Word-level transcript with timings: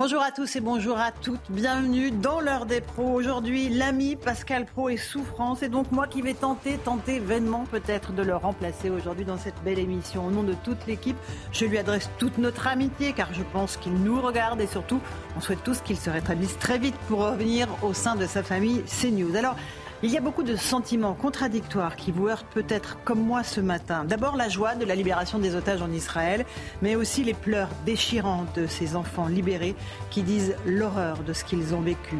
Bonjour 0.00 0.22
à 0.22 0.30
tous 0.30 0.56
et 0.56 0.60
bonjour 0.62 0.98
à 0.98 1.12
toutes. 1.12 1.50
Bienvenue 1.50 2.10
dans 2.10 2.40
l'heure 2.40 2.64
des 2.64 2.80
pros. 2.80 3.12
Aujourd'hui, 3.12 3.68
l'ami 3.68 4.16
Pascal 4.16 4.64
Pro 4.64 4.88
est 4.88 4.96
souffrant. 4.96 5.54
C'est 5.54 5.68
donc 5.68 5.92
moi 5.92 6.06
qui 6.06 6.22
vais 6.22 6.32
tenter, 6.32 6.78
tenter 6.78 7.18
vainement 7.18 7.66
peut-être 7.70 8.14
de 8.14 8.22
le 8.22 8.34
remplacer 8.34 8.88
aujourd'hui 8.88 9.26
dans 9.26 9.36
cette 9.36 9.62
belle 9.62 9.78
émission. 9.78 10.26
Au 10.26 10.30
nom 10.30 10.42
de 10.42 10.54
toute 10.54 10.86
l'équipe, 10.86 11.18
je 11.52 11.66
lui 11.66 11.76
adresse 11.76 12.08
toute 12.16 12.38
notre 12.38 12.66
amitié 12.66 13.12
car 13.12 13.34
je 13.34 13.42
pense 13.52 13.76
qu'il 13.76 13.92
nous 13.92 14.22
regarde 14.22 14.62
et 14.62 14.66
surtout, 14.66 15.00
on 15.36 15.42
souhaite 15.42 15.62
tous 15.64 15.82
qu'il 15.82 15.98
se 15.98 16.08
rétablisse 16.08 16.58
très 16.58 16.78
vite 16.78 16.96
pour 17.06 17.18
revenir 17.18 17.68
au 17.82 17.92
sein 17.92 18.16
de 18.16 18.24
sa 18.24 18.42
famille 18.42 18.82
CNews. 18.84 19.36
Alors, 19.36 19.56
il 20.02 20.10
y 20.10 20.16
a 20.16 20.20
beaucoup 20.20 20.42
de 20.42 20.56
sentiments 20.56 21.12
contradictoires 21.12 21.94
qui 21.94 22.10
vous 22.10 22.28
heurtent 22.28 22.46
peut-être 22.54 22.96
comme 23.04 23.20
moi 23.20 23.42
ce 23.42 23.60
matin. 23.60 24.04
D'abord 24.04 24.36
la 24.36 24.48
joie 24.48 24.74
de 24.74 24.86
la 24.86 24.94
libération 24.94 25.38
des 25.38 25.54
otages 25.54 25.82
en 25.82 25.90
Israël, 25.90 26.46
mais 26.80 26.96
aussi 26.96 27.22
les 27.22 27.34
pleurs 27.34 27.68
déchirants 27.84 28.46
de 28.56 28.66
ces 28.66 28.96
enfants 28.96 29.26
libérés 29.26 29.74
qui 30.10 30.22
disent 30.22 30.54
l'horreur 30.64 31.18
de 31.18 31.34
ce 31.34 31.44
qu'ils 31.44 31.74
ont 31.74 31.82
vécu. 31.82 32.16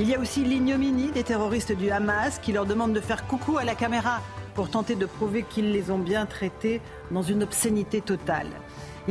Il 0.00 0.08
y 0.08 0.14
a 0.14 0.18
aussi 0.18 0.44
l'ignominie 0.44 1.12
des 1.12 1.22
terroristes 1.22 1.72
du 1.72 1.90
Hamas 1.90 2.40
qui 2.40 2.52
leur 2.52 2.66
demandent 2.66 2.94
de 2.94 3.00
faire 3.00 3.26
coucou 3.26 3.58
à 3.58 3.64
la 3.64 3.76
caméra 3.76 4.20
pour 4.54 4.68
tenter 4.68 4.96
de 4.96 5.06
prouver 5.06 5.44
qu'ils 5.44 5.70
les 5.70 5.90
ont 5.92 5.98
bien 5.98 6.26
traités 6.26 6.80
dans 7.12 7.22
une 7.22 7.44
obscénité 7.44 8.00
totale. 8.00 8.48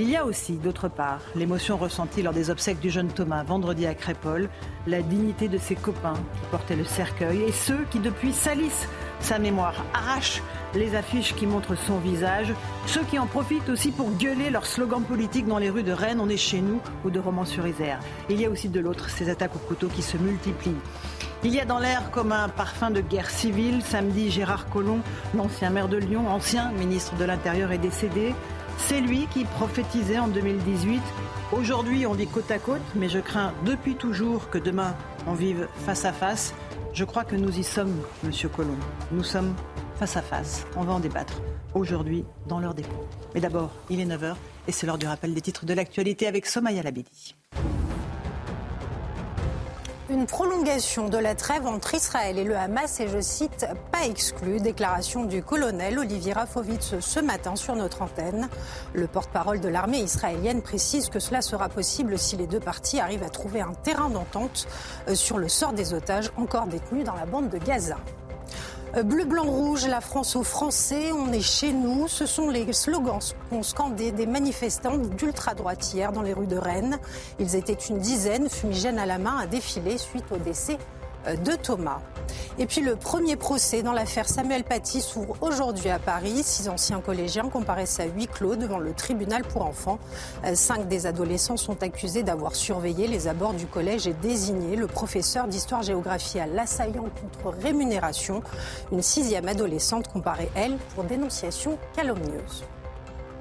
Il 0.01 0.09
y 0.09 0.15
a 0.15 0.23
aussi, 0.23 0.53
d'autre 0.53 0.87
part, 0.87 1.19
l'émotion 1.35 1.75
ressentie 1.75 2.21
lors 2.21 2.31
des 2.31 2.49
obsèques 2.49 2.79
du 2.79 2.89
jeune 2.89 3.09
Thomas 3.09 3.43
vendredi 3.43 3.85
à 3.85 3.93
Crépole, 3.93 4.47
la 4.87 5.01
dignité 5.01 5.49
de 5.49 5.57
ses 5.57 5.75
copains 5.75 6.13
qui 6.13 6.47
portaient 6.51 6.77
le 6.77 6.85
cercueil 6.85 7.41
et 7.41 7.51
ceux 7.51 7.85
qui 7.91 7.99
depuis 7.99 8.31
salissent 8.31 8.87
sa 9.19 9.39
mémoire, 9.39 9.83
arrachent 9.93 10.41
les 10.73 10.95
affiches 10.95 11.35
qui 11.35 11.45
montrent 11.45 11.77
son 11.77 11.97
visage, 11.97 12.53
ceux 12.85 13.03
qui 13.03 13.19
en 13.19 13.25
profitent 13.25 13.67
aussi 13.67 13.91
pour 13.91 14.09
gueuler 14.11 14.49
leurs 14.49 14.67
slogans 14.67 15.03
politiques 15.03 15.47
dans 15.47 15.57
les 15.57 15.69
rues 15.69 15.83
de 15.83 15.91
Rennes, 15.91 16.21
on 16.21 16.29
est 16.29 16.37
chez 16.37 16.61
nous 16.61 16.79
ou 17.03 17.09
de 17.09 17.19
Romans-sur-Isère. 17.19 17.99
Il 18.29 18.39
y 18.39 18.45
a 18.45 18.49
aussi 18.49 18.69
de 18.69 18.79
l'autre 18.79 19.09
ces 19.09 19.29
attaques 19.29 19.57
au 19.57 19.67
couteau 19.67 19.89
qui 19.89 20.01
se 20.01 20.15
multiplient. 20.15 20.79
Il 21.43 21.53
y 21.53 21.59
a 21.59 21.65
dans 21.65 21.79
l'air 21.79 22.09
comme 22.11 22.31
un 22.31 22.47
parfum 22.47 22.89
de 22.89 23.01
guerre 23.01 23.29
civile. 23.29 23.81
Samedi, 23.81 24.31
Gérard 24.31 24.69
Collomb, 24.69 25.01
l'ancien 25.35 25.69
maire 25.69 25.89
de 25.89 25.97
Lyon, 25.97 26.29
ancien 26.29 26.71
ministre 26.71 27.17
de 27.17 27.25
l'Intérieur, 27.25 27.73
est 27.73 27.77
décédé. 27.77 28.33
C'est 28.87 29.01
lui 29.01 29.27
qui 29.27 29.45
prophétisait 29.45 30.19
en 30.19 30.27
2018 30.27 31.01
Aujourd'hui, 31.51 32.05
on 32.05 32.13
vit 32.13 32.27
côte 32.27 32.51
à 32.51 32.59
côte, 32.59 32.81
mais 32.95 33.09
je 33.09 33.17
crains 33.17 33.53
depuis 33.65 33.95
toujours 33.95 34.49
que 34.51 34.59
demain, 34.59 34.95
on 35.25 35.33
vive 35.33 35.67
face 35.85 36.05
à 36.05 36.13
face. 36.13 36.53
Je 36.93 37.03
crois 37.05 37.23
que 37.23 37.35
nous 37.35 37.57
y 37.57 37.63
sommes, 37.63 37.95
monsieur 38.23 38.49
Colomb. 38.49 38.77
Nous 39.11 39.23
sommes 39.23 39.55
face 39.95 40.15
à 40.15 40.21
face. 40.21 40.67
On 40.75 40.83
va 40.83 40.93
en 40.93 40.99
débattre 40.99 41.41
aujourd'hui 41.73 42.23
dans 42.47 42.59
l'heure 42.59 42.75
des. 42.75 42.83
Mais 43.33 43.41
d'abord, 43.41 43.71
il 43.89 43.99
est 43.99 44.05
9h 44.05 44.35
et 44.67 44.71
c'est 44.71 44.85
l'heure 44.85 44.99
du 44.99 45.07
rappel 45.07 45.33
des 45.33 45.41
titres 45.41 45.65
de 45.65 45.73
l'actualité 45.73 46.27
avec 46.27 46.45
Somaya 46.45 46.83
Labidi. 46.83 47.35
Une 50.11 50.25
prolongation 50.25 51.07
de 51.07 51.19
la 51.19 51.35
trêve 51.35 51.67
entre 51.67 51.93
Israël 51.93 52.39
et 52.39 52.43
le 52.43 52.57
Hamas 52.57 52.99
est, 52.99 53.09
je 53.09 53.21
cite, 53.21 53.67
pas 53.91 54.07
exclue. 54.07 54.59
Déclaration 54.59 55.25
du 55.25 55.43
colonel 55.43 55.99
Olivier 55.99 56.33
Rafovitz 56.33 56.99
ce 56.99 57.19
matin 57.19 57.55
sur 57.55 57.75
notre 57.75 58.01
antenne. 58.01 58.49
Le 58.93 59.05
porte-parole 59.05 59.59
de 59.59 59.69
l'armée 59.69 59.99
israélienne 59.99 60.63
précise 60.63 61.09
que 61.09 61.19
cela 61.19 61.43
sera 61.43 61.69
possible 61.69 62.17
si 62.17 62.37
les 62.37 62.47
deux 62.47 62.59
parties 62.59 62.99
arrivent 62.99 63.21
à 63.21 63.29
trouver 63.29 63.61
un 63.61 63.73
terrain 63.83 64.09
d'entente 64.09 64.67
euh, 65.07 65.13
sur 65.13 65.37
le 65.37 65.47
sort 65.47 65.73
des 65.73 65.93
otages 65.93 66.31
encore 66.37 66.65
détenus 66.65 67.05
dans 67.05 67.15
la 67.15 67.27
bande 67.27 67.49
de 67.49 67.59
Gaza. 67.59 67.97
Euh, 68.97 69.03
bleu, 69.03 69.23
blanc, 69.23 69.43
rouge, 69.43 69.85
la 69.87 70.01
France 70.01 70.35
aux 70.35 70.43
Français, 70.43 71.11
on 71.11 71.31
est 71.31 71.41
chez 71.41 71.71
nous. 71.71 72.07
Ce 72.07 72.25
sont 72.25 72.49
les 72.49 72.73
slogans 72.73 73.19
qu'ont 73.49 73.61
scandé 73.61 74.11
des 74.11 74.25
manifestants 74.25 74.97
d'ultra-droite 74.97 75.93
hier 75.93 76.11
dans 76.11 76.23
les 76.23 76.33
rues 76.33 76.47
de 76.47 76.57
Rennes. 76.57 76.97
Ils 77.39 77.55
étaient 77.55 77.73
une 77.73 77.99
dizaine, 77.99 78.49
fumigènes 78.49 78.97
à 78.97 79.05
la 79.05 79.19
main, 79.19 79.37
à 79.37 79.45
défiler 79.45 79.99
suite 79.99 80.25
au 80.31 80.37
décès 80.37 80.77
euh, 81.27 81.35
de 81.35 81.53
Thomas. 81.53 82.01
Et 82.61 82.65
puis 82.65 82.81
le 82.81 82.97
premier 82.97 83.37
procès 83.37 83.83
dans 83.83 83.93
l'affaire 83.93 84.27
Samuel 84.27 84.65
Paty 84.65 84.99
s'ouvre 84.99 85.37
aujourd'hui 85.39 85.89
à 85.89 85.97
Paris. 85.97 86.43
Six 86.43 86.67
anciens 86.67 86.99
collégiens 86.99 87.47
comparaissent 87.47 88.01
à 88.01 88.05
huis 88.05 88.27
clos 88.27 88.57
devant 88.57 88.79
le 88.79 88.91
tribunal 88.91 89.43
pour 89.43 89.61
enfants. 89.61 89.97
Euh, 90.43 90.55
cinq 90.55 90.89
des 90.89 91.05
adolescents 91.05 91.55
sont 91.55 91.81
accusés 91.83 92.21
d'avoir 92.21 92.55
surveillé 92.55 93.07
les 93.07 93.29
abords 93.29 93.53
du 93.53 93.65
collège 93.65 94.07
et 94.07 94.13
désigné 94.13 94.75
le 94.75 94.87
professeur 94.87 95.47
d'histoire-géographie 95.47 96.41
à 96.41 96.47
l'assaillant 96.47 97.05
contre 97.21 97.57
rémunération. 97.57 98.43
Une 98.91 99.01
sixième 99.01 99.47
adolescente 99.47 100.09
comparée, 100.09 100.49
elle, 100.53 100.75
pour 100.95 101.05
dénonciation 101.05 101.77
calomnieuse. 101.95 102.65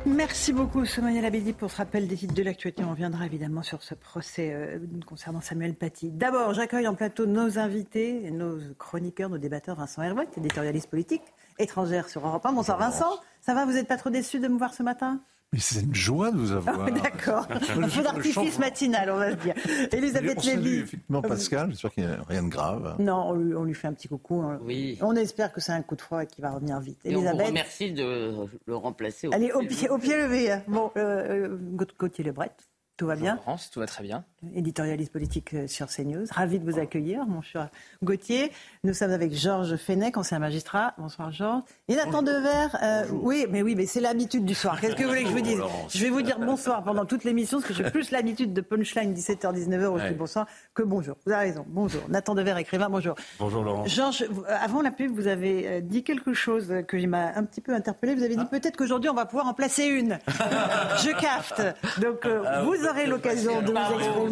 Merci 0.07 0.53
beaucoup, 0.53 0.85
Sonia 0.85 1.21
Labidi, 1.21 1.53
pour 1.53 1.71
ce 1.71 1.77
rappel 1.79 2.07
des 2.07 2.17
titres 2.17 2.35
de 2.35 2.43
l'actualité. 2.43 2.83
On 2.85 2.91
reviendra 2.91 3.27
évidemment 3.27 3.63
sur 3.63 3.83
ce 3.83 3.95
procès 3.95 4.53
euh, 4.53 4.79
concernant 5.07 5.41
Samuel 5.41 5.75
Paty. 5.75 6.11
D'abord, 6.11 6.55
j'accueille 6.55 6.87
en 6.87 6.95
plateau 6.95 7.27
nos 7.27 7.59
invités, 7.59 8.31
nos 8.31 8.59
chroniqueurs, 8.79 9.29
nos 9.29 9.39
débatteurs, 9.39 9.77
Vincent 9.77 10.03
Herbret, 10.03 10.29
éditorialiste 10.37 10.89
politique, 10.89 11.23
étrangère 11.59 12.09
sur 12.09 12.27
Europe 12.27 12.47
1. 12.47 12.53
Bonsoir 12.53 12.79
Vincent, 12.79 13.11
ça 13.41 13.55
va 13.55 13.67
Vous 13.67 13.73
n'êtes 13.73 13.89
pas 13.89 13.97
trop 13.97 14.11
déçu 14.11 14.39
de 14.39 14.49
me 14.49 14.57
voir 14.57 14.73
ce 14.73 14.83
matin? 14.83 15.21
Mais 15.53 15.61
c'est 15.61 15.81
une 15.81 15.95
joie 15.95 16.31
de 16.31 16.37
vous 16.37 16.53
avoir. 16.53 16.87
Ah, 16.87 16.91
D'accord. 16.91 17.47
Un 17.51 17.89
peu 17.89 18.03
d'artifice 18.03 18.59
matinal, 18.59 19.11
on 19.11 19.17
va 19.17 19.31
se 19.31 19.37
dire. 19.37 19.55
Elisabeth 19.93 20.45
Lévy. 20.45 20.81
Effectivement, 20.81 21.23
Pascal, 21.23 21.71
j'espère 21.71 21.93
qu'il 21.93 22.07
n'y 22.07 22.13
a 22.13 22.23
rien 22.29 22.43
de 22.43 22.49
grave. 22.49 22.97
Non, 22.99 23.31
on 23.31 23.65
lui, 23.65 23.75
fait 23.75 23.89
un 23.89 23.95
petit 23.95 24.09
coucou. 24.09 24.45
Oui. 24.63 24.99
On 25.01 25.17
espère 25.17 25.53
que 25.53 25.61
c'est 25.61 25.73
un 25.73 25.83
coup 25.83 25.97
de 25.97 26.03
froid 26.03 26.23
et 26.23 26.27
qu'il 26.27 26.43
va 26.43 26.51
revenir 26.51 26.79
vite. 26.81 27.01
Et 27.05 27.11
Elisabeth. 27.11 27.35
On 27.35 27.39
vous 27.39 27.47
remercie 27.47 27.93
de 27.93 28.35
le 28.67 28.77
remplacer. 28.77 29.29
Allez, 29.33 29.51
au 29.53 29.61
pied, 29.61 29.89
au 29.89 29.99
pied 29.99 30.17
levé. 30.17 30.59
Bon, 30.69 30.91
euh, 30.97 31.49
euh 31.49 31.59
Gauthier 31.99 32.25
Lebret. 32.25 32.53
Tout 32.99 33.07
va 33.07 33.15
bien 33.15 33.37
France, 33.37 33.71
tout 33.71 33.79
va 33.79 33.87
très 33.87 34.03
bien. 34.03 34.25
Éditorialiste 34.55 35.11
politique 35.11 35.53
euh, 35.55 35.67
sur 35.67 35.89
CNews. 35.89 36.27
Ravi 36.31 36.61
de 36.61 36.71
vous 36.71 36.79
accueillir, 36.79 37.27
mon 37.27 37.43
cher 37.43 37.71
Gauthier. 38.05 38.53
Nous 38.85 38.95
sommes 38.95 39.11
avec 39.11 39.35
Georges 39.35 39.75
Fenech, 39.75 40.17
ancien 40.17 40.39
magistrat. 40.39 40.95
Bonsoir 40.97 41.33
Georges. 41.33 41.65
Et 41.89 41.97
Nathan 41.97 42.23
Dever. 42.23 42.69
Euh, 42.81 43.05
oui, 43.21 43.47
mais 43.51 43.63
oui, 43.63 43.75
mais 43.75 43.87
c'est 43.87 44.01
l'habitude 44.01 44.45
du 44.45 44.55
soir. 44.55 44.81
Qu'est-ce 44.81 44.95
que 44.95 45.03
vous 45.03 45.09
voulez 45.09 45.25
que 45.25 45.31
je 45.31 45.35
vous 45.35 45.41
dise 45.41 45.61
Je 45.89 46.05
vais 46.05 46.11
vous 46.11 46.23
dire 46.23 46.39
bonsoir 46.39 46.85
pendant 46.85 47.05
toute 47.05 47.25
l'émission, 47.25 47.59
parce 47.59 47.69
que 47.69 47.75
j'ai 47.75 47.91
plus 47.91 48.13
l'habitude 48.13 48.53
de 48.53 48.61
punchline 48.61 49.13
17h, 49.13 49.53
19h 49.53 49.87
aussi 49.87 50.15
bonsoir 50.15 50.47
que 50.73 50.85
bonjour. 50.85 51.17
Vous 51.27 51.33
avez 51.33 51.49
raison. 51.49 51.65
Bonjour. 51.67 52.03
Nathan 52.09 52.37
Dever, 52.37 52.55
écrivain. 52.59 52.89
Bonjour. 52.89 53.17
Bonjour 53.41 53.65
Laurent. 53.65 53.87
Georges, 53.87 54.25
avant 54.49 54.83
la 54.83 54.93
pub, 54.93 55.11
vous 55.11 55.27
avez 55.27 55.67
euh, 55.67 55.81
dit 55.81 56.05
quelque 56.05 56.33
chose 56.33 56.73
que 56.87 57.07
m'a 57.09 57.33
un 57.35 57.43
petit 57.43 57.61
peu 57.61 57.75
interpellé. 57.75 58.15
Vous 58.15 58.23
avez 58.23 58.37
dit 58.37 58.43
ah. 58.45 58.49
peut-être 58.49 58.77
qu'aujourd'hui 58.77 59.11
on 59.11 59.15
va 59.15 59.27
pouvoir 59.27 59.49
en 59.49 59.55
placer 59.55 59.87
une. 59.87 60.21
je 60.29 61.11
capte. 61.19 61.61
Donc 62.01 62.21
ah, 62.25 62.63
vous 62.63 62.87
aurez 62.87 63.07
l'occasion 63.07 63.63
de 63.63 63.73
vous 63.73 63.97
exprimer. 63.97 64.28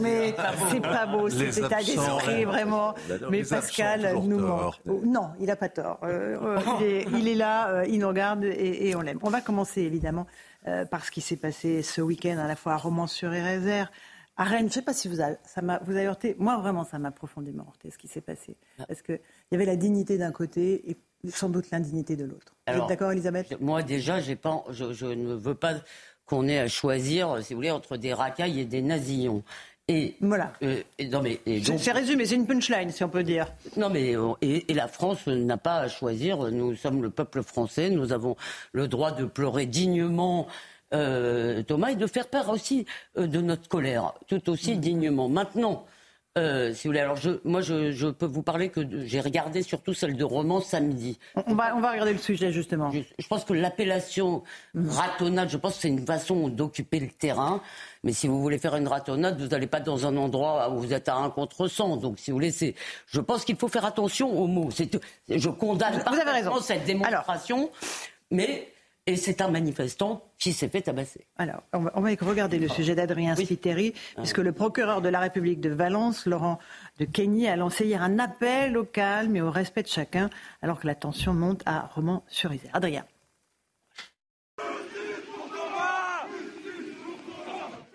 C'est 0.70 0.80
pas 0.80 1.06
beau 1.06 1.28
cet 1.28 1.58
état 1.58 1.82
d'esprit, 1.82 2.44
vraiment. 2.44 2.94
Mais 3.30 3.42
Pascal 3.42 4.14
nous 4.22 4.38
ment. 4.38 4.72
Oh, 4.88 5.00
non, 5.04 5.30
il 5.40 5.46
n'a 5.46 5.56
pas 5.56 5.68
tort. 5.68 5.98
Euh, 6.02 6.36
euh, 6.80 7.04
il, 7.12 7.28
est, 7.28 7.34
là, 7.34 7.68
euh, 7.68 7.84
il 7.88 7.98
nous 8.00 8.08
regarde 8.08 8.44
et, 8.44 8.94
on 8.96 9.00
l'aime. 9.00 9.18
On 9.22 9.30
va 9.30 9.40
commencer 9.40 9.82
évidemment 9.82 10.26
par 10.90 11.04
ce 11.04 11.12
qui 11.12 11.20
s'est 11.20 11.36
passé 11.36 11.82
ce 11.82 12.00
week-end 12.00 12.38
à 12.38 12.48
la 12.48 12.56
fois 12.56 12.72
à 12.72 12.76
Romans-sur-Isère. 12.76 13.90
À 14.36 14.44
Rennes, 14.44 14.62
je 14.62 14.64
ne 14.64 14.70
sais 14.70 14.82
pas 14.82 14.92
si 14.92 15.08
vous 15.08 15.22
a, 15.22 15.30
ça 15.44 15.62
m'a, 15.62 15.78
vous 15.84 15.96
a 15.96 16.00
heurté. 16.00 16.36
Moi, 16.38 16.58
vraiment, 16.58 16.84
ça 16.84 16.98
m'a 16.98 17.10
profondément 17.10 17.64
heurté 17.68 17.90
ce 17.90 17.96
qui 17.96 18.08
s'est 18.08 18.20
passé. 18.20 18.56
Ah. 18.78 18.84
Parce 18.86 19.00
qu'il 19.00 19.20
y 19.50 19.54
avait 19.54 19.64
la 19.64 19.76
dignité 19.76 20.18
d'un 20.18 20.32
côté 20.32 20.90
et 20.90 20.98
sans 21.30 21.48
doute 21.48 21.70
l'indignité 21.70 22.16
de 22.16 22.24
l'autre. 22.24 22.54
Vous 22.68 22.78
êtes 22.78 22.88
d'accord, 22.88 23.12
Elisabeth? 23.12 23.58
Moi, 23.60 23.82
déjà, 23.82 24.20
j'ai 24.20 24.36
pas, 24.36 24.62
je, 24.70 25.06
ne 25.06 25.34
veux 25.34 25.54
pas 25.54 25.74
qu'on 26.26 26.48
ait 26.48 26.58
à 26.58 26.68
choisir, 26.68 27.42
si 27.42 27.54
vous 27.54 27.58
voulez, 27.58 27.70
entre 27.70 27.96
des 27.96 28.12
racailles 28.12 28.60
et 28.60 28.64
des 28.64 28.82
nazillons. 28.82 29.42
Et 29.88 30.16
voilà. 30.20 30.52
Euh, 30.64 30.82
non 31.12 31.22
mais 31.22 31.40
c'est 31.78 31.92
résumé, 31.92 32.26
c'est 32.26 32.34
une 32.34 32.46
punchline 32.46 32.90
si 32.90 33.04
on 33.04 33.08
peut 33.08 33.22
dire. 33.22 33.52
Non 33.76 33.88
mais 33.88 34.16
euh, 34.16 34.32
et, 34.42 34.64
la 34.74 34.88
France 34.88 35.24
n'a 35.28 35.58
pas 35.58 35.76
à 35.76 35.88
choisir. 35.88 36.38
Nous 36.50 36.74
sommes 36.74 37.02
le 37.02 37.10
peuple 37.10 37.44
français. 37.44 37.88
Nous 37.90 38.12
avons 38.12 38.36
le 38.72 38.88
droit 38.88 39.12
de 39.12 39.24
pleurer 39.24 39.66
dignement. 39.66 40.48
Euh, 40.92 41.62
Thomas 41.62 41.90
et 41.90 41.96
de 41.96 42.06
faire 42.08 42.28
part 42.28 42.48
aussi 42.48 42.84
de 43.16 43.40
notre 43.40 43.68
colère, 43.68 44.14
tout 44.26 44.50
aussi 44.50 44.74
mm. 44.74 44.80
dignement. 44.80 45.28
Maintenant, 45.28 45.86
Euh, 46.36 46.74
si 46.74 46.86
vous 46.86 46.90
voulez, 46.90 47.00
alors 47.00 47.16
je, 47.16 47.30
moi 47.44 47.62
je, 47.62 48.10
peux 48.10 48.26
vous 48.26 48.42
parler 48.42 48.68
que 48.68 48.80
j'ai 49.06 49.20
regardé 49.20 49.62
surtout 49.62 49.94
celle 49.94 50.16
de 50.16 50.24
roman 50.24 50.60
samedi. 50.60 51.18
On 51.46 51.54
va, 51.54 51.74
on 51.74 51.80
va 51.80 51.92
regarder 51.92 52.12
le 52.12 52.18
sujet 52.18 52.52
justement. 52.52 52.90
Je, 52.90 53.26
pense 53.26 53.44
que 53.44 53.54
l'appellation 53.54 54.42
ratonnade, 54.74 55.48
je 55.48 55.56
pense 55.56 55.76
que 55.76 55.82
c'est 55.82 55.88
une 55.88 56.04
façon 56.04 56.48
d'occuper 56.48 57.00
le 57.00 57.08
terrain. 57.08 57.62
Mais 58.04 58.12
si 58.12 58.28
vous 58.28 58.40
voulez 58.40 58.58
faire 58.58 58.76
une 58.76 58.86
ratonnade, 58.86 59.40
vous 59.40 59.48
n'allez 59.48 59.66
pas 59.66 59.80
dans 59.80 60.06
un 60.06 60.16
endroit 60.16 60.70
où 60.70 60.78
vous 60.78 60.92
êtes 60.92 61.08
à 61.08 61.16
un 61.16 61.30
contre 61.30 61.68
Donc 61.96 62.18
si 62.18 62.30
vous 62.30 62.36
voulez, 62.36 62.50
c'est, 62.50 62.74
je 63.06 63.20
pense 63.20 63.44
qu'il 63.44 63.56
faut 63.56 63.68
faire 63.68 63.86
attention 63.86 64.30
aux 64.38 64.46
mots. 64.46 64.70
C'est, 64.70 65.00
je 65.28 65.48
condamne 65.48 66.02
pas 66.02 66.12
cette 66.60 66.84
démonstration, 66.84 67.70
mais 68.30 68.68
et 69.06 69.16
c'est 69.16 69.40
un 69.40 69.48
manifestant 69.48 70.24
qui 70.38 70.52
s'est 70.52 70.68
fait 70.68 70.82
tabasser. 70.82 71.26
Alors, 71.36 71.62
on 71.72 72.00
va, 72.00 72.10
regarder 72.20 72.58
le 72.58 72.68
sujet 72.68 72.96
d'Adrien 72.96 73.36
Spiteri, 73.36 73.94
ah. 73.94 74.20
puisque 74.20 74.38
le 74.38 74.52
procureur 74.52 75.00
de 75.00 75.08
la 75.08 75.20
République 75.20 75.60
de 75.60 75.70
Valence, 75.70 76.26
Laurent 76.26 76.58
de 76.98 77.04
Kenny, 77.04 77.46
a 77.46 77.56
lancé 77.56 77.86
hier 77.86 78.02
un 78.02 78.18
appel 78.18 78.76
au 78.76 78.84
calme 78.84 79.36
et 79.36 79.40
au 79.40 79.50
respect 79.50 79.84
de 79.84 79.88
chacun, 79.88 80.28
alors 80.60 80.80
que 80.80 80.88
la 80.88 80.96
tension 80.96 81.34
monte 81.34 81.62
à 81.66 81.86
Romans-sur-Isère. 81.94 82.70
Adrien. 82.72 83.04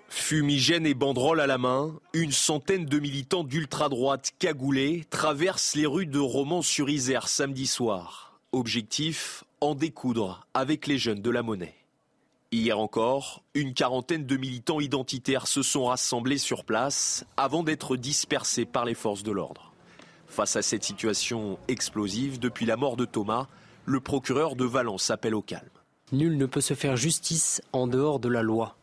Fumigène 0.08 0.86
et 0.86 0.94
banderole 0.94 1.42
à 1.42 1.48
la 1.48 1.58
main, 1.58 2.00
une 2.14 2.32
centaine 2.32 2.86
de 2.86 3.00
militants 3.00 3.44
d'ultra-droite 3.44 4.32
cagoulés 4.40 5.04
traversent 5.10 5.76
les 5.76 5.86
rues 5.86 6.06
de 6.06 6.20
Romans-sur-Isère 6.20 7.28
samedi 7.28 7.68
soir. 7.68 8.40
Objectif 8.54 9.44
en 9.62 9.76
découdre 9.76 10.48
avec 10.56 10.88
les 10.88 10.98
jeunes 10.98 11.22
de 11.22 11.30
la 11.30 11.44
monnaie. 11.44 11.76
Hier 12.52 12.78
encore, 12.78 13.44
une 13.54 13.74
quarantaine 13.74 14.26
de 14.26 14.36
militants 14.36 14.82
identitaires 14.82 15.48
se 15.48 15.62
sont 15.62 15.86
rassemblés 15.86 16.40
sur 16.40 16.66
place 16.66 17.24
avant 17.38 17.64
d'être 17.64 17.96
dispersés 17.96 18.66
par 18.66 18.86
les 18.86 18.96
forces 18.96 19.24
de 19.24 19.32
l'ordre. 19.32 19.72
Face 20.28 20.56
à 20.56 20.62
cette 20.62 20.84
situation 20.84 21.60
explosive, 21.68 22.40
depuis 22.40 22.66
la 22.66 22.76
mort 22.76 22.98
de 22.98 23.06
Thomas, 23.06 23.48
le 23.86 24.00
procureur 24.00 24.56
de 24.56 24.66
Valence 24.66 25.12
appelle 25.12 25.36
au 25.36 25.42
calme. 25.42 25.70
Nul 26.12 26.38
ne 26.38 26.46
peut 26.46 26.60
se 26.60 26.74
faire 26.74 26.98
justice 26.98 27.62
en 27.72 27.88
dehors 27.88 28.20
de 28.20 28.30
la 28.30 28.42
loi. 28.42 28.76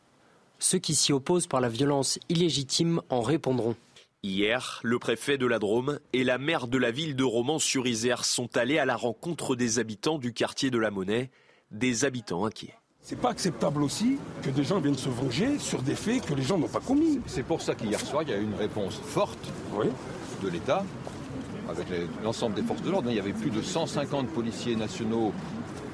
Ceux 0.60 0.78
qui 0.78 0.94
s'y 0.94 1.12
opposent 1.12 1.46
par 1.46 1.60
la 1.60 1.69
violence 1.69 2.19
illégitime 2.28 3.02
en 3.10 3.20
répondront. 3.20 3.76
Hier, 4.24 4.80
le 4.82 4.98
préfet 4.98 5.38
de 5.38 5.46
la 5.46 5.60
Drôme 5.60 6.00
et 6.12 6.24
la 6.24 6.38
maire 6.38 6.66
de 6.66 6.76
la 6.76 6.90
ville 6.90 7.14
de 7.14 7.22
Romans-sur-Isère 7.22 8.24
sont 8.24 8.56
allés 8.56 8.80
à 8.80 8.84
la 8.84 8.96
rencontre 8.96 9.54
des 9.54 9.78
habitants 9.78 10.18
du 10.18 10.32
quartier 10.32 10.72
de 10.72 10.78
la 10.78 10.90
Monnaie, 10.90 11.30
des 11.70 12.04
habitants 12.04 12.44
inquiets. 12.44 12.74
C'est 13.00 13.20
pas 13.20 13.30
acceptable 13.30 13.80
aussi 13.80 14.18
que 14.42 14.50
des 14.50 14.64
gens 14.64 14.80
viennent 14.80 14.98
se 14.98 15.08
venger 15.08 15.60
sur 15.60 15.82
des 15.82 15.94
faits 15.94 16.26
que 16.26 16.34
les 16.34 16.42
gens 16.42 16.58
n'ont 16.58 16.66
pas 16.66 16.80
commis. 16.80 17.20
C'est 17.26 17.44
pour 17.44 17.62
ça 17.62 17.76
qu'hier 17.76 18.00
soir, 18.00 18.24
il 18.24 18.30
y 18.30 18.32
a 18.32 18.38
eu 18.38 18.42
une 18.42 18.56
réponse 18.56 18.96
forte 18.96 19.38
de 20.42 20.48
l'État 20.48 20.84
avec 21.68 21.86
l'ensemble 22.24 22.56
des 22.56 22.62
forces 22.62 22.82
de 22.82 22.90
l'ordre. 22.90 23.08
Il 23.10 23.16
y 23.16 23.20
avait 23.20 23.32
plus 23.32 23.50
de 23.50 23.62
150 23.62 24.30
policiers 24.30 24.74
nationaux 24.74 25.32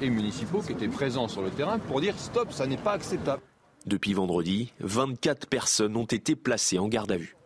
et 0.01 0.09
municipaux 0.09 0.63
qui 0.63 0.73
étaient 0.73 0.89
présents 0.89 1.29
sur 1.29 1.43
le 1.43 1.51
terrain 1.51 1.79
pour 1.79 2.01
dire 2.01 2.19
stop, 2.19 2.53
ça 2.53 2.67
n'est 2.67 2.79
pas 2.79 2.93
acceptable. 2.93 3.43
Depuis 3.85 4.15
vendredi, 4.15 4.73
24 4.81 5.47
personnes 5.47 5.95
ont 5.95 6.07
été 6.07 6.35
placées 6.37 6.79
en 6.79 6.89
garde 6.89 7.13
à 7.13 7.19
vue. 7.19 7.37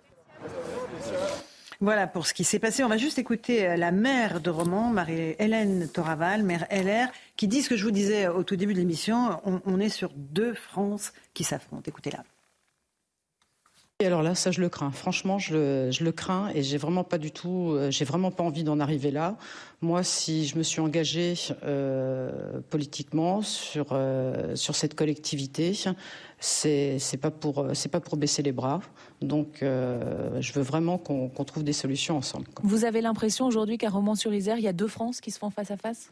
Voilà 1.81 2.09
pour 2.09 2.27
ce 2.27 2.35
qui 2.35 2.43
s'est 2.43 2.59
passé. 2.59 2.83
On 2.83 2.89
va 2.89 2.97
juste 2.97 3.21
écouter 3.21 3.69
euh, 3.69 3.77
la 3.77 3.93
maire 3.93 4.41
de 4.41 4.51
Romans, 4.51 4.91
Marie-Hélène 4.91 5.89
Toraval, 5.89 6.43
maire 6.43 6.67
LR, 6.73 7.07
qui 7.37 7.47
dit 7.47 7.63
ce 7.63 7.69
que 7.69 7.77
je 7.77 7.85
vous 7.85 7.93
disais 7.93 8.27
au 8.27 8.43
tout 8.43 8.57
début 8.57 8.75
de 8.75 8.81
l'émission. 8.81 9.41
On, 9.45 9.79
est 9.79 9.89
sur 9.89 10.11
deux 10.17 10.55
France 10.55 11.13
qui 11.35 11.45
s'affrontent. 11.45 11.85
Écoutez-la. 11.87 12.25
Et 14.01 14.07
alors 14.07 14.23
là, 14.23 14.35
ça 14.35 14.51
je 14.51 14.61
le 14.61 14.69
crains. 14.69 14.91
Franchement, 14.91 15.39
je 15.39 15.55
le, 16.03 16.13
crains 16.13 16.51
et 16.53 16.65
j'ai 16.65 16.79
vraiment 16.79 17.05
pas 17.05 17.19
du 17.19 17.31
tout, 17.31 17.71
euh, 17.73 17.91
j'ai 17.93 18.05
vraiment 18.05 18.33
pas 18.33 18.43
envie 18.43 18.65
d'en 18.65 18.81
arriver 18.81 19.13
là. 19.13 19.37
Moi, 19.81 20.03
si 20.03 20.47
je 20.47 20.57
me 20.57 20.65
suis 20.65 20.81
engagée 20.81 21.35
euh, 21.63 22.61
politiquement 22.71 23.43
sur 23.43 23.89
euh, 23.93 24.57
sur 24.57 24.75
cette 24.75 24.95
collectivité, 24.95 25.77
c'est 26.41 26.99
c'est 26.99 27.17
pas 27.19 27.31
pas 27.31 28.01
pour 28.01 28.17
baisser 28.17 28.43
les 28.43 28.53
bras. 28.53 28.81
Donc, 29.21 29.59
je 29.61 30.53
veux 30.53 30.63
vraiment 30.63 30.99
qu'on 30.99 31.45
trouve 31.45 31.65
des 31.65 31.73
solutions 31.73 32.17
ensemble. 32.17 32.47
Vous 32.63 32.85
avez 32.85 33.01
l'impression 33.01 33.47
aujourd'hui 33.47 33.79
qu'à 33.79 33.91
Romans-sur-Isère, 33.91 34.59
il 34.59 34.65
y 34.65 34.69
a 34.69 34.73
deux 34.73 34.87
France 34.87 35.21
qui 35.21 35.31
se 35.31 35.39
font 35.39 35.51
face 35.51 35.71
à 35.71 35.77
face? 35.77 36.11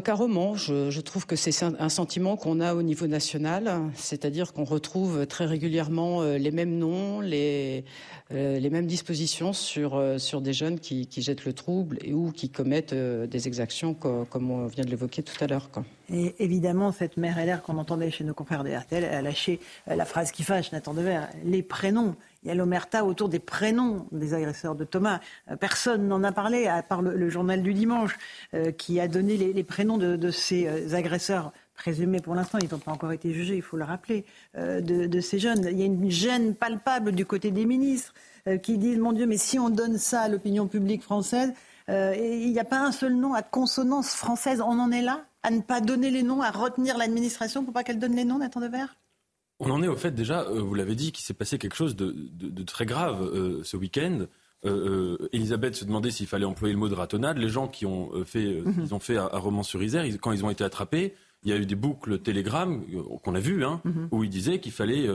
Carrément. 0.00 0.54
Je, 0.56 1.00
trouve 1.00 1.26
que 1.26 1.36
c'est 1.36 1.62
un 1.62 1.88
sentiment 1.88 2.36
qu'on 2.36 2.60
a 2.60 2.74
au 2.74 2.82
niveau 2.82 3.06
national, 3.06 3.90
c'est-à-dire 3.94 4.52
qu'on 4.52 4.64
retrouve 4.64 5.26
très 5.26 5.44
régulièrement 5.44 6.22
euh, 6.22 6.38
les 6.38 6.50
mêmes 6.50 6.78
noms, 6.78 7.20
les, 7.20 7.84
euh, 8.32 8.70
mêmes 8.70 8.86
dispositions 8.86 9.52
sur, 9.52 9.96
euh, 9.96 10.18
sur 10.18 10.40
des 10.40 10.52
jeunes 10.52 10.80
qui, 10.80 11.06
jettent 11.16 11.44
le 11.44 11.52
trouble 11.52 11.98
et 12.02 12.12
ou 12.12 12.32
qui 12.32 12.50
commettent 12.50 12.94
des 12.94 13.46
exactions 13.46 13.94
comme, 13.94 14.50
on 14.50 14.66
vient 14.66 14.84
de 14.84 14.90
l'évoquer 14.90 15.22
tout 15.22 15.42
à 15.42 15.46
l'heure. 15.46 15.68
Et 16.12 16.34
évidemment, 16.38 16.92
cette 16.92 17.16
mère 17.16 17.38
LR 17.44 17.62
qu'on 17.62 17.78
entendait 17.78 18.10
chez 18.10 18.24
nos 18.24 18.34
confrères 18.34 18.64
de 18.64 18.70
RTL, 18.70 19.04
a 19.04 19.22
lâché 19.22 19.60
la 19.86 20.04
phrase 20.04 20.32
qui 20.32 20.42
fâche, 20.42 20.72
Nathan 20.72 20.94
Devers, 20.94 21.28
les 21.44 21.62
prénoms. 21.62 22.16
Il 22.44 22.48
y 22.48 22.50
a 22.50 22.54
l'omerta 22.54 23.04
autour 23.04 23.30
des 23.30 23.38
prénoms 23.38 24.06
des 24.12 24.34
agresseurs 24.34 24.74
de 24.74 24.84
Thomas. 24.84 25.20
Euh, 25.50 25.56
personne 25.56 26.06
n'en 26.06 26.22
a 26.22 26.32
parlé, 26.32 26.66
à 26.66 26.82
part 26.82 27.00
le, 27.00 27.28
journal 27.30 27.62
du 27.62 27.72
dimanche, 27.72 28.16
euh, 28.52 28.70
qui 28.70 29.00
a 29.00 29.08
donné 29.08 29.36
les, 29.36 29.64
prénoms 29.64 29.96
de, 29.96 30.30
ces 30.30 30.66
euh, 30.66 30.94
agresseurs 30.94 31.52
présumés 31.74 32.20
pour 32.20 32.34
l'instant, 32.34 32.58
ils 32.60 32.70
n'ont 32.70 32.78
pas 32.78 32.92
encore 32.92 33.12
été 33.12 33.32
jugés, 33.32 33.56
il 33.56 33.62
faut 33.62 33.76
le 33.76 33.84
rappeler, 33.84 34.24
de, 34.56 35.20
ces 35.20 35.40
jeunes. 35.40 35.66
Il 35.72 35.78
y 35.78 35.82
a 35.82 35.86
une 35.86 36.08
gêne 36.08 36.54
palpable 36.54 37.10
du 37.12 37.26
côté 37.26 37.50
des 37.50 37.64
ministres 37.64 38.14
qui 38.62 38.78
disent, 38.78 38.98
mon 38.98 39.12
Dieu, 39.12 39.26
mais 39.26 39.38
si 39.38 39.58
on 39.58 39.70
donne 39.70 39.98
ça 39.98 40.20
à 40.20 40.28
l'opinion 40.28 40.68
publique 40.68 41.02
française, 41.02 41.52
il 41.88 42.52
n'y 42.52 42.60
a 42.60 42.64
pas 42.64 42.78
un 42.78 42.92
seul 42.92 43.14
nom 43.14 43.34
à 43.34 43.42
consonance 43.42 44.14
française, 44.14 44.60
on 44.60 44.78
en 44.78 44.92
est 44.92 45.02
là 45.02 45.24
à 45.42 45.50
ne 45.50 45.62
pas 45.62 45.80
donner 45.80 46.10
les 46.10 46.22
noms, 46.22 46.42
à 46.42 46.52
retenir 46.52 46.96
l'administration 46.96 47.64
pour 47.64 47.74
pas 47.74 47.82
qu'elle 47.82 47.98
donne 47.98 48.14
les 48.14 48.24
noms, 48.24 48.38
Nathan 48.38 48.60
Devers? 48.60 48.94
On 49.64 49.70
en 49.70 49.82
est 49.82 49.88
au 49.88 49.96
fait 49.96 50.12
déjà, 50.12 50.42
euh, 50.42 50.60
vous 50.60 50.74
l'avez 50.74 50.94
dit, 50.94 51.12
qu'il 51.12 51.24
s'est 51.24 51.34
passé 51.34 51.58
quelque 51.58 51.76
chose 51.76 51.96
de, 51.96 52.62
très 52.64 52.86
grave 52.86 53.22
euh, 53.22 53.62
ce 53.64 53.76
week-end. 53.76 54.26
Euh, 54.64 55.28
Elisabeth 55.32 55.74
se 55.74 55.84
demandait 55.84 56.10
s'il 56.10 56.26
fallait 56.26 56.46
employer 56.46 56.72
le 56.72 56.80
mot 56.80 56.88
de 56.88 56.94
ratonnade. 56.94 57.38
Les 57.38 57.48
gens 57.48 57.68
qui 57.68 57.84
ont 57.84 58.10
fait, 58.24 58.62
mhm. 58.64 58.74
ils 58.84 58.94
ont 58.94 58.98
fait 58.98 59.16
à, 59.16 59.26
Romans-sur-Isère, 59.26 60.04
quand 60.20 60.32
ils 60.32 60.44
ont 60.44 60.50
été 60.50 60.64
attrapés, 60.64 61.14
il 61.42 61.50
y 61.50 61.52
a 61.52 61.56
eu 61.56 61.66
des 61.66 61.74
boucles 61.74 62.18
télégrammes 62.20 62.84
qu'on 63.22 63.34
a 63.34 63.40
vues, 63.40 63.64
hein, 63.64 63.82
mhm. 63.84 64.08
où 64.10 64.24
il 64.24 64.30
disait 64.30 64.60
qu'il 64.60 64.72
fallait 64.72 65.06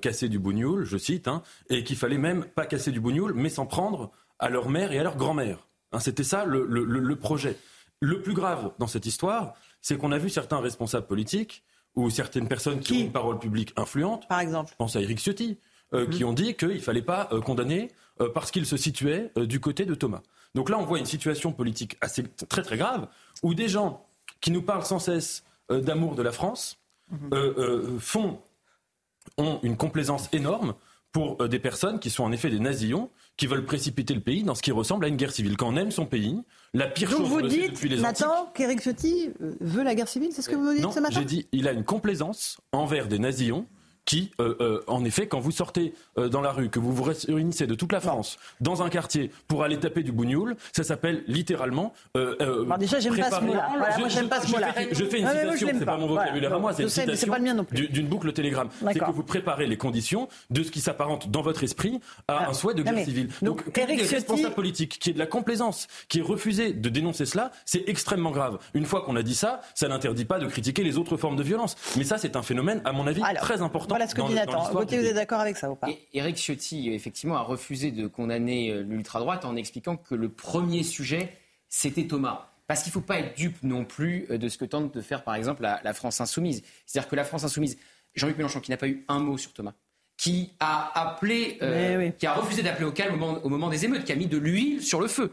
casser 0.00 0.30
du 0.30 0.38
bougnoul, 0.38 0.84
je 0.84 0.96
cite, 0.96 1.28
hein, 1.28 1.42
et 1.68 1.84
qu'il 1.84 1.96
fallait 1.96 2.18
même 2.18 2.46
pas 2.54 2.64
casser 2.64 2.90
du 2.90 3.00
bougnoul, 3.00 3.34
mais 3.34 3.50
s'en 3.50 3.66
prendre 3.66 4.10
à 4.38 4.48
leur 4.48 4.70
mère 4.70 4.92
et 4.92 4.98
à 4.98 5.02
leur 5.02 5.16
grand-mère. 5.16 5.66
Hein, 5.92 6.00
c'était 6.00 6.24
ça 6.24 6.44
le, 6.44 7.14
projet. 7.14 7.56
Le 8.00 8.20
plus 8.20 8.34
grave 8.34 8.72
dans 8.78 8.86
cette 8.86 9.06
histoire, 9.06 9.54
c'est 9.80 9.96
qu'on 9.96 10.12
a 10.12 10.18
vu 10.18 10.28
certains 10.28 10.58
responsables 10.60 11.06
politiques 11.06 11.62
ou 11.96 12.10
certaines 12.10 12.48
personnes 12.48 12.80
qui, 12.80 12.94
ont 12.94 13.00
une 13.00 13.12
parole 13.12 13.38
publique 13.38 13.72
influente, 13.76 14.26
par 14.28 14.40
exemple, 14.40 14.70
je 14.72 14.76
pense 14.76 14.96
à 14.96 15.00
Eric 15.00 15.18
Ciotti, 15.18 15.58
euh, 15.92 16.06
qui 16.06 16.24
mhm. 16.24 16.30
ont 16.30 16.32
dit 16.32 16.54
qu'il 16.54 16.68
ne 16.68 16.78
fallait 16.78 17.02
pas 17.02 17.28
euh, 17.32 17.40
condamner 17.40 17.90
euh, 18.20 18.28
parce 18.32 18.50
qu'il 18.50 18.66
se 18.66 18.76
situait 18.76 19.30
du 19.36 19.60
côté 19.60 19.84
de 19.84 19.94
Thomas. 19.94 20.22
Donc 20.54 20.70
là, 20.70 20.78
on 20.78 20.84
voit 20.84 20.98
une 20.98 21.06
situation 21.06 21.52
politique 21.52 21.96
assez 22.00 22.24
très 22.48 22.62
très 22.62 22.76
grave 22.76 23.08
où 23.42 23.54
des 23.54 23.68
gens 23.68 24.04
qui 24.40 24.50
nous 24.50 24.62
parlent 24.62 24.84
sans 24.84 24.98
cesse 24.98 25.44
d'amour 25.68 26.14
de 26.14 26.22
la 26.22 26.32
France 26.32 26.78
mhm. 27.10 27.98
font 27.98 28.40
ont 29.38 29.58
une 29.62 29.76
complaisance 29.76 30.28
énorme 30.32 30.74
pour 31.14 31.48
des 31.48 31.60
personnes 31.60 32.00
qui 32.00 32.10
sont 32.10 32.24
en 32.24 32.32
effet 32.32 32.50
des 32.50 32.58
nazillons, 32.58 33.08
qui 33.36 33.46
veulent 33.46 33.64
précipiter 33.64 34.14
le 34.14 34.20
pays 34.20 34.42
dans 34.42 34.56
ce 34.56 34.62
qui 34.62 34.72
ressemble 34.72 35.04
à 35.04 35.08
une 35.08 35.16
guerre 35.16 35.30
civile. 35.30 35.56
Quand 35.56 35.68
on 35.68 35.76
aime 35.76 35.92
son 35.92 36.06
pays, 36.06 36.42
la 36.74 36.88
pire 36.88 37.08
Donc 37.08 37.20
chose 37.20 37.28
vous 37.28 37.42
dites, 37.42 37.70
depuis 37.70 37.88
les 37.88 38.00
Nathan, 38.00 38.50
qu'Éric 38.52 38.80
Ciotti 38.80 39.30
veut 39.38 39.84
la 39.84 39.94
guerre 39.94 40.08
civile, 40.08 40.30
c'est 40.32 40.42
ce 40.42 40.50
que 40.50 40.56
vous 40.56 40.74
dites 40.74 40.82
non, 40.82 40.90
ce 40.90 40.98
matin 40.98 41.20
j'ai 41.20 41.24
dit, 41.24 41.46
il 41.52 41.68
a 41.68 41.72
une 41.72 41.84
complaisance 41.84 42.60
envers 42.72 43.06
des 43.06 43.20
nazillons 43.20 43.64
qui, 44.04 44.30
euh, 44.40 44.56
euh, 44.60 44.84
en 44.86 45.04
effet, 45.04 45.26
quand 45.26 45.40
vous 45.40 45.50
sortez 45.50 45.94
euh, 46.18 46.28
dans 46.28 46.40
la 46.40 46.52
rue, 46.52 46.68
que 46.68 46.78
vous 46.78 46.92
vous 46.92 47.04
réunissez 47.04 47.66
de 47.66 47.74
toute 47.74 47.92
la 47.92 48.00
France 48.00 48.38
dans 48.60 48.82
un 48.82 48.90
quartier 48.90 49.30
pour 49.48 49.62
aller 49.62 49.78
taper 49.78 50.02
du 50.02 50.12
bougnoul, 50.12 50.56
ça 50.72 50.84
s'appelle 50.84 51.24
littéralement. 51.26 51.92
Bon, 52.14 52.76
déjà, 52.78 53.00
j'aime 53.00 53.16
pas 53.16 53.30
ce 53.30 53.44
mot-là. 53.44 53.68
Voilà, 53.76 53.98
moi, 53.98 54.08
j'aime 54.08 54.28
pas 54.28 54.40
ce 54.40 54.52
mot-là. 54.52 54.74
Je, 54.92 55.04
fais 55.04 55.20
une 55.20 55.28
citation, 55.28 55.68
c'est 55.78 55.84
pas 55.84 55.96
mon 55.96 56.06
vocabulaire 56.06 56.54
à 56.54 56.58
moi, 56.58 56.72
c'est 56.72 56.82
une 56.82 56.88
citation 56.88 57.34
d'une 57.70 58.06
boucle 58.06 58.32
télégramme. 58.32 58.68
C'est 58.92 58.98
que 58.98 59.10
vous 59.10 59.22
préparez 59.22 59.66
les 59.66 59.76
conditions 59.76 60.28
de 60.50 60.62
ce 60.62 60.70
qui 60.70 60.80
s'apparente 60.80 61.30
dans 61.30 61.42
votre 61.42 61.64
esprit 61.64 62.00
à 62.28 62.48
un 62.48 62.52
souhait 62.52 62.74
de 62.74 62.82
guerre 62.82 63.04
civile. 63.04 63.28
Donc, 63.42 63.64
Donc 63.64 63.78
Eric 63.78 64.02
responsable 64.02 64.54
politique 64.54 64.98
qui 64.98 65.10
est 65.10 65.12
de 65.14 65.18
la 65.18 65.26
complaisance, 65.26 65.86
qui 66.08 66.18
est 66.18 66.22
refusé 66.22 66.72
de 66.72 66.88
dénoncer 66.88 67.26
cela, 67.26 67.50
c'est 67.64 67.84
extrêmement 67.88 68.30
grave. 68.30 68.58
Une 68.74 68.84
fois 68.84 69.02
qu'on 69.02 69.16
a 69.16 69.22
dit 69.22 69.34
ça, 69.34 69.60
ça 69.74 69.88
n'interdit 69.88 70.24
pas 70.24 70.38
de 70.38 70.46
critiquer 70.46 70.82
les 70.82 70.98
autres 70.98 71.16
formes 71.16 71.36
de 71.36 71.42
violence. 71.42 71.76
Mais 71.96 72.04
ça, 72.04 72.18
c'est 72.18 72.36
un 72.36 72.42
phénomène, 72.42 72.80
à 72.84 72.92
mon 72.92 73.06
avis, 73.06 73.22
très 73.40 73.62
important 73.62 73.93
voilà 73.94 74.08
ce 74.08 74.14
que 74.16 74.26
dit 74.26 74.34
Nathan. 74.34 74.72
Gauthier, 74.72 74.98
vous 74.98 75.06
êtes 75.06 75.14
d'accord 75.14 75.40
avec 75.40 75.56
ça 75.56 75.70
ou 75.70 75.76
pas? 75.76 75.88
Éric 76.12 76.36
Ciotti, 76.36 76.92
effectivement, 76.92 77.36
a 77.36 77.42
refusé 77.42 77.92
de 77.92 78.08
condamner 78.08 78.70
euh, 78.70 78.82
l'ultra-droite 78.82 79.44
en 79.44 79.54
expliquant 79.54 79.96
que 79.96 80.16
le 80.16 80.28
premier 80.28 80.82
sujet, 80.82 81.32
c'était 81.68 82.08
Thomas. 82.08 82.48
Parce 82.66 82.82
qu'il 82.82 82.90
ne 82.90 82.94
faut 82.94 83.00
pas 83.00 83.20
être 83.20 83.36
dupe 83.36 83.62
non 83.62 83.84
plus 83.84 84.26
euh, 84.30 84.38
de 84.38 84.48
ce 84.48 84.58
que 84.58 84.64
tente 84.64 84.92
de 84.92 85.00
faire, 85.00 85.22
par 85.22 85.36
exemple, 85.36 85.62
la, 85.62 85.94
France 85.94 86.20
insoumise. 86.20 86.64
C'est-à-dire 86.86 87.08
que 87.08 87.14
la 87.14 87.24
France 87.24 87.44
insoumise, 87.44 87.78
Jean-Luc 88.14 88.36
Mélenchon, 88.36 88.60
qui 88.60 88.72
n'a 88.72 88.76
pas 88.76 88.88
eu 88.88 89.04
un 89.06 89.20
mot 89.20 89.38
sur 89.38 89.52
Thomas, 89.52 89.74
qui 90.16 90.52
a 90.58 90.90
appelé, 91.00 91.58
euh, 91.62 92.10
qui 92.10 92.26
a 92.26 92.34
refusé 92.34 92.62
d'appeler 92.62 92.86
au 92.86 92.92
calme 92.92 93.22
au 93.22 93.48
moment, 93.48 93.68
des 93.68 93.84
émeutes, 93.84 94.04
qui 94.04 94.12
a 94.12 94.16
mis 94.16 94.26
de 94.26 94.38
l'huile 94.38 94.82
sur 94.82 95.00
le 95.00 95.06
feu. 95.06 95.32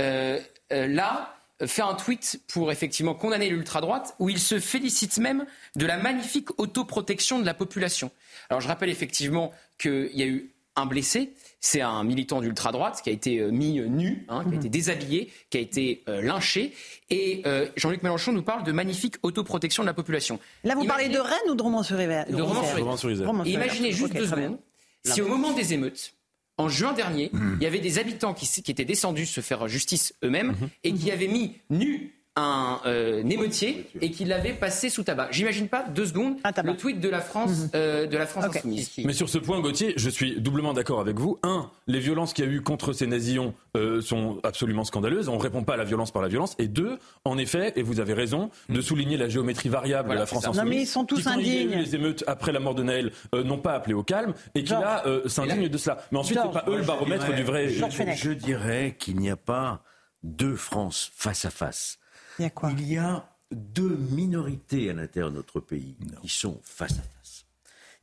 Euh, 0.00 0.38
euh, 0.72 0.86
là, 0.86 1.37
fait 1.66 1.82
un 1.82 1.94
tweet 1.94 2.40
pour 2.48 2.70
effectivement 2.70 3.14
condamner 3.14 3.48
l'ultra-droite, 3.48 4.14
où 4.18 4.28
il 4.28 4.38
se 4.38 4.60
félicite 4.60 5.18
même 5.18 5.46
de 5.76 5.86
la 5.86 5.98
magnifique 5.98 6.48
autoprotection 6.58 7.38
de 7.38 7.46
la 7.46 7.54
population. 7.54 8.10
Alors 8.50 8.60
je 8.60 8.68
rappelle 8.68 8.90
effectivement 8.90 9.52
qu'il 9.78 10.10
y 10.14 10.22
a 10.22 10.26
eu 10.26 10.52
un 10.76 10.86
blessé, 10.86 11.32
c'est 11.60 11.80
un 11.80 12.04
militant 12.04 12.40
d'ultra-droite 12.40 13.00
qui 13.02 13.10
a 13.10 13.12
été 13.12 13.38
euh, 13.38 13.50
mis 13.50 13.80
nu, 13.80 14.24
hein, 14.28 14.42
qui 14.42 14.48
a 14.48 14.52
mhm. 14.52 14.58
été 14.58 14.68
déshabillé, 14.68 15.32
qui 15.50 15.58
a 15.58 15.60
été 15.60 16.02
euh, 16.08 16.22
lynché. 16.22 16.72
Et 17.10 17.42
euh, 17.46 17.66
Jean-Luc 17.76 18.02
Mélenchon 18.02 18.32
nous 18.32 18.42
parle 18.42 18.62
de 18.62 18.72
magnifique 18.72 19.16
autoprotection 19.22 19.82
de 19.82 19.88
la 19.88 19.94
population. 19.94 20.38
Là, 20.64 20.74
vous 20.76 20.84
parlez 20.84 21.08
de 21.08 21.18
Rennes 21.18 21.50
ou 21.50 21.54
de 21.54 21.62
Romans-sur-Isère? 21.62 22.26
De 22.30 22.42
Romans-sur-Isère. 22.42 23.28
Imaginez 23.44 23.92
juste 23.92 24.14
deux 24.14 24.26
secondes, 24.26 24.58
si 25.04 25.20
au 25.20 25.28
moment 25.28 25.52
des 25.52 25.74
émeutes, 25.74 26.14
en 26.58 26.68
juin 26.68 26.92
dernier, 26.92 27.30
mhm. 27.32 27.56
il 27.60 27.64
y 27.64 27.66
avait 27.66 27.78
des 27.78 27.98
habitants 27.98 28.34
qui, 28.34 28.48
étaient 28.70 28.84
descendus 28.84 29.26
se 29.26 29.40
faire 29.40 29.66
justice 29.68 30.14
eux-mêmes 30.24 30.48
mhm. 30.48 30.68
et 30.84 30.92
qui 30.92 31.10
avaient 31.10 31.28
mis 31.28 31.56
nu 31.70 32.17
un 32.38 32.80
euh, 32.86 33.22
émeutier 33.28 33.86
et 34.00 34.10
qu'il 34.10 34.28
l'avait 34.28 34.52
passé 34.52 34.88
sous 34.88 35.02
tabac. 35.02 35.28
J'imagine 35.32 35.68
pas 35.68 35.82
deux 35.82 36.06
secondes 36.06 36.36
le 36.64 36.76
tweet 36.76 37.00
de 37.00 37.08
la 37.08 37.20
France, 37.20 37.50
mhm. 37.50 37.70
euh, 37.74 38.06
de 38.06 38.16
la 38.16 38.26
France 38.26 38.44
insoumise. 38.44 38.90
Mais 39.04 39.12
sur 39.12 39.28
ce 39.28 39.38
point, 39.38 39.60
Gauthier, 39.60 39.94
je 39.96 40.08
suis 40.08 40.40
doublement 40.40 40.72
d'accord 40.72 41.00
avec 41.00 41.18
vous. 41.18 41.38
Un, 41.42 41.70
les 41.86 41.98
violences 41.98 42.32
qu'il 42.32 42.44
y 42.44 42.48
a 42.48 42.50
eu 42.50 42.60
contre 42.60 42.92
ces 42.92 43.06
nazillons 43.06 43.54
euh, 43.76 44.00
sont 44.00 44.38
absolument 44.44 44.84
scandaleuses. 44.84 45.28
On 45.28 45.36
ne 45.36 45.42
répond 45.42 45.64
pas 45.64 45.74
à 45.74 45.76
la 45.76 45.84
violence 45.84 46.12
par 46.12 46.22
la 46.22 46.28
violence. 46.28 46.54
Et 46.58 46.68
deux, 46.68 46.98
en 47.24 47.38
effet, 47.38 47.72
et 47.76 47.82
vous 47.82 48.00
avez 48.00 48.14
raison, 48.14 48.50
de 48.68 48.76
mhm. 48.76 48.82
souligner 48.82 49.16
la 49.16 49.28
géométrie 49.28 49.68
variable 49.68 50.10
de 50.10 50.14
la 50.14 50.26
France 50.26 50.46
insoumise. 50.46 50.62
Non 50.62 50.68
mais 50.68 50.82
ils 50.82 50.86
sont 50.86 51.04
tous 51.04 51.26
indignes. 51.26 51.70
les 51.70 51.94
émeutes 51.94 52.24
après 52.26 52.52
la 52.52 52.60
mort 52.60 52.74
de 52.74 52.82
Naël 52.82 53.12
n'ont 53.32 53.58
pas 53.58 53.74
appelé 53.74 53.94
au 53.94 54.02
calme 54.02 54.34
et 54.54 54.62
qui 54.62 54.72
là 54.72 55.02
s'indignent 55.26 55.68
de 55.68 55.78
cela. 55.78 55.98
Mais 56.12 56.18
ensuite, 56.18 56.38
c'est 56.42 56.52
pas 56.52 56.64
eux 56.68 56.78
le 56.78 56.84
baromètre 56.84 57.34
du 57.34 57.42
vrai. 57.42 57.68
je 57.68 58.30
dirais 58.30 58.96
qu'il 58.98 59.16
n'y 59.16 59.30
a 59.30 59.36
pas 59.36 59.82
deux 60.22 60.56
France 60.56 61.10
face 61.14 61.44
à 61.44 61.50
face. 61.50 61.98
Il 62.38 62.88
y 62.88 62.96
a 62.98 63.28
deux 63.50 63.96
minorités 64.10 64.90
à 64.90 64.92
l'intérieur 64.92 65.30
de 65.30 65.36
notre 65.36 65.60
pays 65.60 65.96
qui 66.22 66.28
sont 66.28 66.60
face 66.62 66.92
à 66.92 67.02
face. 67.02 67.46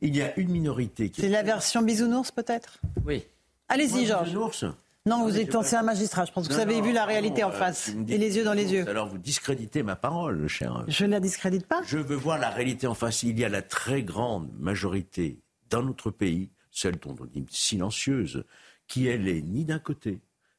Il 0.00 0.14
y 0.14 0.22
a 0.22 0.38
une 0.38 0.50
minorité 0.50 1.10
qui. 1.10 1.22
C'est 1.22 1.28
la 1.28 1.42
version 1.42 1.82
bisounours 1.82 2.30
peut-être 2.30 2.78
Oui. 3.04 3.24
Allez-y, 3.68 4.06
Georges. 4.06 4.66
Non, 5.06 5.22
vous 5.22 5.38
êtes 5.38 5.54
ancien 5.54 5.82
magistrat. 5.82 6.24
Je 6.24 6.32
pense 6.32 6.48
que 6.48 6.52
vous 6.52 6.58
avez 6.58 6.80
vu 6.80 6.92
la 6.92 7.04
réalité 7.04 7.44
en 7.44 7.52
face 7.52 7.92
et 8.08 8.18
les 8.18 8.36
yeux 8.36 8.44
dans 8.44 8.52
les 8.52 8.72
yeux. 8.72 8.88
Alors 8.88 9.08
vous 9.08 9.18
discréditez 9.18 9.84
ma 9.84 9.94
parole, 9.94 10.48
cher. 10.48 10.84
Je 10.88 11.04
ne 11.04 11.12
la 11.12 11.20
discrédite 11.20 11.66
pas. 11.66 11.80
Je 11.86 11.98
veux 11.98 12.16
voir 12.16 12.38
la 12.38 12.50
réalité 12.50 12.88
en 12.88 12.94
face. 12.94 13.22
Il 13.22 13.38
y 13.38 13.44
a 13.44 13.48
la 13.48 13.62
très 13.62 14.02
grande 14.02 14.50
majorité 14.58 15.38
dans 15.70 15.82
notre 15.82 16.10
pays, 16.10 16.50
celle 16.72 16.96
dont 16.96 17.14
on 17.20 17.24
dit 17.24 17.46
silencieuse, 17.50 18.44
qui 18.88 19.06
elle 19.06 19.28
est 19.28 19.42
ni 19.42 19.64
d'un 19.64 19.78
côté 19.78 20.18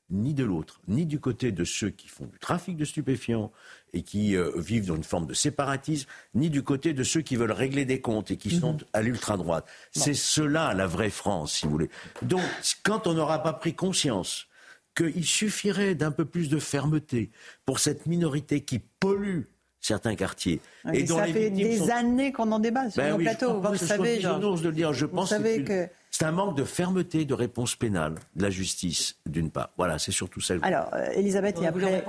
ni 0.10 0.34
de 0.34 0.44
l'autre, 0.44 0.80
ni 0.88 1.06
du 1.06 1.20
côté 1.20 1.52
de 1.52 1.64
ceux 1.64 1.90
qui 1.90 2.08
font 2.08 2.26
du 2.26 2.40
trafic 2.40 2.78
de 2.78 2.86
stupéfiants 2.86 3.52
et 3.94 4.04
qui 4.04 4.36
euh, 4.36 4.52
vivent 4.56 4.88
dans 4.88 4.96
une 4.96 5.04
forme 5.04 5.28
de 5.28 5.34
séparatisme, 5.34 6.08
ni 6.34 6.50
du 6.50 6.64
côté 6.64 6.94
de 6.94 7.04
ceux 7.04 7.22
qui 7.22 7.36
veulent 7.36 7.52
régler 7.52 7.86
des 7.86 8.00
comptes 8.00 8.32
et 8.32 8.38
qui 8.38 8.58
sont 8.58 8.74
mhm. 8.74 8.80
à 8.94 9.02
l'ultra-droite. 9.02 9.66
C'est 9.92 10.14
cela 10.14 10.74
la 10.74 10.88
vraie 10.88 11.10
France, 11.10 11.54
si 11.54 11.66
vous 11.66 11.72
voulez. 11.72 11.90
Donc, 12.22 12.42
quand 12.84 13.08
on 13.08 13.14
n'aura 13.14 13.44
pas 13.44 13.54
pris 13.54 13.74
conscience 13.74 14.48
qu'il 14.96 15.26
suffirait 15.26 15.96
d'un 15.96 16.12
peu 16.12 16.26
plus 16.26 16.50
de 16.50 16.58
fermeté 16.58 17.32
pour 17.66 17.80
cette 17.80 18.06
minorité 18.08 18.62
qui 18.62 18.80
pollue 18.80 19.44
certains 19.80 20.16
quartiers. 20.16 20.60
et 20.92 21.06
ça 21.06 21.26
fait 21.26 21.50
des 21.50 21.90
années 21.92 22.32
qu'on 22.32 22.52
en 22.52 22.60
débat 22.60 22.90
sur 22.90 23.02
ben 23.02 23.18
plateau. 23.18 23.62
Vous 23.62 23.76
savez, 23.76 24.18
de 24.18 24.64
le 24.64 24.72
dire. 24.72 24.94
Je 24.94 25.06
pense 25.06 25.30
que 25.30 25.88
c'est 26.12 26.26
un 26.26 26.32
manque 26.32 26.58
de 26.58 26.64
fermeté 26.64 27.26
de 27.26 27.34
réponse 27.34 27.76
pénale 27.76 28.16
de 28.36 28.44
la 28.44 28.50
justice, 28.50 29.18
d'une 29.26 29.52
part. 29.52 29.70
Voilà, 29.78 30.00
c'est 30.00 30.12
surtout 30.12 30.42
ça. 30.42 30.56
Alors, 30.62 30.90
euh, 30.94 31.12
Elisabeth, 31.14 31.62
et 31.62 31.68
après, 31.68 32.04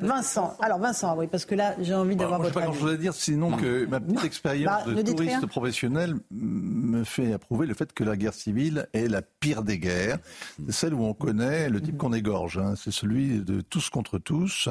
Vincent. 0.00 0.56
Alors, 0.60 0.78
Vincent, 0.78 1.16
oui, 1.16 1.26
parce 1.26 1.44
que 1.44 1.54
là, 1.54 1.74
j'ai 1.80 1.94
envie 1.94 2.14
d'avoir 2.14 2.40
votre 2.40 2.54
Je 2.54 2.66
ne 2.66 2.72
sais 2.72 2.80
pas 2.80 2.90
je 2.90 2.96
dire, 2.96 3.14
sinon 3.14 3.56
que 3.56 3.86
ma 3.86 4.00
petite 4.00 4.24
expérience 4.24 4.86
bah, 4.86 4.94
de 4.94 5.02
touriste 5.02 5.46
professionnel 5.46 6.14
me 6.30 7.04
fait 7.04 7.32
approuver 7.32 7.66
le 7.66 7.74
fait 7.74 7.92
que 7.92 8.04
la 8.04 8.16
guerre 8.16 8.34
civile 8.34 8.88
est 8.92 9.08
la 9.08 9.22
pire 9.22 9.62
des 9.62 9.78
guerres. 9.78 10.18
C'est 10.66 10.72
celle 10.72 10.94
où 10.94 11.04
on 11.04 11.14
connaît 11.14 11.68
le 11.68 11.80
type 11.80 11.96
qu'on 11.96 12.12
égorge. 12.12 12.58
Hein. 12.58 12.74
C'est 12.76 12.92
celui 12.92 13.40
de 13.40 13.60
tous 13.60 13.90
contre 13.90 14.18
tous. 14.18 14.68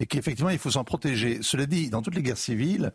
Et 0.00 0.06
qu'effectivement, 0.06 0.50
il 0.50 0.58
faut 0.58 0.70
s'en 0.70 0.84
protéger. 0.84 1.38
Cela 1.42 1.66
dit, 1.66 1.90
dans 1.90 2.02
toutes 2.02 2.14
les 2.14 2.22
guerres 2.22 2.38
civiles, 2.38 2.92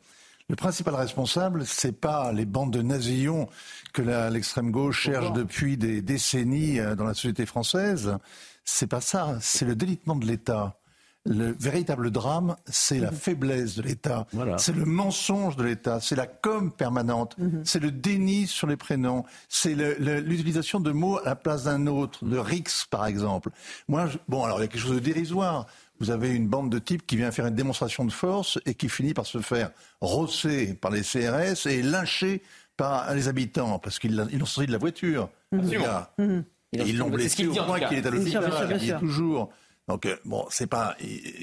le 0.50 0.56
principal 0.56 0.96
responsable, 0.96 1.66
c'est 1.66 1.92
pas 1.92 2.32
les 2.32 2.46
bandes 2.46 2.72
de 2.72 2.82
nazillons 2.82 3.50
que 3.92 4.01
l'extrême 4.01 4.72
gauche 4.72 5.01
cherche 5.01 5.34
depuis 5.34 5.77
des 5.77 6.01
décennies 6.01 6.80
euh, 6.80 6.96
dans 6.96 7.04
la 7.04 7.13
société 7.13 7.46
française. 7.46 8.18
C'est 8.63 8.88
pas 8.88 9.01
ça. 9.01 9.38
C'est 9.42 9.66
le 9.66 9.75
délitement 9.75 10.16
de 10.16 10.25
l'État. 10.25 10.77
Le 11.25 11.54
véritable 11.60 12.10
drame, 12.10 12.56
c'est 12.68 13.00
la 13.00 13.12
mhm. 13.12 13.18
faiblesse 13.18 13.75
de 13.75 13.82
l'État. 13.82 14.25
C'est 14.58 14.74
le 14.74 14.86
mensonge 14.86 15.58
de 15.58 15.63
l'État. 15.63 16.00
C'est 16.00 16.16
la 16.16 16.27
com 16.27 16.72
permanente. 16.72 17.38
Mhm. 17.38 17.63
C'est 17.66 17.82
le 17.82 17.92
déni 17.92 18.48
sur 18.48 18.68
les 18.68 18.77
prénoms. 18.77 19.25
C'est 19.50 19.75
l'utilisation 19.75 20.80
de 20.80 20.92
mots 20.92 21.18
à 21.18 21.25
la 21.25 21.36
place 21.36 21.66
d'un 21.66 21.88
autre, 21.88 22.24
de 22.24 22.38
Rix 22.38 22.86
par 22.89 23.06
exemple. 23.06 23.50
Moi, 23.89 24.08
bon, 24.30 24.46
alors 24.46 24.60
il 24.60 24.62
y 24.62 24.66
a 24.66 24.68
quelque 24.70 24.82
chose 24.82 24.96
de 24.96 25.00
dérisoire 25.00 25.66
vous 26.00 26.12
avez 26.12 26.30
une 26.30 26.48
bande 26.48 26.72
de 26.72 26.80
types 26.80 27.06
qui 27.06 27.18
vient 27.18 27.32
faire 27.32 27.48
une 27.48 27.56
démonstration 27.56 28.06
de 28.06 28.12
force 28.12 28.60
et 28.66 28.75
qui 28.75 28.89
finit 28.89 29.13
par 29.13 29.25
se 29.25 29.39
faire 29.39 29.72
rosser 30.01 30.74
par 30.74 30.92
les 30.92 31.01
CRS 31.01 31.68
et 31.68 31.82
lyncher 31.82 32.42
par 32.75 33.13
les 33.13 33.27
habitants 33.27 33.80
parce 33.80 34.00
qu'ils 34.00 34.16
l'ont 34.16 34.46
sorti 34.46 34.68
de 34.68 34.72
la 34.72 34.77
voiture. 34.77 35.30
Mmh. 35.51 36.42
ils 36.74 36.98
l'ont 36.98 37.10
blessé 37.10 37.48
au 37.48 37.54
point 37.54 37.80
qu'il 37.80 37.98
est 37.98 38.06
à 38.06 38.12
l'hôpital. 38.12 38.80
Il 38.82 38.89
est 38.89 39.00
toujours. 39.00 39.50
Donc 39.88 40.06
euh, 40.06 40.16
bon, 40.25 40.46
c'est 40.50 40.68
pas. 40.68 40.96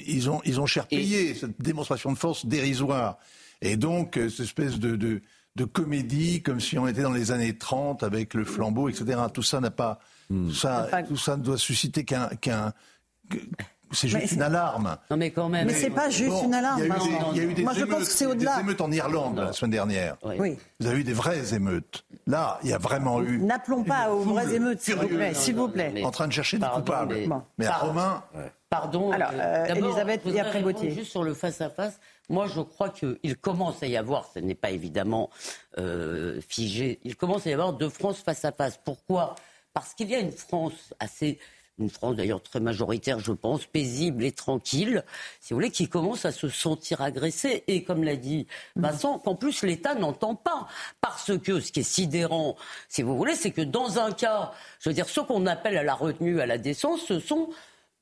Ils 0.07 0.29
ont 0.29 0.41
ils 0.45 0.59
ont 0.61 0.65
cher 0.65 0.87
payé 0.87 1.33
cette 1.33 1.59
démonstration 1.61 2.11
de 2.11 2.17
force 2.17 2.45
dérisoire. 2.45 3.17
Et 3.61 3.75
donc 3.75 4.17
euh, 4.17 4.29
cette 4.29 4.45
espèce 4.45 4.79
de, 4.79 4.95
de, 4.95 5.21
de 5.55 5.65
comédie 5.65 6.41
comme 6.43 6.59
si 6.59 6.77
on 6.77 6.87
était 6.87 7.01
dans 7.01 7.11
les 7.11 7.31
années 7.31 7.57
30 7.57 8.03
avec 8.03 8.33
le 8.35 8.45
flambeau, 8.45 8.87
etc. 8.87 9.19
Tout 9.33 9.43
ça 9.43 9.59
n'a 9.59 9.71
pas. 9.71 9.99
Mmh. 10.29 10.47
Tout 10.47 10.53
ça, 10.53 10.89
tout 11.07 11.17
ça 11.17 11.37
ne 11.37 11.43
doit 11.43 11.57
susciter 11.57 12.05
qu'un 12.05 12.27
qu'un 12.27 12.73
c'est 13.91 14.07
juste 14.07 14.31
une 14.33 14.41
alarme. 14.41 14.97
Non, 15.09 15.17
mais 15.17 15.31
quand 15.31 15.49
même. 15.49 15.67
Mais 15.67 15.73
c'est 15.73 15.89
pas 15.89 16.09
juste 16.09 16.43
une 16.43 16.53
alarme. 16.53 16.81
Il 17.33 17.37
y 17.37 17.39
a 17.41 17.43
eu 17.43 17.53
des, 17.53 17.63
Moi, 17.63 17.73
je 17.73 17.85
pense 17.85 18.05
que 18.05 18.11
c'est 18.11 18.25
au-delà. 18.25 18.55
Des 18.55 18.61
émeutes 18.61 18.81
en 18.81 18.91
Irlande 18.91 19.37
la 19.39 19.53
semaine 19.53 19.71
dernière. 19.71 20.17
Oui. 20.23 20.57
Vous 20.79 20.87
avez 20.87 20.99
eu 20.99 21.03
des 21.03 21.13
vraies 21.13 21.53
émeutes. 21.53 22.05
Là, 22.27 22.59
il 22.63 22.69
y 22.69 22.73
a 22.73 22.77
vraiment 22.77 23.21
eu. 23.21 23.39
N'appelons 23.39 23.83
pas 23.83 24.11
aux 24.11 24.21
vraies 24.21 24.55
émeutes, 24.55 24.81
s'il 24.81 24.95
vous 24.95 25.07
plaît. 25.07 25.33
S'il 25.33 25.55
vous 25.55 25.67
plaît. 25.67 26.03
En 26.03 26.11
train 26.11 26.27
de 26.27 26.33
chercher 26.33 26.57
des 26.57 26.67
coupables. 26.67 27.15
Mais, 27.57 27.67
à 27.67 27.77
Romain. 27.77 28.23
Pardon. 28.69 29.11
Alors, 29.11 29.29
euh, 29.33 29.65
Elisabeth 29.65 30.25
et 30.25 30.39
après 30.39 30.61
Gauthier. 30.61 30.91
Juste 30.91 31.11
sur 31.11 31.23
le 31.23 31.33
face-à-face. 31.33 31.99
Moi, 32.29 32.47
je 32.47 32.61
crois 32.61 32.89
qu'il 32.89 33.37
commence 33.39 33.83
à 33.83 33.87
y 33.87 33.95
avoir, 33.97 34.29
ce 34.33 34.39
n'est 34.39 34.55
pas 34.55 34.71
évidemment 34.71 35.29
euh, 35.77 36.41
figé, 36.47 36.99
il 37.03 37.15
commence 37.15 37.45
à 37.45 37.51
y 37.51 37.53
avoir 37.53 37.73
deux 37.73 37.89
France 37.89 38.19
face 38.19 38.43
à 38.45 38.51
face. 38.51 38.79
Pourquoi? 38.83 39.35
Parce 39.73 39.93
qu'il 39.93 40.09
y 40.09 40.15
a 40.15 40.19
une 40.19 40.31
France 40.31 40.93
assez 40.99 41.37
une 41.77 41.89
France 41.89 42.15
d'ailleurs 42.15 42.41
très 42.41 42.59
majoritaire, 42.59 43.19
je 43.19 43.33
pense, 43.33 43.65
paisible 43.65 44.23
et 44.23 44.31
tranquille, 44.31 45.03
si 45.41 45.53
vous 45.53 45.57
voulez, 45.57 45.71
qui 45.71 45.89
commence 45.89 46.25
à 46.25 46.31
se 46.31 46.47
sentir 46.47 47.01
agressée. 47.01 47.63
Et 47.67 47.83
comme 47.83 48.03
l'a 48.03 48.15
dit 48.15 48.47
Vincent, 48.75 49.19
qu'en 49.19 49.35
plus 49.35 49.63
l'État 49.63 49.95
n'entend 49.95 50.35
pas. 50.35 50.67
Parce 51.01 51.37
que 51.37 51.59
ce 51.59 51.71
qui 51.71 51.81
est 51.81 51.83
sidérant, 51.83 52.55
si 52.87 53.01
vous 53.01 53.17
voulez, 53.17 53.35
c'est 53.35 53.51
que 53.51 53.61
dans 53.61 53.99
un 53.99 54.11
cas, 54.11 54.53
je 54.79 54.89
veux 54.89 54.93
dire, 54.93 55.09
ce 55.09 55.19
qu'on 55.19 55.45
appelle 55.45 55.77
à 55.77 55.83
la 55.83 55.95
retenue, 55.95 56.39
à 56.39 56.45
la 56.45 56.57
décence, 56.57 57.01
ce 57.05 57.19
sont 57.19 57.49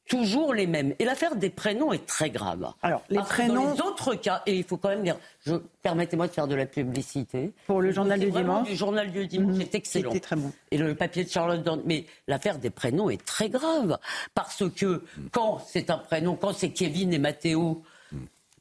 toujours 0.07 0.53
les 0.53 0.67
mêmes. 0.67 0.93
Et 0.99 1.05
l'affaire 1.05 1.35
des 1.35 1.49
prénoms 1.49 1.93
est 1.93 2.05
très 2.05 2.29
grave. 2.29 2.71
Alors, 2.81 3.03
les 3.09 3.19
prénoms. 3.19 3.53
dans 3.53 3.73
les 3.73 3.81
autres 3.81 4.15
cas, 4.15 4.41
et 4.45 4.57
il 4.57 4.63
faut 4.63 4.77
quand 4.77 4.89
même 4.89 5.03
dire, 5.03 5.17
je, 5.45 5.55
permettez-moi 5.81 6.27
de 6.27 6.33
faire 6.33 6.47
de 6.47 6.55
la 6.55 6.65
publicité. 6.65 7.51
Pour 7.67 7.81
le 7.81 7.91
journal 7.91 8.19
du 8.19 8.31
dimanche. 8.31 8.69
Le 8.69 8.75
journal 8.75 9.11
du 9.11 9.27
dimanche, 9.27 9.55
c'est 9.59 9.75
excellent. 9.75 10.11
C'était 10.11 10.19
très 10.19 10.35
bon. 10.35 10.51
Et 10.71 10.77
le 10.77 10.95
papier 10.95 11.23
de 11.23 11.29
Charlotte 11.29 11.67
Mais 11.85 12.05
l'affaire 12.27 12.59
des 12.59 12.69
prénoms 12.69 13.09
est 13.09 13.23
très 13.23 13.49
grave. 13.49 13.97
Parce 14.33 14.63
que 14.69 15.03
quand 15.31 15.59
c'est 15.67 15.89
un 15.89 15.97
prénom, 15.97 16.35
quand 16.35 16.53
c'est 16.53 16.69
Kevin 16.69 17.13
et 17.13 17.19
Mathéo, 17.19 17.83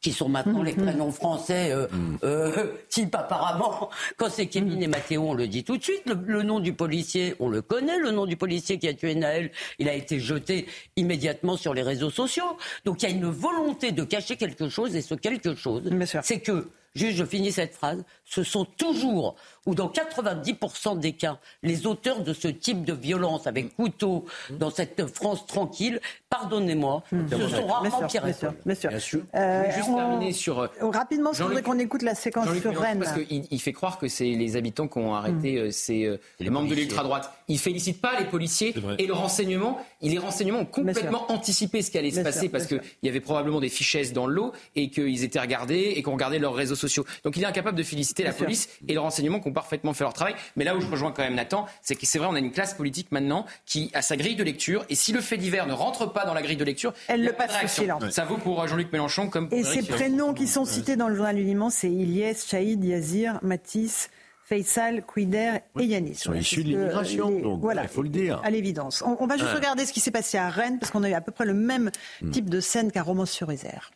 qui 0.02 0.12
sont 0.12 0.28
maintenant 0.28 0.62
les 0.62 0.72
prénoms 0.74 1.12
français, 1.12 1.70
euh, 1.70 1.86
euh, 2.24 2.72
type 2.88 3.14
apparemment, 3.14 3.88
quand 4.16 4.28
c'est 4.28 4.46
Kevin 4.46 4.82
et 4.82 4.88
Mathéo, 4.88 5.22
on 5.28 5.34
le 5.34 5.46
dit 5.46 5.62
tout 5.62 5.78
de 5.78 5.82
suite. 5.82 6.02
Le, 6.26 6.42
nom 6.42 6.58
du 6.58 6.72
policier, 6.74 7.34
on 7.38 7.48
le 7.48 7.62
connaît, 7.62 7.98
le 7.98 8.10
nom 8.10 8.26
du 8.26 8.36
policier 8.36 8.78
qui 8.78 8.88
a 8.88 8.94
tué 8.94 9.14
Naël, 9.14 9.52
il 9.78 9.88
a 9.88 9.94
été 9.94 10.18
jeté 10.18 10.66
immédiatement 10.96 11.56
sur 11.56 11.72
les 11.72 11.82
réseaux 11.82 12.10
sociaux. 12.10 12.58
Donc 12.84 13.02
il 13.02 13.08
y 13.08 13.12
a 13.12 13.14
une 13.14 13.30
volonté 13.30 13.92
de 13.92 14.02
cacher 14.02 14.36
quelque 14.36 14.68
chose, 14.68 14.96
et 14.96 15.02
ce 15.02 15.14
quelque 15.14 15.54
chose, 15.54 15.88
c'est 16.22 16.40
que 16.40 16.68
juste 16.94 17.16
je 17.16 17.24
finis 17.24 17.52
cette 17.52 17.74
phrase, 17.74 18.04
ce 18.24 18.42
sont 18.42 18.64
toujours, 18.64 19.36
ou 19.66 19.74
dans 19.74 19.88
90% 19.88 20.98
des 20.98 21.12
cas, 21.12 21.38
les 21.62 21.86
auteurs 21.86 22.20
de 22.20 22.32
ce 22.32 22.48
type 22.48 22.84
de 22.84 22.92
violence 22.92 23.46
avec 23.46 23.74
couteau 23.76 24.24
dans 24.50 24.70
cette 24.70 25.06
France 25.14 25.46
tranquille, 25.46 26.00
pardonnez-moi, 26.30 27.02
ce 27.30 27.48
sont 27.48 27.66
rarement 27.66 28.06
Pierre 28.06 28.26
Bien 28.64 28.98
sûr. 28.98 29.20
Euh, 29.34 29.64
juste 29.74 29.94
terminer 29.94 30.32
sur. 30.32 30.60
Euh, 30.60 30.68
rapidement, 30.80 31.32
je 31.32 31.42
voudrais 31.42 31.62
qu'on 31.62 31.78
écoute 31.78 32.02
la 32.02 32.14
séquence 32.14 32.48
sur 32.58 32.78
Rennes. 32.78 33.00
Parce 33.00 33.12
qu'il 33.12 33.46
il 33.50 33.60
fait 33.60 33.72
croire 33.72 33.98
que 33.98 34.08
c'est 34.08 34.24
les 34.24 34.56
habitants 34.56 34.88
qui 34.88 34.98
ont 34.98 35.14
arrêté 35.14 35.62
mm. 35.62 35.70
euh, 35.90 36.18
les, 36.40 36.50
membres 36.50 36.68
de 36.68 36.74
l'ultra-droite. 36.74 37.32
Il 37.48 37.58
félicite 37.58 38.00
pas 38.00 38.18
les 38.18 38.26
policiers 38.26 38.74
et 38.98 39.06
le 39.06 39.12
renseignement. 39.12 39.78
Les 40.00 40.18
renseignements 40.18 40.60
ont 40.60 40.64
complètement 40.64 41.30
anticipé 41.30 41.82
ce 41.82 41.90
qui 41.90 41.98
allait 41.98 42.10
se 42.10 42.20
passer 42.20 42.48
parce 42.48 42.66
qu'il 42.66 42.80
y 43.02 43.08
avait 43.08 43.20
probablement 43.20 43.60
des 43.60 43.68
fichesses 43.68 44.12
dans 44.12 44.26
l'eau 44.26 44.52
et 44.74 44.90
qu'ils 44.90 45.24
étaient 45.24 45.40
regardés 45.40 45.92
et 45.96 46.02
qu'on 46.02 46.12
regardait 46.12 46.38
leurs 46.38 46.54
réseaux 46.54 46.76
sociaux. 46.82 47.04
Donc 47.24 47.36
il 47.36 47.42
est 47.42 47.46
incapable 47.46 47.78
de 47.78 47.82
féliciter 47.82 48.22
la 48.22 48.32
police 48.32 48.68
et 48.86 48.94
le 48.94 49.00
renseignement 49.00 49.40
qui 49.40 49.48
ont 49.48 49.52
parfaitement 49.52 49.94
fait 49.94 50.04
leur 50.04 50.12
travail. 50.12 50.34
Mais 50.56 50.64
là 50.64 50.76
où 50.76 50.80
je 50.80 50.86
rejoins 50.86 51.12
quand 51.12 51.22
même 51.22 51.34
Nathan, 51.34 51.66
c'est 51.80 51.94
que 51.94 52.06
c'est 52.06 52.18
vrai, 52.18 52.28
on 52.30 52.34
a 52.34 52.38
une 52.38 52.52
classe 52.52 52.74
politique 52.74 53.10
maintenant 53.10 53.46
qui 53.64 53.90
a 53.94 54.02
sa 54.02 54.16
grille 54.16 54.36
de 54.36 54.44
lecture 54.44 54.84
et 54.90 54.94
si 54.94 55.12
le 55.12 55.20
fait 55.20 55.36
divers 55.36 55.66
ne 55.66 55.72
rentre 55.72 56.12
pas 56.12 56.24
dans 56.24 56.34
la 56.34 56.42
grille 56.42 56.56
de 56.56 56.64
lecture, 56.64 56.92
elle 57.08 57.24
le 57.24 57.32
passe 57.32 57.58
sous 57.60 57.68
silence. 57.68 58.10
Ça 58.10 58.24
vaut 58.24 58.36
pour 58.36 58.66
Jean-Luc 58.66 58.92
Mélenchon 58.92 59.28
comme 59.28 59.48
pour 59.48 59.58
Et 59.58 59.64
ces 59.64 59.82
prénoms 59.82 60.34
qui 60.34 60.46
sont 60.46 60.64
cités 60.64 60.96
dans 60.96 61.08
le 61.08 61.14
journal 61.14 61.36
du 61.36 61.52
c'est 61.70 61.90
Ilyes, 61.90 62.36
Chaïd, 62.46 62.84
Yazir, 62.84 63.38
Matisse. 63.42 64.10
Faisal, 64.44 65.04
Quider 65.06 65.58
et 65.78 65.84
Yanis. 65.84 66.10
Ils 66.10 66.18
sont 66.18 66.34
issus 66.34 66.64
de 66.64 66.70
l'immigration, 66.70 67.30
donc 67.30 67.60
voilà, 67.60 67.84
il 67.84 67.88
faut 67.88 68.02
le 68.02 68.08
dire. 68.08 68.40
À 68.44 68.50
l'évidence. 68.50 69.02
On, 69.06 69.26
va 69.26 69.36
juste 69.36 69.54
regarder 69.54 69.86
ce 69.86 69.92
qui 69.92 70.00
s'est 70.00 70.10
passé 70.10 70.36
à 70.36 70.50
Rennes, 70.50 70.78
parce 70.78 70.90
qu'on 70.90 71.04
a 71.04 71.08
eu 71.08 71.14
à 71.14 71.20
peu 71.20 71.32
près 71.32 71.46
le 71.46 71.54
même 71.54 71.90
hmm. 72.20 72.30
type 72.32 72.50
de 72.50 72.60
scène 72.60 72.90
qu'à 72.90 73.02
Romans-sur-Isère. 73.02 73.92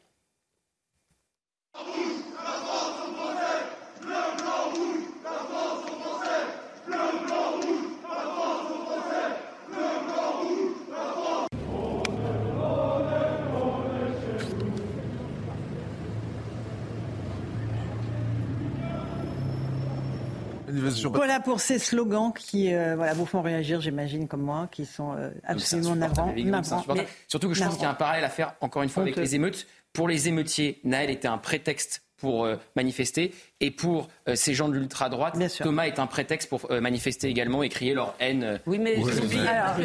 Voilà 21.14 21.40
pour 21.40 21.60
ces 21.60 21.78
slogans 21.78 22.32
qui 22.32 22.72
euh, 22.72 22.96
voilà, 22.96 23.14
vous 23.14 23.26
font 23.26 23.42
réagir, 23.42 23.80
j'imagine, 23.80 24.28
comme 24.28 24.42
moi, 24.42 24.68
qui 24.70 24.84
sont 24.84 25.12
euh, 25.12 25.30
absolument 25.44 25.96
navrants. 25.96 26.34
Surtout 27.28 27.48
que 27.48 27.54
je 27.54 27.64
pense 27.64 27.74
qu'il 27.74 27.82
y 27.82 27.86
a 27.86 27.90
un 27.90 27.94
parallèle 27.94 28.24
à 28.24 28.30
faire, 28.30 28.54
encore 28.60 28.82
une 28.82 28.88
fois, 28.88 29.02
avec 29.02 29.16
les 29.16 29.34
émeutes. 29.34 29.66
Pour 29.92 30.08
les 30.08 30.28
émeutiers, 30.28 30.80
Naël 30.84 31.10
était 31.10 31.28
un 31.28 31.38
prétexte 31.38 32.02
pour 32.18 32.44
euh, 32.44 32.56
manifester. 32.74 33.34
Et 33.60 33.70
pour 33.70 34.08
ces 34.34 34.54
gens 34.54 34.68
de 34.68 34.74
l'ultra-droite, 34.74 35.36
Thomas 35.58 35.86
est 35.86 35.98
un 35.98 36.06
prétexte 36.06 36.48
pour 36.48 36.70
manifester 36.70 37.28
également 37.28 37.62
et 37.62 37.68
crier 37.68 37.94
leur 37.94 38.14
haine. 38.20 38.60
Oui, 38.66 38.78
mais 38.78 38.96
derrière, 38.96 39.76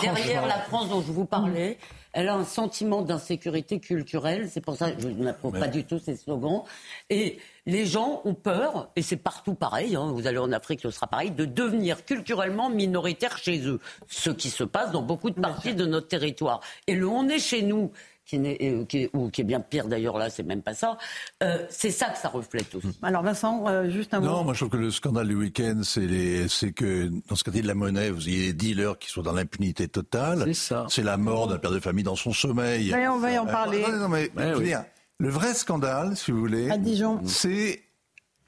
derrière 0.00 0.46
la 0.46 0.58
France 0.60 0.88
dont 0.88 1.02
je 1.02 1.12
vous 1.12 1.24
parlais, 1.24 1.78
elle 2.12 2.28
a 2.28 2.34
un 2.34 2.44
sentiment 2.44 3.02
d'insécurité 3.02 3.80
culturelle. 3.80 4.48
C'est 4.50 4.60
pour 4.60 4.76
ça 4.76 4.90
que 4.90 5.00
je 5.02 5.08
n'approuve 5.08 5.58
pas 5.58 5.68
du 5.68 5.84
tout 5.84 5.98
ces 5.98 6.16
slogans. 6.16 6.64
Et 7.08 7.38
les 7.66 7.86
gens 7.86 8.22
ont 8.24 8.34
peur, 8.34 8.90
et 8.96 9.02
c'est 9.02 9.16
partout 9.16 9.54
pareil, 9.54 9.96
hein, 9.96 10.10
vous 10.12 10.26
allez 10.26 10.38
en 10.38 10.52
Afrique, 10.52 10.80
ce 10.80 10.90
sera 10.90 11.06
pareil, 11.06 11.30
de 11.30 11.44
devenir 11.44 12.04
culturellement 12.04 12.70
minoritaires 12.70 13.38
chez 13.38 13.66
eux. 13.66 13.80
Ce 14.08 14.30
qui 14.30 14.50
se 14.50 14.64
passe 14.64 14.90
dans 14.90 15.02
beaucoup 15.02 15.30
de 15.30 15.40
parties 15.40 15.74
de 15.74 15.86
notre 15.86 16.08
territoire. 16.08 16.60
Et 16.86 16.94
le 16.94 17.06
on 17.08 17.28
est 17.28 17.38
chez 17.38 17.62
nous, 17.62 17.92
qui, 18.30 18.36
est, 18.36 18.86
qui 18.86 18.98
est, 18.98 19.10
ou 19.12 19.28
qui 19.30 19.40
est 19.40 19.44
bien 19.44 19.60
pire 19.60 19.86
d'ailleurs 19.88 20.16
là, 20.16 20.30
c'est 20.30 20.42
même 20.42 20.62
pas 20.62 20.74
ça. 20.74 20.96
Euh, 21.42 21.66
c'est 21.68 21.90
ça 21.90 22.06
que 22.06 22.18
ça 22.18 22.28
reflète 22.28 22.74
aussi. 22.74 22.98
Alors 23.02 23.22
Vincent, 23.22 23.64
euh, 23.66 23.90
juste 23.90 24.14
un 24.14 24.20
mot. 24.20 24.26
Non, 24.26 24.44
moi 24.44 24.54
je 24.54 24.60
trouve 24.60 24.70
que 24.70 24.76
le 24.76 24.90
scandale 24.90 25.28
du 25.28 25.34
week-end, 25.34 25.80
c'est 25.82 26.72
que 26.72 27.10
dans 27.28 27.34
ce 27.34 27.44
quartier 27.44 27.62
de 27.62 27.66
la 27.66 27.74
monnaie, 27.74 28.10
vous 28.10 28.28
ayez 28.28 28.52
des 28.52 28.74
dealers 28.74 28.98
qui 28.98 29.10
sont 29.10 29.22
dans 29.22 29.32
l'impunité 29.32 29.88
totale. 29.88 30.44
C'est 30.46 30.54
ça. 30.54 30.86
C'est 30.88 31.02
la 31.02 31.16
mort 31.16 31.48
d'un 31.48 31.58
père 31.58 31.72
de 31.72 31.80
famille 31.80 32.04
dans 32.04 32.16
son 32.16 32.32
sommeil. 32.32 32.92
Mais 32.92 33.08
on 33.08 33.18
va 33.18 33.32
y 33.32 33.38
en 33.38 33.46
parler. 33.46 33.82
non, 33.82 34.08
mais, 34.08 34.30
le 35.18 35.28
vrai 35.28 35.52
scandale, 35.52 36.16
si 36.16 36.30
vous 36.30 36.40
voulez, 36.40 36.70
c'est 37.26 37.82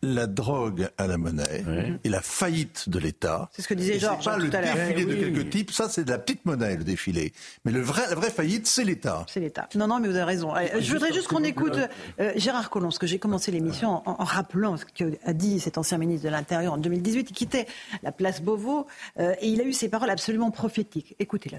la 0.03 0.27
drogue 0.27 0.89
à 0.99 1.07
la 1.07 1.17
monnaie 1.17 1.65
et 2.03 2.09
la 2.09 2.21
faillite 2.21 2.89
de 2.89 2.99
l'État. 2.99 3.49
C'est 3.53 3.63
ce 3.63 3.69
que 3.69 3.75
disait 3.75 4.01
Georges 4.01 4.25
pas 4.25 4.37
le 4.37 4.49
défilé 4.49 5.05
de 5.05 5.15
quelques 5.15 5.51
types, 5.51 5.71
ça 5.71 5.89
c'est 5.89 6.05
de 6.05 6.11
la 6.11 6.19
petite 6.19 6.45
monnaie 6.45 6.77
le 6.77 6.83
défilé. 6.83 7.33
Mais 7.65 7.71
le 7.71 7.81
vrai, 7.81 8.03
la 8.09 8.17
vraie 8.17 8.31
faillite, 8.31 8.67
c'est 8.67 8.83
l'État. 8.85 9.25
C'est 9.29 9.39
l'État. 9.39 9.69
Non, 9.77 9.87
non, 9.87 10.01
mais 10.01 10.09
vous 10.09 10.17
avez 10.17 10.25
raison. 10.25 10.57
Euh, 10.57 10.81
je 10.81 10.93
voudrais 10.93 11.13
juste 11.13 11.29
qu'on 11.29 11.45
écoute 11.45 11.79
euh, 12.19 12.33
Gérard 12.35 12.69
Collomb, 12.71 12.89
parce 12.89 12.99
que 12.99 13.07
j'ai 13.07 13.21
commencé 13.21 13.53
l'émission 13.53 14.03
en, 14.05 14.25
rappelant 14.25 14.77
ce 14.77 14.85
qu'a 14.85 15.33
dit 15.33 15.61
cet 15.61 15.79
ancien 15.79 15.99
ministre 15.99 16.25
de 16.25 16.31
l'Intérieur 16.31 16.73
en 16.73 16.79
2018. 16.79 17.31
Il 17.31 17.35
quittait 17.35 17.67
la 18.03 18.11
place 18.11 18.43
Beauvau 18.43 18.87
euh, 19.21 19.35
et 19.41 19.49
il 19.49 19.61
a 19.61 19.65
eu 19.65 19.73
ces 19.73 19.88
paroles 19.88 20.11
absolument 20.11 20.51
prophétiques. 20.51 21.15
Écoutez-le. 21.21 21.59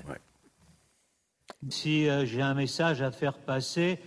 Si 1.69 2.07
j'ai 2.25 2.41
un 2.41 2.53
message 2.53 3.01
à 3.01 3.11
faire 3.11 3.37
passer, 3.37 3.99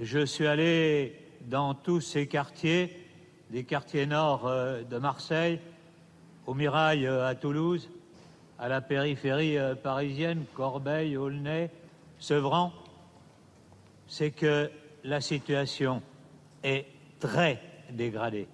je 0.00 0.24
suis 0.26 0.46
allé 0.46 1.14
dans 1.46 1.74
tous 1.74 2.00
ces 2.00 2.26
quartiers, 2.26 3.03
des 3.54 3.62
quartiers 3.62 4.04
nord 4.04 4.48
euh, 4.48 4.82
de 4.82 4.98
Marseille, 4.98 5.60
au 6.44 6.54
Mirail 6.54 7.06
euh, 7.06 7.24
à 7.24 7.36
Toulouse, 7.36 7.88
à 8.58 8.68
la 8.68 8.80
périphérie 8.80 9.56
euh, 9.56 9.76
parisienne, 9.76 10.44
Corbeil, 10.54 11.16
Aulnay, 11.16 11.70
Sevran, 12.18 12.72
c'est 14.08 14.32
que 14.32 14.68
la 15.04 15.20
situation 15.20 16.02
est 16.64 16.84
très 17.20 17.62
dégradée. 17.90 18.48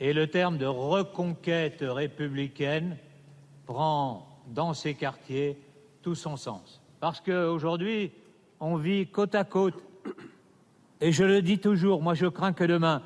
Et 0.00 0.12
le 0.12 0.26
terme 0.26 0.58
de 0.58 0.66
reconquête 0.66 1.78
républicaine 1.80 2.96
prend 3.66 4.26
dans 4.48 4.74
ces 4.74 4.94
quartiers 4.94 5.56
tout 6.02 6.16
son 6.16 6.36
sens. 6.36 6.82
Parce 6.98 7.20
qu'aujourd'hui, 7.20 8.10
on 8.58 8.74
vit 8.74 9.06
côte 9.06 9.36
à 9.36 9.44
côte 9.44 9.80
et 11.00 11.12
je 11.12 11.22
le 11.22 11.40
dis 11.40 11.60
toujours, 11.60 12.02
moi 12.02 12.14
je 12.14 12.26
crains 12.26 12.52
que 12.52 12.64
demain, 12.64 13.00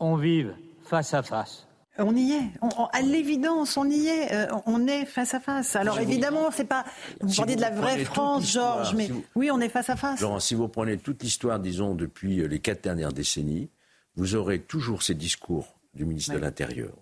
on 0.00 0.16
vive 0.16 0.54
face 0.82 1.14
à 1.14 1.22
face. 1.22 1.66
On 1.98 2.16
y 2.16 2.32
est. 2.32 2.50
à 2.92 3.02
l'évidence, 3.02 3.76
on 3.76 3.84
y 3.84 4.06
est. 4.06 4.32
Euh, 4.32 4.46
on 4.64 4.86
est 4.86 5.04
face 5.04 5.34
à 5.34 5.40
face. 5.40 5.76
Alors 5.76 5.98
évidemment, 6.00 6.50
c'est 6.50 6.64
pas. 6.64 6.84
Vous 7.20 7.34
parlez 7.34 7.56
de 7.56 7.60
la 7.60 7.70
vraie 7.70 8.04
France, 8.04 8.50
Georges, 8.50 8.94
mais 8.94 9.10
oui, 9.34 9.50
on 9.50 9.60
est 9.60 9.68
face 9.68 9.90
à 9.90 9.96
face. 9.96 10.24
si 10.38 10.54
vous 10.54 10.68
prenez 10.68 10.96
toute 10.96 11.22
l'histoire, 11.22 11.60
disons, 11.60 11.94
depuis 11.94 12.40
euh, 12.40 12.46
les 12.46 12.58
quatre 12.58 12.82
dernières 12.82 13.12
décennies, 13.12 13.68
vous 14.16 14.34
aurez 14.34 14.60
toujours 14.60 15.02
ces 15.02 15.14
discours 15.14 15.74
du 15.94 16.04
ministre 16.06 16.32
de 16.32 16.38
l'Intérieur. 16.38 16.92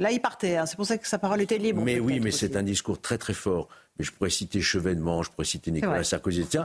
Là, 0.00 0.10
il 0.10 0.20
partait. 0.20 0.56
Hein. 0.56 0.66
C'est 0.66 0.76
pour 0.76 0.86
ça 0.86 0.98
que 0.98 1.06
sa 1.06 1.18
parole 1.18 1.42
était 1.42 1.58
libre. 1.58 1.82
Mais 1.82 2.00
oui, 2.00 2.18
mais 2.18 2.30
c'est 2.30 2.56
un 2.56 2.62
discours 2.62 3.00
très 3.00 3.18
très 3.18 3.34
fort. 3.34 3.68
Mais 3.98 4.04
je 4.04 4.12
pourrais 4.12 4.30
citer 4.30 4.60
Chevènement, 4.60 5.22
je 5.22 5.30
pourrais 5.30 5.44
citer 5.44 5.70
Nicolas 5.70 6.02
Sarkozy, 6.02 6.40
etc. 6.40 6.64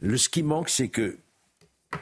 Le, 0.00 0.16
ce 0.16 0.28
qui 0.28 0.42
manque, 0.42 0.70
c'est 0.70 0.88
que 0.88 1.18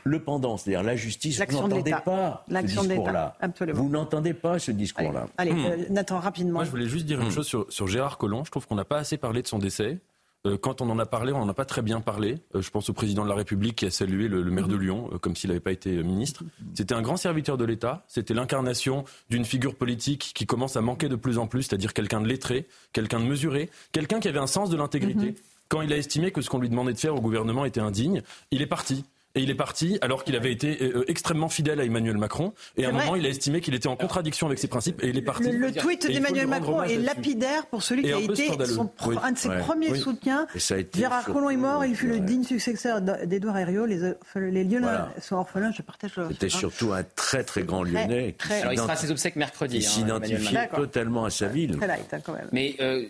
le 0.05 0.23
pendant, 0.23 0.57
c'est-à-dire 0.57 0.83
la 0.83 0.97
justice, 0.97 1.41
vous 1.49 1.61
n'entendez 1.61 1.95
pas 2.05 2.45
ce 2.49 2.63
discours-là. 2.63 3.37
Vous 3.75 3.89
n'entendez 3.89 4.35
pas 4.35 4.59
ce 4.59 4.71
discours-là. 4.71 5.27
Allez, 5.39 5.53
hmm. 5.53 5.67
euh, 5.67 5.85
Nathan, 5.91 6.19
rapidement. 6.19 6.55
Moi, 6.55 6.65
je 6.65 6.71
voulais 6.71 6.89
juste 6.89 7.07
dire 7.07 7.21
une 7.21 7.29
hmm. 7.29 7.43
chose 7.43 7.67
sur, 7.69 7.87
Gérard 7.87 8.19
Collomb. 8.19 8.45
Je 8.45 8.51
trouve 8.51 8.67
qu'on 8.67 8.75
n'a 8.75 8.85
pas 8.85 8.99
assez 8.99 9.17
parlé 9.17 9.43
de 9.43 9.47
son 9.47 9.59
décès. 9.59 9.99
Euh, 10.47 10.57
quand 10.57 10.81
on 10.81 10.89
en 10.89 10.99
a 10.99 11.05
parlé, 11.05 11.33
on 11.33 11.41
n'en 11.41 11.49
a 11.49 11.55
pas 11.55 11.67
très 11.67 11.83
bien 11.83 12.01
parlé. 12.01 12.39
Euh, 12.55 12.63
je 12.63 12.71
pense 12.71 12.89
au 12.89 12.95
président 12.95 13.25
de 13.25 13.29
la 13.29 13.35
République 13.35 13.77
qui 13.77 13.87
a 13.87 13.91
salué 13.91 14.29
le, 14.29 14.43
maire 14.45 14.69
de 14.69 14.77
hmm. 14.77 14.81
Lyon 14.81 15.11
comme 15.21 15.37
s'il 15.37 15.51
n'avait 15.51 15.61
pas 15.61 15.73
été 15.73 16.03
ministre. 16.03 16.45
C'était 16.75 16.95
un 16.95 17.03
grand 17.03 17.17
serviteur 17.17 17.59
de 17.59 17.65
l'État. 17.65 18.05
C'était 18.09 18.35
l'incarnation 18.35 19.05
d'une 19.29 19.45
figure 19.45 19.75
politique 19.75 20.33
qui 20.35 20.47
commence 20.47 20.77
à 20.77 20.81
manquer 20.81 21.09
de 21.09 21.17
plus 21.17 21.39
en 21.39 21.47
plus, 21.47 21.65
c'est-à-dire 21.65 21.93
quelqu'un 21.93 22.21
de 22.21 22.27
lettré, 22.27 22.67
quelqu'un 22.93 23.21
de 23.21 23.27
mesuré, 23.27 23.69
quelqu'un 23.93 24.21
qui 24.21 24.29
avait 24.29 24.39
un 24.39 24.47
sens 24.47 24.71
de 24.71 24.77
l'intégrité. 24.77 25.35
Quand 25.69 25.83
il 25.83 25.93
a 25.93 25.97
estimé 25.97 26.33
que 26.33 26.41
ce 26.41 26.51
qu'on 26.51 26.59
lui 26.59 26.69
demandait 26.69 26.93
de 26.93 26.99
faire 26.99 27.15
au 27.15 27.21
gouvernement 27.21 27.65
était 27.65 27.81
indigne, 27.81 28.23
il 28.51 28.61
est 28.61 28.67
parti. 28.67 29.05
Et 29.41 29.45
il 29.45 29.51
est 29.51 29.55
parti 29.55 29.99
alors 30.03 30.23
qu'il 30.23 30.37
avait 30.37 30.53
été 30.53 30.83
euh, 30.83 31.05
extrêmement 31.09 31.49
fidèle 31.49 31.81
à 31.81 31.85
Emmanuel 31.85 32.19
Macron. 32.19 32.53
Et 32.77 32.85
à 32.85 32.91
un 32.91 32.93
moment, 32.93 33.17
il 33.17 33.25
a 33.25 33.31
estimé 33.31 33.63
qu'il 33.63 33.75
était 33.75 33.89
en 33.89 33.97
contradiction 33.97 34.47
avec 34.47 34.59
ses 34.59 34.69
principes 34.69 35.03
et 35.03 35.09
il 35.09 35.17
est 35.17 35.23
parti. 35.23 35.51
Le, 35.51 35.73
tweet 35.73 36.07
d'Emmanuel 36.07 36.47
Macron 36.47 36.83
est 36.83 36.99
lapidaire 36.99 37.65
pour 37.67 37.83
celui 37.83 38.03
qui 38.03 38.13
a 38.13 38.19
été 38.19 38.51
un 38.51 39.33
de 39.33 39.39
ses 39.39 39.49
premiers 39.61 39.95
soutiens. 39.95 40.47
Gérard 40.95 41.25
Collomb 41.25 41.49
est 41.49 41.57
mort, 41.57 41.87
il 41.87 41.97
fut 41.97 42.09
le 42.09 42.21
digne 42.21 42.45
successeur 42.45 43.01
d'Edouard 43.01 43.57
Herriot. 43.57 43.87
Les, 43.87 44.15
les 44.37 44.65
Lyonnais 44.65 44.99
sont 45.21 45.37
orphelins, 45.37 45.73
je 45.73 45.81
partage. 45.81 46.13
C'était 46.29 46.51
surtout 46.51 46.93
un 46.93 47.03
très 47.03 47.43
très 47.43 47.63
grand 47.63 47.83
Lyonnais. 47.83 48.37
Qui 48.39 48.53
alors 48.53 48.73
il 48.75 48.79
sera 48.79 48.93
à 48.93 48.97
ses 48.97 49.11
obsèques 49.11 49.37
mercredi. 49.37 49.79
Il 49.79 49.87
hein, 49.87 49.89
s'identifiait 49.89 50.69
totalement 50.69 51.25
à 51.25 51.31
sa 51.31 51.47
ville. 51.47 51.79
Hein, 51.81 52.37
Mais 52.53 52.77
euh, 52.81 53.07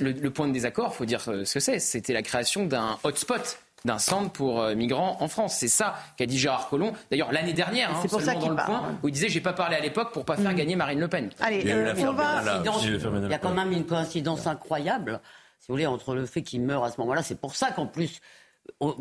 le, 0.00 0.30
point 0.30 0.48
de 0.48 0.52
désaccord, 0.52 0.90
il 0.92 0.96
faut 0.96 1.04
dire 1.04 1.22
euh, 1.28 1.44
ce 1.44 1.54
que 1.54 1.60
c'est. 1.60 1.78
C'était 1.78 2.12
la 2.12 2.22
création 2.22 2.66
d'un 2.66 2.98
hotspot 3.04 3.58
d'un 3.84 3.98
centre 3.98 4.30
pour 4.30 4.60
euh, 4.60 4.74
migrants 4.74 5.16
en 5.20 5.28
France. 5.28 5.56
C'est 5.56 5.68
ça 5.68 5.96
qu'a 6.16 6.26
dit 6.26 6.38
Gérard 6.38 6.68
Collomb. 6.68 6.92
D'ailleurs, 7.10 7.32
l'année 7.32 7.52
dernière, 7.52 7.90
hein, 7.90 8.02
seulement 8.08 8.40
dans 8.40 8.48
le 8.50 8.56
point, 8.56 8.98
où 9.02 9.08
il 9.08 9.12
disait 9.12 9.28
j'ai 9.28 9.40
pas 9.40 9.52
parlé 9.52 9.76
à 9.76 9.80
l'époque 9.80 10.12
pour 10.12 10.24
pas 10.24 10.36
faire 10.36 10.52
mm. 10.52 10.56
gagner 10.56 10.76
Marine 10.76 11.00
Le 11.00 11.08
Pen. 11.08 11.30
Allez, 11.40 11.62
euh, 11.66 11.94
on 11.98 12.12
va... 12.12 12.42
Il 12.64 13.30
y 13.30 13.34
a 13.34 13.38
quand 13.38 13.54
même 13.54 13.72
une 13.72 13.86
coïncidence 13.86 14.46
incroyable, 14.46 15.20
si 15.60 15.68
vous 15.68 15.74
voulez, 15.74 15.86
entre 15.86 16.14
le 16.14 16.26
fait 16.26 16.42
qu'il 16.42 16.62
meurt 16.62 16.84
à 16.84 16.90
ce 16.90 17.00
moment-là. 17.00 17.22
C'est 17.22 17.40
pour 17.40 17.54
ça 17.54 17.70
qu'en 17.70 17.86
plus, 17.86 18.20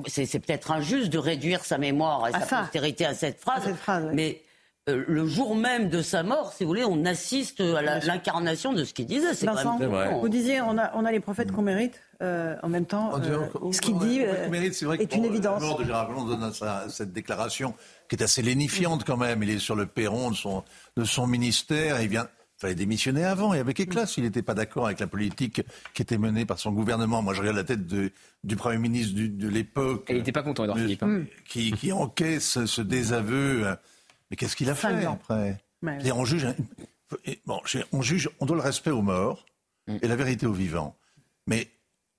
c'est 0.08 0.40
peut-être 0.40 0.72
injuste 0.72 1.10
de 1.10 1.18
réduire 1.18 1.66
sa 1.66 1.78
mémoire 1.78 2.28
et 2.28 2.32
sa 2.32 2.62
postérité 2.62 3.06
à 3.06 3.14
cette 3.14 3.40
phrase, 3.40 3.68
mais 4.14 4.42
euh, 4.90 5.04
le 5.08 5.28
jour 5.28 5.56
même 5.56 5.90
de 5.90 6.02
sa 6.02 6.24
mort, 6.24 6.54
si 6.54 6.64
vous 6.64 6.70
voulez, 6.70 6.86
on 6.86 7.04
assiste 7.06 7.60
à 7.60 7.82
l'incarnation 7.82 8.74
de 8.74 8.84
ce 8.84 8.94
qu'il 8.94 9.06
disait. 9.06 9.34
C'est 9.34 9.48
Vous 9.48 10.30
disiez, 10.30 10.62
on 10.62 10.78
a, 10.78 10.92
on 10.96 11.04
a 11.04 11.12
les 11.12 11.20
prophètes 11.20 11.52
qu'on 11.52 11.62
mérite. 11.62 12.02
Euh, 12.24 12.56
en 12.64 12.70
même 12.70 12.86
temps, 12.86 13.12
euh, 13.20 13.72
ce 13.72 13.80
qu'il 13.80 14.00
dit 14.00 14.20
est, 14.20 14.84
vrai 14.84 14.98
est 15.00 15.16
une 15.16 15.26
évidence. 15.26 15.62
La 15.62 15.68
mort 15.68 15.78
de 15.78 15.86
Gérard 15.86 16.08
Collomb 16.08 16.26
donne 16.26 16.52
cette 16.90 17.14
déclaration 17.14 17.76
qui 18.10 18.16
est 18.16 18.24
assez 18.24 18.42
lénifiante 18.42 19.04
quand 19.04 19.18
même. 19.18 19.44
Il 19.44 19.52
est 19.52 19.60
sur 19.60 19.76
le 19.76 19.86
perron 19.86 20.32
de 20.32 20.36
son, 20.36 20.64
de 20.96 21.04
son 21.04 21.28
ministère. 21.28 22.02
Il 22.02 22.08
vient, 22.08 22.28
fallait 22.58 22.74
démissionner 22.74 23.24
avant 23.24 23.54
et 23.54 23.60
avec 23.60 23.80
éclat 23.80 24.08
s'il 24.08 24.24
n'était 24.24 24.42
pas 24.42 24.56
d'accord 24.56 24.88
avec 24.88 25.00
la 25.00 25.06
politique 25.06 25.62
qui 25.94 26.02
était 26.02 26.18
menée 26.18 26.46
par 26.46 26.58
son 26.58 26.72
gouvernement. 26.72 27.22
Moi, 27.22 27.36
je 27.36 27.42
regarde 27.42 27.58
la 27.58 27.64
tête 27.64 27.86
de, 27.86 28.12
du 28.44 28.56
Premier 28.56 28.80
ministre 28.80 29.14
de 29.16 29.48
l'époque. 29.48 30.08
il 30.10 30.16
n'était 30.16 30.32
pas 30.32 30.44
content, 30.44 30.64
Edouard 30.64 30.80
Philippe. 30.80 31.04
Hein. 31.04 31.26
Qui, 31.46 31.72
qui, 31.74 31.92
encaisse 31.92 32.66
ce 32.66 32.82
désaveu. 32.82 33.78
Mais 34.30 34.38
qu'est-ce 34.38 34.56
qu'il 34.56 34.70
a 34.70 34.76
fait 34.76 35.06
après? 35.06 35.58
On 35.84 36.26
juge, 36.26 36.48
bon, 37.46 37.62
on 37.92 38.02
juge, 38.02 38.30
on 38.40 38.46
doit 38.46 38.58
le 38.58 38.62
respect 38.62 38.92
aux 38.92 39.02
morts 39.02 39.46
mm. 39.88 39.98
et 40.02 40.08
la 40.08 40.16
vérité 40.16 40.46
aux 40.46 40.54
vivants. 40.54 40.96
Mais 41.46 41.70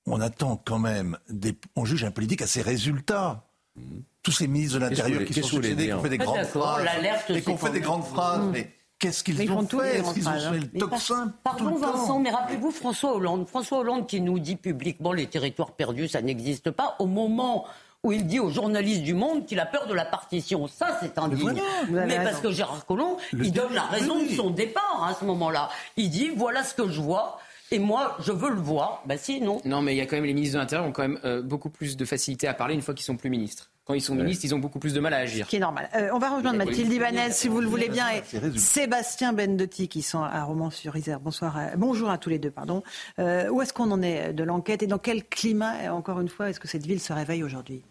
on 0.07 0.21
attend 0.21 0.57
quand 0.57 0.79
même, 0.79 1.19
des, 1.29 1.55
on 1.77 1.85
juge 1.85 2.05
un 2.05 2.11
politique 2.11 2.43
à 2.43 2.47
ses 2.47 2.63
résultats. 2.63 3.45
Mm. 3.77 3.99
Tous 4.23 4.33
ces 4.33 4.49
ministres 4.49 4.79
de 4.79 4.85
l'Intérieur 4.85 5.25
qui 5.25 5.35
sont 5.35 5.47
succédés, 5.47 5.87
qui 5.87 5.93
ont 5.93 6.03
fait 6.03 6.09
des 6.09 6.19
grandes 6.19 6.45
phrases, 6.45 6.87
et 7.31 7.41
qui 7.41 7.49
ont 7.49 7.57
fait 7.57 7.71
des 7.71 7.81
grandes 7.81 8.05
phrases, 8.05 8.45
mais 8.53 8.75
Qu'est-ce 8.99 9.23
qu'ils 9.23 9.53
ont 9.53 9.67
fait 9.67 10.01
Est-ce 10.01 10.15
qu'ils 10.15 10.29
ont 10.29 10.53
fait 10.53 10.59
le 10.59 10.79
tocsin 10.79 11.33
Pardon 11.45 11.77
Vincent, 11.77 12.19
mais 12.19 12.31
rappelez-vous 12.31 12.73
François 12.73 13.15
Hollande. 13.15 13.47
François 13.47 13.79
Hollande 13.79 14.09
qui 14.09 14.21
nous 14.21 14.41
dit 14.41 14.57
publiquement 14.57 15.13
les 15.13 15.29
territoires 15.29 15.73
perdus, 15.73 16.09
ça 16.09 16.21
n'existe 16.21 16.73
pas. 16.73 16.97
Au 16.99 17.07
moment 17.07 17.65
où 18.05 18.13
il 18.13 18.27
dit 18.27 18.39
aux 18.39 18.51
journalistes 18.51 19.03
du 19.03 19.15
Monde 19.15 19.47
qu'il 19.47 19.59
a 19.61 19.67
peur 19.67 19.87
de 19.87 19.95
la 19.95 20.05
partition. 20.05 20.67
Ça, 20.69 20.99
c'est 21.01 21.19
indigne. 21.19 21.61
Mais, 21.91 22.17
parce 22.17 22.41
que 22.41 22.51
Gérard 22.51 22.87
Collomb, 22.87 23.17
il 23.33 23.53
donne 23.53 23.75
la 23.75 23.83
raison 23.83 24.23
de 24.23 24.29
son 24.29 24.51
départ 24.51 25.07
à 25.09 25.15
ce 25.15 25.25
moment-là. 25.25 25.69
Il 25.97 26.11
dit 26.11 26.31
voilà 26.37 26.63
ce 26.63 26.75
que 26.75 26.89
je 26.89 27.01
vois. 27.01 27.39
Et 27.71 27.79
moi, 27.79 28.17
je 28.21 28.33
veux 28.33 28.49
le 28.49 28.61
voir. 28.61 29.03
Ben 29.05 29.19
si, 29.19 29.43
non. 29.43 29.61
Non, 29.67 29.83
mais 29.83 29.95
il 29.95 29.99
y 29.99 30.01
a 30.01 30.07
quand 30.07 30.17
même 30.17 30.25
les 30.25 30.33
ministres 30.33 30.55
de 30.55 30.61
l'Intérieur 30.61 30.89
ont 30.89 30.93
quand 30.93 31.03
même 31.03 31.21
euh, 31.25 31.43
beaucoup 31.43 31.69
plus 31.69 31.99
de 31.99 32.05
facilité 32.07 32.49
à 32.49 32.55
parler 32.55 32.75
une 32.75 32.81
fois 32.81 32.95
qu'ils 32.95 33.05
sont 33.05 33.17
plus 33.17 33.29
ministres 33.29 33.71
quand 33.89 33.95
ils 33.95 34.03
sont 34.03 34.15
ministres, 34.15 34.45
ils 34.45 34.55
ont 34.55 34.59
beaucoup 34.59 34.79
plus 34.79 34.93
de 34.93 35.01
mal 35.01 35.15
à 35.15 35.17
agir. 35.17 35.47
Ce 35.47 35.51
qui 35.51 35.57
est 35.57 35.61
normal. 35.61 35.89
Euh, 35.95 36.11
on 36.13 36.19
va 36.19 36.29
rejoindre 36.29 36.59
Mathilde 36.59 36.93
Ibanez, 36.93 37.31
si 37.31 37.49
vous 37.49 37.63
le 37.63 37.67
voulez 37.67 37.89
bien, 37.89 38.05
et 38.11 38.59
Sébastien 38.59 39.33
Bendotti, 39.33 39.89
qui 39.89 40.03
sont 40.03 40.23
à 40.23 40.45
Romans-sur-Isère. 40.45 41.21
Bonsoir, 41.21 41.59
bonjour 41.75 42.11
à 42.11 42.19
tous 42.19 42.29
les 42.29 42.39
deux, 42.39 42.51
pardon. 42.51 42.83
Euh, 43.19 43.49
où 43.49 43.63
est-ce 43.63 43.73
qu'on 43.73 43.91
en 43.91 44.03
est 44.03 44.35
de 44.35 44.45
l'enquête 44.45 44.83
et 44.83 44.87
dans 44.87 44.99
quel 44.99 45.25
climat, 45.25 45.91
encore 45.91 46.21
une 46.21 46.29
fois, 46.29 46.51
est-ce 46.51 46.61
que 46.61 46.69
cette 46.69 46.85
ville 46.85 47.01
se 47.01 47.15
réveille 47.15 47.43
aujourd'hui? 47.43 47.83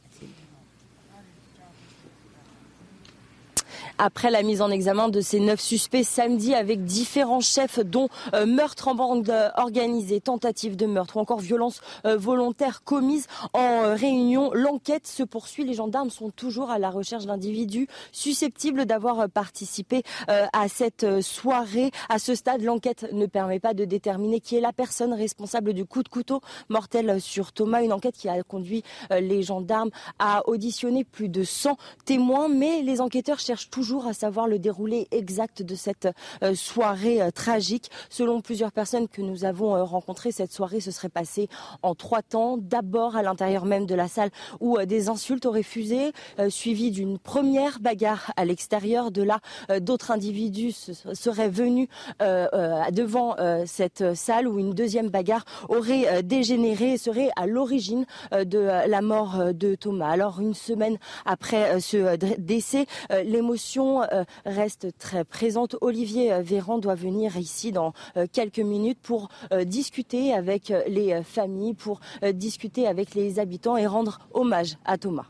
Après 3.98 4.32
la 4.32 4.44
mise 4.44 4.62
en 4.62 4.70
examen 4.70 5.10
de 5.10 5.22
ces 5.22 5.40
neuf 5.40 5.60
suspects 5.60 6.04
samedi 6.04 6.54
avec 6.54 6.84
différents 6.84 7.42
chefs 7.42 7.80
dont 7.80 8.10
euh, 8.34 8.46
meurtre 8.46 8.88
en 8.88 8.96
bande 8.96 9.34
organisée, 9.56 10.22
tentative 10.22 10.76
de 10.76 10.86
meurtre 10.86 11.18
ou 11.18 11.20
encore 11.20 11.40
violence 11.40 11.82
euh, 12.06 12.18
volontaire 12.18 12.84
commise 12.84 13.28
en 13.54 13.84
euh, 13.84 13.94
réunion. 13.96 14.52
L'enquête 14.54 15.08
se 15.08 15.24
poursuit. 15.24 15.64
Les 15.64 15.74
gendarmes 15.74 16.10
sont 16.10 16.30
toujours 16.30 16.70
à 16.70 16.80
la 16.80 16.90
recherche 16.90 17.26
d'individus 17.26 17.88
susceptibles 18.12 18.86
d'avoir 18.86 19.30
participé 19.30 20.04
à 20.28 20.68
cette 20.68 21.22
soirée. 21.22 21.92
À 22.10 22.20
ce 22.20 22.36
stade, 22.36 22.62
l'enquête 22.62 23.08
ne 23.12 23.26
permet 23.26 23.60
pas 23.60 23.74
de 23.74 23.86
déterminer 23.86 24.40
qui 24.40 24.56
est 24.56 24.62
la 24.62 24.74
personne 24.74 25.14
responsable 25.14 25.74
du 25.74 25.86
coup 25.86 26.04
de 26.04 26.10
couteau 26.10 26.42
mortel 26.70 27.20
sur 27.22 27.52
Thomas. 27.52 27.84
Une 27.84 27.94
enquête 27.94 28.16
qui 28.16 28.30
a 28.30 28.42
conduit 28.44 28.84
les 29.12 29.44
gendarmes 29.44 29.90
à 30.20 30.48
auditionner 30.48 31.04
plus 31.04 31.30
de 31.30 31.44
100 31.44 31.78
témoins, 32.06 32.48
mais 32.48 32.82
les 32.82 33.02
enquêteurs 33.02 33.40
cherchent 33.40 33.70
toujours 33.70 33.87
à 33.96 34.14
savoir 34.14 34.48
le 34.48 34.60
déroulé 34.60 35.08
exact 35.12 35.62
de 35.62 35.76
cette 35.76 36.10
euh, 36.44 36.56
soirée 36.56 37.22
euh, 37.22 37.32
tragique. 37.32 37.90
Selon 38.10 38.42
plusieurs 38.42 38.74
personnes 38.74 39.08
que 39.08 39.22
nous 39.22 39.46
avons 39.46 39.76
euh, 39.76 39.84
rencontrées, 39.84 40.34
cette 40.34 40.52
soirée 40.52 40.82
se 40.82 40.92
serait 40.92 41.10
passée 41.10 41.48
en 41.84 41.96
trois 41.96 42.22
temps. 42.22 42.58
D'abord 42.58 43.16
à 43.16 43.24
l'intérieur 43.24 43.66
même 43.66 43.86
de 43.86 43.96
la 43.96 44.10
salle 44.10 44.30
où 44.60 44.78
des 44.80 45.08
insultes 45.08 45.46
auraient 45.46 45.64
fusé, 45.64 46.12
suivi 46.50 46.92
d'une 46.92 47.18
première 47.18 47.80
bagarre 47.80 48.34
à 48.36 48.44
l'extérieur. 48.44 49.12
De 49.12 49.24
là, 49.24 49.40
d'autres 49.80 50.12
individus 50.12 50.74
seraient 51.14 51.50
venus 51.50 51.88
devant 52.20 53.36
cette 53.66 54.16
salle 54.16 54.48
où 54.48 54.60
une 54.60 54.74
deuxième 54.74 55.10
bagarre 55.10 55.46
aurait 55.70 56.24
dégénéré 56.24 56.94
et 56.94 56.98
serait 56.98 57.30
à 57.36 57.48
l'origine 57.48 58.06
de 58.32 58.60
la 58.60 59.02
mort 59.02 59.54
de 59.54 59.76
Thomas. 59.76 60.10
Alors 60.10 60.40
une 60.40 60.54
semaine 60.54 60.98
après 61.26 61.80
ce 61.80 62.16
décès, 62.38 62.86
l'émotion 63.24 63.77
euh, 63.80 64.24
reste 64.46 64.98
très 64.98 65.24
présente. 65.24 65.76
Olivier 65.82 66.34
euh, 66.34 66.42
Véran 66.42 66.78
doit 66.78 66.96
venir 66.96 67.38
ici 67.38 67.72
dans 67.72 67.94
euh, 68.16 68.26
quelques 68.32 68.60
minutes 68.60 69.00
pour 69.02 69.30
discuter 69.66 70.34
avec 70.34 70.74
les 70.88 71.22
familles, 71.24 71.74
pour 71.74 72.00
discuter 72.34 72.88
avec 72.88 73.16
les 73.16 73.40
habitants 73.40 73.78
et 73.78 73.86
rendre 73.86 74.20
hommage 74.34 74.78
à 74.86 74.98
Thomas 74.98 75.26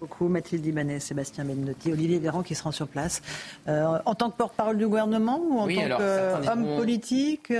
beaucoup. 0.00 0.28
Mathilde 0.28 0.66
Ibanez, 0.66 1.00
Sébastien 1.00 1.46
Bendotti, 1.46 1.90
Olivier 1.90 2.18
Véran 2.18 2.42
qui 2.42 2.54
se 2.54 2.62
rend 2.62 2.72
sur 2.72 2.88
place. 2.88 3.22
en 3.66 4.14
tant 4.14 4.30
que 4.30 4.36
porte-parole 4.36 4.76
du 4.76 4.86
gouvernement 4.86 5.40
ou 5.40 5.58
en 5.58 5.66
tant 5.66 6.44
qu'homme 6.44 6.76
politique 6.76 7.52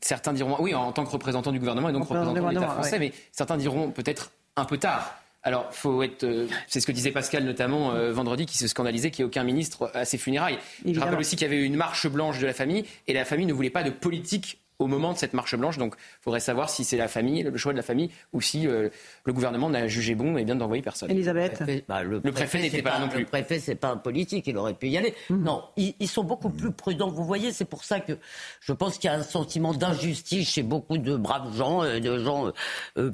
Certains 0.00 0.32
diront 0.32 0.56
oui, 0.58 0.74
en 0.74 0.90
tant 0.90 1.04
que 1.04 1.10
représentant 1.10 1.52
du 1.52 1.60
gouvernement 1.60 1.90
et 1.90 1.92
donc 1.92 2.04
représentant 2.04 2.32
de 2.32 2.48
l'État 2.48 2.68
français, 2.68 2.98
mais 2.98 3.12
certains 3.30 3.56
diront 3.56 3.90
peut-être 3.90 4.32
un 4.56 4.64
peu 4.64 4.78
tard. 4.78 5.21
Alors, 5.42 5.72
faut 5.74 6.02
être. 6.02 6.24
Euh, 6.24 6.46
c'est 6.68 6.80
ce 6.80 6.86
que 6.86 6.92
disait 6.92 7.10
Pascal 7.10 7.44
notamment 7.44 7.92
euh, 7.92 8.12
vendredi, 8.12 8.46
qui 8.46 8.56
se 8.56 8.68
scandalisait 8.68 9.10
qu'il 9.10 9.24
n'y 9.24 9.26
ait 9.26 9.30
aucun 9.30 9.44
ministre 9.44 9.90
à 9.94 10.04
ses 10.04 10.18
funérailles. 10.18 10.58
Je 10.86 10.98
rappelle 11.00 11.18
aussi 11.18 11.36
qu'il 11.36 11.46
y 11.46 11.50
avait 11.50 11.60
eu 11.60 11.64
une 11.64 11.76
marche 11.76 12.06
blanche 12.06 12.38
de 12.38 12.46
la 12.46 12.52
famille 12.52 12.84
et 13.08 13.12
la 13.12 13.24
famille 13.24 13.46
ne 13.46 13.52
voulait 13.52 13.70
pas 13.70 13.82
de 13.82 13.90
politique 13.90 14.58
au 14.78 14.86
moment 14.86 15.12
de 15.12 15.18
cette 15.18 15.32
marche 15.32 15.56
blanche. 15.56 15.78
Donc, 15.78 15.94
il 15.96 16.22
faudrait 16.22 16.40
savoir 16.40 16.68
si 16.68 16.84
c'est 16.84 16.96
la 16.96 17.08
famille, 17.08 17.42
le 17.42 17.56
choix 17.56 17.72
de 17.72 17.76
la 17.76 17.82
famille, 17.82 18.10
ou 18.32 18.40
si 18.40 18.66
euh, 18.66 18.88
le 19.24 19.32
gouvernement 19.32 19.70
n'a 19.70 19.86
jugé 19.86 20.14
bon 20.14 20.36
et 20.36 20.44
bien 20.44 20.56
d'envoyer 20.56 20.82
personne. 20.82 21.10
Elisabeth 21.10 21.60
Le 21.60 22.20
préfet, 22.32 22.58
bah, 22.58 22.64
n'était 22.64 22.82
pas, 22.82 22.98
non 22.98 23.08
plus. 23.08 23.20
Le 23.20 23.26
préfet, 23.26 23.60
c'est 23.60 23.74
pas 23.74 23.90
un 23.90 23.96
politique, 23.96 24.46
il 24.46 24.56
aurait 24.56 24.74
pu 24.74 24.88
y 24.88 24.98
aller. 24.98 25.14
Mhm. 25.30 25.42
Non, 25.42 25.64
ils, 25.76 26.08
sont 26.08 26.24
beaucoup 26.24 26.50
plus 26.50 26.72
prudents. 26.72 27.10
Vous 27.10 27.24
voyez, 27.24 27.52
c'est 27.52 27.64
pour 27.64 27.84
ça 27.84 28.00
que 28.00 28.12
je 28.60 28.72
pense 28.72 28.98
qu'il 28.98 29.08
y 29.08 29.12
a 29.12 29.16
un 29.16 29.22
sentiment 29.22 29.72
d'injustice 29.72 30.50
chez 30.50 30.62
beaucoup 30.62 30.98
de 30.98 31.16
braves 31.16 31.56
gens, 31.56 31.82
de 31.82 32.18
gens 32.18 32.52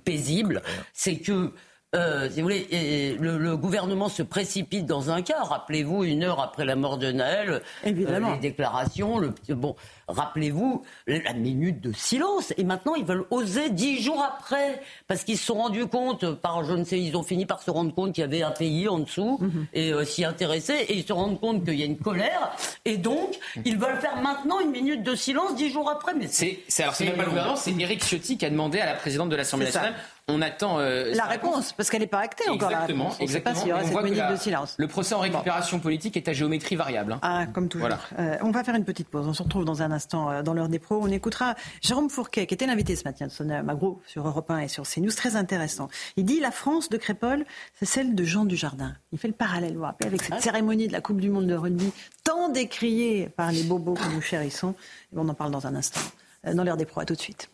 paisibles. 0.04 0.62
C'est 0.92 1.18
que 1.18 1.52
euh, 1.94 2.28
si 2.28 2.36
vous 2.36 2.42
voulez, 2.42 3.16
le, 3.18 3.56
gouvernement 3.56 4.10
se 4.10 4.22
précipite 4.22 4.84
dans 4.84 5.10
un 5.10 5.22
cas. 5.22 5.42
Rappelez-vous, 5.42 6.04
une 6.04 6.22
heure 6.22 6.38
après 6.38 6.66
la 6.66 6.76
mort 6.76 6.98
de 6.98 7.10
Naël, 7.10 7.48
euh, 7.48 7.60
Évidemment. 7.82 8.34
les 8.34 8.40
déclarations, 8.40 9.18
le, 9.18 9.32
bon, 9.48 9.74
rappelez-vous 10.06 10.82
la 11.06 11.32
minute 11.32 11.80
de 11.80 11.92
silence. 11.92 12.52
Et 12.58 12.64
maintenant, 12.64 12.94
ils 12.94 13.06
veulent 13.06 13.24
oser 13.30 13.70
dix 13.70 14.02
jours 14.02 14.22
après, 14.22 14.82
parce 15.06 15.24
qu'ils 15.24 15.38
se 15.38 15.46
sont 15.46 15.54
rendus 15.54 15.86
compte, 15.86 16.30
par 16.34 16.62
je 16.62 16.74
ne 16.74 16.84
sais, 16.84 17.00
ils 17.00 17.16
ont 17.16 17.22
fini 17.22 17.46
par 17.46 17.62
se 17.62 17.70
rendre 17.70 17.94
compte 17.94 18.12
qu'il 18.12 18.20
y 18.20 18.24
avait 18.24 18.42
un 18.42 18.50
pays 18.50 18.86
en 18.86 18.98
dessous 18.98 19.38
mhm. 19.40 19.66
et 19.72 19.90
euh, 19.94 20.04
s'y 20.04 20.26
intéresser, 20.26 20.74
et 20.74 20.94
ils 20.94 21.06
se 21.06 21.14
rendent 21.14 21.40
compte 21.40 21.64
qu'il 21.64 21.80
y 21.80 21.82
a 21.82 21.86
une 21.86 21.98
colère, 21.98 22.54
et 22.84 22.98
donc 22.98 23.38
ils 23.64 23.78
veulent 23.78 24.00
faire 24.00 24.20
maintenant 24.20 24.60
une 24.60 24.72
minute 24.72 25.02
de 25.02 25.14
silence 25.14 25.54
dix 25.54 25.70
jours 25.70 25.90
après. 25.90 26.12
Mais 26.12 26.26
c'est, 26.28 26.58
alors 26.82 26.94
c'est 26.94 27.06
même 27.06 27.16
pas 27.16 27.22
le 27.22 27.30
gouvernement, 27.30 27.56
c'est 27.56 27.72
Éric 27.72 28.04
Ciotti 28.04 28.36
qui 28.36 28.44
a 28.44 28.50
demandé 28.50 28.78
à 28.78 28.86
la 28.86 28.94
présidente 28.94 29.30
de 29.30 29.36
l'Assemblée 29.36 29.66
nationale 29.66 29.94
on 30.28 30.42
attend 30.42 30.78
euh, 30.78 31.14
la 31.14 31.24
réponse, 31.24 31.72
parce 31.72 31.88
qu'elle 31.88 32.02
n'est 32.02 32.06
pas 32.06 32.20
actée 32.20 32.48
encore. 32.48 32.70
Exactement, 32.70 33.10
On 33.18 33.22
exactement. 33.22 33.54
Pas 33.54 33.60
s'il 33.60 33.68
y 33.68 33.72
aura 33.72 33.84
cette 33.84 34.02
minute 34.02 34.30
de 34.30 34.36
silence. 34.36 34.74
Le 34.78 34.86
procès 34.86 35.14
en 35.14 35.20
récupération 35.20 35.80
politique 35.80 36.16
est 36.16 36.28
à 36.28 36.34
géométrie 36.34 36.76
variable. 36.76 37.14
Hein. 37.14 37.20
Ah, 37.22 37.46
comme 37.46 37.68
toujours. 37.68 37.88
Euh, 38.18 38.36
on 38.42 38.50
va 38.50 38.62
faire 38.62 38.74
une 38.74 38.84
petite 38.84 39.08
pause. 39.08 39.26
On 39.26 39.32
se 39.32 39.42
retrouve 39.42 39.64
dans 39.64 39.82
un 39.82 39.90
instant 39.90 40.30
euh, 40.30 40.42
dans 40.42 40.52
l'heure 40.52 40.68
des 40.68 40.78
pros. 40.78 40.98
On 41.00 41.08
écoutera 41.08 41.54
Jérôme 41.80 42.10
Fourquet, 42.10 42.46
qui 42.46 42.54
était 42.54 42.66
l'invité 42.66 42.94
ce 42.94 43.04
matin 43.04 43.26
de 43.26 43.32
Sonia 43.32 43.62
Magro 43.62 44.02
sur 44.06 44.26
Europe 44.26 44.50
1 44.50 44.58
et 44.58 44.68
sur 44.68 44.84
CNews. 44.84 45.12
Très 45.12 45.34
intéressant. 45.34 45.88
Il 46.16 46.24
dit 46.26 46.40
la 46.40 46.50
France 46.50 46.90
de 46.90 46.98
Crépole, 46.98 47.46
c'est 47.74 47.86
celle 47.86 48.14
de 48.14 48.24
Jean 48.24 48.44
Dujardin. 48.44 48.94
Il 49.12 49.18
fait 49.18 49.28
le 49.28 49.34
parallèle, 49.34 49.72
vous 49.72 49.78
vous 49.78 49.84
rappelez, 49.84 50.08
avec 50.08 50.22
cette 50.22 50.34
ah. 50.34 50.40
cérémonie 50.40 50.88
de 50.88 50.92
la 50.92 51.00
Coupe 51.00 51.20
du 51.20 51.30
Monde 51.30 51.46
de 51.46 51.54
rugby, 51.54 51.90
tant 52.22 52.50
décriée 52.50 53.30
par 53.30 53.50
les 53.50 53.62
bobos 53.62 53.94
que 53.94 54.14
nous 54.14 54.20
chérissons. 54.20 54.74
on 55.16 55.28
en 55.28 55.34
parle 55.34 55.52
dans 55.52 55.66
un 55.66 55.74
instant. 55.74 56.00
Dans 56.44 56.64
l'heure 56.64 56.76
des 56.76 56.86
pros, 56.86 57.00
à 57.00 57.04
tout 57.04 57.14
de 57.14 57.20
suite. 57.20 57.48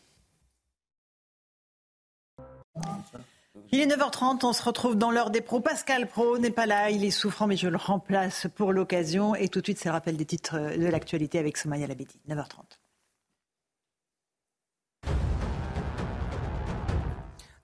Il 3.73 3.81
est 3.81 3.87
9h30, 3.87 4.45
on 4.45 4.53
se 4.53 4.63
retrouve 4.63 4.97
dans 4.97 5.11
l'heure 5.11 5.31
des 5.31 5.41
pros. 5.41 5.61
Pascal 5.61 6.07
Pro 6.07 6.39
n'est 6.39 6.51
pas 6.51 6.67
là, 6.67 6.91
il 6.91 7.05
est 7.05 7.11
souffrant, 7.11 7.47
mais 7.47 7.57
je 7.57 7.69
le 7.69 7.77
remplace 7.77 8.47
pour 8.55 8.73
l'occasion. 8.73 9.35
Et 9.35 9.49
tout 9.49 9.61
de 9.61 9.67
suite, 9.67 9.79
c'est 9.79 9.91
rappel 9.91 10.17
des 10.17 10.25
titres 10.27 10.59
de 10.77 10.87
l'actualité 10.87 11.39
avec 11.39 11.57
Somaya 11.57 11.87
Labedi. 11.87 12.21
9h30. 12.29 12.79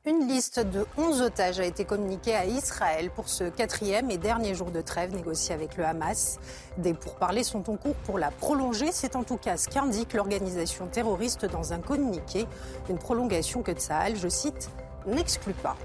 Une 0.07 0.27
liste 0.27 0.61
de 0.61 0.87
11 0.97 1.21
otages 1.21 1.61
a 1.61 1.65
été 1.65 1.85
communiquée 1.85 2.35
à 2.35 2.47
Israël 2.47 3.11
pour 3.11 3.29
ce 3.29 3.45
quatrième 3.45 4.11
et 4.11 4.17
dernier 4.17 4.55
jour 4.55 4.71
de 4.71 4.81
trêve 4.81 5.15
négocié 5.15 5.55
avec 5.55 5.77
le 5.77 5.85
Hamas. 5.85 6.41
Des 6.79 6.95
pourparlers 6.95 7.45
sont 7.45 7.69
en 7.69 7.77
cours 7.77 7.97
pour 7.97 8.19
la 8.19 8.31
prolonger. 8.31 8.93
C'est 8.93 9.15
en 9.15 9.25
tout 9.25 9.37
cas 9.37 9.59
ce 9.59 9.69
qu'indique 9.69 10.15
l'organisation 10.15 10.87
terroriste 10.87 11.45
dans 11.45 11.75
un 11.75 11.81
communiqué. 11.81 12.47
Une 12.89 12.99
prolongation 12.99 13.63
que 13.63 13.73
Tsahal, 13.73 14.17
je 14.17 14.29
cite, 14.29 14.71
n'exclut 15.07 15.55
pas. 15.55 15.77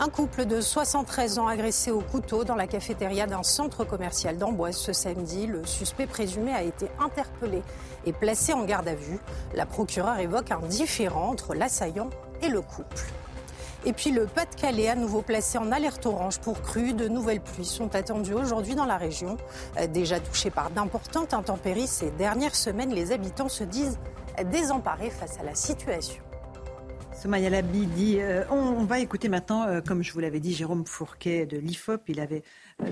Un 0.00 0.08
couple 0.08 0.44
de 0.44 0.60
73 0.60 1.38
ans 1.38 1.46
agressé 1.46 1.92
au 1.92 2.00
couteau 2.00 2.42
dans 2.42 2.56
la 2.56 2.66
cafétéria 2.66 3.26
d'un 3.26 3.44
centre 3.44 3.84
commercial 3.84 4.36
d'Amboise 4.36 4.76
ce 4.76 4.92
samedi. 4.92 5.46
Le 5.46 5.64
suspect 5.64 6.06
présumé 6.06 6.52
a 6.52 6.62
été 6.62 6.88
interpellé 6.98 7.62
et 8.04 8.12
placé 8.12 8.52
en 8.52 8.64
garde 8.64 8.88
à 8.88 8.94
vue. 8.94 9.20
La 9.54 9.66
procureure 9.66 10.18
évoque 10.18 10.50
un 10.50 10.58
différend 10.66 11.30
entre 11.30 11.54
l'assaillant 11.54 12.10
et 12.42 12.48
le 12.48 12.60
couple. 12.60 13.04
Et 13.86 13.92
puis 13.92 14.10
le 14.10 14.26
Pas-de-Calais, 14.26 14.88
à 14.88 14.96
nouveau 14.96 15.22
placé 15.22 15.58
en 15.58 15.70
alerte 15.70 16.06
orange 16.06 16.40
pour 16.40 16.60
crue. 16.60 16.92
De 16.92 17.06
nouvelles 17.06 17.40
pluies 17.40 17.64
sont 17.64 17.94
attendues 17.94 18.34
aujourd'hui 18.34 18.74
dans 18.74 18.86
la 18.86 18.96
région. 18.96 19.36
Euh, 19.78 19.86
déjà 19.86 20.18
touchée 20.18 20.50
par 20.50 20.70
d'importantes 20.70 21.34
intempéries 21.34 21.86
ces 21.86 22.10
dernières 22.10 22.56
semaines, 22.56 22.92
les 22.92 23.12
habitants 23.12 23.48
se 23.48 23.62
disent 23.62 23.98
désemparés 24.50 25.10
face 25.10 25.38
à 25.38 25.44
la 25.44 25.54
situation. 25.54 26.22
Somaya 27.24 27.48
Labi 27.48 27.86
dit 27.86 28.20
euh, 28.20 28.44
on, 28.50 28.84
va 28.84 28.98
écouter 28.98 29.30
maintenant, 29.30 29.66
euh, 29.66 29.80
comme 29.80 30.02
je 30.02 30.12
vous 30.12 30.20
l'avais 30.20 30.40
dit, 30.40 30.52
Jérôme 30.52 30.84
Fourquet 30.84 31.46
de 31.46 31.56
l'IFOP. 31.56 32.02
Il 32.08 32.20
avait 32.20 32.42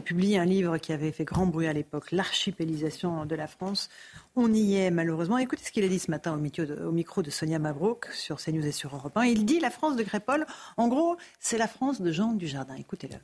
publié 0.07 0.38
un 0.38 0.47
livre 0.47 0.79
qui 0.79 0.95
avait 0.95 1.12
fait 1.12 1.27
grand 1.27 1.45
bruit 1.45 1.66
à 1.66 1.75
l'époque, 1.75 2.12
L'archipélisation 2.12 3.27
de 3.27 3.35
la 3.35 3.47
France. 3.47 3.90
On 4.35 4.51
y 4.55 4.77
est 4.77 4.90
malheureusement. 4.90 5.37
Écoutez 5.37 5.62
ce 5.62 5.71
qu'il 5.71 5.85
a 5.85 5.88
dit 5.88 5.99
ce 5.99 6.11
matin 6.11 6.33
au, 6.33 6.92
micro 6.92 7.21
de 7.21 7.29
Sonia 7.29 7.59
Mabrouk 7.59 8.07
sur 8.14 8.38
CNews 8.38 8.64
et 8.64 8.73
sur 8.73 8.97
Europe 8.97 9.14
1. 9.14 9.25
Il 9.25 9.45
dit 9.45 9.61
la 9.61 9.68
France 9.68 9.97
de 9.97 10.03
Crépol, 10.03 10.47
en 10.79 10.88
gros, 10.88 11.18
c'est 11.38 11.59
la 11.59 11.68
France 11.68 12.01
de 12.01 12.11
Jean 12.11 12.33
Dujardin. 12.33 12.77
Écoutez-le. 12.77 13.16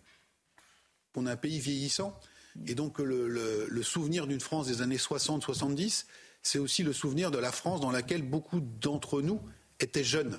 On 1.15 1.25
a 1.25 1.33
un 1.33 1.37
pays 1.37 1.59
vieillissant. 1.59 2.21
Et 2.67 2.75
donc 2.75 2.99
le, 2.99 3.83
souvenir 3.83 4.27
d'une 4.27 4.41
France 4.41 4.67
des 4.67 4.83
années 4.83 4.99
60-70, 4.99 6.05
c'est 6.43 6.59
aussi 6.59 6.83
le 6.83 6.93
souvenir 6.93 7.31
de 7.31 7.39
la 7.39 7.51
France 7.51 7.81
dans 7.81 7.93
laquelle 7.93 8.21
beaucoup 8.21 8.61
d'entre 8.61 9.23
nous 9.23 9.41
étaient 9.81 10.05
jeunes. 10.05 10.39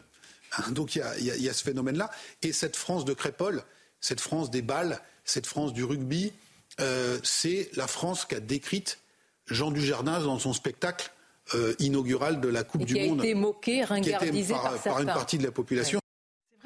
Donc 0.71 0.95
il 0.95 1.01
y 1.23 1.49
a, 1.49 1.53
ce 1.53 1.63
phénomène-là. 1.63 2.09
Et 2.41 2.51
cette 2.51 2.75
France 2.75 3.05
de 3.05 3.13
Crépol, 3.13 3.63
cette 4.01 4.21
France 4.21 4.49
des 4.49 4.62
balles, 4.62 4.99
cette 5.25 5.45
France 5.45 5.73
du 5.73 5.83
rugby, 5.83 6.33
euh, 6.79 7.19
c'est 7.23 7.69
la 7.75 7.88
France 7.88 8.25
qu'a 8.25 8.39
décrite 8.39 8.99
Jean 9.47 9.71
Dujardin 9.71 10.19
dans 10.21 10.39
son 10.39 10.53
spectacle 10.53 11.12
euh, 11.55 11.73
inaugural 11.79 12.41
de 12.41 12.47
la 12.47 12.63
Coupe 12.63 12.85
du 12.85 12.95
Monde. 12.95 13.21
Qui 13.21 13.27
a 13.27 13.29
été 13.29 13.33
moqué, 13.35 13.83
ringardisé 13.83 14.53
par, 14.53 14.81
par, 14.81 14.99
une 15.01 15.07
partie 15.07 15.38
de 15.38 15.43
la 15.43 15.51
population. 15.51 15.99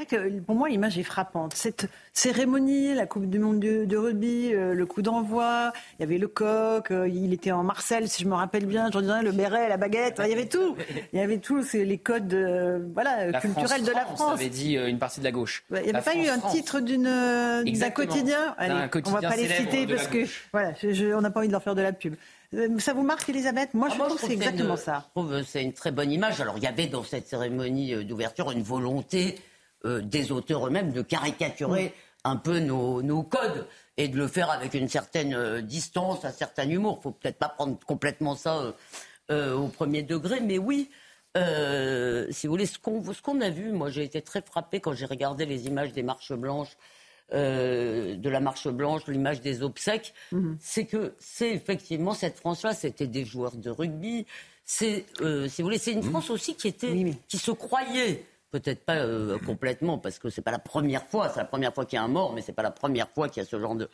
Vrai 0.04 0.18
que 0.18 0.40
pour 0.42 0.56
moi, 0.56 0.70
l'image 0.70 0.98
est 0.98 1.04
frappante. 1.04 1.54
Cette 1.56 1.90
cérémonie, 2.14 2.94
la 2.94 3.06
Coupe 3.06 3.30
du 3.30 3.40
Monde 3.40 3.60
de, 3.60 3.98
rugby, 3.98 4.54
euh, 4.54 4.74
le 4.74 4.86
coup 4.86 5.02
d'envoi, 5.02 5.74
il 5.98 6.02
y 6.02 6.04
avait 6.04 6.18
le 6.18 6.28
coq, 6.28 6.92
euh, 6.92 7.08
il 7.08 7.34
était 7.34 7.52
en 7.52 7.64
Marcel, 7.64 8.08
si 8.10 8.24
je 8.24 8.28
me 8.28 8.36
rappelle 8.36 8.66
bien, 8.66 8.90
le 8.90 9.32
béret, 9.32 9.70
la 9.70 9.78
baguette, 9.78 10.22
il 10.24 10.30
y 10.30 10.34
avait 10.34 10.48
tout. 10.48 10.76
Il 11.12 11.20
y 11.20 11.22
avait 11.22 11.40
tout, 11.40 11.64
c'est 11.64 11.86
les 11.86 11.98
codes 11.98 12.34
voilà, 12.94 13.40
culturels 13.40 13.84
de 13.84 13.92
la 13.92 14.06
France. 14.06 14.22
On 14.22 14.34
avait 14.34 14.50
dit 14.50 14.76
une 14.76 15.00
partie 15.00 15.20
de 15.20 15.26
la 15.26 15.32
gauche. 15.32 15.64
Il 15.72 15.82
n'y 15.82 15.90
avait 15.90 16.02
pas 16.02 16.16
eu 16.16 16.28
un 16.28 16.40
titre 16.40 16.80
d'un 16.80 17.90
quotidien. 17.90 18.56
Allez, 18.58 18.90
on 19.06 19.12
va 19.12 19.22
pas 19.22 19.36
les 19.36 19.48
citer 19.48 19.88
parce 19.88 20.08
que 20.08 20.26
voilà, 20.52 20.74
on 21.16 21.22
n'a 21.22 21.32
pas 21.32 21.40
envie 21.40 21.48
de 21.48 21.54
leur 21.54 21.64
faire 21.64 21.76
de 21.76 21.82
la 21.82 21.94
pub. 21.94 22.16
Euh, 22.54 22.80
ça 22.80 22.94
vous 22.94 23.04
marque, 23.04 23.28
Elisabeth? 23.30 23.74
Moi, 23.74 23.90
je, 23.90 23.96
ah, 23.96 24.06
trouve 24.06 24.20
que 24.20 24.28
c'est 24.28 24.34
exactement 24.34 24.78
ça. 24.78 25.06
Je 25.08 25.20
trouve 25.20 25.32
que 25.32 25.44
c'est 25.44 25.64
une 25.64 25.74
très 25.74 25.92
bonne 25.92 26.12
image. 26.12 26.40
Alors, 26.42 26.58
il 26.58 26.64
y 26.64 26.68
avait 26.68 26.88
dans 26.88 27.04
cette 27.04 27.28
cérémonie 27.28 27.94
euh, 27.94 28.04
d'ouverture 28.04 28.52
une 28.52 28.62
volonté 28.62 29.36
euh, 29.86 30.02
des 30.02 30.32
auteurs 30.32 30.68
eux-mêmes 30.68 30.92
de 30.92 31.02
caricaturer 31.02 31.94
un 32.24 32.38
peu 32.38 32.60
nos, 32.60 33.24
codes 33.24 33.68
et 33.98 34.08
de 34.08 34.18
le 34.18 34.28
faire 34.28 34.50
avec 34.50 34.74
une 34.74 34.88
certaine 34.88 35.62
distance, 35.62 36.24
un 36.24 36.32
certain 36.32 36.70
humour. 36.70 36.98
Il 37.00 37.04
faut 37.04 37.12
peut-être 37.12 37.38
pas 37.38 37.50
prendre 37.50 37.78
complètement 37.86 38.36
ça 38.36 38.74
au 39.30 39.68
premier 39.68 40.04
degré, 40.04 40.40
mais 40.40 40.58
oui. 40.58 40.90
si 41.36 42.48
vous 42.48 42.54
voulez, 42.54 42.66
ce 42.66 42.80
qu'on 42.80 43.42
a 43.42 43.50
vu, 43.50 43.74
moi 43.74 43.90
j'ai 43.90 44.04
été 44.04 44.22
très 44.22 44.42
frappé 44.42 44.80
quand 44.80 44.94
j'ai 44.94 45.06
regardé 45.06 45.46
les 45.46 45.68
images 45.68 45.92
des 45.92 46.02
marches 46.02 46.32
blanches 46.32 46.78
euh, 47.34 48.16
de 48.16 48.30
la 48.30 48.40
marche 48.40 48.68
blanche, 48.68 49.08
l'image 49.08 49.42
des 49.42 49.64
obsèques, 49.64 50.14
mhm. 50.32 50.58
c'est 50.60 50.86
que 50.86 51.16
c'est 51.18 51.50
effectivement 51.52 52.14
cette 52.14 52.38
France-là, 52.38 52.74
c'était 52.74 53.08
des 53.08 53.26
joueurs 53.26 53.56
de 53.56 53.72
rugby. 53.72 54.28
C'est, 54.66 55.06
euh, 55.22 55.48
si 55.48 55.62
vous 55.62 55.68
voulez, 55.68 55.80
c'est 55.80 55.94
une 55.94 56.04
mhm. 56.04 56.12
France 56.12 56.30
aussi 56.30 56.54
qui 56.54 56.68
était, 56.68 57.16
qui 57.28 57.38
se 57.40 57.50
croyait 57.50 58.26
peut-être 58.54 58.86
pas 58.86 58.98
euh, 58.98 59.40
complètement 59.40 59.98
parce 59.98 60.20
que 60.20 60.30
c'est 60.30 60.44
pas 60.44 60.52
la 60.52 60.60
première 60.60 61.04
fois, 61.08 61.30
c'est 61.30 61.40
la 61.40 61.46
première 61.46 61.74
fois 61.74 61.86
qu'il 61.86 61.98
y 61.98 62.00
a 62.00 62.04
un 62.04 62.08
mort, 62.08 62.34
mais 62.34 62.42
c'est 62.42 62.54
pas 62.54 62.62
la 62.62 62.72
première 62.72 63.10
fois 63.10 63.28
qu'il 63.28 63.42
y 63.42 63.46
a 63.46 63.50
ce 63.50 63.60
genre 63.60 63.76
de, 63.76 63.90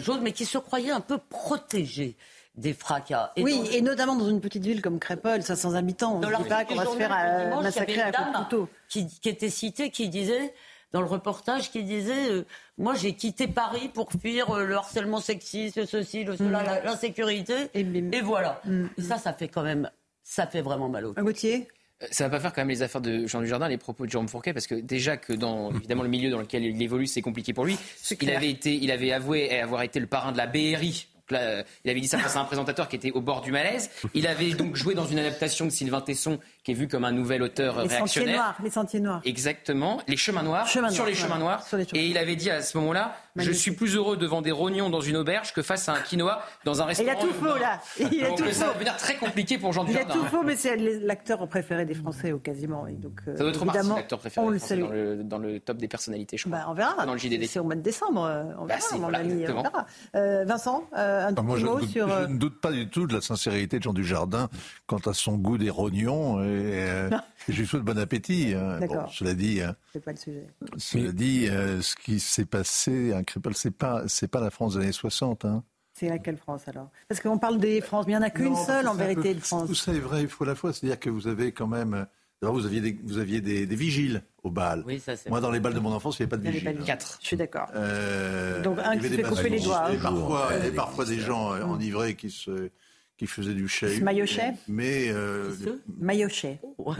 choses, 0.00 0.20
mais 0.22 0.32
qui 0.32 0.44
se 0.44 0.58
croyait 0.58 0.92
un 0.92 1.00
peu 1.00 1.18
protégé 1.18 2.16
des 2.54 2.72
fracas. 2.72 3.32
oui, 3.36 3.60
et 3.72 3.82
notamment 3.82 4.14
dans 4.14 4.28
une 4.28 4.40
petite 4.40 4.64
ville 4.64 4.80
comme 4.80 5.00
Crépole, 5.00 5.42
500 5.42 5.74
habitants, 5.74 6.14
on 6.14 6.20
ne 6.20 6.26
dit 6.42 6.48
pas 6.48 6.64
qu'on 6.64 6.76
va 6.76 6.86
se 6.86 6.96
faire 6.96 7.60
massacrer 7.60 8.00
à 8.00 8.12
coups 8.12 8.32
de 8.32 8.36
couteau. 8.38 8.68
Qui, 8.88 9.08
qui 9.08 9.28
était 9.28 9.50
citée, 9.50 9.90
qui 9.90 10.08
disait 10.08 10.54
dans 10.92 11.00
le 11.00 11.08
reportage 11.08 11.70
qui 11.70 11.82
disait 11.82 12.30
euh, 12.30 12.46
Moi, 12.78 12.94
j'ai 12.94 13.14
quitté 13.14 13.48
Paris 13.48 13.90
pour 13.92 14.10
fuir 14.12 14.50
euh, 14.50 14.64
le 14.64 14.76
harcèlement 14.76 15.20
sexiste, 15.20 15.84
ceci, 15.84 16.24
le 16.24 16.36
cela, 16.36 16.62
mm. 16.62 16.84
l'insécurité. 16.84 17.68
Et, 17.74 17.84
voilà. 18.22 18.62
Mm. 18.64 18.86
Et 18.96 19.02
ça, 19.02 19.18
ça 19.18 19.32
fait 19.32 19.48
quand 19.48 19.62
même. 19.62 19.90
Ça 20.22 20.46
fait 20.46 20.62
vraiment 20.62 20.88
mal 20.88 21.06
au 21.06 21.12
cœur. 21.12 21.24
Gauthier 21.24 21.68
euh, 21.68 21.72
ça 22.10 22.24
va 22.24 22.30
pas 22.30 22.40
faire 22.40 22.52
quand 22.52 22.60
même 22.60 22.68
les 22.68 22.82
affaires 22.82 23.00
de 23.00 23.26
Jean 23.26 23.40
Dujardin, 23.40 23.68
les 23.68 23.78
propos 23.78 24.04
de 24.06 24.10
Jérôme 24.10 24.28
Fourquet, 24.28 24.52
parce 24.52 24.66
que 24.66 24.74
déjà 24.74 25.16
que 25.16 25.32
dans 25.32 25.70
évidemment 25.72 26.02
le 26.02 26.08
milieu 26.08 26.30
dans 26.30 26.40
lequel 26.40 26.64
il 26.64 26.80
évolue, 26.82 27.06
c'est 27.06 27.22
compliqué 27.22 27.52
pour 27.52 27.64
lui. 27.64 27.78
Il 28.20 28.30
avait 28.30 28.50
été, 28.50 28.74
il 28.74 28.90
avait 28.90 29.12
avoué 29.12 29.60
avoir 29.60 29.82
été 29.82 29.98
le 30.00 30.06
parrain 30.06 30.32
de 30.32 30.36
la 30.36 30.46
BRI 30.46 31.08
il 31.30 31.90
avait 31.90 32.00
dit 32.00 32.08
ça 32.08 32.18
face 32.18 32.36
à 32.36 32.40
un 32.40 32.44
présentateur 32.44 32.88
qui 32.88 32.96
était 32.96 33.12
au 33.12 33.20
bord 33.20 33.40
du 33.40 33.52
malaise. 33.52 33.90
Il 34.14 34.26
avait 34.26 34.52
donc 34.52 34.76
joué 34.76 34.94
dans 34.94 35.06
une 35.06 35.18
adaptation 35.18 35.66
de 35.66 35.70
Sylvain 35.70 36.00
Tesson, 36.00 36.38
qui 36.64 36.72
est 36.72 36.74
vu 36.74 36.88
comme 36.88 37.04
un 37.04 37.12
nouvel 37.12 37.42
auteur 37.42 37.82
les 37.82 37.88
réactionnaire. 37.88 38.06
Sentiers 38.08 38.34
noirs, 38.34 38.56
les 38.62 38.70
sentiers 38.70 39.00
noirs. 39.00 39.20
Exactement, 39.24 40.00
les 40.08 40.16
chemins 40.16 40.42
noirs, 40.42 40.68
sur, 40.68 40.82
les 41.06 41.14
chemins 41.14 41.38
noirs. 41.38 41.64
Et 41.92 42.06
il 42.06 42.18
avait 42.18 42.36
dit 42.36 42.50
à 42.50 42.62
ce 42.62 42.76
moment-là, 42.78 43.16
je 43.36 43.52
suis 43.52 43.72
plus 43.72 43.96
heureux 43.96 44.16
devant 44.16 44.42
des 44.42 44.52
rognons 44.52 44.90
dans 44.90 45.00
une 45.00 45.16
auberge 45.16 45.52
que 45.52 45.62
face 45.62 45.88
à 45.88 45.94
un 45.94 46.00
quinoa 46.00 46.42
dans 46.64 46.82
un 46.82 46.86
restaurant. 46.86 47.10
il 47.12 47.16
a 47.16 47.20
tout 47.20 47.32
faux 47.32 47.58
là. 47.58 47.80
Il 48.12 48.24
a 48.24 48.28
donc, 48.28 48.38
tout 48.38 48.52
ça 48.52 48.66
va 48.68 48.74
devenir 48.74 48.96
très 48.96 49.16
compliqué 49.16 49.58
pour 49.58 49.72
Jean 49.72 49.84
Dujardin. 49.84 50.14
Il 50.14 50.18
a 50.18 50.22
tout 50.22 50.26
faux, 50.26 50.42
mais 50.42 50.56
c'est 50.56 50.76
l'acteur 50.76 51.46
préféré 51.48 51.84
des 51.84 51.94
Français, 51.94 52.32
au 52.32 52.38
quasiment. 52.38 52.86
donc, 52.88 53.20
euh, 53.26 53.36
ça 53.36 53.42
doit 53.42 53.50
être 53.50 53.62
évidemment, 53.62 53.96
l'acteur 53.96 54.18
préféré 54.18 54.46
dans, 54.46 54.88
le, 54.88 55.22
dans, 55.24 55.38
le, 55.38 55.60
top 55.60 55.78
des 55.78 55.88
personnalités, 55.88 56.36
je 56.36 56.44
crois. 56.44 56.58
Bah, 56.58 56.66
on 56.68 56.74
verra. 56.74 57.04
Dans 57.04 57.12
le 57.12 57.18
JDD. 57.18 57.46
C'est 57.46 57.58
au 57.58 57.64
mois 57.64 57.74
de 57.74 57.80
décembre. 57.80 58.24
Euh, 58.24 58.44
on 58.58 58.66
bah, 58.66 58.76
verra, 58.76 58.98
mon 58.98 59.14
ami. 59.14 59.44
On 59.48 59.62
verra. 59.62 59.86
Euh, 60.14 60.44
Vincent, 60.44 60.84
un 61.16 61.34
petit 61.34 61.64
mot 61.64 61.80
sur. 61.80 62.08
Je 62.08 62.26
ne 62.26 62.38
doute 62.38 62.60
pas 62.60 62.72
du 62.72 62.88
tout 62.88 63.06
de 63.06 63.14
la 63.14 63.20
sincérité 63.20 63.78
de 63.78 63.82
Jean 63.82 63.92
Dujardin 63.92 64.48
quant 64.86 64.98
à 64.98 65.14
son 65.14 65.36
goût 65.36 65.58
des 65.58 65.70
rognons. 65.70 66.42
Et, 66.42 67.08
je 67.48 67.60
lui 67.60 67.66
souhaite 67.66 67.82
bon 67.82 67.98
appétit. 67.98 68.54
Hein. 68.54 68.80
Bon, 68.86 69.08
cela 69.08 69.34
dit. 69.34 69.60
Hein. 69.60 69.76
C'est 69.92 70.04
pas 70.04 70.12
le 70.12 70.18
sujet. 70.18 70.46
Cela 70.76 71.12
dit, 71.12 71.46
ce 71.46 71.94
qui 71.96 72.20
s'est 72.20 72.46
passé 72.46 73.12
à 73.12 73.22
Crépol, 73.22 73.54
c'est 73.54 73.70
pas 73.70 74.04
c'est 74.06 74.28
pas 74.28 74.40
la 74.40 74.50
France 74.50 74.74
des 74.74 74.82
années 74.82 74.92
60. 74.92 75.44
Hein. 75.44 75.62
C'est 75.98 76.10
laquelle 76.10 76.36
France 76.36 76.68
alors? 76.68 76.90
Parce 77.08 77.20
qu'on 77.20 77.38
parle 77.38 77.58
des 77.58 77.80
France, 77.80 78.06
mais 78.06 78.12
il 78.12 78.16
n'y 78.16 78.22
en 78.22 78.26
a 78.26 78.30
qu'une 78.30 78.54
seule 78.54 78.86
en 78.86 78.94
vérité 78.94 79.32
de 79.32 79.40
France. 79.40 79.66
Tout 79.66 79.74
ça 79.74 79.94
est 79.94 79.98
vrai, 79.98 80.22
il 80.22 80.28
faut 80.28 80.44
la 80.44 80.54
fois. 80.54 80.74
C'est-à-dire 80.74 81.00
que 81.00 81.08
vous 81.08 81.26
avez 81.26 81.52
quand 81.52 81.66
même. 81.66 82.06
D'abord, 82.42 82.56
vous 82.56 82.66
aviez 82.66 82.80
des, 82.80 82.98
vous 83.04 83.18
aviez 83.18 83.40
des, 83.40 83.64
vigiles 83.66 84.22
au 84.42 84.50
bal. 84.50 84.82
Oui, 84.86 85.00
ça, 85.00 85.14
Moi, 85.28 85.40
dans 85.40 85.50
les 85.50 85.60
balles 85.60 85.74
de 85.74 85.80
mon 85.80 85.92
enfance, 85.92 86.18
il 86.18 86.22
n'y 86.22 86.24
avait 86.24 86.30
pas 86.30 86.36
de 86.36 86.50
vigiles. 86.50 86.78
Quatre. 86.84 87.18
Je 87.22 87.26
suis 87.26 87.36
d'accord. 87.36 87.68
Euh, 87.74 88.62
Donc 88.62 88.78
un 88.78 88.96
qui 88.98 89.08
se 89.08 89.14
fait 89.14 89.22
couper 89.22 89.48
les 89.48 89.60
doigts. 89.60 89.92
Et 89.92 89.96
parfois, 89.96 90.50
et 90.64 90.70
parfois 90.70 91.04
des 91.04 91.18
gens 91.18 91.52
euh, 91.54 91.62
enivrés 91.62 92.14
qui 92.14 92.30
se 92.30 92.70
qui 93.16 93.26
faisaient 93.26 93.54
du 93.54 93.66
chahut. 93.66 94.02
Maillochet 94.02 94.54
Mais. 94.68 95.08
Euh, 95.08 95.50
Maillochet. 95.98 96.60
Oh. 96.78 96.92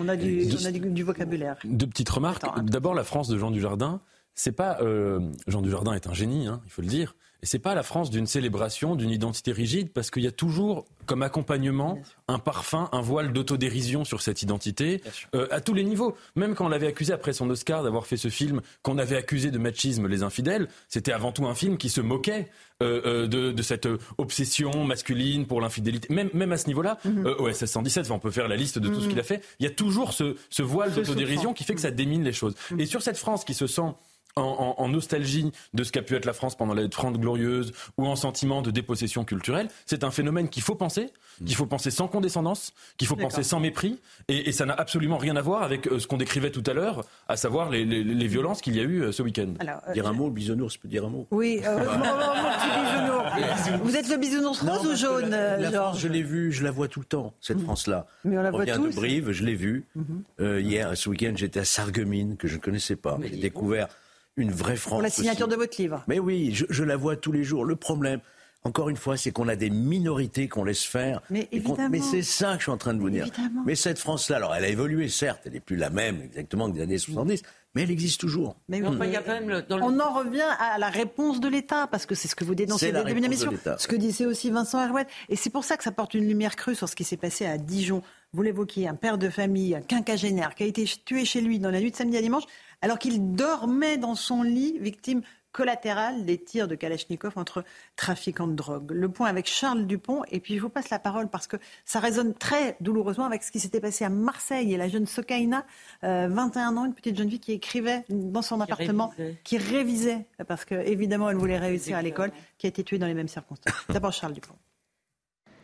on 0.00 0.08
a, 0.08 0.16
du, 0.16 0.48
on 0.58 0.64
a 0.64 0.70
du, 0.72 0.80
du, 0.80 1.02
vocabulaire. 1.02 1.56
Deux 1.64 1.86
petites 1.86 2.08
remarques. 2.08 2.46
D'abord, 2.62 2.94
la 2.94 3.04
France 3.04 3.28
de 3.28 3.36
Jean 3.36 3.50
Dujardin 3.50 4.00
c'est 4.34 4.52
pas 4.52 4.78
euh, 4.80 5.20
Jean 5.46 5.62
Dujardin 5.62 5.92
est 5.92 6.06
un 6.06 6.14
génie, 6.14 6.46
hein, 6.46 6.60
il 6.64 6.70
faut 6.70 6.82
le 6.82 6.88
dire. 6.88 7.14
Et 7.42 7.46
c'est 7.46 7.58
pas 7.58 7.74
la 7.74 7.82
France 7.82 8.10
d'une 8.10 8.26
célébration, 8.26 8.94
d'une 8.94 9.10
identité 9.10 9.50
rigide, 9.50 9.90
parce 9.92 10.12
qu'il 10.12 10.22
y 10.22 10.28
a 10.28 10.32
toujours 10.32 10.84
comme 11.06 11.22
accompagnement 11.22 11.98
un 12.28 12.38
parfum, 12.38 12.88
un 12.92 13.00
voile 13.00 13.32
d'autodérision 13.32 14.04
sur 14.04 14.22
cette 14.22 14.42
identité 14.42 15.02
euh, 15.34 15.48
à 15.50 15.60
tous 15.60 15.74
les 15.74 15.82
niveaux. 15.82 16.16
Même 16.36 16.54
quand 16.54 16.66
on 16.66 16.68
l'avait 16.68 16.86
accusé 16.86 17.12
après 17.12 17.32
son 17.32 17.50
Oscar 17.50 17.82
d'avoir 17.82 18.06
fait 18.06 18.16
ce 18.16 18.28
film 18.28 18.60
qu'on 18.82 18.96
avait 18.96 19.16
accusé 19.16 19.50
de 19.50 19.58
machisme, 19.58 20.06
Les 20.06 20.22
Infidèles, 20.22 20.68
c'était 20.88 21.12
avant 21.12 21.32
tout 21.32 21.44
un 21.46 21.54
film 21.56 21.78
qui 21.78 21.88
se 21.88 22.00
moquait 22.00 22.48
euh, 22.80 23.26
de, 23.26 23.62
cette 23.62 23.88
obsession 24.18 24.84
masculine 24.84 25.46
pour 25.46 25.60
l'infidélité. 25.60 26.12
Même, 26.12 26.30
même 26.34 26.52
à 26.52 26.56
ce 26.56 26.68
niveau-là, 26.68 26.98
mm 27.04 27.26
OSS 27.38 27.64
117, 27.64 28.10
on 28.12 28.18
peut 28.18 28.30
faire 28.30 28.46
la 28.46 28.56
liste 28.56 28.78
de 28.78 28.88
tout 28.88 29.00
ce 29.00 29.04
mhm. 29.04 29.10
qu'il 29.10 29.20
a 29.20 29.24
fait. 29.24 29.42
Il 29.58 29.64
y 29.64 29.66
a 29.66 29.70
toujours 29.70 30.12
ce, 30.12 30.62
voile 30.62 30.92
d'autodérision 30.92 31.54
qui 31.54 31.64
fait 31.64 31.74
que 31.74 31.80
ça 31.80 31.90
démine 31.90 32.22
les 32.22 32.32
choses. 32.32 32.54
Mhm. 32.70 32.80
Et 32.80 32.86
sur 32.86 33.02
cette 33.02 33.18
France 33.18 33.44
qui 33.44 33.54
se 33.54 33.66
sent 33.66 33.94
en, 34.36 34.88
nostalgie 34.88 35.52
de 35.74 35.84
ce 35.84 35.92
qu'a 35.92 36.02
pu 36.02 36.16
être 36.16 36.24
la 36.24 36.32
France 36.32 36.56
pendant 36.56 36.74
les 36.74 36.88
Trente 36.88 37.18
Glorieuses 37.18 37.72
ou 37.98 38.06
en 38.06 38.16
sentiment 38.16 38.62
de 38.62 38.70
dépossession 38.70 39.24
culturelle. 39.24 39.68
C'est 39.86 40.04
un 40.04 40.10
phénomène 40.10 40.48
qu'il 40.48 40.62
faut 40.62 40.74
penser, 40.74 41.10
qu'il 41.44 41.54
faut 41.54 41.66
penser 41.66 41.90
sans 41.90 42.08
condescendance, 42.08 42.72
qu'il 42.96 43.08
faut 43.08 43.16
penser 43.16 43.42
sans 43.42 43.60
mépris. 43.60 43.98
Et, 44.28 44.52
ça 44.52 44.66
n'a 44.66 44.74
absolument 44.74 45.16
rien 45.16 45.36
à 45.36 45.40
voir 45.40 45.62
avec 45.62 45.86
euh, 45.86 45.98
ce 45.98 46.06
qu'on 46.06 46.18
décrivait 46.18 46.50
tout 46.50 46.62
à 46.66 46.74
l'heure, 46.74 47.04
à 47.28 47.36
savoir 47.36 47.70
les, 47.70 47.84
violences 48.26 48.60
qu'il 48.60 48.76
y 48.76 48.80
a 48.80 48.82
eu 48.82 49.02
euh, 49.02 49.12
ce 49.12 49.22
week-end. 49.22 49.54
Euh, 49.60 49.92
dire 49.92 50.06
un 50.06 50.12
mot, 50.12 50.26
le 50.26 50.32
bisounours 50.32 50.76
peut 50.76 50.88
dire 50.88 51.06
un 51.06 51.10
mot. 51.10 51.26
Oui, 51.30 51.60
Vous 53.82 53.96
êtes 53.96 54.08
le 54.08 54.16
bisounours 54.16 54.60
rose 54.60 54.86
ou 54.86 54.96
jaune, 54.96 55.30
La 55.30 55.70
France, 55.70 56.00
je 56.00 56.08
l'ai 56.08 56.22
vu, 56.22 56.52
je 56.52 56.64
la 56.64 56.70
vois 56.70 56.88
tout 56.88 57.00
le 57.00 57.06
temps, 57.06 57.32
cette 57.40 57.58
mhm. 57.58 57.64
France-là. 57.64 58.06
Mais 58.24 58.38
on 58.38 58.42
la 58.42 58.50
voit 58.50 58.64
de 58.64 58.94
Brive, 58.94 59.32
je 59.32 59.44
l'ai 59.44 59.54
vue. 59.54 59.84
Mhm. 59.96 60.60
hier, 60.60 60.96
ce 60.96 61.08
week-end, 61.08 61.32
j'étais 61.34 61.60
à 61.60 61.64
Sarreguemines, 61.64 62.36
que 62.36 62.48
je 62.48 62.56
ne 62.56 62.60
connaissais 62.60 62.96
pas. 62.96 63.18
J'ai 63.22 63.36
découvert 63.36 63.88
une 64.36 64.50
vraie 64.50 64.76
France. 64.76 64.94
Pour 64.94 65.02
la 65.02 65.10
signature 65.10 65.48
de 65.48 65.56
votre 65.56 65.80
livre. 65.80 66.02
Mais 66.06 66.18
oui, 66.18 66.52
je, 66.52 66.84
la 66.84 66.96
vois 66.96 67.16
tous 67.16 67.32
les 67.32 67.44
jours. 67.44 67.64
Le 67.64 67.76
problème, 67.76 68.20
encore 68.64 68.88
une 68.88 68.96
fois, 68.96 69.16
c'est 69.16 69.30
qu'on 69.30 69.48
a 69.48 69.56
des 69.56 69.70
minorités 69.70 70.48
qu'on 70.48 70.64
laisse 70.64 70.84
faire. 70.84 71.20
Mais 71.30 71.48
évidemment. 71.52 71.88
Mais 71.90 72.00
c'est 72.00 72.22
ça 72.22 72.52
que 72.52 72.58
je 72.58 72.62
suis 72.64 72.72
en 72.72 72.76
train 72.76 72.94
de 72.94 73.00
vous 73.00 73.10
dire. 73.10 73.26
Mais 73.66 73.74
cette 73.74 73.98
France-là, 73.98 74.36
alors 74.36 74.54
elle 74.54 74.64
a 74.64 74.68
évolué, 74.68 75.08
certes, 75.08 75.42
elle 75.44 75.52
n'est 75.52 75.60
plus 75.60 75.76
la 75.76 75.90
même 75.90 76.22
exactement 76.22 76.70
que 76.70 76.76
des 76.76 76.82
années 76.82 76.98
70, 76.98 77.42
mais 77.74 77.82
elle 77.82 77.90
existe 77.90 78.20
toujours. 78.20 78.56
Mais 78.68 78.78
il 78.78 79.10
y 79.10 79.16
a 79.16 79.22
quand 79.22 79.40
même 79.40 79.64
On 79.70 79.98
en 80.00 80.12
revient 80.12 80.48
à 80.58 80.78
la 80.78 80.88
réponse 80.88 81.40
de 81.40 81.48
l'État, 81.48 81.86
parce 81.86 82.06
que 82.06 82.14
c'est 82.14 82.28
ce 82.28 82.34
que 82.34 82.44
vous 82.44 82.54
dénoncez 82.54 82.92
dès 82.92 83.12
une 83.12 83.24
émission. 83.24 83.52
Ce 83.78 83.86
que 83.86 83.96
disait 83.96 84.26
aussi 84.26 84.50
Vincent 84.50 84.82
Herouet. 84.82 85.06
Et 85.28 85.36
c'est 85.36 85.50
pour 85.50 85.64
ça 85.64 85.76
que 85.76 85.84
ça 85.84 85.92
porte 85.92 86.14
une 86.14 86.26
lumière 86.26 86.56
crue 86.56 86.74
sur 86.74 86.88
ce 86.88 86.96
qui 86.96 87.04
s'est 87.04 87.16
passé 87.16 87.46
à 87.46 87.58
Dijon. 87.58 88.02
Vous 88.32 88.42
l'évoquiez, 88.42 88.88
un 88.88 88.94
père 88.94 89.18
de 89.18 89.28
famille, 89.28 89.74
un 89.74 89.82
quinquagénaire, 89.82 90.54
qui 90.54 90.62
a 90.62 90.66
été 90.66 90.84
tué 91.04 91.26
chez 91.26 91.42
lui 91.42 91.58
dans 91.58 91.70
la 91.70 91.80
nuit 91.80 91.90
de 91.90 91.96
samedi 91.96 92.16
à 92.16 92.22
dimanche 92.22 92.44
alors 92.82 92.98
qu'il 92.98 93.32
dormait 93.32 93.96
dans 93.96 94.14
son 94.14 94.42
lit, 94.42 94.76
victime 94.78 95.22
collatérale 95.52 96.24
des 96.24 96.38
tirs 96.38 96.66
de 96.66 96.74
Kalachnikov 96.74 97.34
entre 97.36 97.62
trafiquants 97.96 98.48
de 98.48 98.54
drogue. 98.54 98.90
Le 98.90 99.08
point 99.10 99.28
avec 99.28 99.46
Charles 99.46 99.86
Dupont, 99.86 100.22
et 100.30 100.40
puis 100.40 100.56
je 100.56 100.60
vous 100.60 100.70
passe 100.70 100.90
la 100.90 100.98
parole 100.98 101.28
parce 101.28 101.46
que 101.46 101.56
ça 101.84 102.00
résonne 102.00 102.34
très 102.34 102.76
douloureusement 102.80 103.26
avec 103.26 103.42
ce 103.42 103.52
qui 103.52 103.60
s'était 103.60 103.80
passé 103.80 104.04
à 104.04 104.08
Marseille 104.08 104.72
et 104.72 104.76
la 104.76 104.88
jeune 104.88 105.06
Sokaina, 105.06 105.64
21 106.02 106.08
euh, 106.08 106.78
ans, 106.78 106.84
une 106.86 106.94
petite 106.94 107.16
jeune 107.16 107.30
fille 107.30 107.40
qui 107.40 107.52
écrivait 107.52 108.04
dans 108.08 108.42
son 108.42 108.60
appartement, 108.60 109.12
qui 109.44 109.58
révisait, 109.58 110.26
parce 110.48 110.64
que 110.64 110.74
évidemment 110.74 111.28
elle 111.28 111.36
voulait 111.36 111.58
réussir 111.58 111.96
à 111.96 112.02
l'école, 112.02 112.32
qui 112.58 112.66
a 112.66 112.68
été 112.68 112.82
tuée 112.82 112.98
dans 112.98 113.06
les 113.06 113.14
mêmes 113.14 113.28
circonstances. 113.28 113.74
D'abord 113.90 114.12
Charles 114.12 114.32
Dupont. 114.32 114.56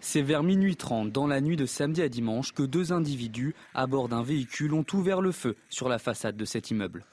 C'est 0.00 0.22
vers 0.22 0.42
minuit 0.42 0.76
30, 0.76 1.11
dans 1.11 1.26
la 1.26 1.40
nuit 1.40 1.56
de 1.56 1.66
samedi 1.66 2.02
à 2.02 2.08
dimanche, 2.08 2.52
que 2.52 2.62
deux 2.62 2.92
individus, 2.92 3.54
à 3.74 3.87
bord 3.87 4.08
d'un 4.08 4.22
véhicule, 4.22 4.72
ont 4.74 4.87
ouvert 4.92 5.20
le 5.20 5.32
feu 5.32 5.56
sur 5.70 5.88
la 5.88 5.98
façade 5.98 6.37
de 6.37 6.44
cet 6.44 6.70
immeuble. 6.70 7.04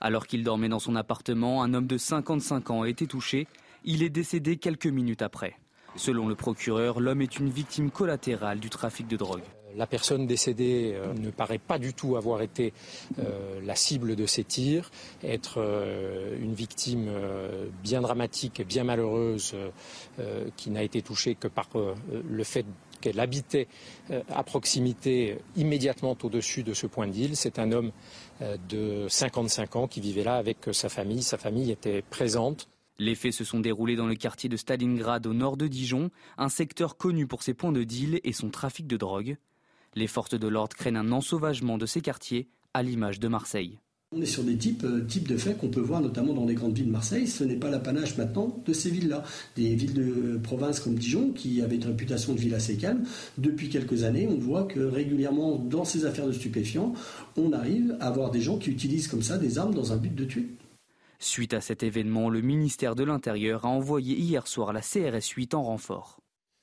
Alors 0.00 0.26
qu'il 0.26 0.44
dormait 0.44 0.68
dans 0.68 0.78
son 0.78 0.96
appartement, 0.96 1.62
un 1.62 1.72
homme 1.72 1.86
de 1.86 1.96
55 1.96 2.70
ans 2.70 2.82
a 2.82 2.88
été 2.88 3.06
touché. 3.06 3.46
Il 3.84 4.02
est 4.02 4.10
décédé 4.10 4.58
quelques 4.58 4.86
minutes 4.86 5.22
après. 5.22 5.56
Selon 5.96 6.28
le 6.28 6.34
procureur, 6.34 7.00
l'homme 7.00 7.22
est 7.22 7.38
une 7.38 7.48
victime 7.48 7.90
collatérale 7.90 8.60
du 8.60 8.68
trafic 8.68 9.06
de 9.08 9.16
drogue. 9.16 9.44
La 9.76 9.86
personne 9.86 10.26
décédée 10.26 10.92
euh, 10.94 11.12
ne 11.14 11.30
paraît 11.30 11.58
pas 11.58 11.78
du 11.78 11.92
tout 11.92 12.16
avoir 12.16 12.40
été 12.40 12.72
euh, 13.18 13.60
la 13.62 13.76
cible 13.76 14.16
de 14.16 14.24
ces 14.24 14.42
tirs, 14.42 14.90
être 15.22 15.56
euh, 15.58 16.36
une 16.40 16.54
victime 16.54 17.10
bien 17.82 18.00
dramatique 18.00 18.60
et 18.60 18.64
bien 18.64 18.84
malheureuse 18.84 19.54
qui 20.56 20.70
n'a 20.70 20.82
été 20.82 21.02
touchée 21.02 21.34
que 21.34 21.48
par 21.48 21.68
le 22.28 22.44
fait 22.44 22.64
qu'elle 23.00 23.20
habitait 23.20 23.68
à 24.30 24.42
proximité 24.42 25.38
immédiatement 25.56 26.16
au-dessus 26.22 26.62
de 26.62 26.72
ce 26.72 26.86
point 26.86 27.06
d'île. 27.06 27.36
C'est 27.36 27.58
un 27.58 27.72
homme 27.72 27.92
de 28.68 29.06
55 29.08 29.76
ans 29.76 29.88
qui 29.88 30.00
vivait 30.00 30.24
là 30.24 30.36
avec 30.36 30.58
sa 30.72 30.88
famille. 30.88 31.22
Sa 31.22 31.38
famille 31.38 31.70
était 31.70 32.02
présente. 32.02 32.68
Les 32.98 33.14
faits 33.14 33.32
se 33.32 33.44
sont 33.44 33.60
déroulés 33.60 33.96
dans 33.96 34.06
le 34.06 34.14
quartier 34.14 34.48
de 34.48 34.56
Stalingrad 34.56 35.26
au 35.26 35.34
nord 35.34 35.56
de 35.56 35.66
Dijon, 35.66 36.10
un 36.38 36.48
secteur 36.48 36.96
connu 36.96 37.26
pour 37.26 37.42
ses 37.42 37.52
points 37.52 37.72
de 37.72 37.84
deal 37.84 38.20
et 38.24 38.32
son 38.32 38.48
trafic 38.48 38.86
de 38.86 38.96
drogue. 38.96 39.36
Les 39.96 40.06
forces 40.06 40.38
de 40.38 40.46
l'ordre 40.46 40.76
craignent 40.76 40.98
un 40.98 41.10
ensauvagement 41.10 41.78
de 41.78 41.86
ces 41.86 42.02
quartiers, 42.02 42.50
à 42.74 42.82
l'image 42.82 43.18
de 43.18 43.28
Marseille. 43.28 43.78
On 44.14 44.20
est 44.20 44.26
sur 44.26 44.44
des 44.44 44.58
types, 44.58 44.84
euh, 44.84 45.00
types 45.00 45.26
de 45.26 45.38
faits 45.38 45.56
qu'on 45.56 45.70
peut 45.70 45.80
voir 45.80 46.02
notamment 46.02 46.34
dans 46.34 46.44
les 46.44 46.54
grandes 46.54 46.76
villes 46.76 46.88
de 46.88 46.92
Marseille. 46.92 47.26
Ce 47.26 47.42
n'est 47.42 47.56
pas 47.56 47.70
l'apanage 47.70 48.18
maintenant 48.18 48.62
de 48.66 48.72
ces 48.74 48.90
villes-là. 48.90 49.24
Des 49.56 49.74
villes 49.74 49.94
de 49.94 50.36
province 50.36 50.80
comme 50.80 50.96
Dijon, 50.96 51.32
qui 51.32 51.62
avaient 51.62 51.76
une 51.76 51.86
réputation 51.86 52.34
de 52.34 52.38
ville 52.38 52.54
assez 52.54 52.76
calme, 52.76 53.04
depuis 53.38 53.70
quelques 53.70 54.04
années, 54.04 54.28
on 54.30 54.36
voit 54.36 54.64
que 54.64 54.80
régulièrement, 54.80 55.56
dans 55.56 55.86
ces 55.86 56.04
affaires 56.04 56.26
de 56.26 56.32
stupéfiants, 56.32 56.92
on 57.38 57.52
arrive 57.52 57.96
à 57.98 58.08
avoir 58.08 58.30
des 58.30 58.42
gens 58.42 58.58
qui 58.58 58.70
utilisent 58.70 59.08
comme 59.08 59.22
ça 59.22 59.38
des 59.38 59.56
armes 59.56 59.74
dans 59.74 59.94
un 59.94 59.96
but 59.96 60.14
de 60.14 60.26
tuer. 60.26 60.46
Suite 61.18 61.54
à 61.54 61.62
cet 61.62 61.82
événement, 61.82 62.28
le 62.28 62.42
ministère 62.42 62.96
de 62.96 63.02
l'Intérieur 63.02 63.64
a 63.64 63.68
envoyé 63.68 64.14
hier 64.14 64.46
soir 64.46 64.74
la 64.74 64.82
CRS 64.82 65.26
8 65.34 65.54
en 65.54 65.62
renfort. 65.62 66.18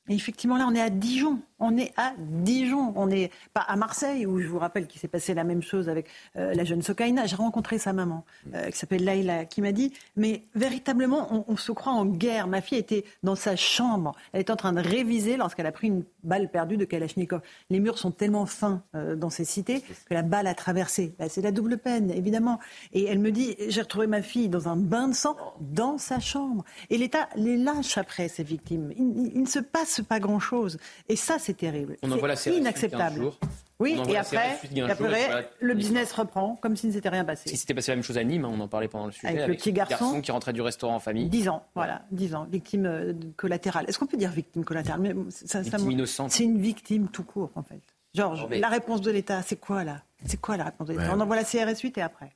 Et 0.10 0.15
effectivement, 0.15 0.58
là, 0.58 0.67
on 0.69 0.76
est 0.76 0.82
à 0.82 0.89
Dijon. 0.89 1.39
On 1.65 1.78
est 1.78 1.93
à 1.95 2.13
Dijon. 2.17 2.91
On 2.97 3.08
n'est 3.08 3.32
pas 3.54 3.62
à 3.62 3.78
Marseille, 3.78 4.26
où 4.26 4.41
je 4.41 4.47
vous 4.47 4.60
rappelle 4.60 4.86
qu'il 4.86 4.99
s'est 4.99 5.08
passé 5.08 5.34
la 5.34 5.45
même 5.45 5.62
chose 5.62 5.88
avec 5.88 6.08
euh, 6.36 6.54
la 6.54 6.65
jeune 6.65 6.82
Sokaina. 6.82 7.26
J'ai 7.26 7.38
rencontré 7.38 7.78
sa 7.78 7.93
maman, 7.93 8.26
euh, 8.54 8.69
qui 8.69 8.78
s'appelle 8.78 9.06
Laila, 9.06 9.45
qui 9.45 9.62
m'a 9.62 9.71
dit 9.71 9.93
Mais 10.17 10.43
véritablement, 10.56 11.45
on, 11.47 11.56
se 11.56 11.71
croit 11.71 11.93
en 11.93 12.06
guerre. 12.06 12.47
Ma 12.47 12.60
fille 12.60 12.78
était 12.78 13.06
dans 13.23 13.36
sa 13.36 13.56
chambre. 13.56 14.12
Elle 14.34 14.41
était 14.41 14.52
en 14.52 14.58
train 14.58 14.73
de 14.73 14.82
réviser 14.82 15.38
lorsqu'elle 15.38 15.65
a 15.65 15.71
pris 15.71 15.88
une 15.88 16.04
balle 16.23 16.52
perdue 16.52 16.76
de 16.76 16.84
Kalachnikov. 16.84 17.39
Les 17.69 17.80
murs 17.80 17.97
sont 17.97 18.12
tellement 18.12 18.45
fins 18.45 18.84
euh, 18.93 19.15
dans 19.15 19.30
ces 19.30 19.45
cités 19.45 19.80
que 19.82 20.13
la 20.13 20.21
balle 20.21 20.47
a 20.47 20.56
traversé. 20.56 21.15
Bah, 21.17 21.30
c'est 21.30 21.41
la 21.41 21.54
double 21.54 21.78
peine, 21.78 22.12
évidemment. 22.12 22.60
Et 22.91 23.06
elle 23.06 23.19
me 23.19 23.32
dit 23.32 23.56
J'ai 23.69 23.82
retrouvé 23.82 24.08
ma 24.08 24.21
fille 24.21 24.49
dans 24.49 24.67
un 24.67 24.76
bain 24.76 25.08
de 25.08 25.13
sang 25.13 25.38
dans 25.62 25.97
sa 25.97 26.19
chambre. 26.19 26.65
Et 26.89 26.97
l'État 26.97 27.30
les 27.38 27.56
lâche 27.56 27.97
après, 27.97 28.28
ces 28.28 28.43
victimes. 28.43 28.91
il 28.97 29.41
ne 29.41 29.47
se 29.47 29.60
passe 29.60 30.02
pas 30.02 30.19
grand-chose. 30.19 30.78
Et 31.08 31.15
ça, 31.15 31.38
c'est 31.39 31.53
terrible. 31.54 31.98
C'est 32.36 32.56
inacceptable. 32.56 33.32
Oui, 33.80 34.00
et 34.08 34.18
après, 34.18 34.60
le 35.60 35.74
business 35.74 36.12
reprend 36.13 36.56
comme 36.62 36.76
si 36.76 36.88
ne 36.88 36.92
s'était 36.94 37.10
rien 37.10 37.26
passé. 37.26 37.50
Si 37.50 37.58
c'était 37.58 37.74
passé 37.74 37.92
la 37.92 37.98
même 37.98 38.04
chose 38.04 38.18
à 38.18 38.24
Nîmes, 38.24 38.46
hein, 38.46 38.52
on 38.54 38.60
en 38.60 38.68
parlait 38.68 38.88
pendant 38.88 39.08
le 39.08 39.12
sujet. 39.12 39.28
Avec, 39.28 39.48
le 39.48 39.56
petit 39.56 39.74
garçon, 39.74 40.22
qui 40.22 40.32
rentrait 40.32 40.54
du 40.54 40.62
restaurant 40.62 40.96
en 40.96 41.00
famille. 41.00 41.28
10 41.28 41.50
ans, 41.50 41.66
voilà, 41.76 42.04
10 42.12 42.36
ans, 42.36 42.48
victime 42.50 42.86
euh, 42.86 43.13
collatérale. 43.36 43.86
Est-ce 43.88 44.00
qu'on 44.00 44.06
peut 44.06 44.18
dire 44.18 44.32
victime 44.32 44.63
collatérale 44.63 45.02
Mais 45.02 45.16
ça, 45.30 45.62
Victime 45.62 45.92
innocente. 45.92 46.32
C'est 46.32 46.44
une 46.44 46.60
victime 46.60 47.08
tout 47.10 47.24
court, 47.24 47.52
en 47.56 47.63
fait. 47.63 47.82
Georges, 48.13 48.48
la 48.52 48.70
réponse 48.70 49.02
de 49.02 49.12
l'État, 49.12 49.42
c'est 49.42 49.56
quoi 49.56 49.84
là? 49.84 50.02
C'est 50.26 50.39
quoi 50.39 50.56
la 50.56 50.66
réponse 50.66 50.88
de 50.88 50.94
l'État? 50.94 51.12
On 51.13 51.20
envoie 51.20 51.36
la 51.36 51.44
CRS 51.44 51.80
8 51.82 51.98
et 51.98 52.02
après 52.02 52.32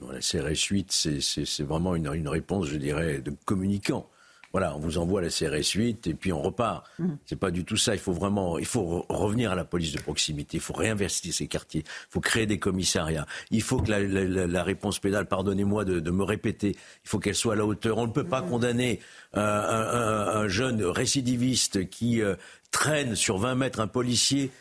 La 0.00 0.18
CRS 0.18 0.66
8, 0.70 0.90
c'est 0.90 1.62
vraiment 1.62 1.94
une, 1.94 2.12
une 2.12 2.28
réponse, 2.28 2.66
je 2.66 2.76
dirais, 2.76 3.18
de 3.18 3.32
communicant. 3.44 4.08
Voilà, 4.54 4.76
on 4.76 4.78
vous 4.78 4.98
envoie 4.98 5.20
la 5.20 5.30
CRS 5.30 5.72
8 5.74 6.06
et 6.06 6.14
puis 6.14 6.32
on 6.32 6.40
repart. 6.40 6.86
Ce 6.96 7.02
mmh. 7.02 7.18
C'est 7.26 7.38
pas 7.40 7.50
du 7.50 7.64
tout 7.64 7.76
ça. 7.76 7.92
Il 7.92 8.00
faut 8.00 8.12
vraiment, 8.12 8.56
il 8.56 8.66
faut 8.66 9.04
revenir 9.08 9.50
à 9.50 9.56
la 9.56 9.64
police 9.64 9.90
de 9.90 10.00
proximité. 10.00 10.58
Il 10.58 10.60
faut 10.60 10.74
réinvestir 10.74 11.34
ces 11.34 11.48
quartiers. 11.48 11.82
Il 11.84 12.12
faut 12.12 12.20
créer 12.20 12.46
des 12.46 12.60
commissariats. 12.60 13.26
Il 13.50 13.62
faut 13.62 13.80
que 13.80 13.90
la, 13.90 14.62
réponse 14.62 15.00
pénale, 15.00 15.26
pardonnez-moi 15.26 15.84
de, 15.84 16.10
me 16.12 16.22
répéter, 16.22 16.76
il 16.76 17.08
faut 17.08 17.18
qu'elle 17.18 17.34
soit 17.34 17.54
à 17.54 17.56
la 17.56 17.66
hauteur. 17.66 17.98
On 17.98 18.06
ne 18.06 18.12
peut 18.12 18.22
pas 18.22 18.42
mmh. 18.42 18.48
condamner 18.48 19.00
un, 19.32 20.46
jeune 20.46 20.84
récidiviste 20.84 21.90
qui 21.90 22.22
euh, 22.22 22.36
traîne 22.70 23.16
sur 23.16 23.38
20 23.38 23.56
mètres 23.56 23.80
un 23.80 23.88
policier 23.88 24.52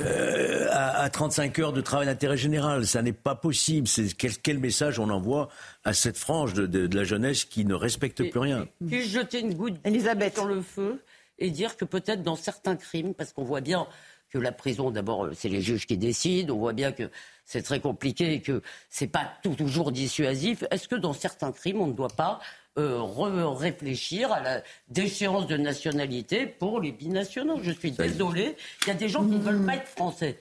euh, 0.00 0.68
à, 0.70 1.08
35 1.10 1.58
heures 1.58 1.72
de 1.72 1.80
travail 1.80 2.06
d'intérêt 2.06 2.36
général. 2.36 2.86
Ça 2.86 3.02
n'est 3.02 3.12
pas 3.12 3.34
possible. 3.34 3.88
C'est 3.88 4.14
quel, 4.14 4.58
message 4.58 4.98
on 4.98 5.10
envoie 5.10 5.48
à 5.84 5.92
cette 5.92 6.16
frange 6.16 6.54
de, 6.54 6.96
la 6.96 7.04
jeunesse 7.04 7.44
qui 7.44 7.64
ne 7.64 7.74
respecte 7.74 8.28
plus 8.30 8.40
rien? 8.40 8.66
Puis 8.86 9.08
jeter 9.08 9.40
une 9.40 9.54
goutte 9.54 9.76
Elisabeth. 9.84 10.34
sur 10.34 10.46
le 10.46 10.62
feu 10.62 11.02
et 11.38 11.50
dire 11.50 11.76
que 11.76 11.84
peut-être 11.84 12.22
dans 12.22 12.36
certains 12.36 12.76
crimes, 12.76 13.14
parce 13.14 13.32
qu'on 13.32 13.44
voit 13.44 13.60
bien 13.60 13.86
que 14.30 14.38
la 14.38 14.52
prison, 14.52 14.90
d'abord, 14.90 15.28
c'est 15.34 15.48
les 15.48 15.62
juges 15.62 15.86
qui 15.86 15.96
décident. 15.96 16.54
On 16.54 16.58
voit 16.58 16.72
bien 16.72 16.92
que 16.92 17.10
c'est 17.44 17.62
très 17.62 17.80
compliqué 17.80 18.34
et 18.34 18.42
que 18.42 18.62
c'est 18.90 19.06
pas 19.06 19.32
toujours 19.42 19.90
dissuasif. 19.90 20.64
Est-ce 20.70 20.86
que 20.86 20.96
dans 20.96 21.14
certains 21.14 21.52
crimes, 21.52 21.80
on 21.80 21.86
ne 21.86 21.92
doit 21.92 22.08
pas 22.08 22.40
euh, 22.76 23.02
réfléchir 23.02 24.32
à 24.32 24.40
la 24.40 24.62
déchéance 24.88 25.46
de 25.46 25.56
nationalité 25.56 26.46
pour 26.46 26.80
les 26.80 26.92
binationaux. 26.92 27.58
Je 27.62 27.72
suis 27.72 27.90
désolé, 27.90 28.56
il 28.82 28.88
y 28.88 28.90
a 28.90 28.94
des 28.94 29.08
gens 29.08 29.24
qui 29.24 29.32
ne 29.32 29.40
veulent 29.40 29.64
pas 29.64 29.74
être 29.74 29.88
français, 29.88 30.38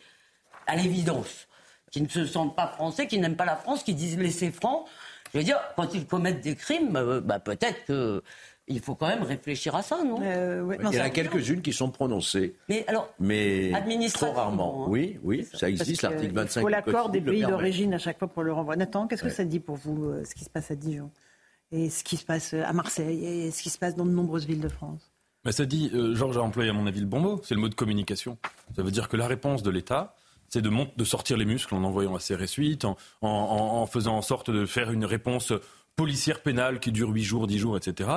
à 0.67 0.75
l'évidence, 0.75 1.47
qui 1.91 2.01
ne 2.01 2.07
se 2.07 2.25
sentent 2.25 2.55
pas 2.55 2.67
français, 2.67 3.07
qui 3.07 3.17
n'aiment 3.17 3.35
pas 3.35 3.45
la 3.45 3.55
France, 3.55 3.83
qui 3.83 3.95
disent 3.95 4.17
laisser 4.17 4.51
franc. 4.51 4.85
Je 5.33 5.39
veux 5.39 5.43
dire, 5.43 5.59
quand 5.75 5.93
ils 5.93 6.05
commettent 6.05 6.41
des 6.41 6.55
crimes, 6.55 6.95
euh, 6.95 7.21
bah, 7.21 7.39
peut-être 7.39 7.85
que 7.85 8.23
il 8.69 8.81
faut 8.81 8.95
quand 8.95 9.07
même 9.07 9.23
réfléchir 9.23 9.75
à 9.75 9.81
ça, 9.81 10.03
non, 10.03 10.19
euh, 10.21 10.75
Il 10.79 10.95
y 10.95 10.99
en 10.99 11.05
a 11.05 11.09
quelques-unes 11.09 11.61
qui 11.61 11.71
sont 11.71 11.89
prononcées. 11.89 12.53
Mais 12.67 12.83
alors, 12.87 13.13
mais 13.17 13.71
trop 14.13 14.33
rarement. 14.33 14.83
Hein. 14.83 14.89
Oui, 14.89 15.17
oui, 15.23 15.47
ça 15.53 15.69
existe, 15.69 16.01
l'article 16.01 16.33
25. 16.33 16.59
Il 16.59 16.63
faut 16.63 16.69
l'accord 16.69 17.09
des 17.09 17.21
pays 17.21 17.41
d'origine 17.43 17.93
à 17.93 17.97
chaque 17.97 18.19
fois 18.19 18.27
pour 18.27 18.43
le 18.43 18.51
renvoi. 18.51 18.75
Nathan, 18.75 19.07
qu'est-ce 19.07 19.23
que 19.23 19.29
ça 19.29 19.45
dit 19.45 19.61
pour 19.61 19.77
vous, 19.77 20.13
ce 20.23 20.35
qui 20.35 20.43
se 20.43 20.49
passe 20.49 20.69
à 20.69 20.75
Dijon? 20.75 21.09
Et 21.71 21.89
ce 21.89 22.03
qui 22.03 22.17
se 22.17 22.25
passe 22.25 22.53
à 22.53 22.73
Marseille 22.73 23.25
et 23.25 23.51
ce 23.51 23.61
qui 23.61 23.69
se 23.69 23.77
passe 23.77 23.95
dans 23.95 24.05
de 24.05 24.11
nombreuses 24.11 24.45
villes 24.45 24.61
de 24.61 24.69
France. 24.69 25.11
ça 25.49 25.65
dit, 25.65 25.91
euh, 25.93 26.15
Georges 26.15 26.37
a 26.37 26.41
employé 26.41 26.69
à 26.69 26.73
mon 26.73 26.87
avis 26.87 26.99
le 26.99 27.05
bon 27.05 27.19
mot, 27.19 27.41
c'est 27.43 27.55
le 27.55 27.61
mot 27.61 27.69
de 27.69 27.75
communication. 27.75 28.37
Ça 28.75 28.83
veut 28.83 28.91
dire 28.91 29.09
que 29.09 29.17
la 29.17 29.27
réponse 29.27 29.63
de 29.63 29.69
l'État, 29.69 30.15
c'est 30.49 30.61
de, 30.61 31.03
sortir 31.03 31.37
les 31.37 31.45
muscles 31.45 31.75
en 31.75 31.83
envoyant 31.83 32.15
à 32.15 32.19
CRS 32.19 32.53
8, 32.57 32.85
en, 32.85 32.97
en, 33.21 33.27
en, 33.27 33.85
faisant 33.85 34.17
en 34.17 34.21
sorte 34.21 34.49
de 34.49 34.65
faire 34.65 34.91
une 34.91 35.05
réponse 35.05 35.51
policière 35.97 36.41
pénale 36.41 36.79
qui 36.79 36.91
dure 36.91 37.09
8 37.09 37.23
jours, 37.23 37.47
10 37.47 37.57
jours, 37.57 37.75
etc. 37.75 38.09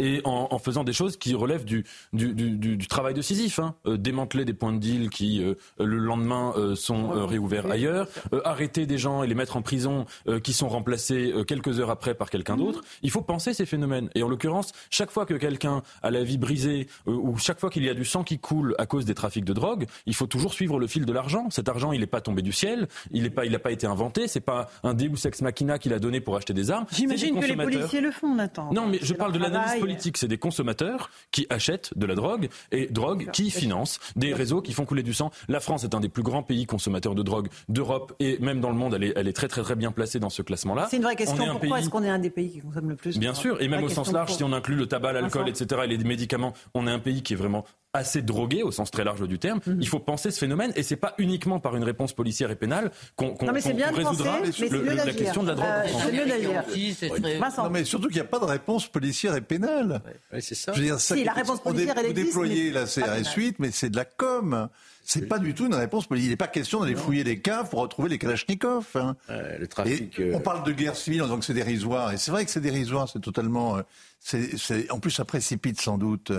Et 0.00 0.20
en, 0.24 0.48
en 0.50 0.58
faisant 0.58 0.82
des 0.82 0.92
choses 0.92 1.16
qui 1.16 1.34
relèvent 1.34 1.64
du, 1.64 1.84
du, 2.12 2.34
du, 2.34 2.76
du 2.76 2.86
travail 2.88 3.14
de 3.14 3.22
Sisyphe. 3.22 3.60
Hein. 3.60 3.76
Euh, 3.86 3.96
démanteler 3.96 4.44
des 4.44 4.52
points 4.52 4.72
de 4.72 4.78
deal 4.78 5.08
qui, 5.08 5.42
euh, 5.42 5.54
le 5.78 5.98
lendemain, 5.98 6.52
euh, 6.56 6.74
sont 6.74 7.12
euh, 7.12 7.24
réouverts 7.24 7.70
ailleurs. 7.70 8.08
Euh, 8.34 8.40
arrêter 8.44 8.86
des 8.86 8.98
gens 8.98 9.22
et 9.22 9.28
les 9.28 9.36
mettre 9.36 9.56
en 9.56 9.62
prison 9.62 10.04
qui 10.42 10.52
sont 10.52 10.68
remplacés 10.68 11.32
quelques 11.46 11.78
heures 11.78 11.90
après 11.90 12.14
par 12.14 12.28
quelqu'un 12.28 12.56
mhm. 12.56 12.64
d'autre. 12.64 12.80
Il 13.02 13.10
faut 13.10 13.22
penser 13.22 13.54
ces 13.54 13.66
phénomènes. 13.66 14.10
Et 14.16 14.24
en 14.24 14.28
l'occurrence, 14.28 14.72
chaque 14.90 15.12
fois 15.12 15.24
que 15.24 15.34
quelqu'un 15.34 15.82
a 16.02 16.10
la 16.10 16.24
vie 16.24 16.38
brisée 16.38 16.88
ou 17.06 17.38
chaque 17.38 17.60
fois 17.60 17.70
qu'il 17.70 17.84
y 17.84 17.88
a 17.88 17.94
du 17.94 18.04
sang 18.04 18.24
qui 18.24 18.40
coule 18.40 18.74
à 18.78 18.86
cause 18.86 19.04
des 19.04 19.14
trafics 19.14 19.44
de 19.44 19.52
drogue, 19.52 19.86
il 20.06 20.14
faut 20.14 20.26
toujours 20.26 20.52
suivre 20.52 20.80
le 20.80 20.88
fil 20.88 21.06
de 21.06 21.12
l'argent. 21.12 21.48
Cet 21.50 21.68
argent, 21.68 21.92
il 21.92 22.00
n'est 22.00 22.06
pas 22.06 22.20
tombé 22.20 22.42
du 22.42 22.52
ciel. 22.52 22.88
Il 23.12 23.22
n'a 23.22 23.30
pas, 23.30 23.44
il 23.44 23.56
pas 23.60 23.70
été 23.70 23.86
inventé. 23.86 24.26
C'est 24.26 24.40
pas 24.40 24.68
un 24.82 24.94
Deus 24.94 25.26
ex 25.26 25.40
machina 25.42 25.78
qu'il 25.78 25.92
a 25.92 26.00
donné 26.00 26.20
pour 26.20 26.36
acheter 26.36 26.54
des 26.54 26.70
armes 26.70 26.86
que 27.34 27.46
les 27.46 27.56
policiers 27.56 28.00
le 28.00 28.10
font, 28.10 28.34
Nathan. 28.34 28.72
Non, 28.72 28.86
mais 28.86 28.98
je 29.02 29.14
parle 29.14 29.32
de 29.32 29.38
l'analyse 29.38 29.80
politique. 29.80 30.16
C'est 30.16 30.28
des 30.28 30.38
consommateurs 30.38 31.10
qui 31.30 31.46
achètent 31.50 31.96
de 31.96 32.06
la 32.06 32.14
drogue 32.14 32.48
et 32.72 32.86
drogue 32.86 33.30
qui 33.32 33.50
finance 33.50 33.98
des 34.16 34.34
réseaux 34.34 34.62
qui 34.62 34.72
font 34.72 34.84
couler 34.84 35.02
du 35.02 35.14
sang. 35.14 35.30
La 35.48 35.60
France 35.60 35.84
est 35.84 35.94
un 35.94 36.00
des 36.00 36.08
plus 36.08 36.22
grands 36.22 36.42
pays 36.42 36.66
consommateurs 36.66 37.14
de 37.14 37.22
drogue 37.22 37.48
d'Europe 37.68 38.14
et 38.20 38.38
même 38.38 38.60
dans 38.60 38.70
le 38.70 38.76
monde, 38.76 38.94
elle 38.94 39.04
est, 39.04 39.12
elle 39.16 39.28
est 39.28 39.32
très 39.32 39.48
très 39.48 39.62
très 39.62 39.76
bien 39.76 39.92
placée 39.92 40.20
dans 40.20 40.30
ce 40.30 40.42
classement-là. 40.42 40.88
C'est 40.90 40.96
une 40.96 41.02
vraie 41.02 41.16
question. 41.16 41.36
Pourquoi 41.58 41.80
est-ce 41.80 41.90
qu'on 41.90 42.02
est 42.02 42.10
un 42.10 42.18
des 42.18 42.30
pays 42.30 42.50
qui 42.50 42.60
consomme 42.60 42.88
le 42.88 42.96
plus? 42.96 43.18
Bien 43.18 43.34
sûr, 43.34 43.60
et 43.60 43.68
même 43.68 43.84
au 43.84 43.88
sens 43.88 44.12
large, 44.12 44.34
si 44.34 44.44
on 44.44 44.52
inclut 44.52 44.76
le 44.76 44.86
tabac, 44.86 45.12
l'alcool, 45.12 45.48
etc., 45.48 45.82
et 45.84 45.86
les 45.86 45.98
médicaments, 45.98 46.52
on 46.74 46.86
est 46.86 46.90
un 46.90 46.98
pays 46.98 47.22
qui 47.22 47.34
est 47.34 47.36
vraiment 47.36 47.64
assez 47.98 48.22
drogué 48.22 48.62
au 48.62 48.70
sens 48.70 48.90
très 48.90 49.04
large 49.04 49.26
du 49.26 49.38
terme. 49.38 49.60
Mhm. 49.66 49.78
Il 49.80 49.88
faut 49.88 49.98
penser 49.98 50.30
ce 50.30 50.38
phénomène 50.38 50.72
et 50.76 50.82
c'est 50.82 50.96
pas 50.96 51.14
uniquement 51.18 51.60
par 51.60 51.76
une 51.76 51.84
réponse 51.84 52.12
policière 52.12 52.50
et 52.50 52.56
pénale 52.56 52.90
qu'on 53.16 53.34
qu 53.34 53.44
résoudra 53.48 54.40
la 54.40 55.12
question 55.12 55.42
de 55.42 55.48
la 55.48 55.54
drogue. 55.54 55.66
Euh, 55.68 57.38
non 57.58 57.70
mais 57.70 57.84
surtout 57.84 58.08
qu'il 58.08 58.16
n'y 58.16 58.22
a 58.22 58.24
pas 58.24 58.38
de 58.38 58.44
réponse 58.44 58.88
policière 58.88 59.34
et 59.34 59.40
pénale. 59.40 60.00
c'est 60.40 60.54
ça. 60.54 60.72
Je 60.72 60.80
veux 60.80 60.86
dire, 60.86 61.00
ça 61.00 61.14
si, 61.14 61.24
la 61.24 61.32
réponse 61.32 61.60
policière 61.60 61.94
vous, 61.94 62.06
vous 62.06 62.12
déployez 62.12 62.70
la 62.70 62.84
CRS 62.84 63.34
8, 63.36 63.56
mais 63.58 63.70
c'est 63.70 63.90
de 63.90 63.96
la 63.96 64.04
com. 64.04 64.68
C'est 65.10 65.26
pas 65.26 65.38
du 65.38 65.54
tout 65.54 65.66
une 65.66 65.74
réponse 65.74 66.06
politique. 66.06 66.26
Il 66.26 66.30
n'est 66.30 66.36
pas 66.36 66.48
question 66.48 66.80
d'aller 66.80 66.94
fouiller 66.94 67.24
les 67.24 67.40
caves 67.40 67.70
pour 67.70 67.80
retrouver 67.80 68.10
les 68.10 68.18
Kalachnikovs. 68.18 68.94
Hein. 68.94 69.16
le 69.28 69.66
trafic. 69.66 70.20
Euh, 70.20 70.32
on 70.34 70.40
parle 70.40 70.64
de 70.64 70.72
guerre 70.72 70.96
civile 70.96 71.22
en 71.22 71.24
disant 71.24 71.38
que 71.38 71.46
c'est 71.46 71.54
dérisoire. 71.54 72.12
Et 72.12 72.18
c'est 72.18 72.30
vrai 72.30 72.44
que 72.44 72.50
c'est 72.50 72.60
dérisoire. 72.60 73.08
C'est 73.08 73.20
totalement. 73.20 73.78
Euh, 73.78 73.82
c'est, 74.20 74.90
en 74.90 75.00
plus, 75.00 75.10
ça 75.10 75.24
précipite 75.24 75.80
sans 75.80 75.96
doute 75.96 76.30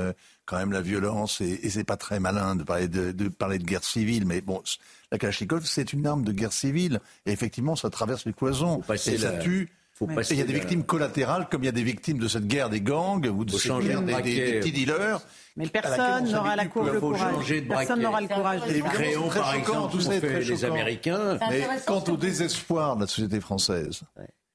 quand 0.50 0.58
même 0.58 0.72
la 0.72 0.82
violence 0.82 1.42
et, 1.42 1.60
et 1.62 1.70
c'est 1.70 1.84
pas 1.84 1.96
très 1.96 2.20
malin 2.20 2.56
de 2.56 2.64
parler 2.64 2.88
de, 2.88 3.12
de, 3.12 3.28
parler 3.28 3.60
de 3.60 3.64
guerre 3.64 3.84
civile, 3.84 4.26
mais 4.26 4.42
bon, 4.42 4.64
la 5.12 5.20
Kalachnikov 5.20 5.64
c'est 5.66 5.94
une 5.94 6.08
arme 6.08 6.24
de 6.24 6.32
guerre 6.32 6.54
civile 6.54 7.02
et 7.28 7.32
effectivement 7.32 7.76
ça 7.76 7.92
traverse 7.92 8.26
les 8.26 8.34
cloisons 8.34 8.82
et 8.92 9.18
ça 9.18 9.38
tue. 9.38 9.70
Il 10.02 10.38
y 10.38 10.42
a 10.42 10.46
des 10.46 10.54
victimes 10.54 10.84
collatérales 10.84 11.48
comme 11.50 11.64
il 11.64 11.66
y 11.66 11.70
a 11.70 11.74
des 11.74 11.84
victimes 11.84 12.20
de 12.20 12.28
cette 12.28 12.48
guerre 12.48 12.70
des 12.70 12.82
gangs 12.82 13.26
ou 13.28 13.46
de 13.46 13.52
cette 13.52 13.80
guerre 13.80 14.02
des, 14.02 14.22
des, 14.22 14.60
petits 14.60 14.72
dealers. 14.72 15.20
Mais 15.58 15.68
personne 15.68 16.32
n'aura 16.32 16.56
la 16.56 16.68
cour, 16.68 16.84
le 16.84 17.00
courage. 17.00 17.54
Personne 17.68 18.02
n'aura 18.02 18.22
le 18.22 18.28
courage. 18.28 18.62
Les 18.68 18.82
créons, 18.82 19.30
par 19.30 19.54
exemple, 19.56 19.92
tout 19.92 20.02
ça 20.02 20.20
fait 20.20 20.42
les 20.42 20.66
Américains. 20.66 21.38
Mais 21.50 21.68
quant 21.86 22.04
au 22.08 22.18
désespoir 22.18 22.96
de 22.96 23.02
la 23.02 23.08
société 23.08 23.40
française, 23.40 24.02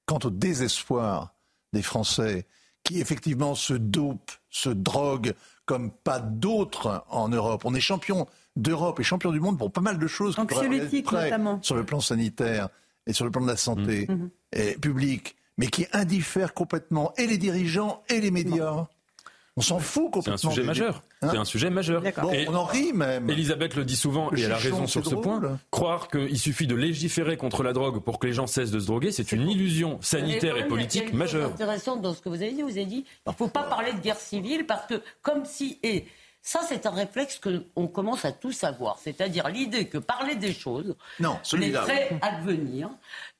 quant 0.07 0.21
au 0.25 0.31
désespoir 0.31 1.35
des 1.73 1.83
Français 1.83 2.47
qui 2.85 3.01
effectivement 3.01 3.55
se 3.55 3.75
dopent, 3.75 4.41
se 4.51 4.69
droguent, 4.69 5.33
comme 5.65 5.91
pas 5.91 6.21
d'autres 6.21 7.05
en 7.09 7.29
Europe. 7.29 7.63
On 7.65 7.75
est 7.75 7.81
champion 7.81 8.27
d'Europe 8.57 9.01
et 9.01 9.03
champion 9.03 9.33
du 9.33 9.41
monde 9.41 9.59
pour 9.59 9.73
pas 9.73 9.81
mal 9.81 9.99
de 9.99 10.07
choses. 10.07 10.39
Anxiolytiques 10.39 11.11
notamment. 11.11 11.59
Sur 11.63 11.77
le 11.77 11.85
plan 11.85 12.01
sanitaire 12.01 12.69
et 13.07 13.13
sur 13.13 13.25
le 13.25 13.31
plan 13.31 13.43
de 13.43 13.49
la 13.49 13.57
santé 13.57 14.07
mmh. 14.09 14.31
et 14.53 14.75
publique, 14.75 15.37
mais 15.59 15.69
qui 15.69 15.87
indiffèrent 15.93 16.55
complètement 16.55 17.13
et 17.17 17.27
les 17.27 17.39
dirigeants 17.39 18.03
et 18.09 18.21
les 18.21 18.31
médias. 18.31 18.87
On 19.57 19.61
s'en 19.61 19.79
fout 19.79 20.11
complètement. 20.11 20.37
C'est 20.37 20.47
un 20.49 20.51
sujet 20.51 20.65
majeur. 20.65 21.05
Hein 21.23 21.29
c'est 21.31 21.39
un 21.39 21.45
sujet 21.45 21.71
majeur. 21.71 22.03
on 22.49 22.55
en 22.55 22.65
rit 22.65 22.93
même. 22.93 23.31
Elisabeth 23.31 23.77
le 23.77 23.85
dit 23.85 23.95
souvent, 23.95 24.33
et 24.35 24.41
elle 24.41 24.53
a 24.53 24.57
raison 24.57 24.89
sur 24.89 25.07
ce 25.07 25.15
point. 25.15 25.41
Croire 25.71 26.09
qu'il 26.09 26.39
suffit 26.39 26.67
de 26.67 26.75
légiférer 26.75 27.37
contre 27.37 27.63
la 27.63 27.73
drogue 27.73 28.03
pour 28.03 28.19
que 28.19 28.27
les 28.27 28.33
gens 28.33 28.49
cessent 28.49 28.73
de 28.73 28.81
se 28.81 28.87
droguer, 28.87 29.13
c'est 29.13 29.31
une 29.31 29.49
illusion 29.49 29.99
sanitaire 30.03 30.57
et 30.57 30.67
politique 30.67 31.13
majeure. 31.13 31.53
C'est 31.57 31.63
intéressant 31.63 31.97
dans 31.97 32.15
ce 32.15 32.21
que 32.21 32.29
vous 32.29 32.43
avez 32.43 32.53
dit. 32.53 32.63
Vous 32.63 32.71
avez 32.71 32.87
dit, 32.87 33.05
il 33.27 33.31
ne 33.31 33.35
faut 33.35 33.49
pas 33.49 33.63
parler 33.63 33.93
de 33.93 34.01
guerre 34.01 34.19
civile 34.19 34.67
parce 34.67 34.87
que 34.87 35.01
comme 35.23 35.45
si 35.45 35.79
et 35.83 36.07
ça, 36.47 36.61
c'est 36.69 36.85
un 36.85 36.91
réflexe 36.91 37.41
qu'on 37.41 37.87
commence 37.89 38.27
à 38.27 38.33
tous 38.33 38.65
avoir. 38.65 38.99
C'est-à-dire 38.99 39.49
l'idée 39.49 39.87
que 39.87 39.97
parler 39.97 40.37
des 40.37 40.53
choses, 40.53 40.95
non, 41.19 41.39
les 41.55 41.75
advenir, 42.21 42.91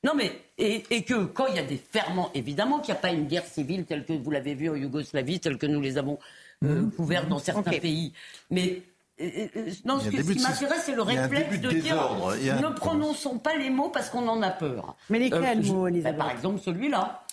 non 0.03 0.13
mais, 0.15 0.41
et, 0.57 0.81
que 1.03 1.25
quand 1.25 1.45
il 1.45 1.55
y 1.55 1.59
a 1.59 1.63
des 1.63 1.77
ferments, 1.77 2.31
évidemment 2.33 2.79
qu'il 2.79 2.93
n'y 2.93 2.97
a 2.97 3.01
pas 3.01 3.11
une 3.11 3.27
guerre 3.27 3.45
civile 3.45 3.85
telle 3.85 4.05
que 4.05 4.13
vous 4.13 4.31
l'avez 4.31 4.55
vu 4.55 4.71
en 4.71 4.75
Yougoslavie, 4.75 5.39
telle 5.39 5.59
que 5.59 5.67
nous 5.67 5.81
les 5.81 5.99
avons 5.99 6.17
euh, 6.63 6.81
mmh. 6.81 6.91
couvertes 6.93 7.29
dans 7.29 7.37
certains 7.37 7.77
pays. 7.79 8.11
Mais 8.49 8.81
euh, 9.21 9.47
euh, 9.55 9.69
non, 9.85 9.99
ce, 9.99 10.09
qui 10.09 10.41
m'intéresse, 10.41 10.81
c'est 10.85 10.95
le 10.95 11.03
réflexe 11.03 11.59
de 11.59 11.69
dire 11.69 11.95
ne 11.95 12.73
prononçons 12.73 13.37
pas 13.37 13.55
les 13.55 13.69
mots 13.69 13.89
parce 13.89 14.09
qu'on 14.09 14.27
en 14.27 14.41
a 14.41 14.49
peur. 14.49 14.95
Mais 15.11 15.19
lesquels 15.19 15.63
mots, 15.63 15.87
Elisabeth 15.87 16.17
Par 16.17 16.31
exemple, 16.31 16.59
celui-là 16.59 17.24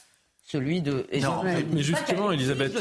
celui 0.42 0.82
de. 0.82 1.06
Non, 1.20 1.42
mais 1.42 1.82
justement, 1.82 2.32
Elisabeth, 2.32 2.74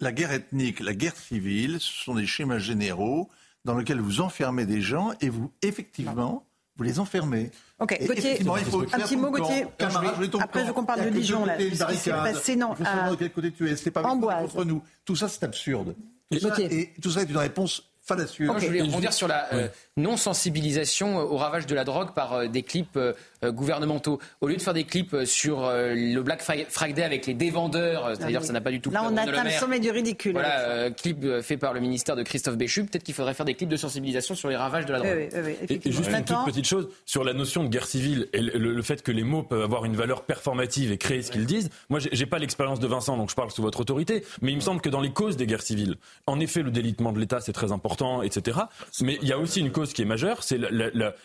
la 0.00 0.12
guerre 0.12 0.32
ethnique, 0.32 0.80
la 0.80 0.94
guerre 0.94 1.16
civile, 1.16 1.78
ce 1.80 2.04
sont 2.04 2.14
des 2.14 2.26
schémas 2.26 2.58
généraux 2.58 3.28
dans 3.64 3.76
lesquels 3.76 4.00
vous 4.00 4.20
enfermez 4.20 4.66
des 4.66 4.80
gens 4.80 5.12
et 5.20 5.28
vous, 5.28 5.52
effectivement, 5.62 6.46
vous 6.76 6.84
les 6.84 7.00
enfermez. 7.00 7.50
Ok, 7.78 7.98
Gauthier, 8.06 8.38
un 8.40 9.00
petit 9.00 9.16
mot, 9.16 9.30
Gauthier. 9.30 9.66
Après, 9.78 10.60
je 10.60 10.66
veux 10.66 10.72
qu'on 10.72 10.84
parle 10.84 11.04
de 11.04 11.10
Dijon, 11.10 11.44
là. 11.44 11.58
Ce 11.58 12.02
qui 12.02 12.10
passé, 12.10 12.56
non. 12.56 12.72
À... 12.84 13.10
quel 13.18 13.32
côté 13.32 13.52
tu 13.52 13.68
es? 13.68 13.76
C'est 13.76 13.90
pas 13.90 14.02
contre 14.02 14.64
nous. 14.64 14.82
Tout 15.04 15.16
ça, 15.16 15.28
c'est 15.28 15.44
absurde. 15.44 15.94
et 16.30 16.92
tout 17.00 17.10
ça 17.10 17.22
est 17.22 17.30
une 17.30 17.36
réponse 17.36 17.82
fallacieux. 18.06 18.48
je 18.58 18.66
voulais 18.66 18.82
rebondir 18.82 19.12
sur 19.12 19.28
la 19.28 19.52
euh, 19.52 19.68
non-sensibilisation 19.96 21.18
au 21.18 21.36
ravage 21.36 21.66
de 21.66 21.74
la 21.74 21.84
drogue 21.84 22.12
par 22.14 22.32
euh, 22.34 22.46
des 22.46 22.62
clips 22.62 22.96
euh, 22.96 23.12
gouvernementaux. 23.44 24.18
Au 24.40 24.48
lieu 24.48 24.56
de 24.56 24.62
faire 24.62 24.74
des 24.74 24.84
clips 24.84 25.16
sur 25.24 25.68
le 25.70 26.20
Black 26.20 26.42
Friday 26.42 27.02
avec 27.02 27.26
les 27.26 27.34
dévendeurs, 27.34 28.16
c'est-à-dire 28.16 28.44
ça 28.44 28.52
n'a 28.52 28.60
pas 28.60 28.70
du 28.70 28.80
tout... 28.80 28.90
Là, 28.90 29.04
on 29.04 29.16
atteint 29.16 29.44
le 29.44 29.50
sommet 29.50 29.80
du 29.80 29.90
ridicule. 29.90 30.32
Voilà, 30.32 30.90
clip 30.90 31.24
fait 31.42 31.56
par 31.56 31.72
le 31.72 31.80
ministère 31.80 32.16
de 32.16 32.22
Christophe 32.22 32.56
Béchu. 32.56 32.84
Peut-être 32.84 33.02
qu'il 33.02 33.14
faudrait 33.14 33.34
faire 33.34 33.46
des 33.46 33.54
clips 33.54 33.68
de 33.68 33.76
sensibilisation 33.76 34.34
sur 34.34 34.48
les 34.48 34.56
ravages 34.56 34.86
de 34.86 34.92
la 34.92 34.98
drogue. 34.98 35.28
et, 35.68 35.92
juste 35.92 36.10
une 36.10 36.24
toute 36.24 36.44
petite 36.46 36.66
chose 36.66 36.88
sur 37.04 37.24
la 37.24 37.32
notion 37.32 37.64
de 37.64 37.68
guerre 37.68 37.86
civile 37.86 38.28
et 38.32 38.40
le, 38.40 38.82
fait 38.82 39.02
que 39.02 39.12
les 39.12 39.24
mots 39.24 39.42
peuvent 39.42 39.62
avoir 39.62 39.84
une 39.84 39.96
valeur 39.96 40.22
performative 40.22 40.92
et 40.92 40.98
créer 40.98 41.22
ce 41.22 41.30
qu'ils 41.30 41.46
disent. 41.46 41.70
Moi, 41.88 42.00
j'ai 42.00 42.26
pas 42.26 42.38
l'expérience 42.38 42.80
de 42.80 42.86
Vincent, 42.86 43.16
donc 43.16 43.30
je 43.30 43.34
parle 43.34 43.50
sous 43.50 43.62
votre 43.62 43.80
autorité, 43.80 44.24
mais 44.42 44.52
il 44.52 44.56
me 44.56 44.60
semble 44.60 44.80
que 44.80 44.88
dans 44.88 45.00
les 45.00 45.12
causes 45.12 45.36
des 45.36 45.46
guerres 45.46 45.62
civiles, 45.62 45.96
en 46.26 46.40
effet, 46.40 46.62
le 46.62 46.70
délitement 46.70 47.12
de 47.12 47.18
l'État, 47.18 47.40
c'est 47.40 47.52
très 47.52 47.72
important 47.72 48.22
etc. 48.22 48.58
Mais 49.02 49.18
il 49.22 49.28
y 49.28 49.32
a 49.32 49.38
aussi 49.38 49.60
une 49.60 49.70
cause 49.70 49.92
qui 49.92 50.02
est 50.02 50.06
majeure, 50.06 50.42
c'est 50.42 50.58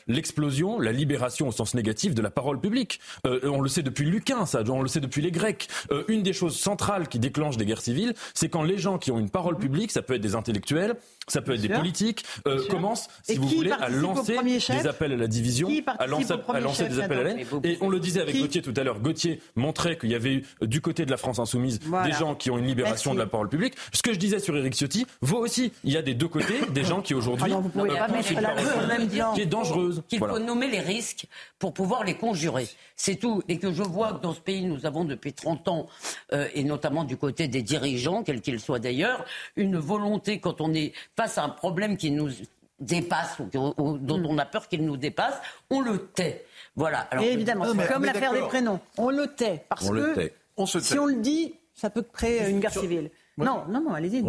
l'explosion, 0.08 0.80
la, 0.80 0.92
libération 0.92 1.48
au 1.48 1.52
sens 1.52 1.74
négatif 1.74 2.01
de 2.10 2.22
la 2.22 2.32
parole 2.32 2.60
publique. 2.60 3.00
Euh, 3.26 3.40
on 3.44 3.62
le 3.62 3.70
sait 3.70 3.84
depuis 3.84 4.06
Lucain, 4.06 4.46
ça, 4.46 4.64
on 4.68 4.82
le 4.82 4.88
sait 4.88 5.00
depuis 5.00 5.22
les 5.22 5.32
Grecs. 5.32 5.68
Euh, 5.92 6.04
une 6.08 6.24
des 6.24 6.34
choses 6.34 6.58
centrales 6.58 7.08
qui 7.08 7.20
déclenchent 7.20 7.58
des 7.58 7.66
guerres 7.66 7.82
civiles, 7.82 8.14
c'est 8.34 8.50
quand 8.50 8.64
les 8.64 8.78
gens 8.78 8.98
qui 8.98 9.12
ont 9.12 9.20
une 9.20 9.30
parole 9.30 9.58
publique, 9.58 9.92
ça 9.92 10.02
peut 10.02 10.16
être 10.16 10.22
des 10.22 10.36
intellectuels, 10.36 10.96
ça 11.28 11.42
peut 11.42 11.54
être 11.54 11.62
des 11.62 11.70
politiques, 11.70 12.26
euh, 12.48 12.66
commencent, 12.68 13.08
si 13.24 13.38
vous 13.38 13.48
voulez, 13.48 13.72
à 13.72 13.90
lancer 13.90 14.38
des 14.44 14.88
appels 14.88 15.14
à 15.14 15.16
la 15.16 15.28
division, 15.28 15.70
à 16.00 16.08
lancer, 16.08 16.34
à 16.50 16.60
lancer 16.60 16.90
des 16.90 17.00
appels 17.00 17.20
à 17.20 17.24
l'aide. 17.24 17.48
Et 17.64 17.78
on 17.82 17.90
le 17.90 18.00
disait 18.00 18.22
avec 18.22 18.38
Gauthier 18.38 18.62
tout 18.62 18.74
à 18.76 18.84
l'heure. 18.84 19.00
Gauthier 19.00 19.40
montrait 19.56 19.98
qu'il 19.98 20.12
y 20.12 20.16
avait 20.16 20.34
eu 20.34 20.46
du 20.62 20.82
côté 20.82 21.06
de 21.06 21.12
la 21.12 21.18
France 21.18 21.40
insoumise 21.40 21.80
des 21.80 22.12
gens 22.12 22.36
qui 22.36 22.50
ont 22.52 22.58
une 22.58 22.68
libération 22.68 23.14
de 23.14 23.20
la 23.20 23.28
parole 23.28 23.50
publique. 23.50 23.76
Ce 23.94 24.02
que 24.02 24.14
je 24.14 24.20
disais 24.20 24.40
sur 24.40 24.56
Eric 24.58 24.74
Ciotti 24.74 25.06
vaut 25.22 25.40
aussi. 25.40 25.72
Il 25.84 25.94
y 25.94 25.98
a 25.98 26.02
des 26.02 26.14
deux 26.14 26.28
côtés 26.28 26.60
des 26.74 26.84
gens 26.84 27.02
qui 27.02 27.14
aujourd'hui 27.14 27.54
ah 27.54 28.08
qui 29.36 29.42
est 29.42 29.46
dangereuse. 29.46 30.04
Qu'il 30.08 30.20
faut 30.20 30.40
nommer 30.40 30.68
les 30.68 30.80
risques 30.80 31.26
pour 31.60 31.74
pouvoir 31.74 32.04
les 32.04 32.16
conjurer. 32.16 32.68
C'est 32.96 33.16
tout. 33.16 33.42
Et 33.48 33.58
que 33.58 33.72
je 33.72 33.84
vois 33.84 34.14
que 34.14 34.22
dans 34.22 34.34
ce 34.34 34.42
pays, 34.42 34.66
nous 34.66 34.86
avons 34.86 35.06
depuis 35.06 35.34
30 35.34 35.68
ans, 35.68 35.88
euh, 36.34 36.48
et 36.54 36.64
notamment 36.64 37.04
du 37.04 37.18
côté 37.18 37.48
des 37.48 37.62
dirigeants, 37.62 38.24
quels 38.24 38.42
qu'ils 38.42 38.60
soient 38.60 38.80
d'ailleurs, 38.80 39.26
une 39.56 39.78
volonté 39.78 40.40
quand 40.40 40.62
on 40.62 40.74
est 40.74 40.94
face 41.16 41.38
à 41.38 41.44
un 41.44 41.50
problème 41.50 41.98
qui 41.98 42.12
nous 42.12 42.30
dépasse 42.80 43.40
ou, 43.40 43.46
dont 43.52 44.18
mm. 44.18 44.26
on 44.26 44.38
a 44.38 44.46
peur 44.46 44.68
qu'il 44.68 44.86
nous 44.86 44.98
dépasse, 44.98 45.36
on 45.70 45.82
le 45.82 46.08
tait. 46.08 46.46
Voilà. 46.76 47.00
Alors, 47.12 47.24
évidemment, 47.24 47.66
comme 47.88 48.06
l'affaire 48.06 48.34
des 48.34 48.42
prénoms. 48.42 48.80
On 48.98 49.10
le 49.10 49.28
tait. 49.28 49.66
Parce 49.70 49.90
que 49.90 50.80
si 50.80 50.98
on 51.00 51.06
le 51.06 51.16
dit, 51.16 51.56
ça 51.74 51.90
peut 51.90 52.04
créer 52.04 52.50
une 52.50 52.60
guerre 52.60 52.74
civile. 52.74 53.12
Non, 53.46 53.64
non, 53.70 53.82
non, 53.82 53.94
allez-y. 53.94 54.24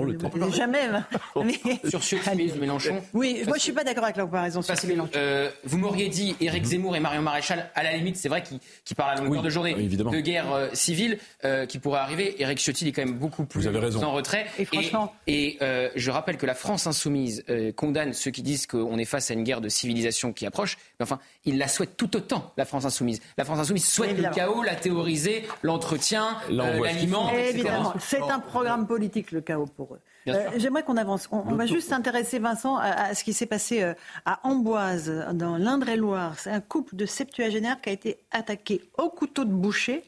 Jamais. 0.53 0.83
Sur 1.89 2.03
ce 2.03 2.17
de 2.17 2.61
Mélenchon. 2.61 3.03
Oui, 3.13 3.43
moi 3.47 3.57
je 3.57 3.63
suis 3.63 3.73
pas 3.73 3.85
d'accord 3.85 4.05
avec 4.05 4.17
la 4.17 4.25
comparaison. 4.25 4.63
Sur 4.63 4.75
Mélenchon. 4.87 5.13
Euh, 5.17 5.51
vous 5.65 5.79
m'auriez 5.79 6.09
dit 6.09 6.37
Éric 6.41 6.65
Zemmour 6.65 6.97
et 6.97 7.01
Marion 7.01 7.23
Maréchal, 7.23 7.71
à 7.75 7.83
la 7.83 7.93
limite, 7.93 8.17
c'est 8.17 8.29
vrai 8.29 8.43
qu'ils 8.43 8.61
qui 8.85 8.95
parlent 8.95 9.19
à 9.19 9.23
longueur 9.23 9.43
de 9.43 9.51
journée 9.51 9.75
de 9.75 10.21
guerre 10.21 10.53
euh, 10.53 10.69
civile 10.73 11.19
euh, 11.45 11.67
qui 11.67 11.79
pourrait 11.79 12.01
arriver. 12.01 12.41
Éric 12.41 12.59
Ciotti 12.59 12.89
est 12.89 12.93
quand 12.93 13.05
même 13.05 13.19
beaucoup 13.19 13.45
plus 13.45 13.67
en 13.69 14.13
retrait. 14.13 14.47
Et 14.59 14.65
franchement. 14.65 15.13
Et, 15.27 15.59
je 15.95 16.11
rappelle 16.11 16.37
que 16.37 16.47
la 16.47 16.55
France 16.55 16.87
insoumise 16.87 17.45
condamne 17.77 18.13
ceux 18.13 18.31
qui 18.31 18.43
disent 18.43 18.67
qu'on 18.67 18.99
est 18.99 19.05
face 19.05 19.31
à 19.31 19.35
une 19.35 19.45
guerre 19.45 19.61
de 19.61 19.69
civilisation 19.69 20.33
qui 20.33 20.47
approche. 20.47 20.79
Mais 20.99 21.05
enfin, 21.05 21.19
il 21.45 21.59
la 21.59 21.69
souhaite 21.69 21.97
tout 21.97 22.17
autant, 22.17 22.53
la 22.57 22.65
France 22.65 22.85
insoumise. 22.85 23.21
La 23.37 23.45
France 23.45 23.59
insoumise 23.59 23.87
souhaite 23.87 24.17
le 24.17 24.31
chaos, 24.31 24.63
la 24.63 24.75
théoriser, 24.75 25.45
l'entretien, 25.63 26.37
l'aliment. 26.49 27.33
Évidemment, 27.33 27.95
c'est 28.01 28.23
un 28.23 28.41
programme 28.41 28.87
politique, 28.87 29.02
le 29.31 29.41
chaos 29.41 29.67
pour 29.67 29.95
eux. 29.95 30.01
Euh, 30.29 30.51
j'aimerais 30.57 30.83
qu'on 30.83 30.97
avance. 30.97 31.29
On, 31.33 31.41
va 31.41 31.67
juste 31.67 31.89
s'intéresser, 31.89 32.39
Vincent, 32.39 32.77
à, 32.77 33.15
ce 33.15 33.25
qui 33.25 33.33
s'est 33.33 33.47
passé 33.47 33.83
euh, 33.83 33.95
à 34.25 34.47
Amboise, 34.47 35.11
dans 35.33 35.57
l'Indre-et-Loire. 35.57 36.39
C'est 36.39 36.51
un 36.51 36.61
couple 36.61 36.95
de 36.95 37.07
septuagénaires 37.07 37.81
qui 37.81 37.91
a 37.91 37.93
été 37.93 38.19
attaqué 38.31 38.83
au 38.99 39.09
couteau 39.09 39.45
de 39.45 39.53
boucher 39.53 40.05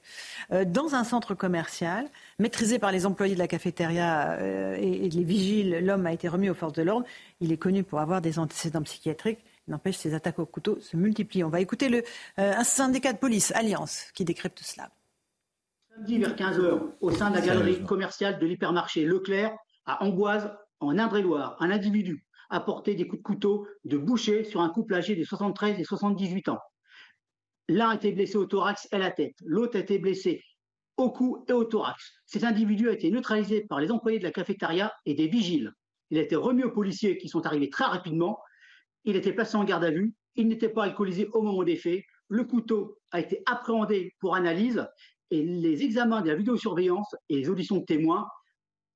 euh, 0.53 0.64
dans 0.64 0.95
un 0.95 1.05
centre 1.05 1.34
commercial. 1.34 2.07
Maîtrisé 2.38 2.78
par 2.78 2.92
les 2.92 3.07
employés 3.07 3.34
de 3.34 3.40
la 3.40 3.49
cafétéria 3.49 4.38
et, 4.78 5.07
et 5.07 5.09
les 5.09 5.24
vigiles, 5.24 5.78
l'homme 5.84 6.07
a 6.07 6.12
été 6.12 6.28
remis 6.28 6.51
aux 6.51 6.55
forces 6.55 6.72
de 6.72 6.82
l'ordre. 6.82 7.07
Il 7.40 7.53
est 7.53 7.57
connu 7.57 7.82
pour 7.82 8.01
avoir 8.01 8.20
des 8.20 8.38
antécédents 8.38 8.82
psychiatriques. 8.82 9.40
N'empêche, 9.66 9.97
ces 9.97 10.14
attaques 10.14 10.38
au 10.38 10.47
couteau 10.47 10.78
se 10.80 10.97
multiplient. 10.97 11.45
On 11.45 11.49
va 11.49 11.61
écouter 11.61 11.88
le, 11.88 12.05
un 12.36 12.64
syndicat 12.64 13.12
de 13.12 13.18
police, 13.18 13.53
Alliance, 13.55 14.07
qui 14.14 14.24
décrypte 14.24 14.61
cela. 14.62 14.90
Samedi 15.95 16.18
vers 16.18 16.34
15h, 16.34 16.97
au 17.01 17.11
sein 17.12 17.30
de 17.30 17.36
la 17.36 17.40
galerie 17.40 17.84
commerciale 17.84 18.40
de 18.40 18.47
l'hypermarché 18.47 19.05
Leclerc, 19.05 19.57
à 19.86 20.03
Amboise, 20.03 20.53
en 20.80 20.99
Indre-et-Loire, 20.99 21.57
un 21.61 21.70
individu 21.70 22.26
a 22.51 22.59
porté 22.59 22.97
des 22.97 23.07
coups 23.07 23.22
de 23.22 23.26
couteau 23.26 23.68
de 23.84 23.97
boucher 23.97 24.42
sur 24.42 24.61
un 24.61 24.70
couple 24.70 24.95
âgé 24.95 25.14
de 25.14 25.22
73 25.22 25.78
et 25.78 25.84
78 25.84 26.49
ans. 26.49 26.59
L'un 27.68 27.90
a 27.90 27.95
été 27.95 28.11
blessé 28.11 28.36
au 28.36 28.45
thorax 28.45 28.88
et 28.90 28.97
à 28.97 28.99
la 28.99 29.12
tête, 29.12 29.36
l'autre 29.45 29.76
a 29.76 29.80
été 29.80 30.01
blessé 30.01 30.42
au 30.97 31.12
cou 31.12 31.45
et 31.49 31.53
au 31.53 31.62
thorax. 31.62 32.12
Cet 32.26 32.42
individu 32.42 32.88
a 32.88 32.92
été 32.92 33.12
neutralisé 33.12 33.64
par 33.68 33.80
les 33.80 33.92
employés 33.92 34.18
de 34.18 34.24
la 34.24 34.32
cafétéria 34.32 34.92
et 35.07 35.14
des 35.14 35.28
vigiles. 35.28 35.72
Il 36.11 36.18
a 36.18 36.22
été 36.22 36.34
remis 36.34 36.64
aux 36.64 36.72
policiers 36.72 37.18
qui 37.18 37.28
sont 37.28 37.47
arrivés 37.47 37.70
très 37.70 37.84
rapidement. 37.84 38.40
Il 39.05 39.14
a 39.14 39.18
été 39.18 39.32
placé 39.32 39.57
en 39.57 39.64
garde 39.64 39.84
à 39.84 39.92
vue. 39.92 40.12
Il 40.34 40.49
n'était 40.49 40.68
pas 40.68 40.84
alcoolisé 40.84 41.28
au 41.32 41.42
moment 41.42 41.62
des 41.62 41.76
faits. 41.76 42.03
Le 42.28 42.45
couteau 42.45 42.99
a 43.12 43.20
été 43.20 43.42
appréhendé 43.47 44.12
pour 44.18 44.34
analyse 44.34 44.84
et 45.35 45.43
les 45.43 45.82
examens 45.82 46.22
de 46.22 46.28
la 46.28 46.37
vidéosurveillance 46.37 47.16
et 47.28 47.37
les 47.37 47.49
auditions 47.49 47.78
de 47.78 47.85
témoins 47.85 48.28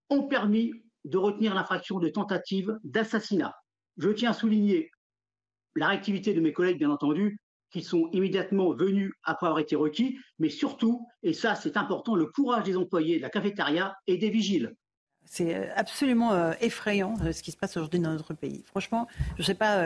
ont 0.08 0.28
permis 0.28 0.72
de 1.04 1.18
retenir 1.18 1.52
l'infraction 1.52 1.98
de 1.98 2.08
tentative 2.08 2.78
d'assassinat. 2.84 3.54
Je 3.96 4.10
tiens 4.10 4.30
à 4.30 4.34
souligner 4.34 4.88
la 5.74 5.88
réactivité 5.88 6.34
de 6.34 6.40
mes 6.40 6.52
collègues, 6.52 6.78
bien 6.78 6.90
entendu, 6.90 7.38
qui 7.72 7.82
sont 7.82 8.08
immédiatement 8.12 8.72
venus 8.72 9.12
après 9.24 9.48
avoir 9.48 9.58
été 9.58 9.74
requis, 9.74 10.16
mais 10.38 10.48
surtout, 10.48 11.04
et 11.24 11.32
ça 11.32 11.56
c'est 11.56 11.76
important, 11.76 12.14
le 12.14 12.26
courage 12.26 12.64
des 12.64 12.76
employés 12.76 13.16
de 13.16 13.22
la 13.22 13.30
cafétéria 13.30 13.96
et 14.06 14.16
des 14.16 14.30
vigiles. 14.30 14.76
C'est 15.30 15.54
euh, 15.54 15.66
absolument 15.76 16.32
euh, 16.32 16.52
effrayant 16.60 17.14
euh, 17.22 17.32
ce 17.32 17.42
qui 17.42 17.52
se 17.52 17.56
passe 17.56 17.76
aujourd'hui 17.76 18.00
dans 18.00 18.10
notre 18.10 18.34
pays. 18.34 18.62
Franchement, 18.66 19.06
je 19.36 19.42
ne 19.42 19.46
sais 19.46 19.54
pas 19.54 19.82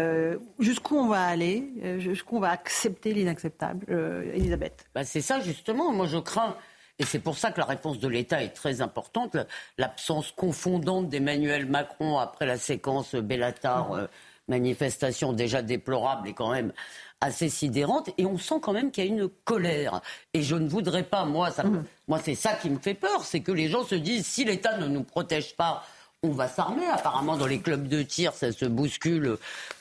jusqu'où 0.59 0.97
on 0.97 1.09
va 1.09 1.25
aller, 1.25 1.99
jusqu'où 1.99 2.37
on 2.37 2.41
va 2.41 2.51
accepter 2.51 3.13
l'inacceptable. 3.13 3.87
Elisabeth. 4.35 4.87
Bah, 4.95 5.05
c'est 5.05 5.21
ça 5.21 5.41
justement. 5.41 5.93
Moi 5.93 6.07
je 6.07 6.19
crains 6.19 6.57
et 6.99 7.05
c'est 7.05 7.19
pour 7.19 7.37
ça 7.37 7.51
que 7.51 7.59
la 7.59 7.67
réponse 7.67 7.99
de 7.99 8.09
l'État 8.09 8.43
est 8.43 8.51
très 8.51 8.81
importante. 8.81 9.37
L'absence 9.79 10.33
confondante 10.33 11.09
d'Emmanuel 11.09 11.67
Macron 11.67 12.19
après 12.19 12.47
la 12.47 12.59
séquence 12.59 13.15
Bellatar, 13.15 13.93
euh, 13.93 14.07
manifestation 14.49 15.33
déjà 15.33 15.63
déplorable 15.63 16.29
et 16.29 16.33
quand 16.33 16.51
même 16.51 16.73
assez 17.21 17.49
sidérante. 17.49 18.11
Et 18.19 18.27
on 18.27 18.39
sent 18.39 18.57
quand 18.61 18.73
même 18.73 18.91
qu'il 18.91 19.05
y 19.05 19.09
a 19.09 19.11
une 19.11 19.29
colère. 19.45 20.01
Et 20.35 20.43
je 20.43 20.57
ne 20.57 20.69
voudrais 20.69 21.05
pas, 21.05 21.25
moi, 21.25 21.51
ça, 21.51 21.65
mmh. 21.65 21.85
moi 22.09 22.21
c'est 22.23 22.35
ça 22.35 22.55
qui 22.55 22.69
me 22.71 22.79
fait 22.79 22.95
peur, 22.95 23.25
c'est 23.25 23.41
que 23.41 23.53
les 23.53 23.69
gens 23.69 23.85
se 23.85 23.95
disent 23.95 24.27
si 24.27 24.45
l'État 24.45 24.77
ne 24.79 24.89
nous 24.89 25.05
protège 25.05 25.55
pas, 25.57 25.85
on 26.23 26.31
va 26.31 26.49
s'armer. 26.49 26.87
Apparemment, 26.87 27.37
dans 27.37 27.47
les 27.47 27.61
clubs 27.61 27.89
de 27.89 28.03
tir, 28.03 28.33
ça 28.35 28.53
se 28.53 28.65
bouscule, 28.65 29.37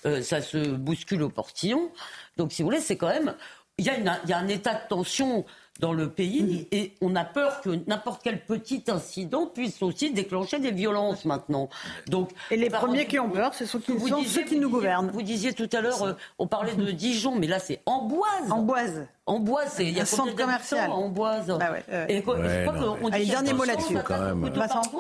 euh, 0.06 0.22
ça 0.22 0.42
se 0.42 0.58
bouscule 0.58 1.24
au 1.24 1.30
portillon. 1.30 1.92
Donc, 2.38 2.52
si 2.52 2.62
vous 2.62 2.70
voulez, 2.70 2.82
c'est 2.82 2.98
quand 2.98 3.10
même 3.10 3.36
il 3.78 3.88
y, 3.88 3.90
il 3.90 4.30
y, 4.30 4.34
a 4.34 4.38
un 4.38 4.48
état 4.48 4.76
de 4.76 4.88
tension 4.88 5.46
dans 5.82 5.94
le 5.94 6.10
pays 6.10 6.68
et 6.72 6.94
on 7.02 7.16
a 7.16 7.26
peur 7.26 7.60
que 7.62 7.70
n'importe 7.88 8.22
quel 8.24 8.46
petit 8.46 8.84
incident 8.88 9.48
puisse 9.48 9.82
aussi 9.82 10.14
déclencher 10.14 10.60
des 10.60 10.72
violences 10.72 11.26
maintenant. 11.26 11.70
Donc, 12.08 12.30
et 12.52 12.56
les 12.56 12.70
premiers 12.70 13.08
qui 13.08 13.20
ont 13.20 13.30
peur, 13.30 13.54
ce 13.54 13.66
sont, 13.66 13.80
qui, 13.80 13.92
vous 13.92 14.10
disiez, 14.10 14.42
ceux 14.42 14.48
qui 14.48 14.60
nous 14.60 14.70
gouvernent. 14.70 15.10
Vous 15.12 15.24
disiez 15.24 15.54
tout 15.54 15.70
à 15.74 15.82
l'heure, 15.82 16.04
euh, 16.04 16.14
on 16.38 16.48
parlait 16.48 16.76
de 16.76 16.92
Dijon, 16.92 17.36
mais 17.36 17.48
là 17.48 17.60
c'est 17.60 17.82
Amboise. 17.86 18.52
Amboise. 18.52 19.08
Amboise, 19.26 19.76
il 19.80 19.90
y 19.90 20.00
a 20.00 20.04
un 20.04 20.06
centre 20.06 20.36
commercial. 20.36 20.92
Amboise. 20.92 21.48
Bah 21.48 21.72
ouais, 21.72 22.06
Et 22.10 22.22
quoi, 22.22 22.38
ouais, 22.38 22.66
je 22.66 23.14
Allez, 23.14 23.26
dernier 23.26 23.54
mot 23.54 23.64
là-dessus. 23.64 23.98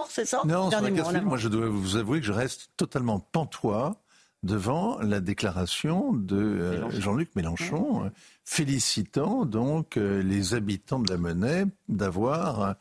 C'est 0.10 0.26
ça? 0.26 0.42
Non, 0.46 0.70
sur 0.72 0.82
la 0.82 1.22
moi 1.22 1.38
je 1.38 1.48
dois 1.48 1.68
vous 1.70 1.98
avouer 1.98 2.20
que 2.20 2.26
je 2.26 2.34
reste 2.34 2.70
totalement 2.76 3.20
pantois 3.20 3.96
devant 4.44 5.00
la 5.00 5.20
déclaration 5.20 6.14
de 6.14 6.38
euh, 6.38 7.00
Jean-Luc 7.00 7.36
Mélenchon, 7.36 8.12
félicitant 8.44 9.46
donc 9.46 9.98
euh, 9.98 10.24
les 10.24 10.56
habitants 10.56 11.00
de 11.00 11.12
la 11.12 11.18
Monnaie 11.18 11.66
d'avoir 11.89 12.76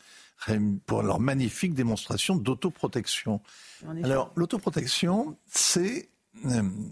euh, 0.48 0.58
pour 0.86 1.02
leur 1.02 1.20
magnifique 1.20 1.74
démonstration 1.74 2.34
d'autoprotection. 2.34 3.42
Alors 4.02 4.32
l'autoprotection, 4.36 5.36
c'est 5.46 6.08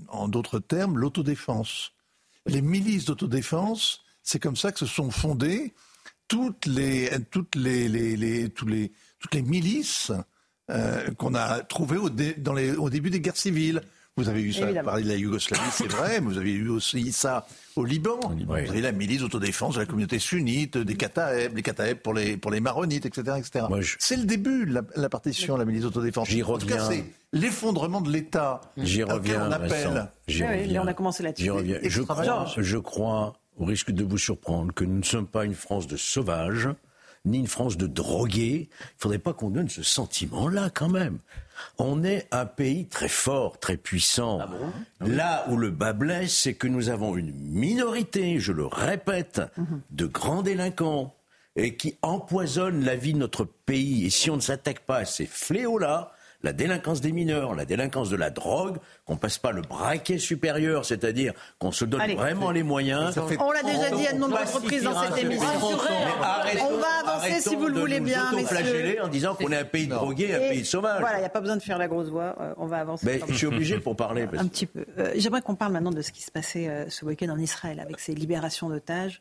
en 0.09 0.29
d'autres 0.29 0.59
termes 0.59 0.99
l'autodéfense. 0.99 1.93
Les 2.45 2.61
milices 2.61 3.07
d'autodéfense, 3.07 4.03
c'est 4.23 4.39
comme 4.39 4.57
ça 4.57 4.71
que 4.71 4.79
se 4.79 4.87
sont 4.87 5.11
fondées 5.11 5.73
toutes 6.27 6.66
les 6.66 7.09
toutes 7.31 7.55
les, 7.55 7.89
les, 7.89 8.51
toutes 8.51 8.69
les 8.69 9.43
milices 9.43 10.12
qu'on 11.16 11.35
a 11.35 11.61
trouvées 11.61 11.97
au, 11.97 12.11
dans 12.11 12.53
les, 12.53 12.73
au 12.73 12.91
début 12.91 13.09
des 13.09 13.21
guerres 13.21 13.39
civiles. 13.39 13.81
Vous 14.19 14.29
avez 14.29 14.43
eu 14.43 14.53
ça, 14.53 14.66
parler 14.83 15.05
de 15.05 15.09
la 15.09 15.16
Yougoslavie, 15.16 15.71
c'est 15.71 15.87
vrai, 15.87 16.21
mais 16.21 16.27
vous 16.27 16.39
avez 16.39 16.51
eu 16.51 16.69
aussi 16.71 17.12
ça 17.12 17.47
au 17.77 17.85
Liban. 17.85 18.19
Vous 18.21 18.53
avez 18.53 18.81
la 18.81 18.91
milice 18.91 19.21
d'autodéfense 19.21 19.77
de 19.77 19.81
la 19.81 19.87
communauté 19.87 20.19
sunnite, 20.19 20.77
des 20.77 20.97
Kataeb, 20.97 21.55
les 21.55 21.62
Kataeb 21.62 21.99
pour 21.99 22.14
les, 22.14 22.37
pour 22.37 22.51
les 22.51 22.59
maronites, 22.59 23.07
etc. 23.07 23.37
etc. 23.39 23.66
C'est 24.01 24.16
le 24.16 24.25
début, 24.25 24.66
la, 24.66 24.83
la 24.97 25.09
partition, 25.09 25.57
la 25.57 25.64
milice 25.64 25.83
d'autodéfense. 25.83 26.29
J'y 26.29 26.43
reviens. 26.43 26.57
En 26.57 26.59
tout 26.59 26.66
cas, 26.66 26.91
c'est 26.91 27.05
l'effondrement 27.33 28.01
de 28.01 28.11
l'État. 28.11 28.61
J'y 28.77 29.05
reviens, 29.05 29.47
on 29.49 29.53
appelle. 29.53 30.11
J'y 30.27 30.45
reviens. 30.45 30.83
on 30.83 30.89
a 30.89 30.95
commencé 30.95 31.23
là-dessus. 31.23 31.45
J'y 31.45 31.51
reviens. 31.51 31.79
Je 31.85 32.03
crois, 32.03 32.47
je 32.57 32.77
crois, 32.79 33.35
au 33.57 33.66
risque 33.66 33.93
de 33.93 34.03
vous 34.03 34.19
surprendre, 34.19 34.75
que 34.75 34.85
nous 34.85 34.99
ne 34.99 35.05
sommes 35.05 35.29
pas 35.29 35.45
une 35.45 35.55
France 35.55 35.87
de 35.87 35.97
sauvages, 35.97 36.69
ni 37.29 37.39
une 37.39 37.47
France 37.47 37.76
de 37.76 37.87
drogués. 37.87 38.68
Il 38.70 38.85
ne 38.97 39.01
faudrait 39.01 39.18
pas 39.18 39.33
qu'on 39.33 39.51
donne 39.51 39.68
ce 39.68 39.83
sentiment-là 39.83 40.70
quand 40.74 40.89
même. 40.89 41.18
On 41.79 42.05
est 42.05 42.29
un 42.31 42.47
pays 42.47 42.87
très 42.87 43.09
fort, 43.09 43.59
très 43.59 43.76
puissant. 43.76 44.39
Ah 44.41 44.49
ah 45.01 45.07
Là 45.07 45.45
où 45.49 45.57
le 45.57 45.70
bas 45.70 45.93
blesse, 45.93 46.37
c'est 46.37 46.55
que 46.55 46.68
nous 46.68 46.89
avons 46.89 47.16
une 47.16 47.33
minorité, 47.33 48.39
je 48.39 48.53
le 48.53 48.66
répète, 48.66 49.43
mhm. 49.57 49.81
de 49.91 50.07
grands 50.07 50.43
délinquants 50.43 51.14
et 51.57 51.74
qui 51.74 51.97
empoisonnent 52.03 52.85
la 52.85 52.95
vie 52.95 53.12
de 53.12 53.18
notre 53.18 53.45
pays. 53.45 54.07
Et 54.07 54.11
si 54.11 54.31
on 54.31 54.37
ne 54.37 54.41
s'attaque 54.41 54.81
pas 54.81 54.99
à 54.99 55.05
ces 55.05 55.26
fléaux-là, 55.26 56.12
la 56.43 56.53
délinquance 56.53 57.01
des 57.01 57.12
mineurs, 57.12 57.55
la 57.55 57.64
délinquance 57.64 58.11
de 58.11 58.16
la 58.16 58.30
drogue, 58.30 58.78
qu'on 59.05 59.16
passe 59.16 59.39
pas 59.39 59.51
le 59.51 59.62
braquet 59.62 60.18
supérieur, 60.18 60.84
c'est-à-dire 60.84 61.32
qu'on 61.59 61.72
se 61.72 61.84
donne 61.84 62.12
vraiment 62.12 62.51
les 62.51 62.62
moyens. 62.62 63.18
On 63.41 63.51
l'a 63.51 63.62
déjà 63.62 63.91
dit 63.91 64.07
à 64.07 64.12
de 64.12 64.18
nombreuses 64.18 64.55
reprises 64.55 64.84
dans 64.84 65.03
cette 65.03 65.18
émission. 65.18 65.49
on 65.62 66.76
va 66.76 66.86
avancer 67.05 67.41
si 67.41 67.57
vous 67.57 67.66
le 67.66 67.80
voulez 67.80 68.01
bien, 68.01 68.30
messieurs. 68.32 69.03
en 69.03 69.09
disant 69.09 69.34
qu'on 69.34 69.51
est 69.51 69.59
un 69.59 69.64
pays 69.64 69.86
de 69.86 69.95
drogués, 69.95 70.34
un 70.34 70.39
pays 70.39 70.61
de 70.61 70.66
sauvages. 70.66 71.01
Voilà, 71.01 71.18
il 71.18 71.20
n'y 71.20 71.26
a 71.26 71.30
pas 71.30 71.41
besoin 71.41 71.57
de 71.57 71.62
faire 71.62 71.78
la 71.78 71.89
grosse 71.89 72.09
voix. 72.09 72.36
Euh, 72.41 72.55
on 72.57 72.66
va 72.66 72.78
avancer. 72.78 73.07
Mais 73.07 73.20
je 73.28 73.34
suis 73.34 73.47
obligé 73.47 73.78
pour 73.78 73.97
parler. 73.97 74.26
Un 74.36 74.47
petit 74.47 74.66
peu. 74.66 74.84
Euh, 74.99 75.12
j'aimerais 75.16 75.43
qu'on 75.43 75.55
parle 75.55 75.72
maintenant 75.72 75.91
de 75.91 76.03
ce 76.03 76.12
qui 76.12 76.22
se 76.22 76.30
passait 76.30 76.68
euh, 76.68 76.89
ce 76.89 77.05
week-end 77.05 77.28
en 77.30 77.39
Israël 77.39 77.80
avec 77.80 77.99
ces 78.01 78.14
libérations 78.14 78.68
d'otages. 78.68 79.20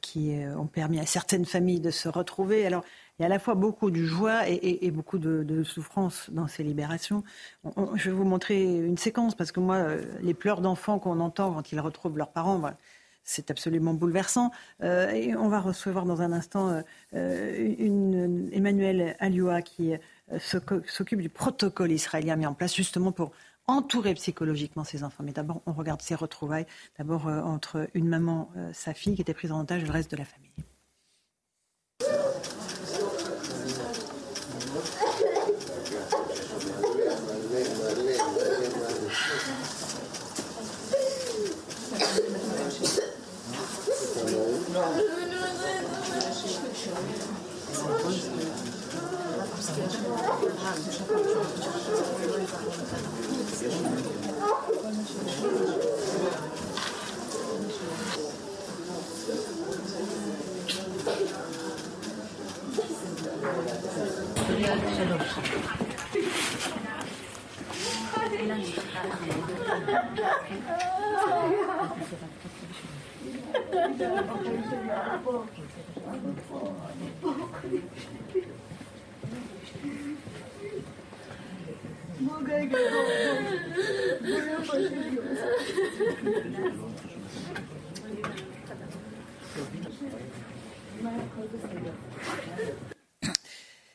qui 0.00 0.34
ont 0.58 0.66
permis 0.66 0.98
à 0.98 1.06
certaines 1.06 1.44
familles 1.44 1.78
de 1.78 1.92
se 1.92 2.08
retrouver. 2.08 2.66
Alors, 2.66 2.82
il 3.18 3.22
y 3.22 3.24
a 3.24 3.26
à 3.26 3.28
la 3.28 3.38
fois 3.38 3.54
beaucoup 3.54 3.90
de 3.90 4.02
joie 4.02 4.48
et, 4.48 4.90
beaucoup 4.90 5.18
de, 5.18 5.62
souffrance 5.64 6.30
dans 6.30 6.48
ces 6.48 6.62
libérations. 6.62 7.22
je 7.94 8.10
vais 8.10 8.16
vous 8.16 8.24
montrer 8.24 8.62
une 8.62 8.96
séquence 8.96 9.34
parce 9.34 9.52
que 9.52 9.60
moi, 9.60 9.76
euh, 9.76 10.02
les 10.22 10.34
pleurs 10.34 10.60
d'enfants 10.60 10.98
qu'on 10.98 11.20
entend 11.20 11.52
quand 11.52 11.72
ils 11.72 11.80
retrouvent 11.80 12.16
leurs 12.16 12.32
parents, 12.32 12.58
bah, 12.58 12.74
c'est 13.22 13.50
absolument 13.50 13.92
bouleversant. 13.94 14.50
Euh, 14.82 15.10
et 15.10 15.36
on 15.36 15.48
va 15.48 15.60
recevoir 15.60 16.06
dans 16.06 16.22
un 16.22 16.32
instant 16.32 16.82
euh, 17.14 17.74
une, 17.78 18.50
Emmanuel 18.52 19.14
Alioua 19.20 19.62
qui 19.62 19.92
s'occupe 20.38 21.20
du 21.20 21.28
protocole 21.28 21.92
israélien 21.92 22.36
mis 22.36 22.46
en 22.46 22.54
place 22.54 22.74
justement 22.74 23.12
pour 23.12 23.32
entourer 23.66 24.14
psychologiquement 24.14 24.84
ces 24.84 25.04
enfants. 25.04 25.22
Mais 25.22 25.32
d'abord, 25.32 25.60
on 25.66 25.72
regarde 25.72 26.00
ces 26.00 26.14
retrouvailles. 26.14 26.66
D'abord 26.98 27.26
entre 27.26 27.88
une 27.94 28.08
maman, 28.08 28.50
sa 28.72 28.94
fille 28.94 29.14
qui 29.14 29.20
était 29.20 29.34
prise 29.34 29.52
en 29.52 29.60
otage 29.60 29.82
et 29.82 29.86
le 29.86 29.92
reste 29.92 30.10
de 30.10 30.16
la 30.16 30.24
famille. 30.24 30.50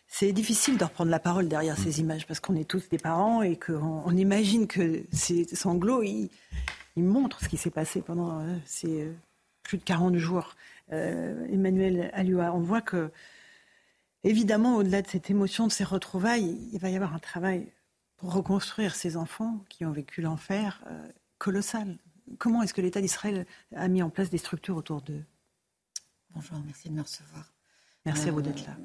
C'est 0.10 0.32
difficile 0.32 0.78
de 0.78 0.84
reprendre 0.84 1.12
la 1.12 1.20
parole 1.20 1.48
derrière 1.48 1.78
ces 1.78 2.00
images 2.00 2.26
parce 2.26 2.40
qu'on 2.40 2.56
est 2.56 2.68
tous 2.68 2.90
des 2.90 2.98
parents 2.98 3.44
et 3.44 3.56
qu'on 3.56 4.02
on 4.04 4.18
imagine 4.18 4.66
que 4.66 5.04
ces 5.12 5.46
sanglots, 5.46 6.02
ils, 6.02 6.30
montrent 6.96 7.40
ce 7.40 7.48
qui 7.48 7.58
s'est 7.58 7.70
passé 7.70 8.02
pendant 8.02 8.40
euh, 8.40 8.56
ces 8.66 9.04
euh, 9.04 9.14
plus 9.68 9.78
de 9.78 9.84
40 9.84 10.16
jours. 10.16 10.56
Euh, 10.92 11.46
Emmanuel 11.52 12.10
Alioua, 12.14 12.54
on 12.54 12.60
voit 12.60 12.82
que, 12.82 13.12
évidemment, 14.24 14.78
au-delà 14.78 15.02
de 15.02 15.08
cette 15.08 15.30
émotion, 15.30 15.68
de 15.68 15.72
ces 15.72 15.84
retrouvailles, 15.84 16.58
il 16.74 16.80
va 16.80 16.90
y 16.90 16.96
avoir 16.96 17.14
un 17.14 17.20
travail 17.20 17.72
pour 18.16 18.34
reconstruire 18.34 18.96
ces 18.96 19.18
enfants 19.18 19.60
qui 19.70 19.86
ont 19.86 19.92
vécu 19.92 20.22
l'enfer 20.22 20.84
colossal. 21.38 21.98
Comment 22.40 22.64
est-ce 22.64 22.74
que 22.74 22.82
l'État 22.82 23.00
d'Israël 23.00 23.46
a 23.76 23.88
mis 23.88 24.02
en 24.02 24.10
place 24.10 24.32
des 24.32 24.40
structures 24.40 24.76
autour 24.76 25.02
d'eux? 25.02 25.24
Bonjour, 26.34 26.58
merci 26.66 26.90
de 26.90 26.96
me 26.96 27.02
recevoir. 27.02 27.54
Merci 28.06 28.30
à 28.30 28.32
vous 28.32 28.42
d'être 28.42 28.66
là 28.66 28.76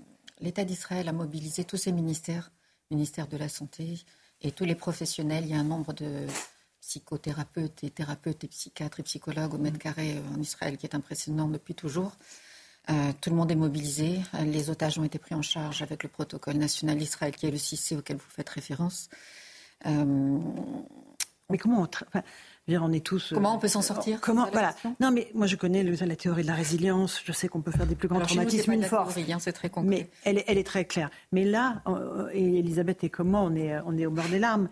l'État 0.43 0.65
d'Israël 0.65 1.09
a 1.09 1.13
mobilisé 1.13 1.65
tous 1.65 1.77
ses 1.77 1.93
ministères, 1.93 2.51
ministère 2.91 3.29
de 3.29 3.37
la 3.37 3.49
Santé 3.49 4.01
et 4.43 4.51
tous 4.51 4.65
les 4.65 4.75
professionnels. 4.75 5.45
Il 5.45 5.51
y 5.51 5.55
a 5.55 5.59
un 5.59 5.65
nombre 5.65 5.93
de 5.95 6.27
psychothérapeutes 6.83 7.85
et 7.85 7.91
thérapeutes 7.91 8.45
et 8.45 8.49
psychiatres 8.49 9.01
et 9.01 9.03
psychologues 9.03 9.55
au 9.55 9.59
mètre 9.59 9.79
carré 9.79 10.17
euh, 10.17 10.37
en 10.37 10.41
Israël 10.41 10.77
qui 10.77 10.85
est 10.85 10.95
impressionnant 10.95 11.49
depuis 11.49 11.75
toujours. 11.75 12.13
Euh, 12.91 13.13
tout 13.21 13.31
le 13.31 13.37
monde 13.37 13.51
est 13.51 13.57
mobilisé. 13.57 14.21
Les 14.45 14.69
otages 14.69 14.99
ont 14.99 15.05
été 15.05 15.19
pris 15.19 15.35
en 15.35 15.43
charge 15.43 15.83
avec 15.83 16.03
le 16.03 16.09
protocole 16.09 16.57
national 16.57 17.01
Israël 17.01 17.35
qui 17.35 17.47
est 17.47 17.51
le 17.51 17.57
6C 17.57 17.97
auquel 17.97 18.17
vous 18.17 18.29
faites 18.29 18.49
référence. 18.49 19.09
Euh, 19.87 20.39
Mais 21.49 21.59
comment 21.59 21.87
on 22.69 22.93
est 22.93 23.05
tous. 23.07 23.33
Euh, 23.33 23.37
comment 23.37 23.55
on 23.55 23.59
peut 23.59 23.69
s'en 23.69 23.83
sortir 23.83 24.21
Comment 24.21 24.49
Voilà. 24.51 24.75
Non, 25.01 25.13
mais 25.13 25.31
moi 25.35 25.47
je 25.47 25.55
connais 25.55 25.85
la 25.85 26.17
théorie 26.17 26.43
de 26.43 26.49
la 26.49 26.55
résilience. 26.55 27.21
Je 27.25 27.33
sais 27.33 27.47
qu'on 27.47 27.61
peut 27.61 27.71
faire 27.71 27.87
des 27.87 27.95
plus 27.95 28.09
grands 28.09 28.21
traumatismes 28.21 28.73
une 28.73 28.83
force. 28.83 29.17
Hein, 29.17 29.39
c'est 29.39 29.53
très 29.53 29.71
concret. 29.71 29.89
Mais 29.89 30.11
elle 30.25 30.39
est, 30.39 30.45
elle 30.49 30.59
est, 30.59 30.67
très 30.67 30.85
claire. 30.85 31.11
Mais 31.31 31.45
là, 31.45 31.83
euh, 31.87 32.31
et 32.33 32.59
Elisabeth 32.59 33.05
et 33.05 33.11
comment 33.11 33.45
on 33.45 33.55
est, 33.55 33.79
on 33.87 33.97
est 33.97 34.07
au 34.07 34.11
bord 34.11 34.29
des 34.29 34.41
larmes. 34.41 34.69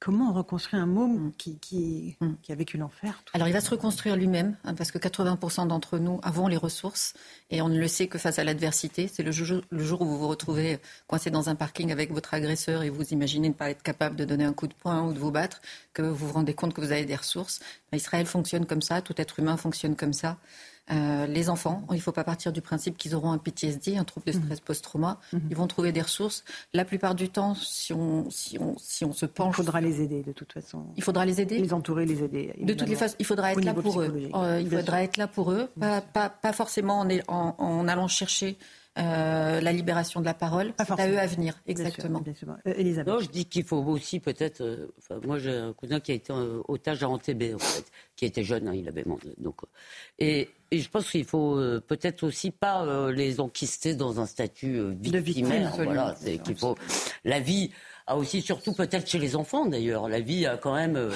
Comment 0.00 0.30
on 0.30 0.32
reconstruit 0.32 0.78
un 0.78 0.86
môme 0.86 1.26
mm. 1.26 1.32
qui, 1.38 1.58
qui, 1.58 2.16
mm. 2.20 2.34
qui, 2.42 2.52
a 2.52 2.54
vécu 2.54 2.76
l'enfer 2.76 3.22
Alors 3.32 3.48
il 3.48 3.52
va 3.52 3.60
se 3.60 3.70
reconstruire 3.70 4.16
lui-même, 4.16 4.56
hein, 4.64 4.74
parce 4.74 4.92
que 4.92 4.98
80% 4.98 5.66
d'entre 5.66 5.98
nous 5.98 6.20
avons 6.22 6.46
les 6.46 6.56
ressources, 6.56 7.14
et 7.50 7.60
on 7.62 7.68
ne 7.68 7.78
le 7.78 7.88
sait 7.88 8.06
que 8.06 8.18
face 8.18 8.38
à 8.38 8.44
l'adversité. 8.44 9.08
C'est 9.08 9.22
le 9.22 9.32
jour, 9.32 9.62
le 9.70 9.82
jour 9.82 10.00
où 10.02 10.06
vous 10.06 10.18
vous 10.18 10.28
retrouvez 10.28 10.78
coincé 11.08 11.30
dans 11.30 11.48
un 11.48 11.56
parking 11.56 11.90
avec 11.90 12.12
votre 12.12 12.34
agresseur 12.34 12.82
et 12.82 12.90
vous 12.90 13.04
imaginez 13.10 13.48
ne 13.48 13.54
pas 13.54 13.70
être 13.70 13.82
capable 13.82 14.14
de 14.16 14.24
donner 14.24 14.44
un 14.44 14.52
coup 14.52 14.68
de 14.68 14.74
poing 14.74 15.02
ou 15.02 15.12
de 15.12 15.18
vous 15.18 15.32
battre, 15.32 15.60
que 15.92 16.02
vous 16.02 16.28
vous 16.28 16.32
rendez 16.32 16.54
compte 16.54 16.74
que 16.74 16.80
vous 16.80 16.92
avez 16.92 17.04
des 17.04 17.16
ressources. 17.16 17.60
Israël 17.92 18.26
fonctionne 18.26 18.66
comme 18.66 18.82
ça, 18.82 19.02
tout 19.02 19.14
être 19.20 19.40
humain 19.40 19.56
fonctionne 19.56 19.96
comme 19.96 20.12
ça. 20.12 20.38
Euh, 20.90 21.26
les 21.26 21.50
enfants, 21.50 21.84
il 21.90 21.96
ne 21.96 22.00
faut 22.00 22.12
pas 22.12 22.24
partir 22.24 22.52
du 22.52 22.62
principe 22.62 22.96
qu'ils 22.96 23.14
auront 23.14 23.32
un 23.32 23.38
PTSD, 23.38 23.96
un 23.96 24.04
trouble 24.04 24.26
de 24.26 24.32
stress 24.32 24.60
mhm. 24.60 24.64
post-trauma. 24.64 25.20
Mhm. 25.32 25.40
Ils 25.50 25.56
vont 25.56 25.66
trouver 25.66 25.92
des 25.92 26.00
ressources. 26.00 26.44
La 26.72 26.84
plupart 26.84 27.14
du 27.14 27.28
temps, 27.28 27.54
si 27.54 27.92
on, 27.92 28.30
si 28.30 28.58
on, 28.58 28.76
si 28.78 29.04
on 29.04 29.12
se 29.12 29.26
penche. 29.26 29.54
Il 29.54 29.64
faudra 29.64 29.80
les 29.80 30.00
aider, 30.00 30.22
de 30.22 30.32
toute 30.32 30.52
façon. 30.52 30.86
Il 30.96 31.02
façon 31.02 31.24
les 31.24 31.40
aider 31.40 31.58
Les 31.58 31.74
entourer, 31.74 32.06
les 32.06 32.22
aider. 32.22 32.54
De 32.60 32.74
toutes 32.74 32.88
les 32.88 32.96
façons, 32.96 33.16
il 33.18 33.26
faudra 33.26 33.52
être 33.52 33.64
là 33.64 33.74
pour 33.74 34.00
eux. 34.00 34.30
Euh, 34.34 34.60
il 34.60 34.70
faudra 34.70 35.02
être 35.02 35.16
là 35.16 35.26
pour 35.26 35.52
eux, 35.52 35.68
pas, 35.78 36.00
pas, 36.00 36.28
pas 36.30 36.52
forcément 36.52 37.00
en, 37.00 37.08
en, 37.28 37.54
en 37.58 37.88
allant 37.88 38.08
chercher 38.08 38.56
euh, 38.98 39.60
la 39.60 39.72
libération 39.72 40.20
de 40.20 40.24
la 40.24 40.34
parole. 40.34 40.72
C'est 40.78 41.00
à 41.00 41.08
eux 41.08 41.18
à 41.18 41.26
venir, 41.26 41.54
exactement. 41.66 42.22
Euh, 42.66 42.74
Elisabeth. 42.76 43.14
Non, 43.14 43.20
je 43.20 43.28
dis 43.28 43.44
qu'il 43.44 43.64
faut 43.64 43.76
aussi 43.76 44.18
peut-être. 44.18 44.60
Euh, 44.60 44.88
moi, 45.24 45.38
j'ai 45.38 45.54
un 45.56 45.72
cousin 45.72 46.00
qui 46.00 46.12
a 46.12 46.14
été 46.14 46.32
otage 46.66 47.02
à 47.02 47.08
Antébé, 47.08 47.54
en 47.54 47.58
fait, 47.58 47.84
qui 48.16 48.24
était 48.24 48.42
jeune, 48.42 48.66
hein, 48.66 48.74
il 48.74 48.88
avait 48.88 49.04
donc. 49.38 49.60
Et, 50.18 50.50
je 50.70 50.88
pense 50.88 51.10
qu'il 51.10 51.24
faut 51.24 51.56
peut-être 51.86 52.24
aussi 52.24 52.50
pas 52.50 53.10
les 53.10 53.40
enquister 53.40 53.94
dans 53.94 54.20
un 54.20 54.26
statut 54.26 54.94
victimaire. 55.00 55.72
voilà, 55.76 56.14
c'est 56.20 56.38
qu'il 56.38 56.56
faut. 56.56 56.76
La 57.24 57.40
vie 57.40 57.70
a 58.06 58.16
aussi, 58.16 58.42
surtout 58.42 58.74
peut-être 58.74 59.08
chez 59.08 59.18
les 59.18 59.34
enfants 59.34 59.64
d'ailleurs, 59.64 60.08
la 60.08 60.20
vie 60.20 60.44
a 60.44 60.58
quand 60.58 60.74
même 60.74 61.10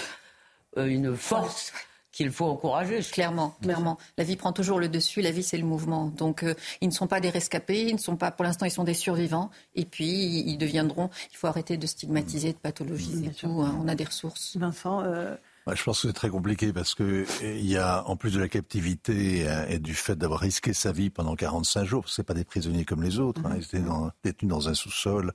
une 0.76 1.14
force 1.16 1.72
qu'il 2.12 2.30
faut 2.30 2.44
encourager. 2.44 3.00
Clairement, 3.00 3.56
clairement. 3.62 3.98
La 4.18 4.24
vie 4.24 4.36
prend 4.36 4.52
toujours 4.52 4.78
le 4.78 4.88
dessus. 4.88 5.22
La 5.22 5.30
vie, 5.30 5.42
c'est 5.42 5.56
le 5.56 5.64
mouvement. 5.64 6.06
Donc, 6.06 6.44
euh, 6.44 6.54
ils 6.80 6.88
ne 6.88 6.92
sont 6.92 7.06
pas 7.06 7.20
des 7.20 7.30
rescapés. 7.30 7.86
Ils 7.88 7.94
ne 7.94 8.00
sont 8.00 8.16
pas, 8.16 8.30
pour 8.30 8.44
l'instant, 8.44 8.66
ils 8.66 8.70
sont 8.70 8.84
des 8.84 8.94
survivants. 8.94 9.50
Et 9.74 9.84
puis, 9.84 10.42
ils 10.46 10.58
deviendront. 10.58 11.10
Il 11.32 11.36
faut 11.36 11.46
arrêter 11.46 11.76
de 11.76 11.86
stigmatiser, 11.86 12.52
de 12.52 12.58
pathologiser 12.58 13.30
tout. 13.30 13.62
Hein. 13.62 13.76
On 13.82 13.88
a 13.88 13.94
des 13.94 14.04
ressources. 14.04 14.56
Vincent. 14.56 15.02
Euh, 15.02 15.34
je 15.68 15.82
pense 15.84 16.02
que 16.02 16.08
c'est 16.08 16.14
très 16.14 16.28
compliqué 16.28 16.72
parce 16.72 16.94
que 16.94 17.24
il 17.42 17.66
y 17.66 17.76
a, 17.76 18.02
en 18.08 18.16
plus 18.16 18.32
de 18.32 18.40
la 18.40 18.48
captivité 18.48 19.48
euh, 19.48 19.66
et 19.68 19.78
du 19.78 19.94
fait 19.94 20.16
d'avoir 20.16 20.40
risqué 20.40 20.72
sa 20.72 20.90
vie 20.90 21.10
pendant 21.10 21.36
45 21.36 21.84
jours, 21.84 22.02
parce 22.02 22.12
que 22.12 22.16
c'est 22.16 22.26
pas 22.26 22.34
des 22.34 22.44
prisonniers 22.44 22.84
comme 22.84 23.02
les 23.02 23.20
autres, 23.20 23.42
hein, 23.44 23.50
mhm. 23.50 23.56
ils 23.58 23.64
étaient 23.64 23.80
dans, 23.80 24.10
détenus 24.24 24.50
dans 24.50 24.68
un 24.68 24.74
sous-sol 24.74 25.32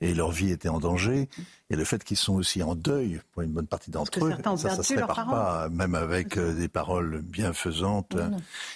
et 0.00 0.14
leur 0.14 0.30
vie 0.30 0.50
était 0.50 0.68
en 0.68 0.78
danger. 0.78 1.28
Et 1.70 1.76
le 1.76 1.84
fait 1.84 2.04
qu'ils 2.04 2.16
sont 2.16 2.34
aussi 2.34 2.62
en 2.62 2.74
deuil 2.74 3.20
pour 3.32 3.42
une 3.42 3.52
bonne 3.52 3.66
partie 3.66 3.90
d'entre 3.90 4.24
eux, 4.24 4.34
ça, 4.56 4.76
ça 4.76 4.82
se 4.82 4.94
répare 4.94 5.26
pas, 5.26 5.68
même 5.70 5.94
avec 5.94 6.36
euh, 6.36 6.54
des 6.54 6.68
paroles 6.68 7.22
bienfaisantes. 7.22 8.16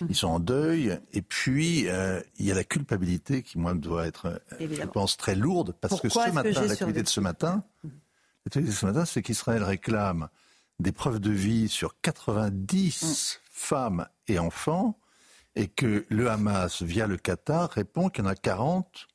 Ils 0.09 0.17
sont 0.17 0.29
en 0.29 0.41
deuil. 0.41 0.99
Et 1.13 1.23
puis, 1.23 1.89
euh, 1.89 2.21
il 2.39 2.47
y 2.47 2.51
a 2.51 2.55
la 2.55 2.65
culpabilité 2.65 3.43
qui, 3.43 3.59
moi, 3.59 3.75
doit 3.75 4.07
être, 4.07 4.41
je 4.59 4.85
pense, 4.87 5.17
très 5.17 5.35
lourde, 5.35 5.75
parce 5.81 6.01
que 6.01 6.09
ce 6.09 6.31
matin, 6.33 6.51
l'activité 6.63 7.03
de 7.03 7.09
ce 7.09 7.21
matin, 7.21 7.63
l'activité 8.47 8.73
de 8.73 8.77
ce 8.77 8.87
matin, 8.87 9.05
c'est 9.05 9.23
qu'Israël 9.23 9.63
réclame 9.63 10.29
des 10.79 10.93
preuves 10.93 11.21
de 11.21 11.31
vie 11.31 11.69
sur 11.69 12.01
90 12.01 13.03
mm. 13.03 13.43
femmes 13.51 14.09
et 14.29 14.39
enfants 14.39 14.99
et 15.57 15.67
que 15.67 16.07
le 16.09 16.31
Hamas, 16.31 16.83
via 16.83 17.07
le 17.07 17.17
Qatar, 17.17 17.71
répond 17.71 18.09
qu'il 18.09 18.25
y 18.25 18.27
en 18.27 18.31
a 18.31 18.37
40 18.37 19.09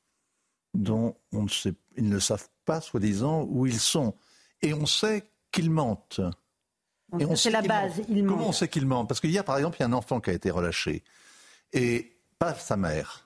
dont 0.73 1.15
on 1.31 1.43
ne 1.43 1.49
sait, 1.49 1.73
ils 1.95 2.09
ne 2.09 2.19
savent 2.19 2.49
pas, 2.65 2.81
soi-disant, 2.81 3.43
où 3.49 3.65
ils 3.65 3.79
sont. 3.79 4.15
Et 4.61 4.73
on 4.73 4.85
sait 4.85 5.31
qu'ils 5.51 5.71
mentent. 5.71 6.21
C'est 7.35 7.51
la 7.51 7.61
base, 7.61 8.01
ils 8.09 8.23
mentent. 8.23 8.35
Comment 8.35 8.49
on 8.49 8.53
sait 8.53 8.67
qu'ils 8.67 8.87
mentent? 8.87 9.07
Parce 9.07 9.21
qu'il 9.21 9.31
y 9.31 9.37
a, 9.37 9.43
par 9.43 9.57
exemple, 9.57 9.77
il 9.77 9.81
y 9.81 9.83
a 9.83 9.87
un 9.87 9.93
enfant 9.93 10.19
qui 10.19 10.31
a 10.31 10.33
été 10.33 10.49
relâché, 10.49 11.03
et 11.71 12.17
pas 12.39 12.55
sa 12.55 12.75
mère. 12.75 13.22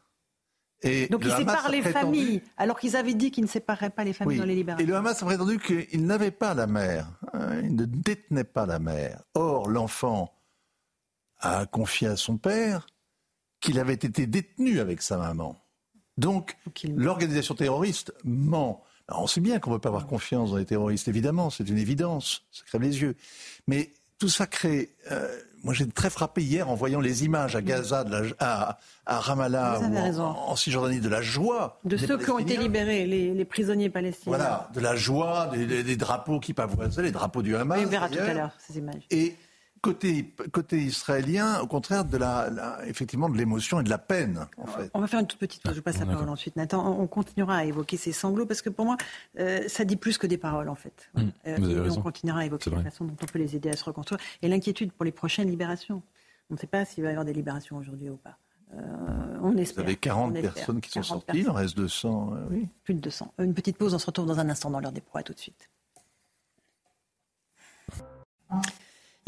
Et 0.83 1.07
Donc 1.07 1.23
il 1.25 1.31
sépare 1.31 1.69
les 1.69 1.81
familles, 1.81 2.41
alors 2.55 2.79
qu'ils 2.79 2.95
avaient 2.95 3.15
dit 3.15 3.31
qu'ils 3.31 3.43
ne 3.43 3.49
séparaient 3.49 3.89
pas 3.89 4.03
les 4.03 4.13
familles 4.13 4.37
dans 4.37 4.45
les 4.45 4.55
libérations. 4.55 4.85
Et 4.85 4.87
le 4.87 4.95
Hamas 4.95 5.21
a 5.21 5.25
prétendu 5.25 5.59
qu'il 5.59 6.05
n'avait 6.05 6.31
pas 6.31 6.53
la 6.53 6.67
mère, 6.67 7.07
hein, 7.33 7.61
il 7.63 7.75
ne 7.75 7.85
détenait 7.85 8.43
pas 8.43 8.65
la 8.65 8.77
mère. 8.77 9.23
Or, 9.33 9.69
l'enfant 9.69 10.33
a 11.39 11.65
confié 11.65 12.07
à 12.07 12.15
son 12.15 12.37
père 12.37 12.87
qu'il 13.59 13.79
avait 13.79 13.93
été 13.93 14.27
détenu 14.27 14.79
avec 14.79 15.01
sa 15.01 15.17
maman. 15.17 15.55
Donc, 16.17 16.57
l'organisation 16.83 17.55
terroriste 17.55 18.13
ment. 18.23 18.83
on 19.09 19.27
sait 19.27 19.41
bien 19.41 19.59
qu'on 19.59 19.71
ne 19.71 19.75
peut 19.75 19.81
pas 19.81 19.89
avoir 19.89 20.07
confiance 20.07 20.51
dans 20.51 20.57
les 20.57 20.65
terroristes, 20.65 21.07
évidemment, 21.07 21.49
c'est 21.49 21.67
une 21.67 21.77
évidence, 21.77 22.45
ça 22.51 22.63
crève 22.65 22.81
les 22.81 23.01
yeux. 23.01 23.15
Mais 23.67 23.93
tout 24.19 24.29
ça 24.29 24.47
crée 24.47 24.95
euh, 25.11 25.39
moi, 25.63 25.73
j'ai 25.73 25.87
très 25.87 26.09
frappé 26.09 26.41
hier 26.41 26.69
en 26.69 26.75
voyant 26.75 26.99
les 26.99 27.25
images 27.25 27.55
à 27.55 27.61
Gaza, 27.61 28.03
de 28.03 28.11
la, 28.11 28.21
à, 28.39 28.77
à, 29.05 29.19
Ramallah, 29.19 29.79
en, 30.19 30.55
Cisjordanie, 30.55 30.99
de 30.99 31.09
la 31.09 31.21
joie. 31.21 31.79
De 31.83 31.97
ceux 31.97 32.17
qui 32.17 32.29
ont 32.29 32.39
été 32.39 32.57
libérés, 32.57 33.05
les, 33.05 33.45
prisonniers 33.45 33.89
palestiniens. 33.89 34.37
Voilà, 34.37 34.69
de 34.73 34.79
la 34.79 34.95
joie, 34.95 35.47
des, 35.47 35.95
drapeaux 35.95 36.39
qui 36.39 36.53
pavoisaient, 36.53 37.01
les 37.01 37.11
drapeaux 37.11 37.41
du 37.41 37.55
Hamas. 37.55 37.79
on 37.83 37.87
verra 37.87 38.09
tout 38.09 38.19
à 38.19 38.33
l'heure 38.33 38.51
ces 38.59 38.77
images. 38.77 39.05
Et 39.09 39.35
côté, 39.81 40.33
côté 40.51 40.77
israélien, 40.77 41.59
au 41.61 41.67
contraire 41.67 42.05
de 42.05 42.17
la, 42.17 42.79
effectivement 42.85 43.29
de 43.29 43.37
l'émotion 43.37 43.79
et 43.79 43.83
de 43.83 43.89
la 43.89 43.97
peine. 43.97 44.47
En 44.57 44.65
fait. 44.65 44.89
On 44.93 44.99
va 44.99 45.07
faire 45.07 45.19
une 45.19 45.27
toute 45.27 45.39
petite 45.39 45.63
pause. 45.63 45.75
Je 45.75 45.81
passe 45.81 45.99
la 45.99 46.05
parole 46.05 46.29
ensuite. 46.29 46.55
Nathan, 46.55 46.85
on 46.99 47.07
continuera 47.07 47.57
à 47.57 47.65
évoquer 47.65 47.97
ces 47.97 48.11
sanglots 48.11 48.45
parce 48.45 48.61
que 48.61 48.69
pour 48.69 48.85
moi, 48.85 48.97
euh, 49.39 49.67
ça 49.67 49.85
dit 49.85 49.95
plus 49.95 50.17
que 50.17 50.27
des 50.27 50.37
paroles 50.37 50.69
en 50.69 50.75
fait. 50.75 51.09
Mmh, 51.15 51.21
euh, 51.47 51.89
on 51.95 52.01
continuera 52.01 52.39
à 52.39 52.45
évoquer 52.45 52.69
la 52.69 52.83
façon 52.83 53.05
dont 53.05 53.15
on 53.21 53.25
peut 53.25 53.39
les 53.39 53.55
aider 53.55 53.69
à 53.69 53.75
se 53.75 53.83
reconstruire 53.83 54.19
et 54.41 54.47
l'inquiétude 54.47 54.91
pour 54.91 55.05
les 55.05 55.11
prochaines 55.11 55.49
libérations. 55.49 56.01
On 56.49 56.53
ne 56.53 56.59
sait 56.59 56.67
pas 56.67 56.85
s'il 56.85 57.03
va 57.03 57.09
y 57.09 57.11
avoir 57.11 57.25
des 57.25 57.33
libérations 57.33 57.77
aujourd'hui 57.77 58.09
ou 58.09 58.17
pas. 58.17 58.37
on 59.41 59.55
espère. 59.57 59.83
Vous 59.83 59.89
avez 59.89 59.97
40 59.97 60.33
personnes 60.33 60.81
qui 60.81 60.91
sont 60.91 61.03
sorties, 61.03 61.39
il 61.39 61.49
en 61.49 61.53
reste 61.53 61.75
200, 61.77 62.33
oui. 62.51 62.67
Plus 62.83 62.93
de 62.93 62.99
200. 63.01 63.33
Une 63.39 63.53
petite 63.53 63.77
pause, 63.77 63.93
on 63.93 63.99
se 63.99 64.05
retrouve 64.05 64.27
dans 64.27 64.39
un 64.39 64.49
instant 64.49 64.69
dans 64.69 64.79
l'heure 64.79 64.91
des 64.91 65.01
proies, 65.01 65.23
tout 65.23 65.33
de 65.33 65.39
suite. 65.39 65.69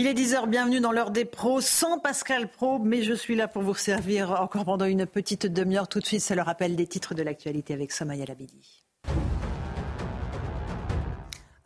Il 0.01 0.07
est 0.07 0.13
10h, 0.13 0.47
bienvenue 0.47 0.79
dans 0.79 0.93
l'heure 0.93 1.11
des 1.11 1.25
pros, 1.25 1.59
sans 1.59 1.99
Pascal 1.99 2.47
Pro, 2.47 2.79
mais 2.79 3.03
je 3.03 3.13
suis 3.13 3.35
là 3.35 3.49
pour 3.49 3.63
vous 3.63 3.75
servir 3.75 4.31
encore 4.41 4.63
pendant 4.63 4.85
une 4.85 5.05
petite 5.05 5.45
demi-heure. 5.45 5.89
Tout 5.89 5.99
de 5.99 6.05
suite, 6.05 6.21
c'est 6.21 6.35
le 6.35 6.41
rappel 6.41 6.77
des 6.77 6.87
titres 6.87 7.15
de 7.15 7.21
l'actualité 7.21 7.73
avec 7.73 7.91
Somaya 7.91 8.23
Labidi. 8.23 8.85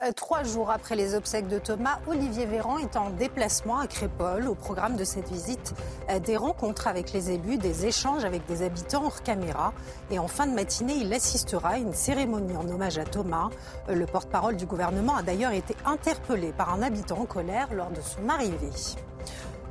Euh, 0.04 0.12
trois 0.12 0.44
jours 0.44 0.70
après 0.70 0.96
les 0.96 1.16
obsèques 1.16 1.48
de 1.48 1.60
Thomas, 1.60 2.00
Olivier 2.08 2.46
Véran 2.46 2.78
est 2.78 2.98
en 2.98 3.10
déplacement 3.10 3.80
à 3.80 3.88
Crépole. 3.88 4.48
Au 4.48 4.56
programme 4.56 4.96
de 4.96 5.04
cette 5.04 5.30
visite, 5.30 5.74
euh, 6.10 6.20
des 6.20 6.36
rencontres 6.36 6.88
avec 6.88 7.14
les 7.14 7.32
élus, 7.32 7.58
des 7.58 7.86
échanges 7.86 8.26
avec 8.26 8.46
des 8.46 8.64
habitants 8.64 9.06
hors 9.06 9.22
caméra. 9.24 9.74
Et 10.12 10.20
en 10.20 10.28
fin 10.28 10.48
de 10.48 10.54
matinée, 10.54 10.96
il 10.96 11.14
assistera 11.14 11.70
à 11.70 11.78
une 11.78 11.94
cérémonie 11.94 12.58
en 12.58 12.68
hommage 12.68 12.98
à 12.98 13.06
Thomas. 13.06 13.50
Euh, 13.88 13.96
le 13.96 14.06
porte-parole 14.06 14.58
du 14.58 14.66
gouvernement 14.66 15.16
a 15.16 15.22
d'ailleurs 15.22 15.54
été 15.54 15.76
interpellé 15.86 16.52
par 16.52 16.74
un 16.74 16.82
habitant 16.82 17.20
en 17.20 17.26
colère 17.26 17.74
lors 17.74 17.92
de 17.92 18.02
son 18.02 18.28
arrivée. 18.28 18.72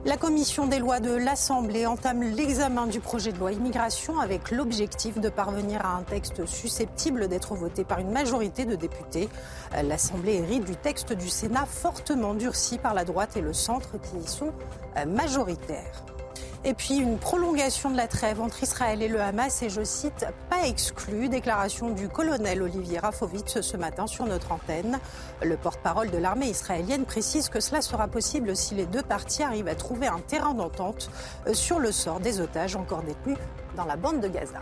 La 0.05 0.17
commission 0.17 0.67
des 0.67 0.81
lois 0.81 0.99
de 0.99 1.13
l'Assemblée 1.13 1.87
entame 1.87 2.25
l'examen 2.25 2.89
du 2.89 2.99
projet 2.99 3.31
de 3.31 3.39
loi 3.39 3.53
immigration 3.53 4.19
avec 4.19 4.51
l'objectif 4.51 5.21
de 5.21 5.29
parvenir 5.29 5.87
à 5.87 5.95
un 5.95 6.03
texte 6.03 6.45
susceptible 6.45 7.29
d'être 7.29 7.55
voté 7.55 7.85
par 7.85 8.01
une 8.01 8.11
majorité 8.11 8.65
de 8.65 8.75
députés. 8.75 9.29
L'Assemblée 9.81 10.39
hérite 10.39 10.65
du 10.65 10.75
texte 10.75 11.13
du 11.13 11.29
Sénat 11.29 11.67
fortement 11.67 12.35
durci 12.35 12.79
par 12.79 12.95
la 12.95 13.05
droite 13.05 13.37
et 13.37 13.41
le 13.41 13.53
centre 13.53 13.93
qui 14.01 14.17
y 14.17 14.29
sont 14.29 14.51
majoritaires. 15.07 16.03
Et 16.65 16.75
puis 16.75 16.99
une 16.99 17.19
prolongation 17.19 17.91
de 17.91 17.97
la 17.97 18.07
trêve 18.07 18.41
entre 18.41 18.63
Israël 18.63 19.03
et 19.03 19.09
le 19.09 19.21
Hamas 19.21 19.63
et 19.63 19.69
je 19.69 19.83
cite, 19.83 20.25
pas 20.49 20.65
exclu, 20.69 21.29
déclaration 21.29 21.91
du 21.91 22.09
colonel 22.09 22.63
Olivier 22.63 23.01
Rafovitz 23.01 23.61
ce 23.61 23.77
matin 23.77 24.07
sur 24.07 24.27
notre 24.27 24.53
antenne. 24.53 25.01
Le 25.43 25.57
porte-parole 25.57 26.13
de 26.13 26.19
l'armée 26.19 26.47
israélienne 26.47 27.05
précise 27.05 27.49
que 27.49 27.59
cela 27.59 27.83
sera 27.83 28.07
possible 28.07 28.55
si 28.55 28.77
les 28.77 28.87
deux 28.87 29.03
parties 29.03 29.43
arrivent 29.43 29.67
à 29.67 29.75
trouver 29.75 30.07
un 30.07 30.21
terrain 30.21 30.55
d'entente 30.55 31.11
sur 31.53 31.81
le 31.81 31.91
sort 31.91 32.21
des 32.21 32.41
otages 32.41 32.77
encore 32.77 33.03
détenus 33.03 33.39
dans 33.77 33.85
la 33.85 33.97
bande 33.97 34.21
de 34.21 34.29
Gaza. 34.29 34.61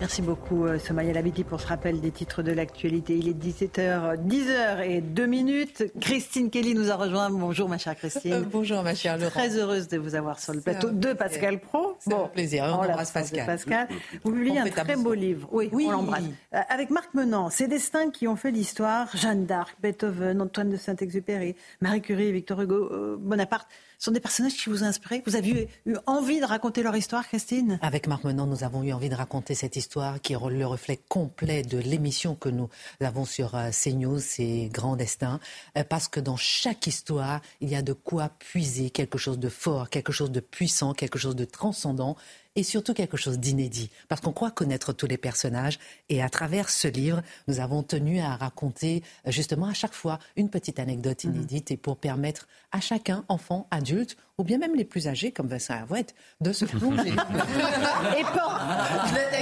Merci 0.00 0.22
beaucoup, 0.22 0.64
euh, 0.66 0.78
Somaya 0.78 1.12
Labidi, 1.12 1.44
pour 1.44 1.60
ce 1.60 1.66
rappel 1.66 2.00
des 2.00 2.10
titres 2.10 2.42
de 2.42 2.50
l'actualité. 2.50 3.16
Il 3.16 3.28
est 3.28 3.32
17h, 3.32 4.16
10h 4.26 4.82
et 4.84 5.00
2 5.00 5.26
minutes. 5.26 5.84
Christine 6.00 6.50
Kelly 6.50 6.74
nous 6.74 6.90
a 6.90 6.96
rejoint. 6.96 7.30
Bonjour, 7.30 7.68
ma 7.68 7.78
chère 7.78 7.94
Christine. 7.94 8.32
Euh, 8.32 8.42
bonjour, 8.50 8.82
ma 8.82 8.94
chère 8.94 9.16
Laurent. 9.16 9.30
Très 9.30 9.56
heureuse 9.56 9.88
de 9.88 9.98
vous 9.98 10.14
avoir 10.14 10.40
sur 10.40 10.54
le 10.54 10.60
plateau 10.60 10.90
de 10.90 11.12
Pascal 11.12 11.60
Pro. 11.60 11.96
Bon, 12.06 12.24
un 12.24 12.28
plaisir. 12.28 12.64
On, 12.64 12.82
embrasse 12.82 13.12
Pascal. 13.12 13.46
Pascal. 13.46 13.88
Vous 14.24 14.32
publiez 14.32 14.58
un 14.58 14.68
très 14.68 14.96
beau 14.96 15.14
livre. 15.14 15.48
Oui, 15.52 15.68
oui. 15.72 15.86
on 15.88 15.92
l'embrasse. 15.92 16.24
Euh, 16.54 16.60
avec 16.68 16.90
Marc 16.90 17.14
Menant, 17.14 17.50
ces 17.50 17.68
destins 17.68 18.10
qui 18.10 18.26
ont 18.26 18.36
fait 18.36 18.50
l'histoire. 18.50 19.08
Jeanne 19.16 19.46
d'Arc, 19.46 19.76
Beethoven, 19.80 20.42
Antoine 20.42 20.70
de 20.70 20.76
Saint-Exupéry, 20.76 21.54
Marie 21.80 22.02
Curie, 22.02 22.32
Victor 22.32 22.60
Hugo, 22.60 23.16
Bonaparte 23.18 23.68
sont 24.02 24.10
des 24.10 24.20
personnages 24.20 24.54
qui 24.54 24.68
vous 24.68 24.82
ont 24.82 24.86
inspiré 24.86 25.22
Vous 25.26 25.36
avez 25.36 25.68
eu, 25.86 25.96
envie 26.06 26.40
de 26.40 26.44
raconter 26.44 26.82
leur 26.82 26.96
histoire, 26.96 27.26
Christine? 27.26 27.78
Avec 27.82 28.08
Marc 28.08 28.24
Menon, 28.24 28.46
nous 28.46 28.64
avons 28.64 28.82
eu 28.82 28.92
envie 28.92 29.08
de 29.08 29.14
raconter 29.14 29.54
cette 29.54 29.76
histoire 29.76 30.20
qui 30.20 30.32
est 30.32 30.38
le 30.50 30.66
reflet 30.66 30.98
complet 31.08 31.62
de 31.62 31.78
l'émission 31.78 32.34
que 32.34 32.48
nous 32.48 32.68
avons 33.00 33.24
sur 33.24 33.54
euh, 33.54 33.70
CNews, 33.70 34.18
ces 34.18 34.68
grands 34.72 34.96
destins, 34.96 35.38
euh, 35.78 35.84
parce 35.84 36.08
que 36.08 36.18
dans 36.18 36.36
chaque 36.36 36.88
histoire, 36.88 37.40
il 37.60 37.68
y 37.68 37.76
a 37.76 37.82
de 37.82 37.92
quoi 37.92 38.30
puiser 38.40 38.90
quelque 38.90 39.18
chose 39.18 39.38
de 39.38 39.48
fort, 39.48 39.88
quelque 39.88 40.12
chose 40.12 40.32
de 40.32 40.40
puissant, 40.40 40.94
quelque 40.94 41.18
chose 41.18 41.36
de 41.36 41.44
transcendant 41.44 42.16
et 42.56 42.62
surtout 42.62 42.94
quelque 42.94 43.16
chose 43.16 43.38
d'inédit, 43.38 43.90
parce 44.08 44.20
qu'on 44.20 44.32
croit 44.32 44.50
connaître 44.50 44.92
tous 44.92 45.06
les 45.06 45.16
personnages. 45.16 45.78
Et 46.08 46.22
à 46.22 46.28
travers 46.28 46.70
ce 46.70 46.88
livre, 46.88 47.22
nous 47.48 47.60
avons 47.60 47.82
tenu 47.82 48.20
à 48.20 48.36
raconter 48.36 49.02
euh, 49.26 49.30
justement 49.30 49.66
à 49.66 49.74
chaque 49.74 49.94
fois 49.94 50.18
une 50.36 50.50
petite 50.50 50.78
anecdote 50.78 51.24
mhm. 51.24 51.34
inédite 51.34 51.70
et 51.70 51.76
pour 51.76 51.96
permettre 51.96 52.48
à 52.70 52.80
chacun, 52.80 53.24
enfant, 53.28 53.66
adulte, 53.70 54.16
ou 54.38 54.44
bien 54.44 54.58
même 54.58 54.74
les 54.74 54.84
plus 54.84 55.08
âgés, 55.08 55.30
comme 55.30 55.46
Vincent 55.46 55.74
Hervouette, 55.74 56.14
de 56.40 56.52
se 56.52 56.64
plonger. 56.64 57.10
et 58.18 58.22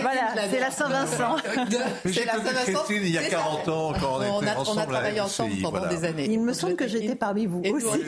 Voilà, 0.02 0.48
c'est 0.50 0.58
la 0.58 0.70
Saint-Vincent. 0.70 1.36
C'est 2.04 2.24
la 2.24 2.32
Saint-Vincent. 2.34 2.84
il 2.90 3.08
y 3.08 3.18
a 3.18 3.28
40 3.28 3.68
ans, 3.68 3.92
quand 3.98 4.18
on, 4.18 4.42
était 4.42 4.50
ensemble. 4.50 4.80
On 4.80 4.82
a 4.82 4.86
travaillé 4.86 5.20
ensemble 5.20 5.54
pendant 5.62 5.86
des 5.86 6.04
années. 6.04 6.26
Il 6.28 6.40
me 6.40 6.52
semble 6.52 6.76
que 6.76 6.88
j'étais 6.88 7.14
parmi 7.14 7.46
vous 7.46 7.62
aussi. 7.64 8.00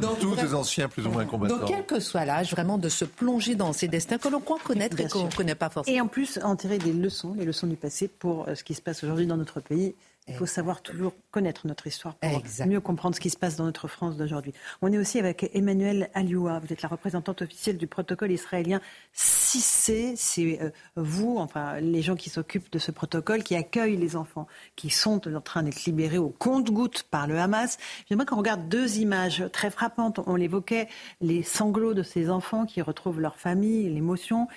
Donc, 0.00 0.18
tous 0.20 0.36
des 0.36 0.54
anciens 0.54 0.88
plus 0.88 1.06
ou 1.06 1.10
moins 1.10 1.26
combattants. 1.26 1.58
Donc, 1.58 1.68
quel 1.68 1.84
que 1.84 2.00
soit 2.00 2.24
l'âge, 2.24 2.50
vraiment 2.52 2.78
de 2.78 2.88
se 2.88 3.04
plonger 3.04 3.54
dans 3.54 3.72
ces 3.72 3.88
destins 3.88 4.18
que 4.18 4.28
l'on 4.28 4.40
croit 4.40 4.58
connaître 4.62 4.98
et 4.98 5.08
qu'on 5.08 5.24
ne 5.24 5.30
connaît 5.30 5.54
pas 5.54 5.68
forcément. 5.68 5.96
Et 5.96 6.00
en 6.00 6.06
plus, 6.06 6.38
en 6.42 6.56
tirer 6.56 6.78
des 6.78 6.92
leçons, 6.92 7.34
les 7.36 7.44
leçons 7.44 7.66
du 7.66 7.76
passé 7.76 8.08
pour 8.08 8.48
euh, 8.48 8.54
ce 8.54 8.64
qui 8.64 8.74
se 8.74 8.82
passe 8.82 9.04
aujourd'hui 9.04 9.26
dans 9.26 9.36
notre 9.36 9.60
pays 9.60 9.94
il 10.28 10.34
faut 10.34 10.46
savoir 10.46 10.82
toujours 10.82 11.12
connaître 11.30 11.66
notre 11.68 11.86
histoire 11.86 12.16
pour 12.16 12.42
mieux 12.66 12.80
comprendre 12.80 13.14
ce 13.14 13.20
qui 13.20 13.30
se 13.30 13.36
passe 13.36 13.56
dans 13.56 13.64
notre 13.64 13.86
France 13.86 14.16
d'aujourd'hui. 14.16 14.52
On 14.82 14.92
est 14.92 14.98
aussi 14.98 15.20
avec 15.20 15.50
Emmanuel 15.54 16.10
Alioua. 16.14 16.58
Vous 16.58 16.72
êtes 16.72 16.82
la 16.82 16.88
représentante 16.88 17.42
officielle 17.42 17.78
du 17.78 17.86
protocole 17.86 18.32
israélien 18.32 18.80
6C. 19.14 20.14
C'est 20.16 20.60
euh, 20.60 20.70
vous, 20.96 21.36
enfin 21.38 21.80
les 21.80 22.02
gens 22.02 22.16
qui 22.16 22.28
s'occupent 22.28 22.72
de 22.72 22.80
ce 22.80 22.90
protocole, 22.90 23.44
qui 23.44 23.54
accueillent 23.54 23.96
les 23.96 24.16
enfants 24.16 24.48
qui 24.74 24.90
sont 24.90 25.32
en 25.32 25.40
train 25.40 25.62
d'être 25.62 25.84
libérés 25.84 26.18
au 26.18 26.30
compte-gouttes 26.30 27.04
par 27.04 27.28
le 27.28 27.38
Hamas. 27.38 27.78
J'aimerais 28.08 28.26
qu'on 28.26 28.36
regarde 28.36 28.68
deux 28.68 28.98
images 28.98 29.44
très 29.52 29.70
frappantes. 29.70 30.18
On 30.26 30.34
l'évoquait, 30.34 30.88
les 31.20 31.44
sanglots 31.44 31.94
de 31.94 32.02
ces 32.02 32.30
enfants 32.30 32.66
qui 32.66 32.82
retrouvent 32.82 33.20
leur 33.20 33.36
famille, 33.36 33.88
l'émotion. 33.88 34.48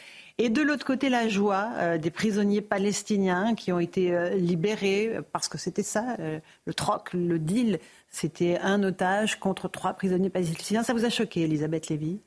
Et 0.42 0.48
de 0.48 0.62
l'autre 0.62 0.86
côté, 0.86 1.10
la 1.10 1.28
joie 1.28 1.70
euh, 1.76 1.98
des 1.98 2.12
prisonniers 2.12 2.62
palestiniens 2.62 3.56
qui 3.56 3.74
ont 3.74 3.80
été 3.80 4.16
euh, 4.16 4.30
libérés, 4.36 5.18
parce 5.34 5.50
que 5.50 5.58
c'était 5.58 5.84
ça, 5.84 6.16
euh, 6.20 6.40
le 6.64 6.74
troc, 6.74 7.12
le 7.12 7.38
deal, 7.38 7.78
c'était 8.10 8.58
un 8.60 8.82
otage 8.84 9.38
contre 9.38 9.68
trois 9.68 9.94
prisonniers 9.94 10.30
palestiniens. 10.30 10.82
Ça 10.82 10.94
vous 10.94 11.04
a 11.04 11.10
choqué, 11.10 11.42
Elisabeth 11.42 11.90
Lévy? 11.90 12.22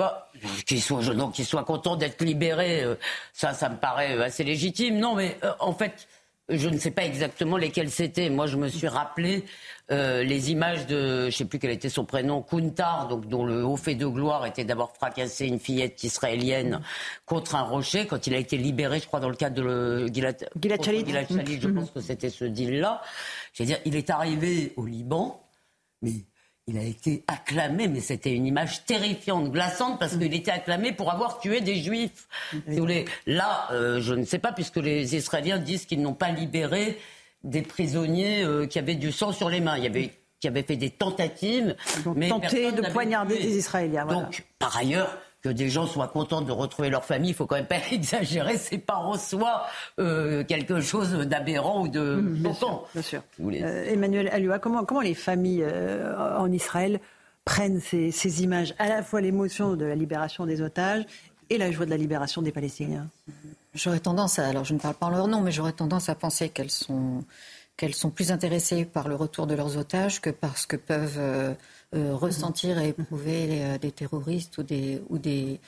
Bah, 0.00 0.28
qu'ils 0.66 0.82
soient, 0.82 1.00
soient 1.32 1.64
contents 1.64 1.94
d'être 1.94 2.24
libérés, 2.24 2.84
ça, 3.32 3.52
ça 3.52 3.68
me 3.68 3.76
paraît 3.76 4.20
assez 4.20 4.42
légitime. 4.44 4.98
Non, 4.98 5.14
mais 5.14 5.38
en 5.58 5.72
fait, 5.72 6.08
je 6.48 6.68
ne 6.68 6.78
sais 6.78 6.90
pas 6.90 7.04
exactement 7.04 7.56
lesquels 7.56 7.90
c'était. 7.90 8.30
Moi, 8.30 8.46
je 8.46 8.56
me 8.56 8.68
suis 8.68 8.88
rappelé 8.88 9.44
euh, 9.90 10.22
les 10.22 10.50
images 10.50 10.86
de, 10.86 11.22
je 11.22 11.26
ne 11.26 11.30
sais 11.30 11.44
plus 11.44 11.58
quel 11.58 11.70
était 11.70 11.88
son 11.88 12.04
prénom, 12.04 12.42
Kuntar, 12.42 13.08
donc 13.08 13.26
dont 13.26 13.44
le 13.44 13.64
haut 13.64 13.76
fait 13.76 13.94
de 13.94 14.06
gloire 14.06 14.46
était 14.46 14.64
d'avoir 14.64 14.94
fracassé 14.94 15.46
une 15.46 15.58
fillette 15.58 16.02
israélienne 16.04 16.80
contre 17.26 17.54
un 17.54 17.62
rocher 17.62 18.06
quand 18.06 18.26
il 18.26 18.34
a 18.34 18.38
été 18.38 18.56
libéré, 18.56 19.00
je 19.00 19.06
crois, 19.06 19.20
dans 19.20 19.28
le 19.28 19.36
cadre 19.36 19.56
de 19.56 19.62
le, 19.62 20.06
Gilad, 20.08 20.38
Shalit. 20.82 21.04
Je 21.60 21.68
pense 21.68 21.90
que 21.90 22.00
c'était 22.00 22.30
ce 22.30 22.44
deal-là. 22.44 23.02
Je 23.52 23.62
veux 23.62 23.66
dire, 23.66 23.78
il 23.84 23.96
est 23.96 24.10
arrivé 24.10 24.72
au 24.76 24.86
Liban, 24.86 25.42
mais 26.02 26.12
il 26.68 26.76
a 26.76 26.82
été 26.82 27.24
acclamé, 27.26 27.88
mais 27.88 28.00
c'était 28.00 28.32
une 28.32 28.46
image 28.46 28.84
terrifiante, 28.84 29.50
glaçante, 29.50 29.98
parce 29.98 30.16
qu'il 30.16 30.34
était 30.34 30.50
acclamé 30.50 30.92
pour 30.92 31.10
avoir 31.10 31.40
tué 31.40 31.62
des 31.62 31.76
juifs. 31.76 32.28
Si 32.68 32.78
voulez. 32.78 33.06
Là, 33.26 33.68
euh, 33.72 34.00
je 34.00 34.14
ne 34.14 34.24
sais 34.24 34.38
pas, 34.38 34.52
puisque 34.52 34.76
les 34.76 35.16
Israéliens 35.16 35.58
disent 35.58 35.86
qu'ils 35.86 36.02
n'ont 36.02 36.12
pas 36.12 36.30
libéré 36.30 36.98
des 37.42 37.62
prisonniers 37.62 38.44
euh, 38.44 38.66
qui 38.66 38.78
avaient 38.78 38.96
du 38.96 39.12
sang 39.12 39.32
sur 39.32 39.48
les 39.48 39.60
mains. 39.60 39.78
Il 39.78 39.84
y 39.84 39.86
avait 39.86 40.12
qui 40.40 40.46
avaient 40.46 40.62
fait 40.62 40.76
des 40.76 40.90
tentatives, 40.90 41.74
mais 42.14 42.28
tenté 42.28 42.70
de 42.70 42.82
poignarder 42.92 43.38
des 43.38 43.56
Israéliens. 43.56 44.06
Donc, 44.06 44.44
par 44.60 44.76
ailleurs, 44.76 45.18
que 45.42 45.48
des 45.48 45.68
gens 45.68 45.86
soient 45.86 46.08
contents 46.08 46.40
de 46.42 46.52
retrouver 46.52 46.90
leur 46.90 47.04
famille, 47.04 47.30
il 47.30 47.34
faut 47.34 47.46
quand 47.46 47.56
même 47.56 47.66
pas 47.66 47.80
exagérer. 47.92 48.58
C'est 48.58 48.78
pas 48.78 48.96
en 48.96 49.16
soi 49.16 49.66
euh, 49.98 50.44
quelque 50.44 50.80
chose 50.80 51.12
d'aberrant 51.12 51.82
ou 51.82 51.88
de 51.88 52.16
mmh, 52.16 52.34
bien 52.34 52.54
sûr, 52.54 52.88
bien 52.94 53.02
sûr. 53.02 53.22
Euh, 53.40 53.84
Emmanuel 53.84 54.28
Alua, 54.32 54.58
comment, 54.58 54.84
comment 54.84 55.00
les 55.00 55.14
familles 55.14 55.66
en 56.16 56.50
Israël 56.52 57.00
prennent 57.44 57.80
ces, 57.80 58.10
ces 58.10 58.42
images, 58.42 58.74
à 58.78 58.88
la 58.88 59.02
fois 59.02 59.20
l'émotion 59.20 59.74
de 59.74 59.84
la 59.84 59.94
libération 59.94 60.44
des 60.44 60.60
otages 60.60 61.04
et 61.50 61.58
la 61.58 61.70
joie 61.70 61.86
de 61.86 61.90
la 61.90 61.96
libération 61.96 62.42
des 62.42 62.52
Palestiniens? 62.52 63.06
J'aurais 63.74 64.00
tendance 64.00 64.38
à, 64.38 64.46
alors 64.46 64.64
je 64.64 64.74
ne 64.74 64.78
parle 64.78 64.94
pas 64.94 65.06
en 65.06 65.10
leur 65.10 65.28
nom, 65.28 65.40
mais 65.40 65.52
j'aurais 65.52 65.72
tendance 65.72 66.08
à 66.08 66.14
penser 66.14 66.48
qu'elles 66.48 66.70
sont, 66.70 67.24
qu'elles 67.76 67.94
sont 67.94 68.10
plus 68.10 68.32
intéressées 68.32 68.84
par 68.84 69.08
le 69.08 69.14
retour 69.14 69.46
de 69.46 69.54
leurs 69.54 69.76
otages 69.76 70.20
que 70.20 70.30
par 70.30 70.58
ce 70.58 70.66
que 70.66 70.76
peuvent 70.76 71.18
euh, 71.18 71.52
euh, 71.52 71.54
ressentir 71.92 72.78
et 72.78 72.88
éprouver 72.88 73.62
euh, 73.62 73.78
des 73.78 73.92
terroristes 73.92 74.58
ou 74.58 74.62
des, 74.62 75.02
ou 75.08 75.18
des, 75.18 75.60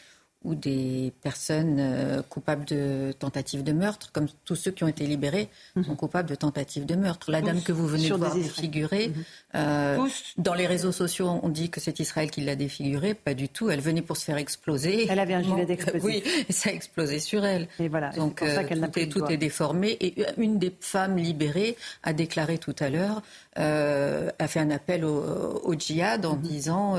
ou 0.43 0.55
des 0.55 1.13
personnes 1.23 1.77
euh, 1.79 2.23
coupables 2.23 2.65
de 2.65 3.13
tentatives 3.19 3.63
de 3.63 3.73
meurtre, 3.73 4.11
comme 4.11 4.27
tous 4.47 4.57
ceux 4.57 4.71
qui 4.71 4.85
ont 4.85 4.89
été 4.89 5.07
libérés 5.07 5.51
mhm. 5.77 5.85
sont 5.85 5.97
coupables 5.97 6.31
de 6.31 6.35
tentatives 6.35 6.87
de 6.87 6.95
meurtre. 6.95 7.31
La 7.31 7.43
dame 7.43 7.61
que 7.63 7.73
vous 7.73 7.87
venez 7.87 8.09
de 8.09 8.15
voir 8.15 8.35
défigurée, 8.35 9.09
mhm. 9.09 9.25
euh, 9.57 10.09
dans 10.39 10.55
les 10.55 10.67
réseaux 10.67 10.93
sociaux, 10.93 11.41
on 11.43 11.49
dit 11.51 11.69
que 11.69 11.79
c'est 11.79 12.01
Israël 12.01 12.31
qui 12.31 12.41
l'a 12.41 12.57
défigurée. 12.57 13.13
Pas 13.13 13.35
du 13.35 13.51
tout. 13.51 13.69
Elle 13.69 13.81
venait 13.81 14.01
pour 14.01 14.17
se 14.17 14.25
faire 14.25 14.39
exploser. 14.39 15.07
Elle 15.11 15.19
avait 15.19 15.35
un 15.35 15.43
gilet 15.43 15.67
d'explosif. 15.67 16.05
Oui, 16.05 16.23
et 16.49 16.53
ça 16.53 16.71
a 16.71 16.73
explosé 16.73 17.21
sur 17.21 17.45
elle. 17.45 17.69
Et 17.79 17.89
voilà. 17.89 18.09
Donc 18.11 18.37
pour 18.37 18.49
ça 18.49 18.63
euh, 18.63 18.65
tout, 18.65 18.99
est, 18.99 19.09
tout 19.09 19.27
est, 19.27 19.37
déformé. 19.37 19.99
Et 20.01 20.25
une 20.39 20.59
des 20.59 20.75
femmes 20.81 21.19
libérées 21.19 21.77
a 22.03 22.15
déclaré 22.15 22.57
tout 22.57 22.77
à 22.79 22.89
l'heure, 22.89 23.23
a 23.57 24.49
fait 24.49 24.61
un 24.61 24.71
appel 24.71 25.05
au, 25.05 25.75
djihad 25.79 26.25
en 26.25 26.37
mhm. 26.37 26.41
disant 26.41 26.97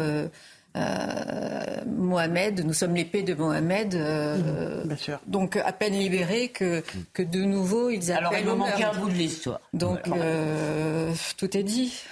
euh, 0.77 1.81
Mohamed, 1.85 2.63
nous 2.65 2.73
sommes 2.73 2.95
l'épée 2.95 3.23
de 3.23 3.33
Mohamed. 3.33 3.95
Euh, 3.95 4.83
Bien 4.85 4.95
sûr. 4.95 5.19
Donc 5.27 5.57
à 5.57 5.73
peine 5.73 5.93
libérés 5.93 6.49
que, 6.49 6.81
que 7.13 7.23
de 7.23 7.39
nouveau 7.39 7.89
ils 7.89 8.11
appellent 8.11 8.25
Alors 8.25 8.39
il 8.39 8.45
me 8.45 8.55
manquait 8.55 8.83
un 8.83 8.93
bout 8.93 9.09
de 9.09 9.15
l'histoire. 9.15 9.59
Donc 9.73 9.99
euh, 10.07 11.11
tout 11.37 11.57
est 11.57 11.63
dit. 11.63 12.03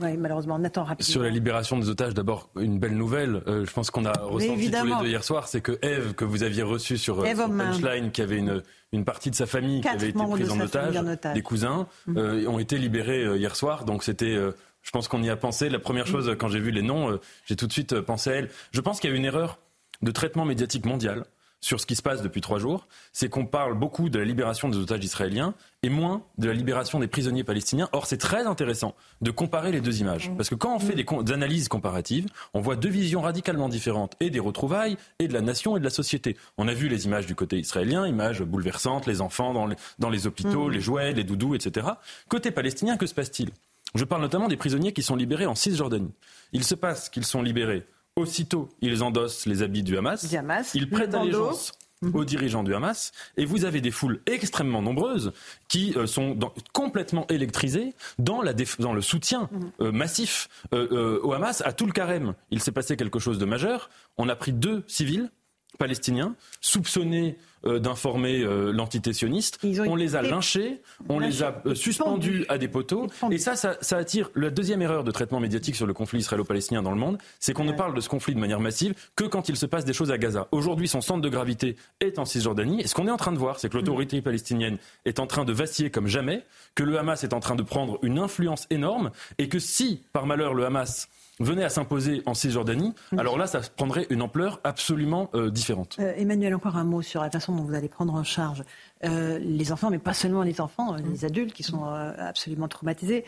Oui, 0.00 0.16
malheureusement, 0.16 0.58
Nathan 0.58 0.84
rapidement. 0.84 1.10
Sur 1.10 1.22
la 1.22 1.30
libération 1.30 1.78
des 1.78 1.88
otages, 1.88 2.14
d'abord 2.14 2.50
une 2.56 2.78
belle 2.78 2.96
nouvelle. 2.96 3.42
je 3.46 3.72
pense 3.72 3.90
qu'on 3.90 4.04
a 4.04 4.12
ressenti 4.12 4.70
tous 4.70 4.84
les 4.84 4.94
deux 5.00 5.08
hier 5.08 5.24
soir, 5.24 5.48
c'est 5.48 5.60
que 5.60 5.78
Eve 5.82 6.14
que 6.14 6.24
vous 6.24 6.42
aviez 6.42 6.62
reçue 6.62 6.98
sur, 6.98 7.22
Punchline, 7.22 8.10
qui 8.10 8.22
avait 8.22 8.38
une 8.38 8.62
une 8.92 9.04
partie 9.04 9.30
de 9.30 9.34
sa 9.34 9.46
famille 9.46 9.80
qui 9.80 9.88
avait 9.88 10.10
été 10.10 10.24
prise 10.30 10.50
en 10.50 10.60
otage, 10.60 10.94
des 11.34 11.42
cousins, 11.42 11.88
mhm. 12.06 12.46
ont 12.48 12.58
été 12.58 12.78
libérés 12.78 13.36
hier 13.36 13.56
soir. 13.56 13.84
Donc 13.84 14.04
c'était 14.04 14.38
je 14.86 14.90
pense 14.92 15.08
qu'on 15.08 15.22
y 15.22 15.28
a 15.28 15.36
pensé. 15.36 15.68
La 15.68 15.80
première 15.80 16.06
chose, 16.06 16.34
quand 16.38 16.48
j'ai 16.48 16.60
vu 16.60 16.70
les 16.70 16.82
noms, 16.82 17.10
euh, 17.10 17.20
j'ai 17.44 17.56
tout 17.56 17.66
de 17.66 17.72
suite 17.72 17.92
euh, 17.92 18.02
pensé 18.02 18.30
à 18.30 18.34
elle. 18.34 18.50
Je 18.70 18.80
pense 18.80 19.00
qu'il 19.00 19.10
y 19.10 19.12
a 19.12 19.16
une 19.16 19.24
erreur 19.24 19.58
de 20.02 20.12
traitement 20.12 20.44
médiatique 20.44 20.86
mondial 20.86 21.24
sur 21.60 21.80
ce 21.80 21.86
qui 21.86 21.96
se 21.96 22.02
passe 22.02 22.22
depuis 22.22 22.40
trois 22.40 22.58
jours, 22.58 22.86
c'est 23.12 23.28
qu'on 23.28 23.46
parle 23.46 23.74
beaucoup 23.74 24.08
de 24.08 24.18
la 24.18 24.24
libération 24.24 24.68
des 24.68 24.76
otages 24.76 25.04
israéliens 25.04 25.54
et 25.82 25.88
moins 25.88 26.22
de 26.38 26.46
la 26.46 26.54
libération 26.54 27.00
des 27.00 27.08
prisonniers 27.08 27.42
palestiniens. 27.42 27.88
Or, 27.92 28.06
c'est 28.06 28.18
très 28.18 28.46
intéressant 28.46 28.94
de 29.20 29.30
comparer 29.32 29.72
les 29.72 29.80
deux 29.80 30.00
images. 30.00 30.30
Parce 30.36 30.48
que 30.48 30.54
quand 30.54 30.76
on 30.76 30.78
fait 30.78 30.94
des, 30.94 31.32
analyses 31.32 31.66
comparatives, 31.66 32.26
on 32.54 32.60
voit 32.60 32.76
deux 32.76 32.90
visions 32.90 33.22
radicalement 33.22 33.68
différentes, 33.68 34.14
et 34.20 34.30
des 34.30 34.38
retrouvailles, 34.38 34.96
et 35.18 35.26
de 35.26 35.32
la 35.32 35.40
nation 35.40 35.76
et 35.76 35.80
de 35.80 35.84
la 35.84 35.90
société. 35.90 36.36
On 36.58 36.68
a 36.68 36.74
vu 36.74 36.88
les 36.88 37.06
images 37.06 37.26
du 37.26 37.34
côté 37.34 37.58
israélien, 37.58 38.06
images 38.06 38.42
bouleversantes, 38.42 39.06
les 39.06 39.20
enfants 39.20 39.52
dans 39.52 39.66
les, 39.66 39.76
dans 39.98 40.10
les 40.10 40.26
hôpitaux, 40.26 40.68
mmh. 40.68 40.72
les 40.72 40.80
jouets, 40.80 41.12
les 41.14 41.24
doudous, 41.24 41.54
etc. 41.54 41.88
Côté 42.28 42.50
palestinien, 42.50 42.96
que 42.96 43.06
se 43.06 43.14
passe-t-il? 43.14 43.50
Je 43.96 44.04
parle 44.04 44.22
notamment 44.22 44.48
des 44.48 44.56
prisonniers 44.56 44.92
qui 44.92 45.02
sont 45.02 45.16
libérés 45.16 45.46
en 45.46 45.54
Cisjordanie. 45.54 46.12
Il 46.52 46.64
se 46.64 46.74
passe 46.74 47.08
qu'ils 47.08 47.24
sont 47.24 47.42
libérés. 47.42 47.86
Aussitôt, 48.16 48.68
ils 48.80 49.02
endossent 49.02 49.46
les 49.46 49.62
habits 49.62 49.82
du 49.82 49.98
Hamas. 49.98 50.26
ils 50.74 50.88
prêtent 50.88 51.14
allégeance 51.14 51.72
aux 52.14 52.24
dirigeants 52.24 52.62
du 52.62 52.74
Hamas. 52.74 53.12
Et 53.36 53.44
vous 53.44 53.64
avez 53.64 53.80
des 53.80 53.90
foules 53.90 54.20
extrêmement 54.26 54.82
nombreuses 54.82 55.32
qui 55.68 55.94
euh, 55.96 56.06
sont 56.06 56.38
complètement 56.72 57.26
électrisées 57.28 57.94
dans, 58.18 58.42
le 58.42 59.00
soutien 59.00 59.48
mhm. 59.50 59.70
euh, 59.80 59.92
massif 59.92 60.48
euh, 60.72 61.20
au 61.22 61.32
Hamas 61.32 61.62
à 61.64 61.72
tout 61.72 61.86
le 61.86 61.92
carême. 61.92 62.34
Il 62.50 62.60
s'est 62.60 62.72
passé 62.72 62.96
quelque 62.96 63.18
chose 63.18 63.38
de 63.38 63.44
majeur. 63.44 63.90
On 64.16 64.28
a 64.28 64.36
pris 64.36 64.52
deux 64.52 64.84
civils 64.86 65.30
palestiniens 65.78 66.34
soupçonnés 66.60 67.36
euh, 67.66 67.78
d'informer 67.78 68.40
euh, 68.42 68.72
l'entité 68.72 69.12
sioniste. 69.12 69.58
On 69.86 69.96
les 69.96 70.16
a 70.16 70.22
lynchés, 70.22 70.80
on 71.08 71.18
les 71.18 71.42
a 71.42 71.62
euh, 71.66 71.74
suspendus 71.74 72.44
à 72.48 72.58
des 72.58 72.68
poteaux. 72.68 73.08
Et 73.30 73.38
ça, 73.38 73.56
ça, 73.56 73.96
attire 73.96 74.30
la 74.34 74.50
deuxième 74.50 74.82
erreur 74.82 75.04
de 75.04 75.10
traitement 75.10 75.40
médiatique 75.40 75.76
sur 75.76 75.86
le 75.86 75.92
conflit 75.92 76.20
israélo-palestinien 76.20 76.82
dans 76.82 76.90
le 76.90 76.98
monde, 76.98 77.18
c'est 77.40 77.52
qu'on 77.52 77.64
ne 77.64 77.72
parle 77.72 77.94
de 77.94 78.00
ce 78.00 78.08
conflit 78.08 78.34
de 78.34 78.40
manière 78.40 78.60
massive 78.60 78.94
que 79.16 79.24
quand 79.24 79.48
il 79.48 79.56
se 79.56 79.66
passe 79.66 79.84
des 79.84 79.92
choses 79.92 80.10
à 80.10 80.18
Gaza. 80.18 80.48
Aujourd'hui, 80.52 80.88
son 80.88 81.00
centre 81.00 81.20
de 81.20 81.28
gravité 81.28 81.76
est 82.00 82.18
en 82.18 82.24
Cisjordanie. 82.24 82.80
Et 82.80 82.86
ce 82.86 82.94
qu'on 82.94 83.08
est 83.08 83.12
en 83.12 83.16
train 83.16 83.32
de 83.32 83.38
voir, 83.38 83.58
c'est 83.58 83.68
que 83.68 83.76
l'autorité 83.76 84.22
palestinienne 84.22 84.78
est 85.04 85.18
en 85.18 85.26
train 85.26 85.44
de 85.44 85.52
vaciller 85.52 85.90
comme 85.90 86.06
jamais, 86.06 86.44
que 86.74 86.82
le 86.82 86.98
Hamas 86.98 87.24
est 87.24 87.34
en 87.34 87.40
train 87.40 87.56
de 87.56 87.62
prendre 87.62 87.98
une 88.02 88.18
influence 88.18 88.66
énorme, 88.70 89.10
et 89.38 89.48
que 89.48 89.58
si, 89.58 90.02
par 90.12 90.26
malheur, 90.26 90.54
le 90.54 90.64
Hamas 90.64 91.08
venait 91.40 91.64
à 91.64 91.68
s'imposer 91.68 92.22
en 92.26 92.34
Cisjordanie, 92.34 92.94
alors 93.16 93.36
là, 93.38 93.46
ça 93.46 93.60
prendrait 93.76 94.06
une 94.10 94.22
ampleur 94.22 94.60
absolument 94.64 95.30
euh, 95.34 95.50
différente. 95.50 95.96
Euh, 95.98 96.14
Emmanuel, 96.16 96.54
encore 96.54 96.76
un 96.76 96.84
mot 96.84 97.02
sur 97.02 97.22
la 97.22 97.30
façon 97.30 97.54
dont 97.54 97.64
vous 97.64 97.74
allez 97.74 97.88
prendre 97.88 98.14
en 98.14 98.24
charge 98.24 98.62
euh, 99.04 99.38
les 99.38 99.72
enfants, 99.72 99.90
mais 99.90 99.98
pas 99.98 100.14
seulement 100.14 100.42
les 100.42 100.60
enfants, 100.60 100.96
les 100.96 101.24
adultes 101.24 101.52
qui 101.52 101.62
sont 101.62 101.84
absolument 101.84 102.68
traumatisés. 102.68 103.24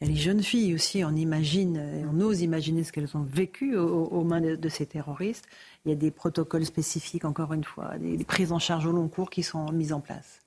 Il 0.00 0.08
y 0.08 0.10
a 0.10 0.14
les 0.14 0.18
jeunes 0.18 0.42
filles 0.42 0.74
aussi, 0.74 1.04
on 1.04 1.14
imagine, 1.14 2.06
on 2.10 2.20
ose 2.22 2.40
imaginer 2.40 2.84
ce 2.84 2.92
qu'elles 2.92 3.14
ont 3.14 3.22
vécu 3.22 3.76
aux, 3.76 4.24
mains 4.24 4.40
de, 4.40 4.68
ces 4.70 4.86
terroristes. 4.86 5.44
Il 5.84 5.90
y 5.90 5.92
a 5.92 5.94
des 5.94 6.10
protocoles 6.10 6.64
spécifiques, 6.64 7.26
encore 7.26 7.52
une 7.52 7.64
fois, 7.64 7.98
des 7.98 8.24
prises 8.24 8.52
en 8.52 8.58
charge 8.58 8.86
au 8.86 8.92
long 8.92 9.08
cours 9.08 9.28
qui 9.28 9.42
sont 9.42 9.70
mises 9.72 9.92
en 9.92 10.00
place. 10.00 10.39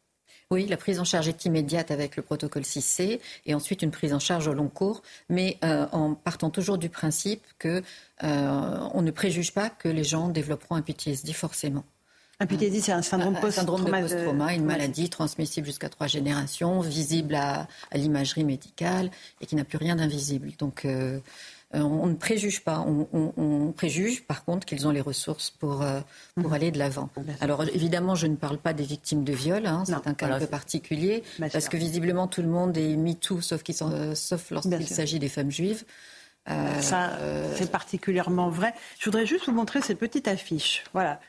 Oui, 0.54 0.68
la 0.68 0.78
prise 0.78 1.00
en 1.00 1.04
charge 1.04 1.28
est 1.28 1.46
immédiate 1.46 1.90
avec 1.90 2.16
le 2.16 2.22
protocole 2.22 2.62
6C 2.62 3.20
et 3.48 3.56
ensuite 3.56 3.82
une 3.82 3.90
prise 3.90 4.14
en 4.14 4.20
charge 4.20 4.48
au 4.48 4.54
long 4.54 4.68
cours, 4.68 5.02
mais 5.28 5.58
euh, 5.64 5.88
en 5.92 6.14
partant 6.14 6.52
toujours 6.52 6.78
du 6.78 6.90
principe 6.90 7.42
que 7.58 7.82
euh, 8.24 8.88
on 8.94 9.02
ne 9.02 9.10
préjuge 9.10 9.52
pas 9.52 9.72
que 9.72 9.90
les 9.90 10.04
gens 10.04 10.30
développeront 10.30 10.76
un 10.76 10.84
PTSD 10.84 11.34
forcément. 11.34 11.84
Un 12.40 12.46
PTSD, 12.46 12.82
c'est 12.82 12.92
un 12.92 13.02
syndrome 13.02 13.40
post-trauma, 13.40 14.02
post 14.02 14.16
une 14.56 14.66
maladie 14.66 15.10
transmissible 15.10 15.66
jusqu'à 15.66 15.90
trois 15.90 16.08
générations, 16.08 16.82
visible 16.82 17.34
à, 17.34 17.68
l'imagerie 17.94 18.44
médicale 18.44 19.10
et 19.42 19.48
qui 19.48 19.56
n'a 19.56 19.64
plus 19.64 19.78
rien 19.78 19.96
d'invisible. 19.96 20.52
Donc, 20.60 20.86
euh, 20.86 20.90
euh, 20.90 21.20
on 21.82 22.08
ne 22.08 22.14
préjuge 22.14 22.64
pas. 22.64 22.86
On, 22.86 23.74
préjuge, 23.76 24.24
par 24.24 24.46
contre, 24.46 24.66
qu'ils 24.66 24.88
ont 24.88 24.92
les 24.92 25.02
ressources 25.02 25.50
pour, 25.50 25.82
euh, 25.82 26.00
pour 26.36 26.50
mhm. 26.50 26.54
aller 26.54 26.72
de 26.72 26.78
l'avant. 26.78 27.10
Alors, 27.42 27.64
évidemment, 27.64 28.16
je 28.16 28.28
ne 28.28 28.36
parle 28.36 28.58
pas 28.58 28.74
des 28.74 28.84
victimes 28.84 29.24
de 29.24 29.34
viol. 29.34 29.66
Hein, 29.66 29.84
c'est 29.86 30.08
un 30.08 30.14
cas 30.14 30.28
un 30.28 30.40
peu 30.40 30.48
particulier. 30.48 31.24
parce 31.40 31.70
que 31.70 31.78
visiblement, 31.78 32.28
tout 32.28 32.42
le 32.42 32.50
monde 32.50 32.78
est 32.78 32.96
MeToo, 32.96 33.42
sauf, 33.42 33.64
sauf 34.14 34.52
lorsqu'il 34.52 34.88
s'agit 34.88 35.20
des 35.20 35.30
femmes 35.30 35.52
juives. 35.52 35.84
Euh, 36.50 36.82
Ça, 36.82 37.18
c'est 37.56 37.72
particulièrement 37.72 38.50
vrai. 38.50 38.74
Je 39.00 39.06
voudrais 39.06 39.26
juste 39.26 39.46
vous 39.46 39.54
montrer 39.54 39.82
cette 39.82 40.00
petite 40.00 40.28
affiche. 40.28 40.84
Voilà 40.94 41.20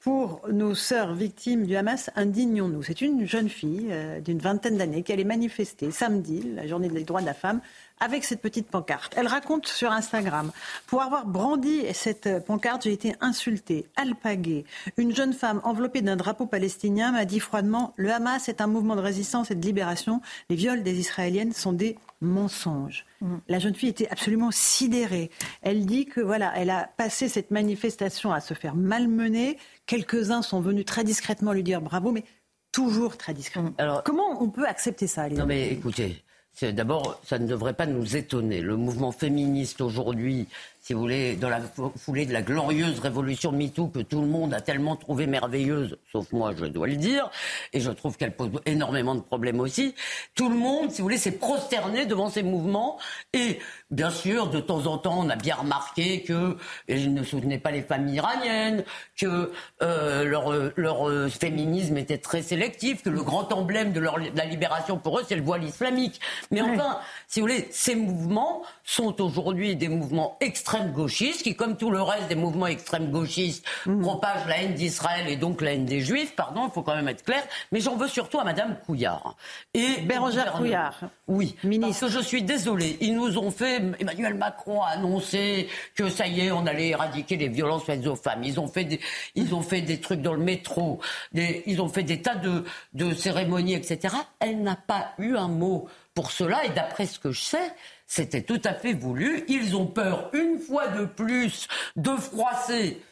pour 0.00 0.42
nos 0.52 0.74
sœurs 0.74 1.14
victimes 1.14 1.64
du 1.64 1.76
Hamas, 1.76 2.10
indignons-nous. 2.14 2.82
C'est 2.82 3.00
une 3.00 3.26
jeune 3.26 3.48
fille 3.48 3.90
d'une 4.22 4.38
vingtaine 4.38 4.76
d'années 4.76 5.02
qui 5.02 5.14
allait 5.14 5.24
manifester 5.24 5.90
samedi, 5.90 6.42
la 6.54 6.66
journée 6.66 6.90
des 6.90 7.04
droits 7.04 7.22
de 7.22 7.26
la 7.26 7.32
femme, 7.32 7.62
avec 8.00 8.24
cette 8.24 8.40
petite 8.40 8.68
pancarte. 8.68 9.14
Elle 9.16 9.26
raconte 9.26 9.66
sur 9.66 9.90
Instagram 9.90 10.50
Pour 10.86 11.02
avoir 11.02 11.26
brandi 11.26 11.82
cette 11.92 12.44
pancarte, 12.44 12.84
j'ai 12.84 12.92
été 12.92 13.14
insultée, 13.20 13.86
alpaguée. 13.96 14.64
Une 14.96 15.14
jeune 15.14 15.32
femme 15.32 15.60
enveloppée 15.64 16.02
d'un 16.02 16.16
drapeau 16.16 16.46
palestinien 16.46 17.12
m'a 17.12 17.24
dit 17.24 17.40
froidement 17.40 17.92
Le 17.96 18.10
Hamas 18.10 18.48
est 18.48 18.60
un 18.60 18.66
mouvement 18.66 18.96
de 18.96 19.00
résistance 19.00 19.50
et 19.50 19.54
de 19.54 19.64
libération. 19.64 20.20
Les 20.50 20.56
viols 20.56 20.82
des 20.82 20.98
Israéliennes 20.98 21.52
sont 21.52 21.72
des 21.72 21.96
mensonges. 22.20 23.04
Mm. 23.20 23.36
La 23.48 23.58
jeune 23.58 23.74
fille 23.74 23.90
était 23.90 24.08
absolument 24.08 24.50
sidérée. 24.50 25.30
Elle 25.62 25.86
dit 25.86 26.06
que 26.06 26.20
voilà, 26.20 26.52
elle 26.56 26.70
a 26.70 26.88
passé 26.96 27.28
cette 27.28 27.50
manifestation 27.50 28.32
à 28.32 28.40
se 28.40 28.54
faire 28.54 28.74
malmener. 28.74 29.58
Quelques-uns 29.86 30.42
sont 30.42 30.60
venus 30.60 30.84
très 30.84 31.04
discrètement 31.04 31.52
lui 31.52 31.62
dire 31.62 31.80
bravo, 31.80 32.10
mais 32.10 32.24
toujours 32.72 33.16
très 33.16 33.34
discrètement. 33.34 33.72
Alors, 33.78 34.02
Comment 34.02 34.42
on 34.42 34.50
peut 34.50 34.66
accepter 34.66 35.06
ça 35.06 35.28
Non 35.28 35.46
mais 35.46 35.68
écoutez, 35.68 36.22
D'abord, 36.62 37.20
ça 37.24 37.38
ne 37.38 37.48
devrait 37.48 37.74
pas 37.74 37.86
nous 37.86 38.16
étonner. 38.16 38.60
Le 38.60 38.76
mouvement 38.76 39.10
féministe 39.10 39.80
aujourd'hui 39.80 40.46
si 40.84 40.92
vous 40.92 41.00
voulez, 41.00 41.34
dans 41.36 41.48
la 41.48 41.62
foulée 41.96 42.26
de 42.26 42.32
la 42.34 42.42
glorieuse 42.42 43.00
révolution 43.00 43.52
MeToo 43.52 43.88
que 43.88 44.00
tout 44.00 44.20
le 44.20 44.26
monde 44.26 44.52
a 44.52 44.60
tellement 44.60 44.96
trouvé 44.96 45.26
merveilleuse, 45.26 45.96
sauf 46.12 46.30
moi, 46.30 46.52
je 46.54 46.66
dois 46.66 46.86
le 46.86 46.96
dire, 46.96 47.30
et 47.72 47.80
je 47.80 47.90
trouve 47.90 48.18
qu'elle 48.18 48.36
pose 48.36 48.50
énormément 48.66 49.14
de 49.14 49.22
problèmes 49.22 49.60
aussi. 49.60 49.94
Tout 50.34 50.50
le 50.50 50.56
monde, 50.56 50.90
si 50.90 50.98
vous 50.98 51.04
voulez, 51.04 51.16
s'est 51.16 51.38
prosterné 51.38 52.04
devant 52.04 52.28
ces 52.28 52.42
mouvements, 52.42 52.98
et 53.32 53.60
bien 53.90 54.10
sûr, 54.10 54.50
de 54.50 54.60
temps 54.60 54.84
en 54.84 54.98
temps, 54.98 55.20
on 55.20 55.30
a 55.30 55.36
bien 55.36 55.54
remarqué 55.54 56.22
que 56.22 56.58
ils 56.86 57.14
ne 57.14 57.22
soutenaient 57.22 57.58
pas 57.58 57.70
les 57.70 57.80
familles 57.80 58.16
iraniennes, 58.16 58.84
que 59.16 59.52
euh, 59.80 60.24
leur, 60.24 60.52
leur 60.76 61.08
euh, 61.08 61.30
féminisme 61.30 61.96
était 61.96 62.18
très 62.18 62.42
sélectif, 62.42 63.02
que 63.02 63.08
le 63.08 63.22
grand 63.22 63.50
emblème 63.54 63.94
de, 63.94 64.00
leur, 64.00 64.18
de 64.18 64.36
la 64.36 64.44
libération 64.44 64.98
pour 64.98 65.18
eux, 65.18 65.24
c'est 65.26 65.36
le 65.36 65.42
voile 65.42 65.64
islamique. 65.64 66.20
Mais 66.50 66.60
enfin, 66.60 66.98
si 67.26 67.40
vous 67.40 67.46
voulez, 67.46 67.68
ces 67.70 67.94
mouvements 67.94 68.64
sont 68.82 69.22
aujourd'hui 69.22 69.76
des 69.76 69.88
mouvements 69.88 70.36
extrêmes 70.74 70.92
gauchistes 70.92 71.42
qui, 71.42 71.54
comme 71.54 71.76
tout 71.76 71.90
le 71.90 72.02
reste 72.02 72.28
des 72.28 72.34
mouvements 72.34 72.66
extrêmes 72.66 73.10
gauchistes, 73.10 73.64
mmh. 73.86 74.00
propagent 74.00 74.46
la 74.48 74.62
haine 74.62 74.74
d'Israël 74.74 75.28
et 75.28 75.36
donc 75.36 75.60
la 75.60 75.74
haine 75.74 75.84
des 75.84 76.00
Juifs. 76.00 76.34
Pardon, 76.34 76.66
il 76.66 76.72
faut 76.72 76.82
quand 76.82 76.94
même 76.94 77.08
être 77.08 77.24
clair. 77.24 77.42
Mais 77.72 77.80
j'en 77.80 77.96
veux 77.96 78.08
surtout 78.08 78.40
à 78.40 78.44
Madame 78.44 78.76
Couillard. 78.84 79.36
Et 79.72 80.00
Bérangère 80.02 80.52
Couillard. 80.52 80.98
Oui, 81.28 81.56
ministre. 81.64 82.00
Parce 82.00 82.12
que 82.12 82.20
je 82.20 82.24
suis 82.24 82.42
désolée. 82.42 82.96
Ils 83.00 83.14
nous 83.14 83.38
ont 83.38 83.50
fait. 83.50 83.82
Emmanuel 83.98 84.34
Macron 84.34 84.82
a 84.82 84.88
annoncé 84.88 85.68
que 85.94 86.08
ça 86.08 86.26
y 86.26 86.40
est, 86.40 86.52
on 86.52 86.66
allait 86.66 86.88
éradiquer 86.88 87.36
les 87.36 87.48
violences 87.48 87.84
faites 87.84 88.06
aux 88.06 88.16
femmes. 88.16 88.42
Ils 88.42 88.58
ont 88.58 88.68
fait 88.68 88.84
des, 88.84 89.00
ils 89.34 89.54
ont 89.54 89.62
fait 89.62 89.80
des 89.80 90.00
trucs 90.00 90.22
dans 90.22 90.34
le 90.34 90.42
métro. 90.42 91.00
ils 91.34 91.80
ont 91.80 91.88
fait 91.88 92.02
des 92.02 92.20
tas 92.20 92.34
de, 92.34 92.64
de 92.94 93.14
cérémonies, 93.14 93.74
etc. 93.74 94.14
Elle 94.40 94.62
n'a 94.62 94.76
pas 94.76 95.12
eu 95.18 95.36
un 95.36 95.48
mot 95.48 95.88
pour 96.14 96.30
cela. 96.30 96.64
Et 96.64 96.70
d'après 96.70 97.06
ce 97.06 97.18
que 97.18 97.30
je 97.32 97.40
sais, 97.40 97.72
c'était 98.14 98.42
tout 98.42 98.60
à 98.64 98.74
fait 98.74 98.92
voulu. 98.92 99.44
Ils 99.48 99.74
ont 99.74 99.86
peur, 99.86 100.30
une 100.34 100.60
fois 100.60 100.86
de 100.86 101.04
plus, 101.04 101.66
de 101.96 102.10
froisser 102.10 103.02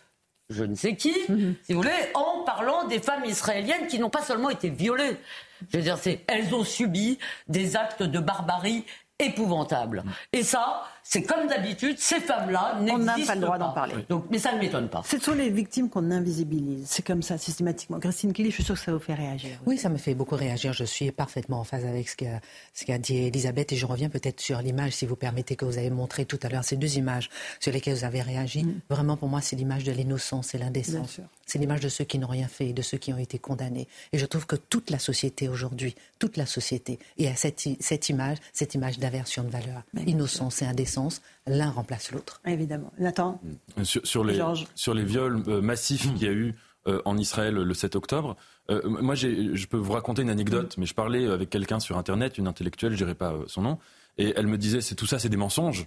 je 0.49 0.65
ne 0.65 0.75
sais 0.75 0.97
qui, 0.97 1.15
mhm. 1.31 1.55
si 1.63 1.73
vous 1.73 1.81
voulez, 1.81 2.11
en 2.13 2.45
parlant 2.45 2.87
des 2.87 2.99
femmes 2.99 3.25
israéliennes 3.25 3.87
qui 3.87 3.99
n'ont 3.99 4.11
pas 4.11 4.21
seulement 4.21 4.51
été 4.51 4.69
violées. 4.69 5.17
Je 5.71 5.79
veux 5.79 5.83
dire, 5.83 5.97
elles 6.27 6.55
ont 6.55 6.63
subi 6.65 7.19
des 7.49 7.75
actes 7.75 8.03
de 8.03 8.19
barbarie 8.19 8.85
épouvantable. 9.19 10.05
Et 10.35 10.43
ça, 10.43 10.85
c'est 11.13 11.25
comme 11.25 11.47
d'habitude, 11.47 11.99
ces 11.99 12.21
femmes-là 12.21 12.79
n'existent 12.81 13.05
pas. 13.05 13.13
On 13.13 13.19
n'a 13.19 13.27
pas 13.27 13.35
le 13.35 13.41
droit 13.43 13.59
d'en 13.59 13.73
parler. 13.73 13.95
Donc, 14.09 14.25
mais 14.31 14.39
ça 14.39 14.55
ne 14.55 14.59
m'étonne 14.59 14.89
pas. 14.89 15.03
Ce 15.05 15.19
sont 15.19 15.35
les 15.35 15.51
victimes 15.51 15.91
qu'on 15.91 16.11
invisibilise. 16.11 16.87
C'est 16.89 17.05
comme 17.05 17.21
ça, 17.21 17.37
systématiquement. 17.37 18.01
Christine 18.01 18.33
Kelly, 18.33 18.49
je 18.49 18.55
suis 18.55 18.65
sûre 18.65 18.77
que 18.77 18.81
ça 18.81 18.93
vous 18.95 18.99
fait 18.99 19.13
réagir. 19.13 19.51
Oui, 19.67 19.77
ça 19.77 19.91
me 19.91 19.99
fait 19.99 20.15
beaucoup 20.15 20.37
réagir. 20.37 20.73
Je 20.73 20.85
suis 20.85 21.13
parfaitement 21.13 21.61
en 21.61 21.65
phase 21.65 21.85
avec 21.85 22.09
ce 22.09 22.17
qu'a, 22.17 22.99
dit 22.99 23.27
Elisabeth. 23.27 23.73
Et 23.73 23.77
je 23.77 23.85
reviens 23.85 24.09
peut-être 24.09 24.41
sur 24.41 24.63
l'image, 24.63 24.93
si 24.93 25.05
vous 25.05 25.15
permettez, 25.15 25.55
que 25.55 25.67
vous 25.67 25.77
avez 25.77 25.91
montré 25.91 26.25
tout 26.25 26.39
à 26.43 26.49
l'heure. 26.49 26.65
Ces 26.65 26.77
deux 26.77 26.97
images 26.97 27.29
sur 27.61 27.73
lesquelles 27.73 27.97
vous 27.97 28.05
avez 28.05 28.23
réagi. 28.23 28.65
Mm. 28.65 28.81
Vraiment, 28.89 29.19
pour 29.19 29.29
moi, 29.29 29.43
c'est 29.43 29.57
l'image 29.57 29.85
de 29.85 29.93
l'innocence 29.93 30.55
et 30.55 30.59
l'indécence. 30.59 31.21
C'est 31.45 31.59
l'image 31.59 31.81
de 31.81 31.91
ceux 31.91 32.05
qui 32.05 32.19
n'ont 32.19 32.27
rien 32.27 32.49
fait, 32.49 32.73
de 32.73 32.81
ceux 32.81 32.97
qui 32.97 33.13
ont 33.13 33.19
été 33.19 33.39
condamnés. 33.39 33.87
Et 34.15 34.19
je 34.19 34.25
trouve 34.25 34.47
que 34.47 34.57
toute 34.57 34.89
la 34.89 34.99
société 34.99 35.51
aujourd'hui, 35.51 35.95
toute 36.19 36.39
la 36.39 36.47
société, 36.47 36.99
et 37.19 37.29
à 37.29 37.37
cette, 37.37 37.69
cette 37.81 38.09
image, 38.09 38.39
cette 38.55 38.75
image 38.75 38.99
d'aversion 38.99 39.43
de 39.43 39.51
valeur, 39.51 39.83
innocence 40.07 40.63
et 40.63 40.65
indécence, 40.65 41.02
l'un 41.47 41.71
remplace 41.71 42.13
l'autre. 42.13 42.41
Évidemment. 42.47 42.93
Nathan 42.99 43.41
euh, 43.79 43.85
sur, 43.85 44.07
sur, 44.07 44.25
les, 44.25 44.41
sur 44.75 44.95
les 44.95 45.05
viols 45.05 45.43
euh, 45.49 45.61
massifs 45.61 46.13
qu'il 46.15 46.23
y 46.23 46.29
a 46.29 46.33
eu 46.33 46.55
euh, 46.87 47.01
en 47.05 47.17
Israël 47.17 47.55
le 47.55 47.75
7 47.75 47.97
octobre, 47.97 48.37
moi 48.85 49.15
je 49.15 49.67
peux 49.67 49.77
vous 49.77 49.93
raconter 49.93 50.23
une 50.23 50.31
anecdote, 50.31 50.77
mais 50.79 50.87
je 50.87 50.95
parlais 50.95 51.27
avec 51.29 51.51
quelqu'un 51.51 51.79
sur 51.79 51.99
Internet, 51.99 52.39
une 52.39 52.47
intellectuelle, 52.47 52.93
je 52.93 52.97
dirais 52.97 53.15
pas 53.15 53.35
son 53.47 53.63
nom, 53.63 53.79
et 54.19 54.33
elle 54.37 54.47
me 54.47 54.57
disait 54.57 54.81
c'est 54.81 54.95
tout 54.95 55.07
ça, 55.07 55.19
c'est 55.19 55.29
des 55.29 55.37
mensonges. 55.37 55.87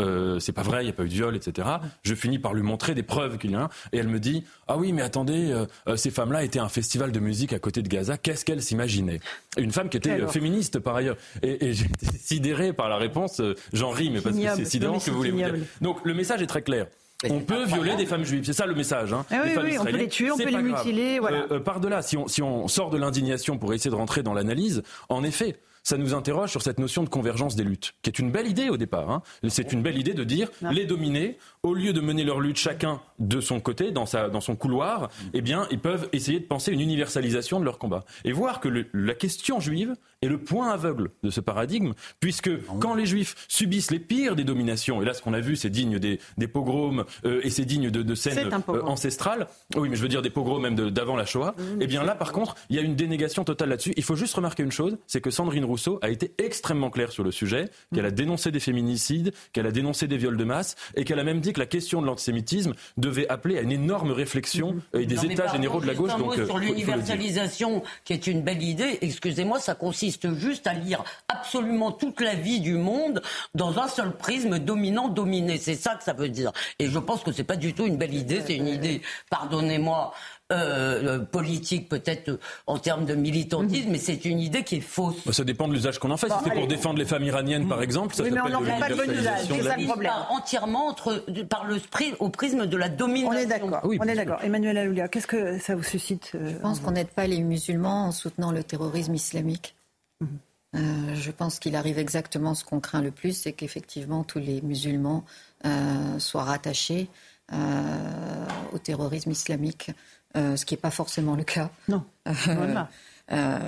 Euh, 0.00 0.38
c'est 0.38 0.52
pas 0.52 0.62
vrai, 0.62 0.82
il 0.82 0.84
n'y 0.84 0.90
a 0.90 0.92
pas 0.92 1.04
eu 1.04 1.08
de 1.08 1.14
viol, 1.14 1.34
etc. 1.34 1.68
Je 2.02 2.14
finis 2.14 2.38
par 2.38 2.52
lui 2.52 2.62
montrer 2.62 2.94
des 2.94 3.02
preuves 3.02 3.38
qu'il 3.38 3.52
y 3.52 3.54
a 3.54 3.62
un, 3.62 3.68
et 3.92 3.98
elle 3.98 4.08
me 4.08 4.20
dit 4.20 4.44
ah 4.68 4.76
oui 4.76 4.92
mais 4.92 5.02
attendez, 5.02 5.50
euh, 5.52 5.64
euh, 5.88 5.96
ces 5.96 6.10
femmes-là 6.10 6.44
étaient 6.44 6.58
à 6.58 6.64
un 6.64 6.68
festival 6.68 7.12
de 7.12 7.20
musique 7.20 7.52
à 7.52 7.58
côté 7.58 7.82
de 7.82 7.88
Gaza, 7.88 8.18
qu'est-ce 8.18 8.44
qu'elles 8.44 8.62
s'imaginaient? 8.62 9.20
Une 9.56 9.72
femme 9.72 9.88
qui 9.88 9.96
était 9.96 10.26
féministe 10.26 10.80
par 10.80 10.96
ailleurs, 10.96 11.16
et, 11.42 11.66
et 11.66 11.72
j'étais 11.72 12.06
sidéré 12.18 12.72
par 12.72 12.88
la 12.88 12.96
réponse. 12.96 13.40
J'en 13.72 13.90
ris, 13.90 14.10
mais 14.10 14.20
parce 14.20 14.36
que 14.36 14.56
c'est 14.56 14.64
sidérant 14.64 14.98
que 14.98 15.10
vous 15.10 15.16
voulez 15.16 15.32
dire. 15.32 15.54
Donc 15.80 16.04
le 16.04 16.14
message 16.14 16.42
est 16.42 16.46
très 16.46 16.62
clair. 16.62 16.86
On 17.30 17.40
peut 17.40 17.64
violer 17.64 17.96
des 17.96 18.04
femmes 18.04 18.24
juives, 18.24 18.44
c'est 18.44 18.52
ça 18.52 18.66
le 18.66 18.74
message. 18.74 19.14
Hein. 19.14 19.24
Ah 19.30 19.42
oui, 19.44 19.78
on 19.78 19.84
peut 19.84 19.96
les 19.96 20.08
tuer, 20.08 20.30
on 20.30 20.36
peut 20.36 20.50
les 20.50 20.62
mutiler. 20.62 21.18
Voilà. 21.18 21.60
par 21.60 21.80
delà, 21.80 22.02
si 22.02 22.16
on, 22.16 22.28
si 22.28 22.42
on 22.42 22.68
sort 22.68 22.90
de 22.90 22.98
l'indignation 22.98 23.56
pour 23.56 23.72
essayer 23.72 23.90
de 23.90 23.96
rentrer 23.96 24.22
dans 24.22 24.34
l'analyse, 24.34 24.82
en 25.08 25.24
effet, 25.24 25.56
ça 25.86 25.96
nous 25.96 26.14
interroge 26.14 26.50
sur 26.50 26.62
cette 26.62 26.80
notion 26.80 27.04
de 27.04 27.08
convergence 27.08 27.54
des 27.54 27.62
luttes, 27.62 27.94
qui 28.02 28.10
est 28.10 28.18
une 28.18 28.32
belle 28.32 28.48
idée 28.48 28.70
au 28.70 28.76
départ. 28.76 29.08
Hein. 29.08 29.22
C'est 29.48 29.72
une 29.72 29.82
belle 29.82 29.96
idée 29.96 30.14
de 30.14 30.24
dire 30.24 30.48
les 30.72 30.84
dominés, 30.84 31.38
au 31.62 31.74
lieu 31.74 31.92
de 31.92 32.00
mener 32.00 32.24
leur 32.24 32.40
lutte 32.40 32.56
chacun 32.56 33.00
de 33.20 33.40
son 33.40 33.60
côté, 33.60 33.92
dans, 33.92 34.04
sa, 34.04 34.28
dans 34.28 34.40
son 34.40 34.56
couloir, 34.56 35.10
eh 35.32 35.42
bien, 35.42 35.68
ils 35.70 35.78
peuvent 35.78 36.08
essayer 36.12 36.40
de 36.40 36.44
penser 36.44 36.72
une 36.72 36.80
universalisation 36.80 37.60
de 37.60 37.64
leur 37.64 37.78
combat. 37.78 38.04
Et 38.24 38.32
voir 38.32 38.58
que 38.58 38.68
la 38.92 39.14
question 39.14 39.60
juive 39.60 39.94
est 40.22 40.28
le 40.28 40.38
point 40.38 40.70
aveugle 40.70 41.10
de 41.22 41.30
ce 41.30 41.40
paradigme, 41.40 41.92
puisque 42.18 42.48
ah 42.48 42.72
quand 42.80 42.94
les 42.94 43.06
juifs 43.06 43.46
subissent 43.46 43.92
les 43.92 44.00
pires 44.00 44.34
des 44.34 44.44
dominations, 44.44 45.02
et 45.02 45.04
là 45.04 45.14
ce 45.14 45.22
qu'on 45.22 45.34
a 45.34 45.40
vu 45.40 45.56
c'est 45.56 45.68
digne 45.68 45.98
des, 45.98 46.18
des 46.38 46.48
pogroms 46.48 47.04
euh, 47.26 47.40
et 47.44 47.50
c'est 47.50 47.66
digne 47.66 47.90
de, 47.90 48.02
de 48.02 48.14
scènes 48.14 48.50
euh, 48.68 48.82
ancestrales, 48.82 49.46
oui 49.76 49.90
mais 49.90 49.96
je 49.96 50.00
veux 50.00 50.08
dire 50.08 50.22
des 50.22 50.30
pogroms 50.30 50.62
même 50.62 50.74
d'avant 50.90 51.16
la 51.16 51.26
Shoah, 51.26 51.54
et 51.58 51.82
eh 51.82 51.86
bien 51.86 52.02
là 52.02 52.14
par 52.14 52.32
contre 52.32 52.56
il 52.70 52.76
y 52.76 52.78
a 52.78 52.82
une 52.82 52.96
dénégation 52.96 53.44
totale 53.44 53.68
là-dessus. 53.68 53.92
Il 53.98 54.02
faut 54.02 54.16
juste 54.16 54.34
remarquer 54.34 54.62
une 54.62 54.72
chose, 54.72 54.96
c'est 55.06 55.20
que 55.20 55.30
Sandrine 55.30 55.66
Rousseau 55.66 55.75
Rousseau 55.76 55.98
a 56.00 56.08
été 56.08 56.32
extrêmement 56.38 56.88
claire 56.88 57.12
sur 57.12 57.22
le 57.22 57.30
sujet, 57.30 57.68
qu'elle 57.94 58.06
a 58.06 58.10
dénoncé 58.10 58.50
des 58.50 58.60
féminicides, 58.60 59.34
qu'elle 59.52 59.66
a 59.66 59.70
dénoncé 59.70 60.08
des 60.08 60.16
viols 60.16 60.38
de 60.38 60.44
masse, 60.44 60.74
et 60.94 61.04
qu'elle 61.04 61.18
a 61.18 61.24
même 61.24 61.40
dit 61.40 61.52
que 61.52 61.60
la 61.60 61.66
question 61.66 62.00
de 62.00 62.06
l'antisémitisme 62.06 62.72
devait 62.96 63.28
appeler 63.28 63.58
à 63.58 63.60
une 63.60 63.72
énorme 63.72 64.10
réflexion 64.10 64.76
et 64.94 65.04
des 65.04 65.26
États 65.26 65.48
généraux 65.48 65.82
de 65.82 65.86
la 65.86 65.94
gauche. 65.94 66.16
Donc, 66.16 66.38
euh, 66.38 66.46
sur 66.46 66.56
l'universalisation, 66.56 67.82
qui 68.04 68.14
est 68.14 68.26
une 68.26 68.40
belle 68.40 68.62
idée, 68.62 68.98
excusez-moi, 69.02 69.60
ça 69.60 69.74
consiste 69.74 70.32
juste 70.34 70.66
à 70.66 70.72
lire 70.72 71.04
absolument 71.28 71.92
toute 71.92 72.22
la 72.22 72.34
vie 72.34 72.60
du 72.60 72.78
monde 72.78 73.20
dans 73.54 73.78
un 73.78 73.88
seul 73.88 74.12
prisme 74.12 74.58
dominant-dominé. 74.58 75.58
C'est 75.58 75.74
ça 75.74 75.94
que 75.96 76.04
ça 76.04 76.14
veut 76.14 76.30
dire. 76.30 76.52
Et 76.78 76.88
je 76.88 76.98
pense 76.98 77.22
que 77.22 77.32
c'est 77.32 77.44
pas 77.44 77.56
du 77.56 77.74
tout 77.74 77.86
une 77.86 77.98
belle 77.98 78.14
idée, 78.14 78.40
c'est 78.46 78.56
une 78.56 78.68
idée, 78.68 79.02
pardonnez-moi, 79.28 80.14
euh, 80.52 81.18
politique, 81.18 81.88
peut-être 81.88 82.28
euh, 82.28 82.38
en 82.66 82.78
termes 82.78 83.04
de 83.04 83.14
militantisme, 83.14 83.90
mais 83.90 83.98
c'est 83.98 84.24
une 84.24 84.38
idée 84.38 84.62
qui 84.62 84.76
est 84.76 84.80
fausse. 84.80 85.16
Bah, 85.26 85.32
ça 85.32 85.44
dépend 85.44 85.66
de 85.68 85.72
l'usage 85.72 85.98
qu'on 85.98 86.10
en 86.10 86.16
fait. 86.16 86.28
si 86.28 86.34
c'est 86.44 86.52
pour 86.52 86.66
défendre 86.66 86.98
les 86.98 87.04
femmes 87.04 87.24
iraniennes, 87.24 87.68
par 87.68 87.82
exemple, 87.82 88.14
ça 88.14 88.22
oui, 88.22 88.30
mais 88.32 88.40
on 88.40 88.48
n'en 88.48 88.60
fait 88.60 88.78
pas 88.78 88.88
le 88.88 88.96
bon 88.96 89.10
usage. 89.10 89.40
C'est 89.48 89.62
ça 89.62 89.76
le 89.76 89.86
problème. 89.86 90.12
entièrement 90.30 90.88
entre, 90.88 91.24
par 91.48 91.64
le 91.64 91.80
au 92.20 92.28
prisme 92.28 92.66
de 92.66 92.76
la 92.76 92.88
domination. 92.88 93.38
On 93.38 93.42
est 93.42 93.46
d'accord. 93.46 93.80
Oui, 93.84 93.98
on 94.00 94.06
est 94.06 94.14
d'accord. 94.14 94.38
Emmanuel 94.42 94.78
Aloulia, 94.78 95.08
qu'est-ce 95.08 95.26
que 95.26 95.58
ça 95.58 95.74
vous 95.74 95.82
suscite 95.82 96.32
euh, 96.34 96.50
Je 96.50 96.56
pense 96.56 96.80
qu'on 96.80 96.92
n'aide 96.92 97.08
pas 97.08 97.26
les 97.26 97.40
musulmans 97.40 98.06
en 98.06 98.12
soutenant 98.12 98.52
le 98.52 98.62
terrorisme 98.62 99.14
islamique. 99.14 99.74
Mhm. 100.20 100.38
Euh, 100.76 101.14
je 101.14 101.30
pense 101.30 101.58
qu'il 101.58 101.76
arrive 101.76 101.98
exactement 101.98 102.54
ce 102.54 102.64
qu'on 102.64 102.80
craint 102.80 103.00
le 103.00 103.10
plus, 103.10 103.32
c'est 103.32 103.52
qu'effectivement 103.52 104.24
tous 104.24 104.38
les 104.38 104.60
musulmans 104.60 105.24
euh, 105.64 106.18
soient 106.18 106.44
rattachés 106.44 107.08
euh, 107.52 108.46
au 108.72 108.78
terrorisme 108.78 109.30
islamique. 109.30 109.90
Euh, 110.36 110.56
ce 110.56 110.64
qui 110.66 110.74
n'est 110.74 110.80
pas 110.80 110.90
forcément 110.90 111.34
le 111.34 111.44
cas. 111.44 111.70
Non. 111.88 112.04
Euh, 112.26 112.84
euh, 113.32 113.58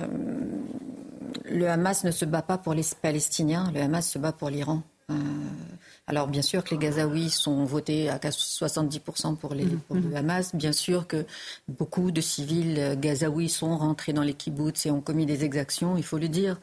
le 1.45 1.67
Hamas 1.67 2.03
ne 2.03 2.11
se 2.11 2.25
bat 2.25 2.41
pas 2.41 2.57
pour 2.57 2.73
les 2.73 2.85
Palestiniens, 3.01 3.71
le 3.73 3.81
Hamas 3.81 4.07
se 4.07 4.19
bat 4.19 4.31
pour 4.31 4.49
l'Iran. 4.49 4.83
alors 6.05 6.27
bien 6.27 6.43
sûr 6.43 6.63
que 6.63 6.71
les 6.71 6.77
Gazaouis 6.77 7.29
sont 7.29 7.65
votés 7.65 8.09
à 8.09 8.17
70% 8.17 9.35
pour, 9.35 9.55
les, 9.55 9.65
pour 9.65 9.95
le 9.95 10.15
Hamas. 10.15 10.53
Bien 10.53 10.71
sûr 10.71 11.07
que 11.07 11.25
beaucoup 11.67 12.11
de 12.11 12.21
civils 12.21 12.97
gazaouis 12.99 13.49
sont 13.49 13.75
rentrés 13.77 14.13
dans 14.13 14.23
les 14.23 14.33
kibbutz 14.33 14.85
et 14.85 14.91
ont 14.91 15.01
commis 15.01 15.25
des 15.25 15.43
exactions, 15.43 15.97
il 15.97 16.03
faut 16.03 16.19
le 16.19 16.29
dire. 16.29 16.57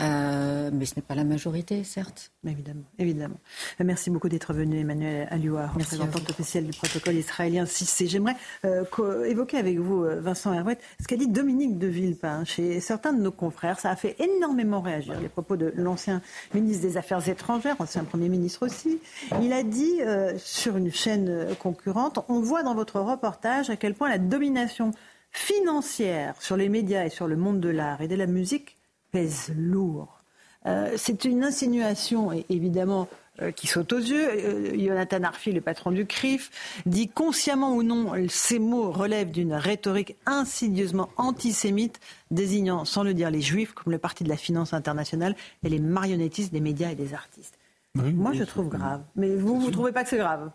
Euh, 0.00 0.70
mais 0.72 0.86
ce 0.86 0.94
n'est 0.96 1.02
pas 1.02 1.14
la 1.14 1.24
majorité, 1.24 1.82
certes. 1.84 2.30
Évidemment, 2.46 2.84
évidemment. 2.98 3.38
Merci 3.80 4.10
beaucoup 4.10 4.28
d'être 4.28 4.52
venu, 4.52 4.78
Emmanuel 4.78 5.26
Alioua, 5.30 5.66
représentante 5.66 6.30
officielle 6.30 6.66
du 6.66 6.76
protocole 6.76 7.14
israélien 7.14 7.64
6C. 7.64 8.08
J'aimerais 8.08 8.36
euh, 8.64 9.24
évoquer 9.24 9.58
avec 9.58 9.78
vous, 9.78 10.04
euh, 10.04 10.20
Vincent 10.20 10.52
Herouet, 10.54 10.78
ce 11.00 11.06
qu'a 11.06 11.16
dit 11.16 11.28
Dominique 11.28 11.78
de 11.78 11.86
Villepin 11.88 12.44
chez 12.44 12.80
certains 12.80 13.12
de 13.12 13.20
nos 13.20 13.32
confrères. 13.32 13.80
Ça 13.80 13.90
a 13.90 13.96
fait 13.96 14.16
énormément 14.20 14.80
réagir 14.80 15.20
les 15.20 15.28
propos 15.28 15.56
de 15.56 15.72
l'ancien 15.76 16.22
ministre 16.54 16.82
des 16.82 16.96
Affaires 16.96 17.28
étrangères, 17.28 17.76
ancien 17.80 18.04
Premier 18.04 18.28
ministre 18.28 18.64
aussi. 18.66 19.00
Il 19.42 19.52
a 19.52 19.62
dit 19.62 20.00
sur 20.38 20.76
une 20.76 20.92
chaîne 20.92 21.54
concurrente, 21.60 22.20
on 22.28 22.40
voit 22.40 22.62
dans 22.62 22.74
votre 22.74 23.00
reportage 23.00 23.70
à 23.70 23.76
quel 23.76 23.94
point 23.94 24.08
la 24.08 24.18
domination 24.18 24.92
financière 25.30 26.40
sur 26.40 26.56
les 26.56 26.68
médias 26.68 27.04
et 27.04 27.10
sur 27.10 27.26
le 27.26 27.36
monde 27.36 27.60
de 27.60 27.68
l'art 27.68 28.00
et 28.00 28.08
de 28.08 28.14
la 28.14 28.26
musique 28.26 28.77
pèse 29.10 29.52
lourd. 29.56 30.18
Euh, 30.66 30.94
c'est 30.96 31.24
une 31.24 31.44
insinuation, 31.44 32.30
évidemment, 32.48 33.08
euh, 33.40 33.52
qui 33.52 33.66
saute 33.66 33.92
aux 33.92 33.98
yeux. 33.98 34.28
Euh, 34.28 34.78
Jonathan 34.78 35.22
Arfi, 35.22 35.52
le 35.52 35.60
patron 35.60 35.92
du 35.92 36.04
CRIF, 36.04 36.50
dit 36.86 37.08
consciemment 37.08 37.74
ou 37.74 37.82
non, 37.82 38.12
ces 38.28 38.58
mots 38.58 38.90
relèvent 38.90 39.30
d'une 39.30 39.54
rhétorique 39.54 40.16
insidieusement 40.26 41.10
antisémite, 41.16 42.00
désignant, 42.30 42.84
sans 42.84 43.02
le 43.02 43.14
dire, 43.14 43.30
les 43.30 43.40
juifs 43.40 43.72
comme 43.72 43.92
le 43.92 43.98
parti 43.98 44.24
de 44.24 44.28
la 44.28 44.36
finance 44.36 44.72
internationale 44.72 45.36
et 45.62 45.68
les 45.68 45.78
marionnettistes 45.78 46.52
des 46.52 46.60
médias 46.60 46.90
et 46.90 46.96
des 46.96 47.14
artistes. 47.14 47.58
Moi, 47.94 48.32
je 48.32 48.44
trouve 48.44 48.68
grave. 48.68 49.02
Mais 49.16 49.34
vous, 49.34 49.60
vous 49.60 49.68
ne 49.68 49.72
trouvez 49.72 49.92
pas 49.92 50.04
que 50.04 50.10
c'est 50.10 50.18
grave? 50.18 50.50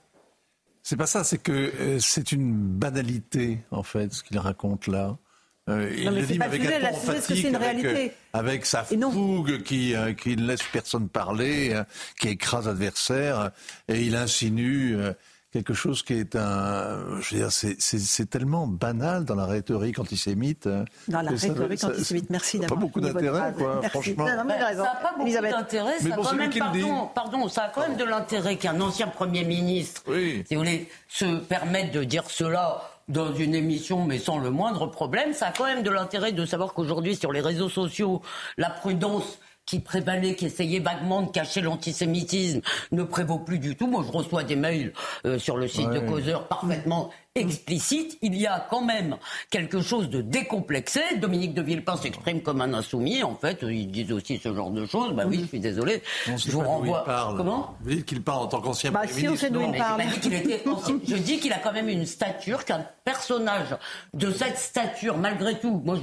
C'est 0.81 0.95
pas 0.95 1.07
ça, 1.07 1.23
c'est 1.23 1.37
que 1.37 1.97
c'est 1.99 2.31
une 2.31 2.53
banalité, 2.53 3.59
en 3.71 3.83
fait, 3.83 4.13
ce 4.13 4.23
qu'il 4.23 4.37
raconte 4.37 4.87
là. 4.87 5.17
Euh, 5.69 5.89
il 5.97 6.09
le 6.09 6.25
dit 6.25 6.41
avec 6.41 6.65
un 6.65 6.79
ton 6.79 6.97
emphatique, 6.97 7.47
une 7.47 7.55
avec, 7.55 7.81
réalité. 7.81 8.13
avec 8.33 8.65
sa 8.65 8.83
fougue 8.83 9.63
qui, 9.63 9.95
euh, 9.95 10.13
qui 10.13 10.35
ne 10.35 10.45
laisse 10.45 10.63
personne 10.63 11.07
parler, 11.07 11.73
euh, 11.73 11.83
qui 12.19 12.29
écrase 12.29 12.67
l'adversaire, 12.67 13.51
et 13.87 14.01
il 14.01 14.17
insinue 14.17 14.97
euh, 14.97 15.13
quelque 15.53 15.73
chose 15.73 16.03
qui 16.03 16.15
est 16.15 16.35
un. 16.35 17.21
Je 17.21 17.35
veux 17.35 17.41
dire, 17.43 17.51
c'est 17.51 18.29
tellement 18.29 18.67
banal 18.67 19.23
dans 19.23 19.35
la 19.35 19.45
rhétorique 19.45 19.99
antisémite. 19.99 20.67
Dans 21.07 21.21
la 21.21 21.31
rhétorique 21.31 21.81
antisémite, 21.85 22.29
merci 22.29 22.59
d'avoir. 22.59 22.77
Pas 22.77 22.85
beaucoup 22.85 22.99
d'intérêt, 22.99 23.53
quoi, 23.57 23.81
franchement. 23.83 24.25
Non, 24.25 24.43
mais 24.45 24.59
ça 24.59 24.73
n'a 24.73 24.95
pas 24.95 25.15
beaucoup 25.17 25.31
d'intérêt. 25.31 25.99
Ça, 25.99 26.09
bon, 26.09 26.23
pardon, 26.59 27.09
pardon, 27.15 27.47
ça 27.47 27.63
a 27.63 27.69
quand 27.69 27.87
même 27.87 27.95
de 27.95 28.03
l'intérêt 28.03 28.57
qu'un 28.57 28.81
ancien 28.81 29.07
Premier 29.07 29.45
ministre, 29.45 30.03
si 30.13 30.43
vous 30.55 30.57
voulez, 30.57 30.89
se 31.07 31.39
permette 31.39 31.93
de 31.93 32.03
dire 32.03 32.29
cela 32.29 32.81
dans 33.07 33.33
une 33.33 33.55
émission, 33.55 34.05
mais 34.05 34.19
sans 34.19 34.37
le 34.37 34.49
moindre 34.49 34.87
problème. 34.87 35.33
Ça 35.33 35.47
a 35.47 35.51
quand 35.51 35.65
même 35.65 35.83
de 35.83 35.89
l'intérêt 35.89 36.31
de 36.31 36.45
savoir 36.45 36.73
qu'aujourd'hui, 36.73 37.15
sur 37.15 37.31
les 37.31 37.41
réseaux 37.41 37.69
sociaux, 37.69 38.21
la 38.57 38.69
prudence 38.69 39.39
qui 39.65 39.79
prévalait, 39.79 40.35
qui 40.35 40.45
essayait 40.45 40.79
vaguement 40.79 41.21
de 41.21 41.31
cacher 41.31 41.61
l'antisémitisme, 41.61 42.61
ne 42.91 43.03
prévaut 43.03 43.39
plus 43.39 43.59
du 43.59 43.75
tout. 43.75 43.87
Moi, 43.87 44.03
je 44.05 44.11
reçois 44.11 44.43
des 44.43 44.55
mails 44.55 44.93
euh, 45.25 45.39
sur 45.39 45.57
le 45.57 45.67
site 45.67 45.89
de 45.89 45.99
Causeur 45.99 46.47
parfaitement 46.47 47.11
explicite, 47.35 48.17
il 48.21 48.35
y 48.39 48.45
a 48.45 48.65
quand 48.69 48.83
même 48.83 49.17
quelque 49.49 49.81
chose 49.81 50.09
de 50.09 50.21
décomplexé. 50.21 51.01
Dominique 51.17 51.55
de 51.55 51.63
Villepin 51.63 51.97
s'exprime 51.97 52.41
comme 52.41 52.61
un 52.61 52.73
insoumis, 52.73 53.23
en 53.23 53.35
fait, 53.35 53.59
ils 53.63 53.89
disent 53.89 54.11
aussi 54.11 54.37
ce 54.37 54.53
genre 54.53 54.69
de 54.69 54.85
choses. 54.85 55.13
Bah 55.13 55.23
oui, 55.25 55.39
je 55.41 55.47
suis 55.47 55.59
désolé. 55.59 56.03
je 56.27 56.51
vous 56.51 56.59
renvoie. 56.61 57.03
Comment 57.35 57.75
Vous 57.81 57.89
dites 57.89 58.05
qu'il 58.05 58.21
parle 58.21 58.43
en 58.43 58.47
tant 58.47 58.61
qu'ancien 58.61 58.91
bah, 58.91 59.01
si 59.07 59.27
on 59.27 59.35
sait 59.35 59.49
d'où 59.49 59.61
il 59.61 59.77
parle. 59.77 60.03
Je 61.07 61.15
dis 61.15 61.39
qu'il 61.39 61.53
a 61.53 61.57
quand 61.57 61.73
même 61.73 61.89
une 61.89 62.05
stature, 62.05 62.65
qu'un 62.65 62.85
personnage 63.03 63.75
de 64.13 64.31
cette 64.31 64.57
stature, 64.57 65.17
malgré 65.17 65.59
tout, 65.59 65.81
moi 65.83 65.97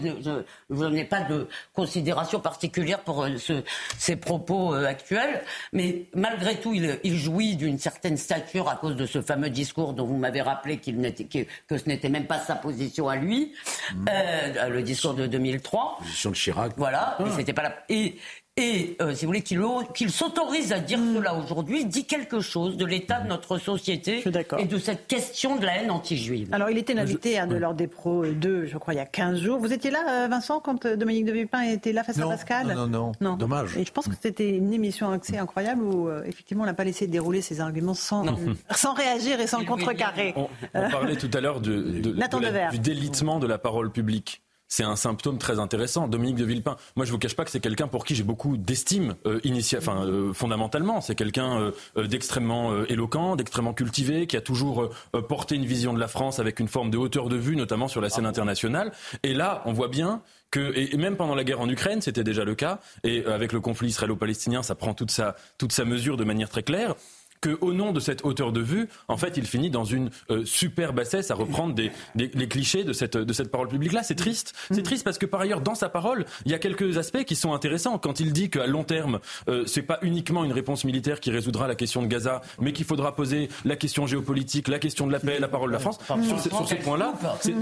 je, 0.70 0.84
n'ai 0.84 1.04
pas 1.04 1.22
de 1.22 1.48
considération 1.74 2.40
particulière 2.40 3.00
pour 3.00 3.22
euh, 3.22 3.36
ce, 3.38 3.62
ses 3.98 4.16
propos 4.16 4.74
euh, 4.74 4.86
actuels, 4.86 5.42
mais 5.72 6.06
malgré 6.14 6.56
tout, 6.56 6.74
il, 6.74 6.98
il 7.04 7.16
jouit 7.16 7.56
d'une 7.56 7.78
certaine 7.78 8.16
stature 8.16 8.68
à 8.68 8.76
cause 8.76 8.96
de 8.96 9.06
ce 9.06 9.22
fameux 9.22 9.50
discours 9.50 9.94
dont 9.94 10.04
vous 10.04 10.16
m'avez 10.16 10.42
rappelé 10.42 10.78
qu'il 10.78 10.98
n'était, 10.98 11.19
que, 11.28 11.38
que, 11.68 11.78
ce 11.78 11.88
n'était 11.88 12.08
même 12.08 12.26
pas 12.26 12.38
sa 12.38 12.56
position 12.56 13.08
à 13.08 13.16
lui, 13.16 13.52
mmh. 13.94 14.04
euh, 14.08 14.68
le 14.68 14.82
discours 14.82 15.14
de 15.14 15.26
2003. 15.26 15.98
Position 15.98 16.30
de 16.30 16.36
Chirac. 16.36 16.72
Voilà, 16.76 17.16
ah. 17.18 17.24
c'était 17.36 17.52
pas 17.52 17.62
la... 17.62 17.74
Et, 17.88 18.16
et, 18.56 18.96
euh, 19.00 19.14
si 19.14 19.24
vous 19.24 19.28
voulez, 19.28 19.42
qu'il 19.42 20.10
s'autorise 20.10 20.72
à 20.72 20.80
dire 20.80 20.98
mm. 20.98 21.14
cela 21.16 21.34
aujourd'hui, 21.34 21.84
dit 21.84 22.04
quelque 22.04 22.40
chose 22.40 22.76
de 22.76 22.84
l'état 22.84 23.20
de 23.20 23.28
notre 23.28 23.58
société 23.58 24.22
et 24.58 24.64
de 24.64 24.78
cette 24.78 25.06
question 25.06 25.56
de 25.56 25.64
la 25.64 25.78
haine 25.78 25.90
anti-juive. 25.90 26.48
Alors, 26.52 26.68
il 26.68 26.76
était 26.76 26.98
invité 26.98 27.38
à 27.38 27.46
de 27.46 27.56
l'ordre 27.56 27.78
des 27.78 27.86
pros 27.86 28.26
2, 28.26 28.66
je 28.66 28.76
crois, 28.76 28.92
il 28.94 28.98
y 28.98 29.00
a 29.00 29.06
15 29.06 29.40
jours. 29.40 29.58
Vous 29.58 29.72
étiez 29.72 29.90
là, 29.90 30.24
euh, 30.24 30.28
Vincent, 30.28 30.60
quand 30.60 30.84
euh, 30.84 30.96
Dominique 30.96 31.24
de 31.24 31.32
Villepin 31.32 31.62
était 31.62 31.92
là 31.92 32.02
face 32.02 32.18
à 32.18 32.26
Pascal 32.26 32.74
non, 32.74 32.86
non, 32.86 33.12
non, 33.20 33.36
Dommage. 33.36 33.76
Et 33.76 33.84
je 33.84 33.92
pense 33.92 34.08
que 34.08 34.14
c'était 34.20 34.50
une 34.50 34.72
émission 34.72 35.10
accès 35.10 35.38
incroyable 35.38 35.82
où, 35.82 36.10
effectivement, 36.26 36.64
on 36.64 36.66
n'a 36.66 36.74
pas 36.74 36.84
laissé 36.84 37.06
dérouler 37.06 37.40
ses 37.40 37.60
arguments 37.60 37.94
sans, 37.94 38.24
sans 38.72 38.94
réagir 38.94 39.40
et 39.40 39.46
sans 39.46 39.64
contrecarrer. 39.64 40.34
On, 40.36 40.48
on, 40.74 40.90
parlait 40.90 41.16
tout 41.16 41.30
à 41.32 41.40
l'heure 41.40 41.60
du 41.60 42.78
délitement 42.78 43.38
de 43.38 43.46
la 43.46 43.58
parole 43.58 43.90
publique 43.90 44.42
c'est 44.70 44.84
un 44.84 44.96
symptôme 44.96 45.36
très 45.36 45.58
intéressant. 45.58 46.08
Dominique 46.08 46.36
de 46.36 46.44
Villepin, 46.44 46.76
moi 46.96 47.04
je 47.04 47.10
vous 47.10 47.18
cache 47.18 47.36
pas 47.36 47.44
que 47.44 47.50
c'est 47.50 47.60
quelqu'un 47.60 47.88
pour 47.88 48.06
qui 48.06 48.14
j'ai 48.14 48.22
beaucoup 48.22 48.56
d'estime 48.56 49.16
euh, 49.26 49.40
enfin 49.76 50.06
euh, 50.06 50.32
fondamentalement. 50.32 51.00
C'est 51.02 51.16
quelqu'un 51.16 51.60
euh, 51.60 51.70
euh, 51.98 52.06
d'extrêmement 52.06 52.70
euh, 52.70 52.90
éloquent, 52.90 53.36
d'extrêmement 53.36 53.74
cultivé, 53.74 54.26
qui 54.26 54.36
a 54.36 54.40
toujours 54.40 54.90
porté 55.28 55.56
une 55.56 55.66
vision 55.66 55.92
de 55.92 55.98
la 55.98 56.06
France 56.06 56.38
avec 56.38 56.60
une 56.60 56.68
forme 56.68 56.90
de 56.90 56.96
hauteur 56.96 57.28
de 57.28 57.36
vue, 57.36 57.56
notamment 57.56 57.88
sur 57.88 58.00
la 58.00 58.08
scène 58.08 58.26
internationale. 58.26 58.92
Et 59.24 59.34
là, 59.34 59.62
on 59.66 59.72
voit 59.72 59.88
bien 59.88 60.22
que, 60.52 60.72
et 60.76 60.96
même 60.96 61.16
pendant 61.16 61.34
la 61.34 61.42
guerre 61.42 61.60
en 61.60 61.68
Ukraine, 61.68 62.00
c'était 62.00 62.24
déjà 62.24 62.44
le 62.44 62.54
cas, 62.54 62.78
et 63.02 63.24
avec 63.26 63.52
le 63.52 63.60
conflit 63.60 63.88
israélo-palestinien, 63.88 64.62
ça 64.62 64.76
prend 64.76 64.94
toute 64.94 65.10
sa, 65.10 65.34
toute 65.58 65.72
sa 65.72 65.84
mesure 65.84 66.16
de 66.16 66.24
manière 66.24 66.48
très 66.48 66.62
claire 66.62 66.94
qu'au 67.40 67.72
nom 67.72 67.92
de 67.92 68.00
cette 68.00 68.24
hauteur 68.24 68.52
de 68.52 68.60
vue, 68.60 68.88
en 69.08 69.16
fait, 69.16 69.36
il 69.36 69.46
finit 69.46 69.70
dans 69.70 69.84
une 69.84 70.10
euh, 70.30 70.44
super 70.44 70.92
bassesse 70.92 71.30
à 71.30 71.34
reprendre 71.34 71.74
des, 71.74 71.90
des, 72.14 72.30
les 72.34 72.48
clichés 72.48 72.84
de 72.84 72.92
cette, 72.92 73.16
de 73.16 73.32
cette 73.32 73.50
parole 73.50 73.68
publique-là. 73.68 74.02
C'est 74.02 74.14
triste. 74.14 74.54
C'est 74.70 74.82
triste 74.82 75.04
parce 75.04 75.18
que 75.18 75.26
par 75.26 75.40
ailleurs, 75.40 75.60
dans 75.60 75.74
sa 75.74 75.88
parole, 75.88 76.26
il 76.44 76.52
y 76.52 76.54
a 76.54 76.58
quelques 76.58 76.98
aspects 76.98 77.24
qui 77.24 77.36
sont 77.36 77.54
intéressants. 77.54 77.98
Quand 77.98 78.20
il 78.20 78.32
dit 78.32 78.50
qu'à 78.50 78.66
long 78.66 78.84
terme, 78.84 79.20
euh, 79.48 79.64
c'est 79.66 79.82
pas 79.82 79.98
uniquement 80.02 80.44
une 80.44 80.52
réponse 80.52 80.84
militaire 80.84 81.20
qui 81.20 81.30
résoudra 81.30 81.66
la 81.66 81.74
question 81.74 82.02
de 82.02 82.06
Gaza, 82.06 82.42
mais 82.60 82.72
qu'il 82.72 82.84
faudra 82.84 83.14
poser 83.14 83.48
la 83.64 83.76
question 83.76 84.06
géopolitique, 84.06 84.68
la 84.68 84.78
question 84.78 85.06
de 85.06 85.12
la 85.12 85.20
paix, 85.20 85.38
la 85.38 85.48
parole 85.48 85.70
de 85.70 85.74
la 85.74 85.78
France. 85.80 85.98
Sur, 86.26 86.40
ce, 86.40 86.48
sur 86.48 86.68
ces 86.68 86.76
points-là, 86.76 87.14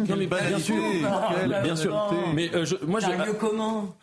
non 0.08 0.16
mais 0.16 0.26
bien 0.26 0.58
sûr, 0.58 0.76
bien 1.62 1.76
sûr. 1.76 2.14
Mais 2.34 2.50
euh, 2.54 2.64
je, 2.64 2.76
moi, 2.86 3.00
je, 3.00 3.06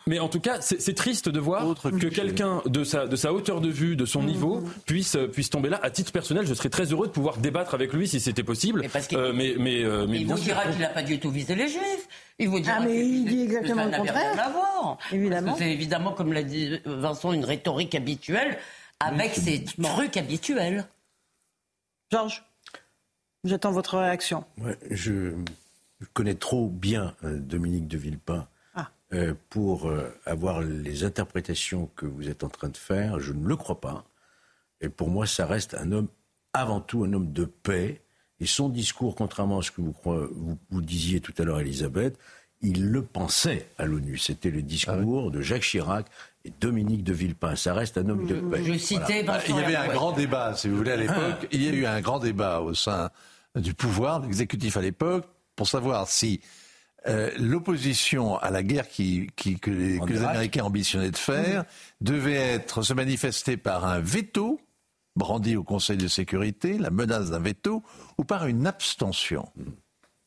Mais 0.06 0.18
en 0.18 0.28
tout 0.28 0.40
cas, 0.40 0.60
c'est 0.60 0.94
triste 0.94 1.28
de 1.28 1.40
voir 1.40 1.74
que 1.82 2.06
quelqu'un 2.06 2.62
de 2.66 2.84
sa, 2.84 3.06
de 3.06 3.16
sa 3.16 3.32
hauteur 3.32 3.60
de 3.60 3.68
vue, 3.68 3.96
de 3.96 4.04
son 4.04 4.22
niveau, 4.22 4.62
puisse, 4.86 5.16
puisse 5.32 5.50
tomber 5.50 5.65
là, 5.68 5.80
à 5.82 5.90
titre 5.90 6.12
personnel, 6.12 6.46
je 6.46 6.54
serais 6.54 6.68
très 6.68 6.84
heureux 6.84 7.06
de 7.06 7.12
pouvoir 7.12 7.38
débattre 7.38 7.74
avec 7.74 7.92
lui 7.92 8.08
si 8.08 8.20
c'était 8.20 8.42
possible. 8.42 8.82
Mais, 8.82 9.16
euh, 9.16 9.32
mais, 9.32 9.54
mais, 9.58 9.84
euh, 9.84 10.06
il 10.08 10.26
vous 10.26 10.34
dira 10.34 10.66
qu'il 10.66 10.80
n'a 10.80 10.88
pas 10.88 11.02
du 11.02 11.18
tout 11.18 11.30
visé 11.30 11.54
les 11.54 11.68
juifs. 11.68 12.08
Il 12.38 12.48
vous 12.48 12.60
dira 12.60 12.76
ah, 12.78 12.84
mais 12.84 13.06
il 13.06 13.24
dit 13.24 13.42
exactement 13.42 13.84
le 13.84 13.96
contraire. 13.96 14.32
Rien 14.32 14.42
à 14.42 14.50
voir. 14.50 14.98
Évidemment. 15.12 15.56
C'est 15.56 15.70
évidemment, 15.70 16.12
comme 16.12 16.32
l'a 16.32 16.42
dit 16.42 16.80
Vincent, 16.84 17.32
une 17.32 17.44
rhétorique 17.44 17.94
habituelle 17.94 18.58
avec 19.00 19.34
ses 19.34 19.64
trucs 19.64 20.16
habituels. 20.16 20.86
Georges, 22.10 22.44
j'attends 23.44 23.72
votre 23.72 23.98
réaction. 23.98 24.44
Ouais, 24.58 24.78
je 24.90 25.32
connais 26.12 26.34
trop 26.34 26.68
bien 26.68 27.14
euh, 27.24 27.38
Dominique 27.38 27.88
de 27.88 27.98
Villepin. 27.98 28.46
Ah. 28.78 28.90
pour 29.48 29.90
avoir 30.26 30.60
les 30.60 31.04
interprétations 31.04 31.88
que 31.96 32.04
vous 32.04 32.28
êtes 32.28 32.44
en 32.44 32.50
train 32.50 32.68
de 32.68 32.76
faire, 32.76 33.20
je 33.20 33.32
ne 33.32 33.46
le 33.46 33.56
crois 33.56 33.80
pas. 33.80 34.04
Et 34.80 34.88
pour 34.88 35.08
moi, 35.08 35.26
ça 35.26 35.46
reste 35.46 35.74
un 35.74 35.92
homme, 35.92 36.08
avant 36.52 36.80
tout, 36.80 37.04
un 37.04 37.12
homme 37.12 37.32
de 37.32 37.44
paix. 37.44 38.02
Et 38.40 38.46
son 38.46 38.68
discours, 38.68 39.14
contrairement 39.14 39.58
à 39.58 39.62
ce 39.62 39.70
que 39.70 39.80
vous, 39.80 39.94
vous, 40.04 40.82
disiez 40.82 41.20
tout 41.20 41.32
à 41.38 41.44
l'heure, 41.44 41.60
Elisabeth, 41.60 42.18
il 42.60 42.90
le 42.90 43.02
pensait 43.02 43.68
à 43.78 43.86
l'ONU. 43.86 44.18
C'était 44.18 44.50
le 44.50 44.62
discours 44.62 45.30
de 45.30 45.40
Jacques 45.40 45.62
Chirac 45.62 46.06
et 46.44 46.52
Dominique 46.60 47.02
de 47.04 47.12
Villepin. 47.12 47.56
Ça 47.56 47.72
reste 47.72 47.96
un 47.96 48.08
homme 48.08 48.26
de 48.26 48.34
paix. 48.34 48.62
Je 48.62 48.78
citais 48.78 49.24
Il 49.48 49.56
y 49.56 49.58
avait 49.58 49.76
un 49.76 49.88
grand 49.88 50.12
débat, 50.12 50.54
si 50.54 50.68
vous 50.68 50.76
voulez, 50.76 50.92
à 50.92 50.96
l'époque. 50.96 51.48
Il 51.50 51.62
y 51.62 51.68
a 51.68 51.72
eu 51.72 51.86
un 51.86 52.00
grand 52.00 52.18
débat 52.18 52.60
au 52.60 52.74
sein 52.74 53.10
du 53.54 53.72
pouvoir, 53.72 54.20
l'exécutif 54.20 54.76
à 54.76 54.82
l'époque, 54.82 55.24
pour 55.54 55.66
savoir 55.66 56.08
si 56.08 56.40
euh, 57.08 57.30
l'opposition 57.38 58.36
à 58.38 58.50
la 58.50 58.62
guerre 58.62 58.88
qui, 58.88 59.30
que, 59.36 59.70
les, 59.70 59.98
Américains 60.24 60.64
ambitionnaient 60.64 61.10
de 61.10 61.16
faire 61.16 61.64
devait 62.00 62.34
être 62.34 62.82
se 62.82 62.92
manifester 62.94 63.56
par 63.56 63.86
un 63.86 64.00
veto 64.00 64.60
brandi 65.16 65.56
au 65.56 65.64
Conseil 65.64 65.96
de 65.96 66.08
sécurité, 66.08 66.78
la 66.78 66.90
menace 66.90 67.30
d'un 67.30 67.40
veto, 67.40 67.82
ou 68.18 68.24
par 68.24 68.46
une 68.46 68.66
abstention. 68.66 69.48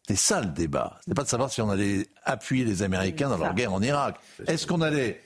C'est 0.07 0.15
ça 0.15 0.41
le 0.41 0.47
débat. 0.47 0.99
n'est 1.07 1.13
pas 1.13 1.23
de 1.23 1.29
savoir 1.29 1.51
si 1.51 1.61
on 1.61 1.69
allait 1.69 2.07
appuyer 2.23 2.65
les 2.65 2.81
Américains 2.81 3.29
dans 3.29 3.37
leur 3.37 3.53
guerre 3.53 3.73
en 3.73 3.81
Irak. 3.81 4.19
Est-ce 4.47 4.65
qu'on 4.65 4.81
allait 4.81 5.21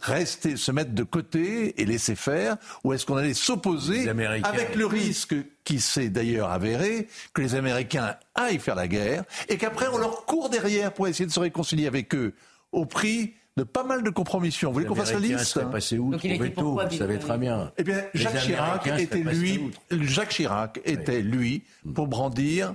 rester, 0.00 0.56
se 0.56 0.72
mettre 0.72 0.92
de 0.92 1.04
côté 1.04 1.80
et 1.80 1.84
laisser 1.84 2.16
faire, 2.16 2.56
ou 2.82 2.92
est-ce 2.92 3.06
qu'on 3.06 3.16
allait 3.16 3.34
s'opposer 3.34 4.08
avec 4.08 4.74
le 4.74 4.86
risque 4.86 5.34
qui 5.64 5.80
s'est 5.80 6.08
d'ailleurs 6.08 6.50
avéré 6.50 7.08
que 7.32 7.42
les 7.42 7.54
Américains 7.54 8.16
aillent 8.34 8.58
faire 8.58 8.74
la 8.74 8.88
guerre 8.88 9.24
et 9.48 9.56
qu'après 9.56 9.88
on 9.88 9.98
leur 9.98 10.24
court 10.24 10.50
derrière 10.50 10.92
pour 10.92 11.06
essayer 11.06 11.26
de 11.26 11.32
se 11.32 11.40
réconcilier 11.40 11.86
avec 11.86 12.14
eux 12.14 12.34
au 12.72 12.86
prix 12.86 13.34
de 13.58 13.64
pas 13.64 13.84
mal 13.84 14.02
de 14.02 14.10
compromissions. 14.10 14.70
Vous 14.70 14.74
voulez 14.74 14.86
qu'on 14.86 14.94
fasse 14.94 15.12
la 15.12 15.20
liste 15.20 15.60
passé 15.70 15.98
où 15.98 16.12
vous 16.12 16.90
savez 16.90 17.18
très 17.18 17.38
bien. 17.38 17.72
Eh 17.76 17.84
bien, 17.84 18.04
Jacques 18.14 18.40
Chirac 18.40 18.86
était 18.86 19.22
lui, 19.22 19.70
Jacques 19.90 20.30
Chirac 20.30 20.80
était 20.84 21.20
lui 21.20 21.64
pour 21.94 22.06
brandir 22.06 22.74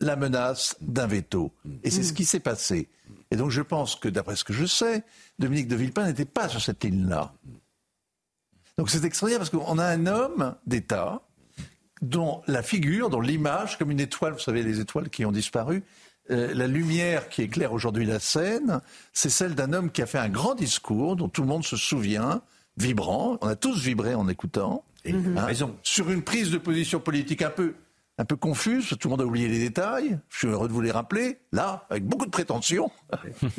la 0.00 0.16
menace 0.16 0.76
d'un 0.80 1.06
veto. 1.06 1.52
Et 1.82 1.90
c'est 1.90 2.02
ce 2.02 2.12
qui 2.12 2.24
s'est 2.24 2.40
passé. 2.40 2.88
Et 3.30 3.36
donc 3.36 3.50
je 3.50 3.62
pense 3.62 3.96
que, 3.96 4.08
d'après 4.08 4.36
ce 4.36 4.44
que 4.44 4.52
je 4.52 4.66
sais, 4.66 5.02
Dominique 5.38 5.68
de 5.68 5.76
Villepin 5.76 6.06
n'était 6.06 6.24
pas 6.24 6.48
sur 6.48 6.60
cette 6.60 6.84
ligne-là. 6.84 7.32
Donc 8.76 8.90
c'est 8.90 9.04
extraordinaire 9.04 9.38
parce 9.38 9.50
qu'on 9.50 9.78
a 9.78 9.86
un 9.86 10.06
homme 10.06 10.54
d'État 10.66 11.22
dont 12.02 12.42
la 12.46 12.62
figure, 12.62 13.08
dont 13.08 13.20
l'image, 13.20 13.78
comme 13.78 13.90
une 13.90 14.00
étoile, 14.00 14.34
vous 14.34 14.40
savez, 14.40 14.62
les 14.62 14.80
étoiles 14.80 15.08
qui 15.08 15.24
ont 15.24 15.32
disparu, 15.32 15.82
euh, 16.30 16.54
la 16.54 16.66
lumière 16.66 17.28
qui 17.28 17.42
éclaire 17.42 17.72
aujourd'hui 17.72 18.06
la 18.06 18.18
scène, 18.18 18.80
c'est 19.12 19.30
celle 19.30 19.54
d'un 19.54 19.72
homme 19.72 19.90
qui 19.90 20.02
a 20.02 20.06
fait 20.06 20.18
un 20.18 20.28
grand 20.28 20.54
discours 20.54 21.16
dont 21.16 21.28
tout 21.28 21.42
le 21.42 21.48
monde 21.48 21.64
se 21.64 21.76
souvient, 21.76 22.42
vibrant. 22.76 23.38
On 23.42 23.48
a 23.48 23.56
tous 23.56 23.82
vibré 23.82 24.14
en 24.14 24.28
écoutant. 24.28 24.84
Et, 25.04 25.12
hein, 25.12 25.74
sur 25.82 26.10
une 26.10 26.22
prise 26.22 26.50
de 26.50 26.56
position 26.56 26.98
politique 26.98 27.42
un 27.42 27.50
peu 27.50 27.74
un 28.16 28.24
peu 28.24 28.36
confuse, 28.36 28.94
tout 29.00 29.08
le 29.08 29.10
monde 29.10 29.22
a 29.22 29.24
oublié 29.24 29.48
les 29.48 29.58
détails. 29.58 30.18
Je 30.28 30.38
suis 30.38 30.46
heureux 30.46 30.68
de 30.68 30.72
vous 30.72 30.80
les 30.80 30.92
rappeler. 30.92 31.38
Là, 31.52 31.86
avec 31.90 32.04
beaucoup 32.04 32.26
de 32.26 32.30
prétentions. 32.30 32.90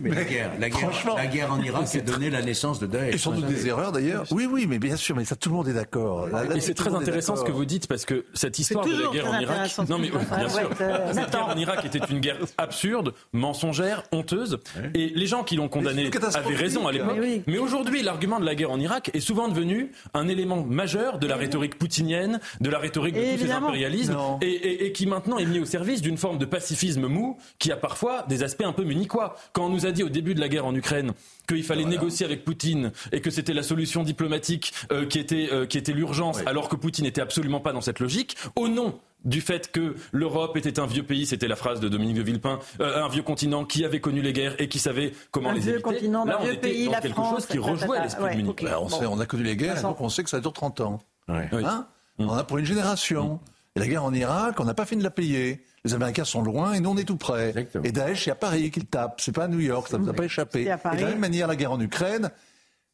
mais 0.00 0.10
la 0.10 0.24
guerre, 0.24 0.52
la 0.58 0.70
guerre, 0.70 0.90
la 1.16 1.26
guerre 1.26 1.52
en 1.52 1.60
Irak 1.60 1.94
a 1.94 2.00
donné 2.00 2.30
la 2.30 2.42
naissance 2.42 2.80
de 2.80 2.86
Daesh. 2.86 3.14
Et 3.14 3.18
sans 3.18 3.32
doute 3.32 3.46
des 3.46 3.68
erreurs 3.68 3.92
d'ailleurs. 3.92 4.24
Oui, 4.32 4.48
oui, 4.50 4.66
mais 4.68 4.80
bien 4.80 4.96
sûr, 4.96 5.14
mais 5.14 5.24
ça, 5.24 5.36
tout 5.36 5.50
le 5.50 5.54
monde 5.54 5.68
est 5.68 5.72
d'accord. 5.72 6.28
Et 6.54 6.60
c'est 6.60 6.74
très 6.74 6.92
intéressant 6.94 7.36
ce 7.36 7.44
que 7.44 7.52
vous 7.52 7.64
dites 7.64 7.86
parce 7.86 8.04
que 8.04 8.24
cette 8.34 8.58
histoire 8.58 8.84
de 8.84 8.90
la 8.90 9.10
guerre 9.10 9.30
en 9.30 9.38
Irak, 9.38 9.70
non 9.88 9.98
mais 9.98 10.10
bien 10.10 10.48
sûr, 10.48 10.70
cette 11.12 11.30
guerre 11.30 11.48
en 11.48 11.56
Irak 11.56 11.84
était 11.84 12.00
une 12.10 12.20
guerre 12.20 12.38
absurde, 12.58 13.14
mensongère, 13.32 14.02
honteuse, 14.10 14.58
et 14.94 15.12
les 15.14 15.26
gens 15.26 15.44
qui 15.44 15.54
l'ont 15.56 15.68
condamnée 15.68 16.10
avaient 16.34 16.56
raison 16.56 16.88
à 16.88 16.92
l'époque. 16.92 17.18
Mais 17.46 17.58
aujourd'hui, 17.58 18.02
l'argument 18.02 18.40
de 18.40 18.44
la 18.44 18.54
guerre 18.56 18.72
en 18.72 18.80
Irak 18.80 19.10
est 19.14 19.20
souvent 19.20 19.48
devenu 19.48 19.92
un 20.14 20.26
élément 20.26 20.64
majeur 20.64 21.18
de 21.18 21.26
la 21.26 21.36
rhétorique 21.36 21.78
poutinienne, 21.78 22.40
de 22.60 22.70
la 22.70 22.78
rhétorique 22.78 23.14
de 23.14 23.36
tous 23.36 23.46
ces 23.46 23.59
impérialisme 23.64 24.16
et, 24.42 24.92
qui 24.92 25.06
maintenant 25.06 25.38
est 25.38 25.46
mis 25.46 25.58
au 25.58 25.64
service 25.64 26.02
d'une 26.02 26.16
forme 26.16 26.38
de 26.38 26.44
pacifisme 26.44 27.06
mou 27.06 27.38
qui 27.58 27.72
a 27.72 27.76
parfois 27.76 28.24
des 28.28 28.42
aspects 28.42 28.64
un 28.64 28.72
peu 28.72 28.84
munichois. 28.84 29.36
Quand 29.52 29.66
on 29.66 29.68
nous 29.68 29.86
a 29.86 29.92
dit 29.92 30.02
au 30.02 30.08
début 30.08 30.34
de 30.34 30.40
la 30.40 30.48
guerre 30.48 30.66
en 30.66 30.74
Ukraine 30.74 31.12
qu'il 31.48 31.64
fallait 31.64 31.84
négocier 31.84 32.26
avec 32.26 32.44
Poutine 32.44 32.92
et 33.12 33.20
que 33.20 33.30
c'était 33.30 33.54
la 33.54 33.62
solution 33.62 34.02
diplomatique 34.02 34.72
euh, 34.92 35.06
qui 35.06 35.18
était, 35.18 35.48
euh, 35.52 35.66
qui 35.66 35.78
était 35.78 35.92
l'urgence, 35.92 36.38
alors 36.46 36.68
que 36.68 36.76
Poutine 36.76 37.04
n'était 37.04 37.20
absolument 37.20 37.60
pas 37.60 37.72
dans 37.72 37.80
cette 37.80 38.00
logique, 38.00 38.36
au 38.56 38.68
nom 38.68 38.98
du 39.24 39.40
fait 39.40 39.70
que 39.70 39.96
l'Europe 40.12 40.56
était 40.56 40.80
un 40.80 40.86
vieux 40.86 41.02
pays, 41.02 41.26
c'était 41.26 41.48
la 41.48 41.56
phrase 41.56 41.80
de 41.80 41.88
Dominique 41.88 42.16
de 42.16 42.22
Villepin, 42.22 42.58
euh, 42.80 43.04
un 43.04 43.08
vieux 43.08 43.22
continent 43.22 43.64
qui 43.64 43.84
avait 43.84 44.00
connu 44.00 44.22
les 44.22 44.32
guerres 44.32 44.54
et 44.58 44.68
qui 44.68 44.78
savait 44.78 45.12
comment 45.30 45.52
les 45.52 45.68
éviter. 45.68 45.82
Continent, 45.82 46.24
Là, 46.24 46.38
on 46.40 46.46
était 46.46 46.56
pays, 46.56 46.86
dans 46.86 46.92
la 46.92 47.00
quelque 47.00 47.14
France, 47.14 47.34
chose 47.34 47.46
qui 47.46 47.58
rejouait 47.58 48.00
l'esprit 48.02 48.36
de 48.36 48.36
Munich. 48.42 48.62
Ben, 48.62 48.78
on, 48.80 48.88
sait, 48.88 49.06
on, 49.06 49.20
a 49.20 49.26
connu 49.26 49.42
les 49.42 49.56
guerres, 49.56 49.82
donc 49.82 50.00
on 50.00 50.08
sait 50.08 50.24
que 50.24 50.30
ça 50.30 50.40
dure 50.40 50.52
30 50.52 50.80
ans. 50.80 50.98
Hein 51.28 51.86
on 52.18 52.32
a 52.32 52.44
pour 52.44 52.58
une 52.58 52.66
génération. 52.66 53.40
La 53.76 53.86
guerre 53.86 54.04
en 54.04 54.12
Irak, 54.12 54.58
on 54.58 54.64
n'a 54.64 54.74
pas 54.74 54.84
fini 54.84 54.98
de 54.98 55.04
la 55.04 55.10
payer. 55.10 55.64
Les 55.84 55.94
Américains 55.94 56.24
sont 56.24 56.42
loin 56.42 56.72
et 56.72 56.80
nous 56.80 56.90
on 56.90 56.96
est 56.96 57.04
tout 57.04 57.16
près. 57.16 57.54
Et 57.84 57.92
Daesh, 57.92 58.24
c'est 58.24 58.30
à 58.30 58.34
Paris 58.34 58.70
qu'il 58.70 58.86
tape. 58.86 59.20
C'est 59.20 59.32
pas 59.32 59.44
à 59.44 59.48
New 59.48 59.60
York, 59.60 59.88
ça 59.88 59.96
ne 59.96 60.02
vous 60.02 60.10
a 60.10 60.12
pas 60.12 60.24
échappé. 60.24 60.62
Et 60.62 60.64
de 60.64 61.00
la 61.00 61.08
même 61.08 61.18
manière, 61.18 61.46
la 61.46 61.56
guerre 61.56 61.72
en 61.72 61.80
Ukraine, 61.80 62.30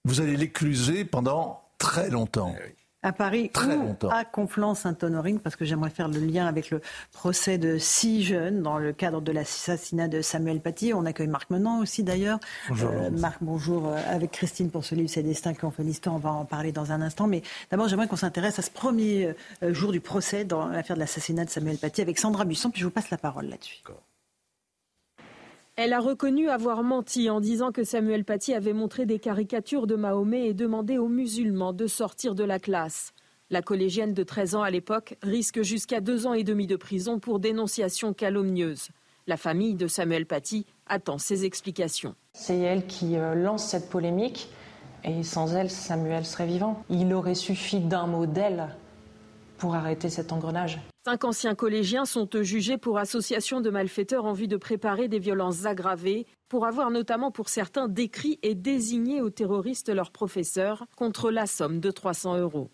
vous 0.05 0.21
allez 0.21 0.37
l'écluser 0.37 1.05
pendant 1.05 1.63
très 1.79 2.11
longtemps. 2.11 2.55
À 3.07 3.13
Paris 3.13 3.51
Très 3.53 3.77
ou 3.77 3.95
à 4.11 4.25
Conflans-Sainte-Honorine, 4.25 5.39
parce 5.39 5.55
que 5.55 5.65
j'aimerais 5.65 5.91
faire 5.91 6.09
le 6.09 6.19
lien 6.19 6.49
avec 6.49 6.71
le 6.71 6.81
procès 7.13 7.57
de 7.57 7.79
six 7.79 8.25
jeunes 8.25 8.63
dans 8.63 8.79
le 8.79 8.93
cadre 8.93 9.21
de 9.21 9.31
l'assassinat 9.31 10.09
de 10.09 10.23
Samuel 10.23 10.61
Paty. 10.61 10.93
On 10.93 11.07
accueille 11.07 11.29
Marc 11.29 11.49
Menant 11.51 11.79
aussi 11.79 12.03
d'ailleurs. 12.03 12.41
Bonjour. 12.69 12.91
Euh, 12.91 13.11
Marc, 13.11 13.39
bonjour. 13.43 13.87
Euh, 13.87 13.97
avec 14.09 14.33
Christine 14.33 14.73
pour 14.73 14.85
ce 14.85 14.97
livre, 14.97 15.09
C'est 15.09 15.23
Destins 15.23 15.55
qui 15.55 15.65
ont 15.65 15.71
fait 15.71 15.85
l'histoire. 15.85 16.17
On 16.17 16.19
va 16.19 16.33
en 16.33 16.45
parler 16.45 16.73
dans 16.73 16.91
un 16.91 17.01
instant. 17.01 17.29
Mais 17.29 17.43
d'abord, 17.71 17.87
j'aimerais 17.87 18.09
qu'on 18.09 18.17
s'intéresse 18.17 18.59
à 18.59 18.63
ce 18.63 18.73
premier 18.73 19.37
euh, 19.63 19.73
jour 19.73 19.93
du 19.93 20.01
procès 20.01 20.45
dans 20.45 20.67
l'affaire 20.67 20.97
de 20.97 21.01
l'assassinat 21.01 21.45
de 21.45 21.51
Samuel 21.51 21.79
Paty 21.79 22.03
avec 22.03 22.19
Sandra 22.19 22.45
Buisson. 22.45 22.71
Puis 22.71 22.81
je 22.81 22.87
vous 22.87 22.91
passe 22.91 23.11
la 23.11 23.19
parole 23.19 23.47
là-dessus. 23.47 23.85
Elle 25.79 25.93
a 25.93 26.01
reconnu 26.01 26.49
avoir 26.49 26.83
menti 26.83 27.29
en 27.29 27.39
disant 27.39 27.71
que 27.71 27.85
Samuel 27.85 28.25
Paty 28.25 28.55
avait 28.55 28.73
montré 28.73 29.05
des 29.05 29.19
caricatures 29.19 29.87
de 29.87 29.95
Mahomet 29.95 30.47
et 30.47 30.55
demandé 30.55 30.97
aux 30.97 31.09
musulmans 31.09 31.75
de 31.75 31.87
sortir 31.87 32.35
de 32.35 32.45
la 32.45 32.59
classe. 32.59 33.13
La 33.51 33.61
collégienne 33.61 34.15
de 34.15 34.23
13 34.23 34.55
ans 34.55 34.63
à 34.63 34.71
l'époque 34.71 35.19
risque 35.21 35.61
jusqu'à 35.61 36.01
deux 36.01 36.27
ans 36.27 36.33
et 36.33 36.45
demi 36.45 36.67
de 36.67 36.77
prison 36.77 37.19
pour 37.19 37.41
dénonciation 37.41 38.15
calomnieuse. 38.15 38.89
La 39.27 39.37
famille 39.37 39.75
de 39.75 39.87
Samuel 39.87 40.25
Paty 40.25 40.65
attend 40.87 41.19
ses 41.19 41.45
explications. 41.45 42.15
C'est 42.33 42.59
elle 42.59 42.87
qui 42.87 43.19
euh, 43.19 43.35
lance 43.35 43.67
cette 43.67 43.91
polémique 43.91 44.49
et 45.05 45.23
sans 45.25 45.55
elle, 45.55 45.71
Samuel 45.71 46.25
serait 46.25 46.47
vivant. 46.47 46.83
Il 46.89 47.13
aurait 47.13 47.35
suffi 47.35 47.81
d'un 47.81 48.07
mot 48.07 48.25
d'elle 48.25 48.71
pour 49.59 49.75
arrêter 49.75 50.11
cet 50.11 50.33
engrenage. 50.33 50.79
Cinq 51.05 51.25
anciens 51.25 51.55
collégiens 51.55 52.05
sont 52.05 52.29
jugés 52.43 52.79
pour 52.79 52.99
association 52.99 53.61
de 53.61 53.71
malfaiteurs 53.71 54.25
en 54.25 54.33
vue 54.33 54.49
de 54.49 54.57
préparer 54.57 55.09
des 55.09 55.19
violences 55.19 55.65
aggravées, 55.65 56.27
pour 56.49 56.67
avoir 56.67 56.91
notamment 56.91 57.31
pour 57.31 57.49
certains 57.49 57.89
décrit 57.89 58.39
et 58.43 58.55
désigné 58.55 59.21
aux 59.21 59.31
terroristes 59.31 59.89
leurs 59.89 60.11
professeurs 60.11 60.85
contre 60.97 61.31
la 61.31 61.47
somme 61.47 61.81
de 61.81 61.91
300 61.91 62.39
euros. 62.39 62.71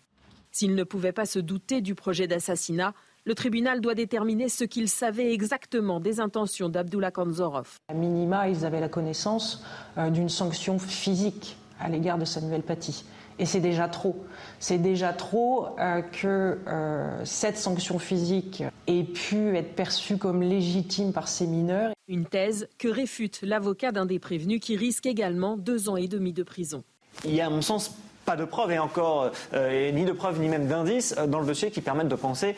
S'ils 0.51 0.75
ne 0.75 0.83
pouvaient 0.83 1.11
pas 1.11 1.25
se 1.25 1.39
douter 1.39 1.81
du 1.81 1.95
projet 1.95 2.27
d'assassinat, 2.27 2.93
le 3.25 3.35
tribunal 3.35 3.81
doit 3.81 3.95
déterminer 3.95 4.49
ce 4.49 4.63
qu'ils 4.63 4.89
savaient 4.89 5.33
exactement 5.33 5.99
des 5.99 6.19
intentions 6.19 6.69
d'Abdullah 6.69 7.11
Kanzorov. 7.11 7.77
À 7.87 7.93
minima, 7.93 8.49
ils 8.49 8.65
avaient 8.65 8.81
la 8.81 8.89
connaissance 8.89 9.63
euh, 9.97 10.09
d'une 10.09 10.29
sanction 10.29 10.77
physique 10.77 11.55
à 11.79 11.89
l'égard 11.89 12.17
de 12.17 12.25
Samuel 12.25 12.63
Paty. 12.63 13.05
Et 13.39 13.45
c'est 13.45 13.59
déjà 13.59 13.87
trop. 13.87 14.23
C'est 14.59 14.77
déjà 14.77 15.13
trop 15.13 15.67
euh, 15.79 16.01
que 16.01 16.59
euh, 16.67 17.25
cette 17.25 17.57
sanction 17.57 17.99
physique 17.99 18.63
ait 18.87 19.03
pu 19.03 19.57
être 19.57 19.75
perçue 19.75 20.17
comme 20.17 20.41
légitime 20.41 21.13
par 21.13 21.27
ces 21.27 21.47
mineurs. 21.47 21.93
Une 22.07 22.25
thèse 22.25 22.67
que 22.77 22.87
réfute 22.87 23.41
l'avocat 23.41 23.91
d'un 23.91 24.05
des 24.05 24.19
prévenus 24.19 24.59
qui 24.61 24.75
risque 24.75 25.05
également 25.05 25.57
deux 25.57 25.89
ans 25.89 25.97
et 25.97 26.07
demi 26.07 26.33
de 26.33 26.43
prison. 26.43 26.83
Il 27.25 27.33
y 27.33 27.41
a, 27.41 27.47
à 27.47 27.49
mon 27.49 27.61
sens, 27.61 27.95
pas 28.25 28.35
de 28.35 28.45
preuves 28.45 28.71
et 28.71 28.79
encore 28.79 29.31
euh, 29.53 29.91
ni 29.91 30.05
de 30.05 30.11
preuves 30.11 30.39
ni 30.39 30.47
même 30.47 30.67
d'indices 30.67 31.15
dans 31.27 31.39
le 31.39 31.45
dossier 31.45 31.71
qui 31.71 31.81
permettent 31.81 32.07
de 32.07 32.15
penser 32.15 32.55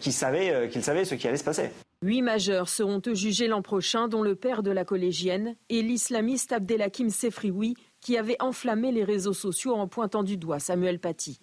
qu'il 0.00 0.12
savait, 0.12 0.68
qu'il 0.70 0.82
savait 0.82 1.04
ce 1.04 1.14
qui 1.14 1.26
allait 1.26 1.36
se 1.36 1.44
passer. 1.44 1.70
Huit 2.02 2.22
majeurs 2.22 2.70
seront 2.70 3.02
jugés 3.12 3.46
l'an 3.46 3.60
prochain, 3.60 4.08
dont 4.08 4.22
le 4.22 4.34
père 4.34 4.62
de 4.62 4.70
la 4.70 4.86
collégienne 4.86 5.54
et 5.68 5.82
l'islamiste 5.82 6.50
Abdelhakim 6.50 7.10
Sefrioui, 7.10 7.74
qui 8.00 8.16
avait 8.16 8.40
enflammé 8.40 8.92
les 8.92 9.04
réseaux 9.04 9.32
sociaux 9.32 9.74
en 9.74 9.86
pointant 9.86 10.22
du 10.22 10.36
doigt 10.36 10.58
Samuel 10.58 10.98
Paty. 10.98 11.40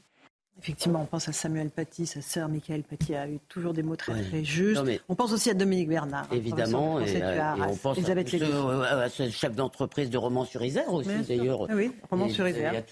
Effectivement, 0.60 1.02
on 1.04 1.06
pense 1.06 1.30
à 1.30 1.34
Samuel 1.34 1.70
Paty, 1.70 2.08
sa 2.08 2.22
sœur 2.22 2.50
Michael 2.50 2.82
Paty 2.82 3.14
a 3.14 3.30
eu 3.30 3.38
toujours 3.48 3.74
des 3.74 3.84
mots 3.84 3.96
très, 3.96 4.24
très 4.24 4.44
justes. 4.44 4.82
on 5.08 5.14
pense 5.14 5.32
aussi 5.32 5.52
à 5.52 5.54
Dominique 5.54 5.88
Bernard. 5.88 6.24
Hein, 6.32 6.36
Évidemment, 6.36 7.00
et, 7.00 7.22
euh, 7.22 7.54
on 7.70 7.76
pense 7.76 8.00
à, 8.00 9.10
ce, 9.10 9.30
chef 9.30 9.56
d'entreprise 9.56 10.10
de 10.10 10.18
Romans-sur-Isère 10.18 10.92
aussi, 10.92 11.10
d'ailleurs. 11.28 11.70
Oui, 11.70 11.92
Romans-sur-Isère 12.10 12.84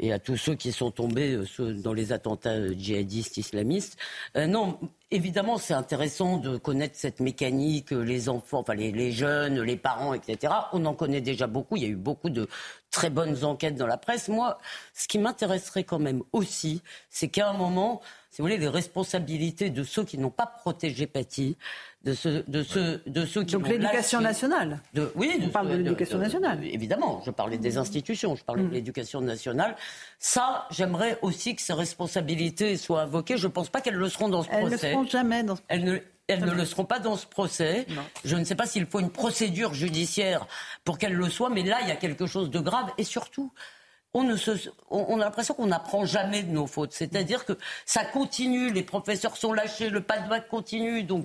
et 0.00 0.12
à 0.12 0.18
tous 0.18 0.36
ceux 0.36 0.54
qui 0.54 0.72
sont 0.72 0.90
tombés 0.90 1.38
euh, 1.60 1.72
dans 1.74 1.92
les 1.92 2.12
attentats 2.12 2.54
euh, 2.54 2.74
djihadistes 2.76 3.36
islamistes. 3.36 3.98
Euh, 4.36 4.46
non, 4.46 4.78
évidemment, 5.10 5.58
c'est 5.58 5.74
intéressant 5.74 6.38
de 6.38 6.56
connaître 6.56 6.96
cette 6.96 7.20
mécanique, 7.20 7.90
les 7.90 8.28
enfants, 8.28 8.60
enfin 8.60 8.74
les, 8.74 9.12
jeunes, 9.12 9.60
les 9.60 9.76
parents, 9.76 10.14
etc. 10.14 10.52
On 10.72 10.84
en 10.86 10.94
connaît 10.94 11.20
déjà 11.20 11.46
beaucoup. 11.46 11.76
Il 11.76 11.82
y 11.82 11.86
a 11.86 11.90
eu 11.90 11.96
beaucoup 11.96 12.30
de 12.30 12.48
très 12.90 13.10
bonnes 13.10 13.44
enquêtes 13.44 13.76
dans 13.76 13.86
la 13.86 13.98
presse. 13.98 14.28
Moi, 14.28 14.58
ce 14.94 15.06
qui 15.06 15.18
m'intéresserait 15.18 15.84
quand 15.84 15.98
même 15.98 16.22
aussi, 16.32 16.82
c'est 17.10 17.28
qu'à 17.28 17.50
un 17.50 17.52
moment, 17.54 18.00
si 18.30 18.40
vous 18.40 18.46
voulez, 18.46 18.58
les 18.58 18.68
responsabilités 18.68 19.70
de 19.70 19.82
ceux 19.82 20.04
qui 20.04 20.16
n'ont 20.16 20.30
pas 20.30 20.46
protégé 20.46 21.08
Paty, 21.08 21.56
de 22.04 22.14
ceux, 22.14 22.44
de 22.46 22.62
ceux, 22.62 23.02
de 23.06 23.26
ceux 23.26 23.42
qui 23.42 23.54
Donc 23.54 23.68
l'éducation 23.68 24.20
nationale 24.20 24.80
de, 24.94 25.10
Oui, 25.16 25.36
on 25.42 25.48
parle 25.48 25.70
de, 25.70 25.76
l'éducation 25.76 26.18
nationale. 26.18 26.64
évidemment, 26.64 27.22
je 27.26 27.32
parlais 27.32 27.58
des 27.58 27.76
institutions, 27.76 28.36
je 28.36 28.44
parlais 28.44 28.62
de 28.62 28.68
mm. 28.68 28.72
l'éducation 28.72 29.20
nationale. 29.20 29.74
Ça, 30.20 30.68
j'aimerais 30.70 31.18
aussi 31.22 31.56
que 31.56 31.62
ces 31.62 31.72
responsabilités 31.72 32.76
soient 32.76 33.02
invoquées. 33.02 33.36
Je 33.36 33.48
ne 33.48 33.52
pense 33.52 33.68
pas 33.68 33.80
qu'elles 33.80 33.94
le 33.94 34.08
seront 34.08 34.28
dans 34.28 34.42
ce 34.42 34.48
procès. 34.48 34.64
Elles 34.64 34.70
ne 34.70 34.76
seront 34.76 35.06
jamais 35.08 35.42
dans 35.42 35.56
ce 35.56 35.62
procès. 35.62 35.80
Elles 35.80 35.84
ne, 35.84 35.98
elles 36.28 36.44
ne 36.44 36.52
le 36.52 36.64
seront 36.64 36.84
pas 36.84 37.00
dans 37.00 37.16
ce 37.16 37.26
procès. 37.26 37.86
Je 38.24 38.36
ne 38.36 38.44
sais 38.44 38.54
pas 38.54 38.66
s'il 38.66 38.86
faut 38.86 39.00
une 39.00 39.10
procédure 39.10 39.74
judiciaire 39.74 40.46
pour 40.84 40.98
qu'elles 40.98 41.14
le 41.14 41.28
soient, 41.28 41.50
mais 41.50 41.64
là, 41.64 41.78
il 41.82 41.88
y 41.88 41.92
a 41.92 41.96
quelque 41.96 42.26
chose 42.26 42.50
de 42.50 42.60
grave. 42.60 42.90
Et 42.96 43.04
surtout, 43.04 43.52
on, 44.14 44.24
ne 44.24 44.36
se, 44.36 44.50
on, 44.90 45.20
a 45.20 45.24
l'impression 45.24 45.54
qu'on 45.54 45.66
n'apprend 45.66 46.04
jamais 46.04 46.42
de 46.42 46.50
nos 46.50 46.66
fautes. 46.66 46.92
C'est-à-dire 46.92 47.44
que 47.44 47.52
ça 47.86 48.04
continue, 48.04 48.72
les 48.72 48.82
professeurs 48.82 49.36
sont 49.36 49.52
lâchés, 49.52 49.90
le 49.90 50.02
pas 50.02 50.18
de 50.18 50.28
bac 50.28 50.48
continue. 50.48 51.04
Donc, 51.04 51.24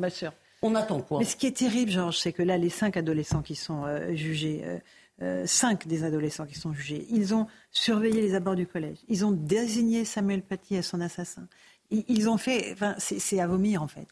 on 0.62 0.76
attend 0.76 1.02
quoi? 1.02 1.20
Mais 1.20 1.26
ce 1.26 1.36
qui 1.36 1.48
est 1.48 1.58
terrible, 1.58 1.92
Georges, 1.92 2.20
c'est 2.20 2.34
que 2.34 2.44
là, 2.44 2.58
les 2.58 2.70
cinq 2.70 2.98
adolescents 2.98 3.42
qui 3.42 3.56
sont 3.56 3.86
euh, 3.86 4.14
jugés, 4.16 4.62
euh, 4.64 4.80
euh, 5.22 5.48
cinq 5.48 5.88
des 5.88 6.04
adolescents 6.04 6.46
qui 6.46 6.56
sont 6.56 6.74
jugés, 6.74 7.06
ils 7.10 7.34
ont 7.34 7.48
surveillé 7.72 8.22
les 8.22 8.36
abords 8.36 8.56
du 8.56 8.68
collège. 8.68 8.98
Ils 9.08 9.26
ont 9.26 9.32
désigné 9.32 10.06
Samuel 10.06 10.42
Paty 10.42 10.78
à 10.78 10.84
son 10.84 11.02
assassin. 11.02 11.48
Ils, 11.92 12.30
ont 12.30 12.38
fait. 12.38 12.72
Enfin, 12.74 12.96
c'est 12.98 13.40
à 13.40 13.46
vomir, 13.46 13.84
en 13.84 13.88
fait. 13.88 14.08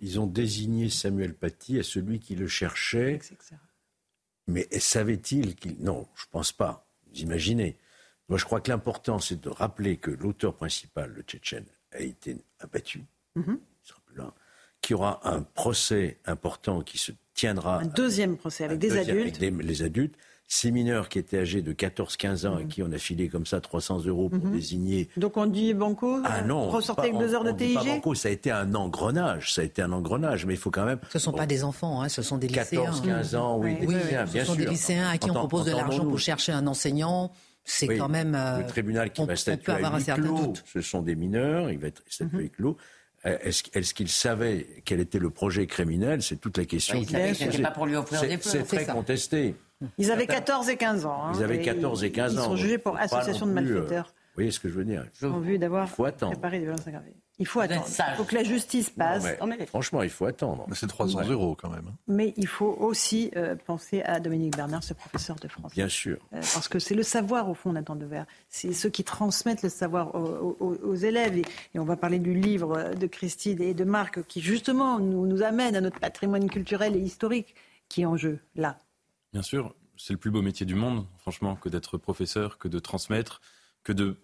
Ils 0.00 0.20
ont 0.20 0.26
désigné 0.26 0.90
Samuel 0.90 1.32
Paty 1.32 1.78
à 1.78 1.82
celui 1.82 2.20
qui 2.20 2.34
le 2.34 2.46
cherchait. 2.46 3.18
Mais 4.46 4.68
savait-il 4.78 5.54
qu'il. 5.54 5.76
Non, 5.80 6.06
je 6.14 6.24
ne 6.24 6.30
pense 6.30 6.52
pas. 6.52 6.86
Vous 7.10 7.20
imaginez. 7.20 7.78
Moi, 8.28 8.38
je 8.38 8.44
crois 8.44 8.60
que 8.60 8.70
l'important, 8.70 9.18
c'est 9.18 9.40
de 9.40 9.48
rappeler 9.48 9.98
que 9.98 10.10
l'auteur 10.10 10.54
principal, 10.54 11.12
le 11.14 11.22
Tchétchène, 11.22 11.66
a 11.92 12.00
été 12.00 12.36
abattu. 12.60 13.04
Mm-hmm. 13.36 13.58
Qu'il 14.80 14.94
y 14.94 14.98
aura 14.98 15.20
un 15.24 15.42
procès 15.42 16.18
important 16.26 16.80
qui 16.80 16.98
se 16.98 17.12
tiendra. 17.34 17.80
Un 17.80 17.86
deuxième 17.86 18.36
procès 18.36 18.64
avec 18.64 18.78
des 18.78 18.96
adultes. 18.96 19.36
Avec 19.36 19.62
les 19.62 19.82
adultes. 19.82 20.16
Ces 20.48 20.70
mineurs 20.70 21.08
qui 21.08 21.18
étaient 21.18 21.40
âgés 21.40 21.60
de 21.60 21.72
14-15 21.72 22.46
ans 22.46 22.58
et 22.58 22.62
mm-hmm. 22.62 22.68
qui 22.68 22.82
ont 22.84 22.92
affilé 22.92 23.28
comme 23.28 23.46
ça 23.46 23.60
300 23.60 24.04
euros 24.06 24.28
pour 24.28 24.38
mm-hmm. 24.38 24.52
désigner. 24.52 25.08
Donc 25.16 25.36
on 25.36 25.46
dit 25.46 25.74
banco 25.74 26.20
Ah 26.24 26.42
non 26.42 26.68
Ressortez 26.68 27.08
avec 27.08 27.18
deux 27.18 27.34
heures 27.34 27.42
de 27.42 27.50
TIG 27.50 27.74
pas 27.74 27.84
banco, 27.84 28.14
ça 28.14 28.28
a 28.28 28.30
été 28.30 28.52
un 28.52 28.72
engrenage. 28.76 29.54
Ça 29.54 29.62
a 29.62 29.64
été 29.64 29.82
un 29.82 29.90
engrenage, 29.90 30.46
mais 30.46 30.54
il 30.54 30.60
faut 30.60 30.70
quand 30.70 30.84
même. 30.84 31.00
Ce 31.10 31.18
ne 31.18 31.22
sont 31.22 31.32
pas 31.32 31.46
des 31.46 31.64
enfants, 31.64 32.00
hein, 32.00 32.08
ce 32.08 32.22
sont 32.22 32.38
des 32.38 32.46
lycéens. 32.46 32.92
14-15 32.92 33.36
ans, 33.36 33.58
oui, 33.58 33.74
des 33.74 33.86
lycéens, 33.86 34.24
bien 34.24 34.26
sûr. 34.26 34.40
Ce 34.40 34.44
sont 34.44 34.54
des 34.54 34.66
lycéens 34.66 35.08
à 35.08 35.18
qui 35.18 35.30
on 35.32 35.34
propose 35.34 35.64
de 35.64 35.72
l'argent 35.72 36.04
pour 36.04 36.20
chercher 36.20 36.52
un 36.52 36.68
enseignant 36.68 37.32
c'est 37.66 37.98
quand 37.98 38.08
même. 38.08 38.32
le 38.32 38.64
euh, 38.64 38.66
tribunal 38.66 39.10
qui 39.10 39.26
va 39.26 39.36
statuer 39.36 39.72
à 39.72 40.14
clos, 40.14 40.54
ce 40.64 40.80
sont 40.80 41.02
des 41.02 41.16
mineurs, 41.16 41.70
il 41.70 41.78
va 41.78 41.88
être 41.88 42.02
statué 42.08 42.44
mm 42.44 42.50
clos. 42.50 42.76
Euh, 43.26 43.36
est-ce 43.42 43.92
qu'il 43.92 44.08
savait 44.08 44.66
quel 44.84 45.00
était 45.00 45.18
le 45.18 45.30
projet 45.30 45.66
criminel? 45.66 46.22
C'est 46.22 46.36
toute 46.36 46.58
la 46.58 46.64
question. 46.64 47.02
qui 47.02 47.14
il 47.14 47.62
pas 47.62 47.70
pour 47.72 47.86
lui 47.86 47.96
offrir 47.96 48.20
des 48.20 48.38
C'est 48.40 48.62
très 48.62 48.86
contesté. 48.86 49.56
Ils 49.98 50.10
avaient 50.10 50.26
14 50.26 50.68
et 50.70 50.76
15 50.76 51.06
ans. 51.06 51.24
Hein, 51.24 51.32
ils 51.34 51.42
avaient 51.42 51.60
14 51.60 52.04
et 52.04 52.12
15 52.12 52.38
ans. 52.38 52.40
Ils 52.40 52.44
sont 52.44 52.56
jugés 52.56 52.78
pour 52.78 52.96
association 52.96 53.46
de 53.46 53.50
euh, 53.50 53.54
malfaiteurs. 53.54 54.14
Vous 54.36 54.42
voyez 54.42 54.50
ce 54.50 54.60
que 54.60 54.68
je 54.68 54.74
veux 54.74 54.84
dire? 54.84 55.06
En 55.22 55.40
vue 55.40 55.58
d'avoir 55.58 55.88
préparé 55.88 56.58
des 56.58 56.66
violences 56.66 56.86
aggravées. 56.86 57.14
Il 57.38 57.46
faut 57.46 57.60
attendre. 57.60 57.86
Il 57.88 58.16
faut 58.16 58.24
que 58.24 58.34
la 58.34 58.44
justice 58.44 58.90
passe. 58.90 59.26
Franchement, 59.68 60.02
il 60.02 60.10
faut 60.10 60.26
attendre. 60.26 60.66
C'est 60.74 60.86
300 60.86 61.30
euros 61.30 61.54
quand 61.54 61.70
même. 61.70 61.86
Hein. 61.88 61.96
Mais 62.06 62.34
il 62.36 62.46
faut 62.46 62.76
aussi 62.78 63.30
euh, 63.34 63.56
penser 63.56 64.02
à 64.02 64.20
Dominique 64.20 64.54
Bernard, 64.54 64.84
ce 64.84 64.92
professeur 64.92 65.36
de 65.36 65.48
français. 65.48 65.74
Bien 65.74 65.88
sûr. 65.88 66.18
Euh, 66.34 66.40
parce 66.52 66.68
que 66.68 66.78
c'est 66.78 66.94
le 66.94 67.02
savoir, 67.02 67.48
au 67.48 67.54
fond, 67.54 67.72
Nathan 67.72 67.96
Devers. 67.96 68.26
C'est 68.50 68.74
ceux 68.74 68.90
qui 68.90 69.04
transmettent 69.04 69.62
le 69.62 69.70
savoir 69.70 70.14
aux, 70.14 70.94
élèves. 70.94 71.38
Et, 71.38 71.78
on 71.78 71.84
va 71.84 71.96
parler 71.96 72.18
du 72.18 72.34
livre 72.34 72.92
de 72.94 73.06
Christine 73.06 73.62
et 73.62 73.72
de 73.72 73.84
Marc 73.84 74.22
qui, 74.26 74.42
justement, 74.42 74.98
nous, 74.98 75.26
nous 75.26 75.42
amène 75.42 75.76
à 75.76 75.80
notre 75.80 75.98
patrimoine 75.98 76.50
culturel 76.50 76.94
et 76.94 77.00
historique 77.00 77.54
qui 77.88 78.02
est 78.02 78.06
en 78.06 78.18
jeu, 78.18 78.38
là. 78.54 78.78
Bien 79.32 79.42
sûr. 79.42 79.74
C'est 79.98 80.12
le 80.12 80.18
plus 80.18 80.30
beau 80.30 80.42
métier 80.42 80.66
du 80.66 80.74
monde, 80.74 81.06
franchement, 81.18 81.56
que 81.56 81.70
d'être 81.70 81.96
professeur, 81.96 82.58
que 82.58 82.68
de 82.68 82.78
transmettre, 82.78 83.40
que 83.82 83.94
de 83.94 84.18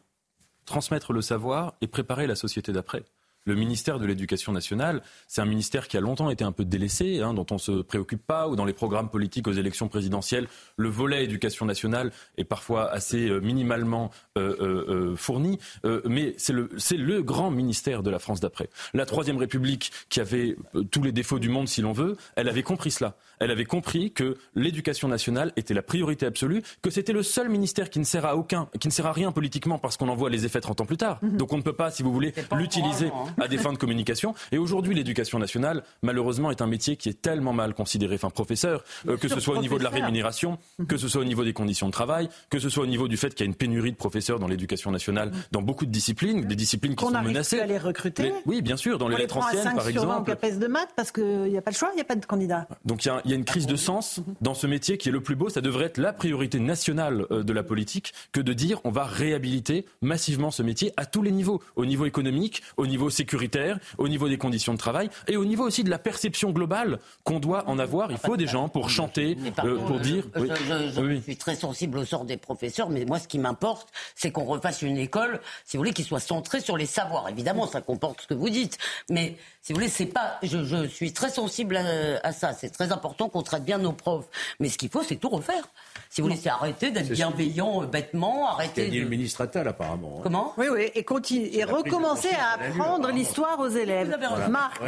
transmettre 0.64 1.12
le 1.12 1.22
savoir 1.22 1.74
et 1.80 1.86
préparer 1.86 2.26
la 2.26 2.34
société 2.34 2.72
d'après. 2.72 3.04
Le 3.44 3.54
ministère 3.54 3.98
de 3.98 4.06
l'Éducation 4.06 4.52
nationale, 4.52 5.02
c'est 5.26 5.40
un 5.40 5.46
ministère 5.46 5.88
qui 5.88 5.96
a 5.96 6.00
longtemps 6.00 6.30
été 6.30 6.44
un 6.44 6.52
peu 6.52 6.64
délaissé, 6.64 7.20
hein, 7.20 7.34
dont 7.34 7.46
on 7.50 7.54
ne 7.54 7.60
se 7.60 7.82
préoccupe 7.82 8.24
pas, 8.24 8.48
ou 8.48 8.54
dans 8.54 8.64
les 8.64 8.72
programmes 8.72 9.08
politiques 9.08 9.48
aux 9.48 9.52
élections 9.52 9.88
présidentielles, 9.88 10.46
le 10.76 10.88
volet 10.88 11.24
éducation 11.24 11.66
nationale 11.66 12.12
est 12.36 12.44
parfois 12.44 12.90
assez 12.90 13.28
euh, 13.28 13.40
minimalement 13.40 14.10
euh, 14.38 14.84
euh, 14.88 15.16
fourni. 15.16 15.58
mais 16.04 16.34
c'est 16.38 16.52
le, 16.52 16.70
le 16.92 17.22
grand 17.22 17.50
ministère 17.50 18.02
de 18.02 18.10
la 18.10 18.18
France 18.18 18.40
d'après. 18.40 18.68
La 18.94 19.06
Troisième 19.06 19.38
République, 19.38 19.92
qui 20.08 20.20
avait 20.20 20.56
tous 20.90 21.02
les 21.02 21.12
défauts 21.12 21.38
du 21.38 21.48
monde, 21.48 21.68
si 21.68 21.82
l'on 21.82 21.92
veut, 21.92 22.16
elle 22.36 22.48
avait 22.48 22.62
compris 22.62 22.90
cela. 22.90 23.16
Elle 23.40 23.50
avait 23.50 23.64
compris 23.64 24.12
que 24.12 24.36
l'éducation 24.54 25.08
nationale 25.08 25.52
était 25.56 25.74
la 25.74 25.82
priorité 25.82 26.26
absolue, 26.26 26.62
que 26.80 26.90
c'était 26.90 27.12
le 27.12 27.22
seul 27.22 27.48
ministère 27.48 27.90
qui 27.90 27.98
ne 27.98 28.04
sert 28.04 28.24
à 28.24 28.36
aucun, 28.36 28.68
qui 28.78 28.86
ne 28.86 28.92
sert 28.92 29.06
à 29.06 29.12
rien 29.12 29.32
politiquement 29.32 29.78
parce 29.78 29.96
qu'on 29.96 30.08
en 30.08 30.14
voit 30.14 30.30
les 30.30 30.46
effets 30.46 30.60
30 30.60 30.82
ans 30.82 30.86
plus 30.86 30.96
tard. 30.96 31.18
Mhm. 31.22 31.36
Donc 31.38 31.52
on 31.52 31.56
ne 31.56 31.62
peut 31.62 31.72
pas, 31.72 31.90
si 31.90 32.02
vous 32.02 32.12
voulez, 32.12 32.34
l'utiliser 32.56 33.10
à 33.40 33.48
des 33.48 33.58
fins 33.58 33.72
de 33.72 33.78
communication. 33.78 34.34
Et 34.50 34.58
aujourd'hui, 34.58 34.94
l'éducation 34.94 35.38
nationale, 35.38 35.82
malheureusement, 36.02 36.50
est 36.50 36.62
un 36.62 36.66
métier 36.66 36.96
qui 36.96 37.08
est 37.08 37.20
tellement 37.20 37.52
mal 37.52 37.74
considéré. 37.74 38.14
Enfin, 38.14 38.30
professeur, 38.30 38.84
euh, 39.08 39.16
que 39.16 39.28
ce 39.28 39.40
soit 39.40 39.56
au 39.56 39.60
niveau 39.60 39.78
de 39.78 39.84
la 39.84 39.90
rémunération, 39.90 40.58
mhm. 40.78 40.86
que 40.86 40.96
ce 40.96 41.08
soit 41.08 41.22
au 41.22 41.24
niveau 41.24 41.44
des 41.44 41.52
conditions 41.52 41.86
de 41.86 41.92
travail, 41.92 42.28
que 42.50 42.58
ce 42.58 42.68
soit 42.68 42.84
au 42.84 42.86
niveau 42.86 43.08
du 43.08 43.16
fait 43.16 43.34
qu'il 43.34 43.44
y 43.44 43.48
a 43.48 43.50
une 43.50 43.54
pénurie 43.54 43.92
de 43.92 43.96
professeurs 43.96 44.38
dans 44.38 44.48
l'éducation 44.48 44.90
nationale, 44.90 45.30
mhm. 45.30 45.42
dans 45.52 45.62
beaucoup 45.62 45.86
de 45.86 45.90
disciplines, 45.90 46.46
des 46.46 46.56
disciplines 46.56 46.96
qui 46.96 47.04
sont 47.04 47.10
menacées. 47.10 47.60
à 47.60 47.66
les 47.66 47.78
recruter. 47.78 48.32
oui, 48.46 48.62
bien 48.62 48.76
sûr, 48.76 48.98
dans 48.98 49.08
les 49.08 49.16
lettres 49.16 49.38
anciennes, 49.38 49.74
par 49.74 49.88
exemple. 49.88 50.30
On 50.30 50.58
de 50.58 50.66
maths 50.66 50.90
parce 50.96 51.12
qu'il 51.12 51.24
n'y 51.24 51.58
a 51.58 51.62
pas 51.62 51.70
le 51.70 51.76
choix, 51.76 51.90
il 51.92 51.96
n'y 51.96 52.00
a 52.00 52.04
pas 52.04 52.14
de 52.14 52.24
candidat. 52.24 52.66
Donc 52.84 53.04
il 53.04 53.12
y, 53.24 53.32
a 53.32 53.36
une 53.36 53.44
crise 53.44 53.66
de 53.66 53.76
sens 53.76 54.20
dans 54.40 54.54
ce 54.54 54.66
métier 54.66 54.98
qui 54.98 55.08
est 55.08 55.12
le 55.12 55.20
plus 55.20 55.36
beau. 55.36 55.48
Ça 55.48 55.60
devrait 55.60 55.86
être 55.86 55.98
la 55.98 56.12
priorité 56.12 56.58
nationale 56.60 57.26
euh, 57.30 57.42
de 57.42 57.52
la 57.52 57.62
politique 57.62 58.12
que 58.32 58.40
de 58.40 58.52
dire 58.52 58.80
on 58.84 58.90
va 58.90 59.04
réhabiliter 59.04 59.86
massivement 60.00 60.50
ce 60.50 60.62
métier 60.62 60.92
à 60.96 61.06
tous 61.06 61.22
les 61.22 61.30
niveaux, 61.30 61.62
au 61.76 61.86
niveau 61.86 62.06
économique, 62.06 62.62
au 62.76 62.86
niveau 62.86 63.10
sécuritaire, 63.22 63.78
au 63.98 64.08
niveau 64.08 64.28
des 64.28 64.36
conditions 64.36 64.72
de 64.72 64.78
travail 64.78 65.08
et 65.28 65.36
au 65.36 65.44
niveau 65.44 65.64
aussi 65.64 65.84
de 65.84 65.90
la 65.90 65.98
perception 65.98 66.50
globale 66.50 66.98
qu'on 67.22 67.38
doit 67.38 67.68
en 67.68 67.78
avoir. 67.78 68.10
Il 68.10 68.18
faut 68.18 68.36
des 68.36 68.48
gens 68.48 68.68
pour 68.68 68.90
chanter, 68.90 69.36
euh, 69.64 69.78
pour 69.86 70.00
dire. 70.00 70.24
Je, 70.34 71.20
suis 71.22 71.36
très 71.36 71.54
sensible 71.54 71.98
au 71.98 72.04
sort 72.04 72.24
des 72.24 72.36
professeurs, 72.36 72.90
mais 72.90 73.04
moi, 73.04 73.20
ce 73.20 73.28
qui 73.28 73.38
m'importe, 73.38 73.88
c'est 74.16 74.32
qu'on 74.32 74.44
refasse 74.44 74.82
une 74.82 74.96
école, 74.96 75.40
si 75.64 75.76
vous 75.76 75.82
voulez, 75.82 75.92
qui 75.92 76.02
soit 76.02 76.20
centrée 76.20 76.60
sur 76.60 76.76
les 76.76 76.86
savoirs. 76.86 77.28
Évidemment, 77.28 77.68
ça 77.68 77.80
comporte 77.80 78.22
ce 78.22 78.26
que 78.26 78.34
vous 78.34 78.50
dites, 78.50 78.76
mais 79.08 79.36
si 79.62 79.72
vous 79.72 79.78
voulez, 79.78 79.88
c'est 79.88 80.06
pas. 80.06 80.38
Je, 80.42 80.88
suis 80.88 81.12
très 81.12 81.30
sensible 81.30 81.76
à, 81.76 82.32
ça. 82.32 82.52
C'est 82.52 82.70
très 82.70 82.90
important 82.90 83.28
qu'on 83.28 83.42
traite 83.42 83.64
bien 83.64 83.78
nos 83.78 83.92
profs. 83.92 84.26
Mais 84.58 84.68
ce 84.68 84.76
qu'il 84.76 84.88
faut, 84.88 85.04
c'est 85.04 85.14
tout 85.14 85.28
refaire. 85.28 85.62
Si 86.10 86.20
vous 86.20 86.26
voulez, 86.26 86.38
c'est 86.40 86.48
arrêter 86.48 86.90
d'être 86.90 87.12
bienveillant 87.12 87.84
euh, 87.84 87.86
bêtement, 87.86 88.48
arrêter. 88.48 88.88
dit 88.88 88.98
le 88.98 89.08
ministre 89.08 89.42
Attal, 89.42 89.68
apparemment. 89.68 90.16
Hein. 90.18 90.20
Comment? 90.24 90.52
Oui, 90.58 90.66
oui, 90.68 90.90
et, 90.94 91.58
et 91.58 91.64
recommencer 91.64 92.30
à 92.30 92.54
apprendre 92.54 93.11
l'histoire 93.12 93.58
aux 93.60 93.68
élèves. 93.68 94.16
Marc, 94.50 94.82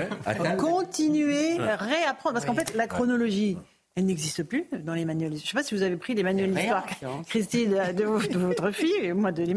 continuer, 0.59 1.59
réapprendre. 1.59 2.35
Parce 2.35 2.45
qu'en 2.45 2.55
fait, 2.55 2.75
la 2.75 2.87
chronologie. 2.87 3.57
Elle 3.97 4.07
n'existe 4.07 4.43
plus 4.43 4.67
dans 4.83 4.95
les 4.95 5.05
manuels. 5.05 5.37
Je 5.37 5.43
ne 5.43 5.47
sais 5.47 5.53
pas 5.53 5.63
si 5.63 5.73
vous 5.73 5.83
avez 5.83 5.97
pris 5.97 6.15
les 6.15 6.25
manuels 6.25 6.53
d'histoire, 6.53 6.85
Christine, 7.29 7.71
de, 7.97 8.03
votre 8.03 8.71
fille 8.73 8.93
et 9.01 9.13
moi 9.13 9.31
de 9.31 9.45
les 9.45 9.55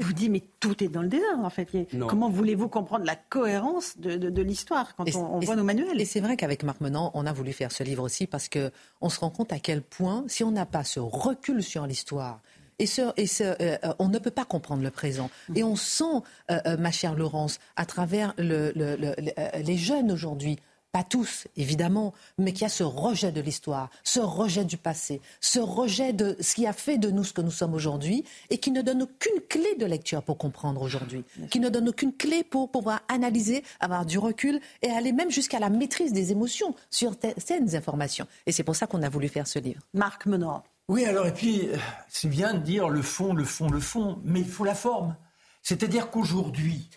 Vous 0.00 0.12
dites, 0.12 0.30
mais 0.30 0.42
tout 0.60 0.84
est 0.84 0.88
dans 0.88 1.02
le 1.02 1.08
désordre, 1.08 1.44
en 1.44 1.50
fait. 1.50 1.66
Comment 2.06 2.30
voulez-vous 2.30 2.68
comprendre 2.68 3.04
la 3.04 3.16
cohérence 3.16 3.98
de, 3.98 4.42
l'histoire 4.42 4.94
quand 4.94 5.04
on, 5.16 5.40
voit 5.40 5.56
nos 5.56 5.64
manuels? 5.64 6.00
Et 6.00 6.04
c'est 6.04 6.20
vrai 6.20 6.36
qu'avec 6.36 6.62
Marc 6.62 6.80
Menant, 6.80 7.10
on 7.14 7.26
a 7.26 7.32
voulu 7.32 7.52
faire 7.52 7.72
ce 7.72 7.82
livre 7.82 8.04
aussi 8.04 8.28
parce 8.28 8.48
qu'on 8.48 9.08
se 9.08 9.18
rend 9.18 9.30
compte 9.30 9.52
à 9.52 9.58
quel 9.58 9.82
point, 9.82 10.22
si 10.28 10.44
on 10.44 10.52
n'a 10.52 10.64
pas 10.64 10.84
ce 10.84 11.00
recul 11.00 11.60
sur 11.60 11.84
l'histoire, 11.84 12.40
et, 12.82 12.86
ce, 12.86 13.02
et 13.16 13.28
ce, 13.28 13.44
euh, 13.44 13.76
on 14.00 14.08
ne 14.08 14.18
peut 14.18 14.32
pas 14.32 14.44
comprendre 14.44 14.82
le 14.82 14.90
présent. 14.90 15.30
Et 15.54 15.62
on 15.62 15.76
sent, 15.76 16.22
euh, 16.50 16.58
euh, 16.66 16.76
ma 16.76 16.90
chère 16.90 17.14
Laurence, 17.14 17.60
à 17.76 17.86
travers 17.86 18.34
le, 18.38 18.72
les 18.74 19.76
jeunes 19.76 20.10
aujourd'hui, 20.10 20.58
pas 20.90 21.04
tous, 21.04 21.46
évidemment, 21.56 22.12
mais 22.38 22.52
qui 22.52 22.64
a 22.64 22.68
ce 22.68 22.82
rejet 22.82 23.30
de 23.30 23.40
l'histoire, 23.40 23.88
ce 24.02 24.18
rejet 24.18 24.64
du 24.64 24.76
passé, 24.76 25.20
ce 25.40 25.60
rejet 25.60 26.12
de 26.12 26.36
ce 26.40 26.56
qui 26.56 26.66
a 26.66 26.72
fait 26.72 26.98
de 26.98 27.10
nous 27.10 27.22
ce 27.24 27.32
que 27.32 27.40
nous 27.40 27.52
sommes 27.52 27.72
aujourd'hui 27.72 28.24
et 28.50 28.58
qui 28.58 28.72
ne 28.72 28.82
donne 28.82 29.02
aucune 29.02 29.40
clé 29.48 29.76
de 29.78 29.86
lecture 29.86 30.22
pour 30.22 30.36
comprendre 30.36 30.82
aujourd'hui, 30.82 31.24
qui 31.50 31.60
ne 31.60 31.68
donne 31.68 31.88
aucune 31.88 32.12
clé 32.12 32.42
pour 32.42 32.68
pouvoir 32.68 33.00
analyser, 33.08 33.62
avoir 33.78 34.04
du 34.04 34.18
recul 34.18 34.60
et 34.82 34.90
aller 34.90 35.12
même 35.12 35.30
jusqu'à 35.30 35.60
la 35.60 35.70
maîtrise 35.70 36.12
des 36.12 36.32
émotions 36.32 36.74
sur 36.90 37.14
certaines 37.38 37.76
informations. 37.76 38.26
Et 38.46 38.52
c'est 38.52 38.64
pour 38.64 38.76
ça 38.76 38.86
qu'on 38.86 39.02
a 39.02 39.08
voulu 39.08 39.28
faire 39.28 39.46
ce 39.46 39.60
livre. 39.60 39.80
Marc 39.94 40.26
Menard. 40.26 40.64
Oui, 40.92 41.06
alors, 41.06 41.26
et 41.26 41.32
puis, 41.32 41.70
c'est 42.06 42.28
bien 42.28 42.52
de 42.52 42.58
dire 42.58 42.90
le 42.90 43.00
fond, 43.00 43.32
le 43.32 43.46
fond, 43.46 43.70
le 43.70 43.80
fond, 43.80 44.20
mais 44.24 44.40
il 44.40 44.46
faut 44.46 44.62
la 44.62 44.74
forme. 44.74 45.16
C'est-à-dire 45.62 46.10
qu'aujourd'hui, 46.10 46.90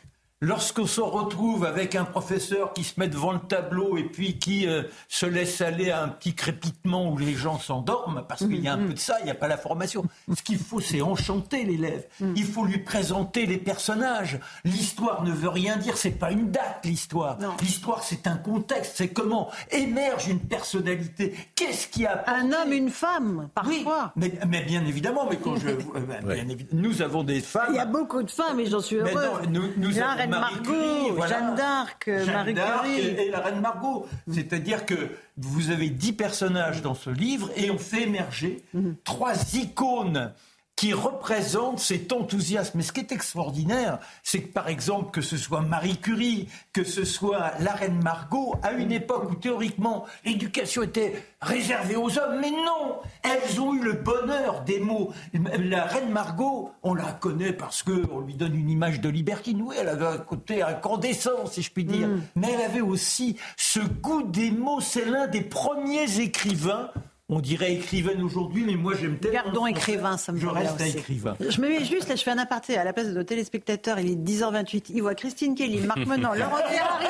Lorsqu'on 0.46 0.86
se 0.86 1.02
retrouve 1.02 1.66
avec 1.66 1.96
un 1.96 2.06
professeur 2.06 2.72
qui 2.74 2.84
se 2.84 3.00
met 3.00 3.08
devant 3.08 3.32
le 3.32 3.40
tableau 3.40 3.98
et 3.98 4.04
puis 4.04 4.38
qui 4.38 4.68
euh, 4.68 4.84
se 5.10 5.26
laisse 5.26 5.60
aller 5.60 5.90
à 5.90 6.04
un 6.04 6.08
petit 6.08 6.36
crépitement 6.36 7.10
où 7.10 7.18
les 7.18 7.34
gens 7.34 7.58
s'endorment, 7.58 8.24
parce 8.30 8.46
qu'il 8.46 8.60
y 8.60 8.68
a 8.68 8.74
un 8.74 8.78
mm. 8.78 8.88
peu 8.88 8.94
de 8.94 9.00
ça, 9.00 9.16
il 9.22 9.26
n'y 9.26 9.32
a 9.32 9.36
pas 9.36 9.48
la 9.48 9.58
formation. 9.58 10.06
Ce 10.32 10.44
qu'il 10.44 10.60
faut, 10.60 10.80
c'est 10.80 11.02
enchanter 11.02 11.64
l'élève. 11.64 12.06
Mm. 12.20 12.34
Il 12.36 12.46
faut 12.46 12.64
lui 12.64 12.78
présenter 12.78 13.48
les 13.48 13.58
personnages. 13.58 14.40
L'histoire 14.66 15.24
ne 15.24 15.32
veut 15.32 15.50
rien 15.50 15.78
dire, 15.78 15.98
c'est 15.98 16.12
pas 16.12 16.30
une 16.30 16.52
date, 16.52 16.82
l'histoire. 16.84 17.40
L'histoire, 17.60 18.04
c'est 18.04 18.28
un 18.28 18.38
contexte, 18.38 18.98
c'est 18.98 19.08
comment 19.08 19.50
émerge 19.72 20.28
une 20.28 20.42
personnalité. 20.42 21.34
Qu'est-ce 21.56 21.88
qui 21.88 22.06
a... 22.06 22.24
Un 22.28 22.52
homme, 22.52 22.72
une 22.72 22.92
femme, 22.92 23.50
parfois. 23.56 24.14
mais, 24.16 24.30
bien 24.62 24.86
évidemment, 24.86 25.28
mais 25.28 25.38
quand 25.38 25.56
je... 25.56 25.70
Euh, 25.96 26.44
nous 26.72 27.02
avons 27.02 27.24
des 27.24 27.40
femmes... 27.40 27.68
Il 27.70 27.78
y 27.78 27.80
a 27.80 27.86
beaucoup 27.86 28.22
de 28.22 28.30
femmes 28.30 28.60
et 28.60 28.66
j'en 28.66 28.82
suis 28.82 28.98
heureux. 28.98 29.48
nous, 29.50 29.64
nous 29.78 29.98
avons 30.00 30.35
Margot, 30.40 31.28
Jeanne 31.28 31.56
d'Arc, 31.56 32.08
Marie 32.08 32.54
Curie. 32.54 33.00
Et, 33.00 33.30
la 33.32 33.40
reine 33.40 33.60
Margot. 33.60 34.08
C'est-à-dire 34.32 34.86
que 34.86 34.96
vous 35.38 35.72
avez 35.72 35.90
dix 35.90 36.14
personnages 36.14 36.82
dans 36.82 36.96
ce 36.96 37.10
livre 37.10 37.50
et 37.56 37.72
on 37.72 37.78
fait 37.78 38.04
émerger 38.04 38.64
mhm. 38.74 38.96
trois 39.04 39.56
icônes 39.56 40.32
qui 40.76 40.94
représente 40.94 41.80
cet 41.80 42.12
enthousiasme. 42.12 42.78
Mais 42.78 42.84
ce 42.84 42.92
qui 42.92 43.00
est 43.00 43.12
extraordinaire, 43.12 44.00
c'est 44.24 44.42
que 44.42 44.52
par 44.52 44.68
exemple, 44.68 45.12
que 45.12 45.22
ce 45.22 45.38
soit 45.38 45.62
Marie 45.62 45.98
Curie, 45.98 46.50
que 46.74 46.84
ce 46.84 47.06
soit 47.06 47.54
la 47.60 47.74
reine 47.74 48.02
Margot, 48.04 48.56
à 48.62 48.74
une 48.74 48.92
époque 48.92 49.32
où 49.32 49.36
théoriquement 49.36 50.06
l'éducation 50.26 50.84
était 50.84 51.24
réservée 51.42 51.96
aux 51.96 52.18
hommes, 52.18 52.40
mais 52.42 52.52
non, 52.52 53.00
elles 53.24 53.62
ont 53.62 53.74
eu 53.74 53.82
le 53.82 53.94
bonheur 53.94 54.64
des 54.64 54.80
mots. 54.80 55.14
La 55.34 55.86
reine 55.86 56.10
Margot, 56.10 56.72
on 56.84 56.94
la 56.94 57.12
connaît 57.14 57.54
parce 57.54 57.82
qu'on 57.82 58.20
lui 58.20 58.34
donne 58.34 58.56
une 58.56 58.70
image 58.70 59.00
de 59.00 59.08
libertine. 59.10 59.62
Oui, 59.62 59.76
elle 59.80 59.90
avait 59.90 60.08
un 60.08 60.18
côté 60.18 60.62
incandescent, 60.62 61.46
si 61.46 61.62
je 61.62 61.72
puis 61.72 61.86
dire, 61.86 62.08
mm. 62.08 62.22
mais 62.36 62.52
elle 62.52 62.62
avait 62.62 62.82
aussi 62.82 63.38
ce 63.56 63.80
goût 63.80 64.24
des 64.24 64.52
mots. 64.52 64.82
C'est 64.82 65.06
l'un 65.06 65.28
des 65.28 65.42
premiers 65.42 66.20
écrivains 66.20 66.92
on 67.28 67.40
dirait 67.40 67.74
écrivaine 67.74 68.22
aujourd'hui, 68.22 68.64
mais 68.66 68.76
moi 68.76 68.94
j'aime 69.00 69.18
tellement. 69.18 69.42
Gardons 69.44 69.66
écrivain, 69.66 70.16
ça 70.18 70.32
me 70.32 70.40
Je 70.40 70.46
reste 70.46 70.80
écrivain. 70.82 71.36
Je 71.40 71.60
me 71.60 71.70
mets 71.70 71.84
juste, 71.84 72.08
là, 72.08 72.16
je 72.16 72.22
fais 72.22 72.30
un 72.30 72.38
aparté 72.38 72.78
à 72.78 72.84
la 72.84 72.94
place 72.94 73.08
de 73.08 73.14
nos 73.14 73.24
téléspectateurs. 73.24 74.00
Il 74.00 74.12
est 74.12 74.16
10h28. 74.16 74.86
Il 74.90 75.02
voit 75.02 75.16
Christine 75.16 75.56
Kelly, 75.56 75.80
Marc 75.80 75.98
Menon, 76.06 76.34
Laurent 76.34 76.58
Ferrari. 76.68 77.08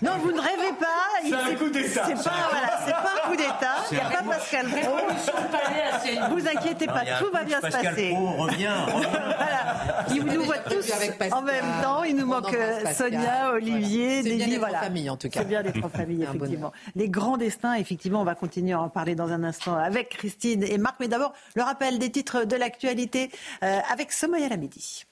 Non, 0.00 0.12
vous 0.22 0.32
ne 0.32 0.40
rêvez 0.40 0.72
pas. 0.80 0.86
C'est 1.22 1.34
un 1.34 1.54
coup 1.56 1.68
d'État. 1.68 2.04
C'est 2.06 2.14
pas, 2.14 2.34
voilà, 2.50 2.80
c'est 2.86 2.92
pas 2.92 3.12
un 3.22 3.28
coup 3.28 3.36
d'État. 3.36 3.76
Il 3.90 3.94
n'y 3.96 4.00
a 4.00 4.10
pas 4.10 4.22
Pascal 4.22 4.66
Pro. 4.66 6.34
Vous 6.34 6.48
inquiétez 6.48 6.86
pas, 6.86 7.02
tout 7.18 7.30
va 7.30 7.44
bien 7.44 7.58
se 7.58 7.66
passer. 7.66 7.82
Pascal 7.82 8.14
Pro 8.14 8.26
revient. 8.44 8.76
voilà. 8.88 10.06
Il 10.10 10.24
nous 10.24 10.42
voit 10.42 10.58
tous 10.58 10.90
en 11.32 11.42
même 11.42 11.82
temps. 11.82 12.02
Il 12.02 12.16
nous 12.16 12.26
manque 12.26 12.56
Sonia, 12.94 13.52
Olivier, 13.52 14.22
David. 14.22 14.58
Voilà. 14.58 14.80
famille, 14.80 15.10
en 15.10 15.16
tout 15.18 15.28
cas. 15.28 15.40
C'est 15.40 15.48
bien 15.48 15.62
d'être 15.62 15.84
en 15.84 15.88
famille, 15.90 16.22
effectivement. 16.34 16.72
Les 16.96 17.10
grands 17.10 17.36
destins, 17.36 17.74
effectivement, 17.74 18.22
on 18.22 18.24
va 18.24 18.34
continuer 18.34 18.72
à 18.72 18.80
en 18.80 18.88
parler 18.88 19.14
dans 19.14 19.28
un 19.28 19.33
un 19.34 19.44
instant 19.44 19.74
avec 19.74 20.10
Christine 20.10 20.62
et 20.62 20.78
Marc. 20.78 20.96
Mais 21.00 21.08
d'abord, 21.08 21.32
le 21.54 21.62
rappel 21.62 21.98
des 21.98 22.10
titres 22.10 22.44
de 22.44 22.56
l'actualité 22.56 23.30
euh, 23.62 23.80
avec 23.90 24.12
Somaya 24.12 24.48
Lamidi. 24.48 25.04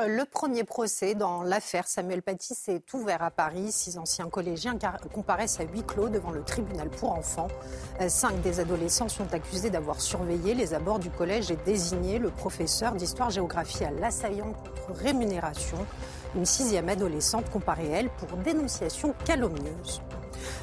Euh, 0.00 0.08
le 0.08 0.24
premier 0.24 0.64
procès 0.64 1.14
dans 1.14 1.42
l'affaire 1.42 1.86
Samuel 1.86 2.22
Paty 2.22 2.54
s'est 2.54 2.82
ouvert 2.94 3.22
à 3.22 3.30
Paris. 3.30 3.72
Six 3.72 3.98
anciens 3.98 4.28
collégiens 4.28 4.78
comparaissent 5.12 5.60
à 5.60 5.64
huis 5.64 5.82
clos 5.82 6.08
devant 6.08 6.30
le 6.30 6.42
tribunal 6.42 6.88
pour 6.90 7.12
enfants. 7.12 7.48
Euh, 8.00 8.08
cinq 8.08 8.40
des 8.40 8.60
adolescents 8.60 9.08
sont 9.08 9.32
accusés 9.34 9.70
d'avoir 9.70 10.00
surveillé 10.00 10.54
les 10.54 10.74
abords 10.74 10.98
du 10.98 11.10
collège 11.10 11.50
et 11.50 11.56
désigné 11.56 12.18
le 12.18 12.30
professeur 12.30 12.92
d'histoire-géographie 12.92 13.84
à 13.84 13.90
l'assaillant 13.90 14.52
contre 14.52 15.00
rémunération. 15.00 15.78
Une 16.34 16.46
sixième 16.46 16.88
adolescente 16.88 17.50
comparée, 17.50 17.88
elle, 17.88 18.10
pour 18.10 18.36
dénonciation 18.38 19.14
calomnieuse. 19.24 20.00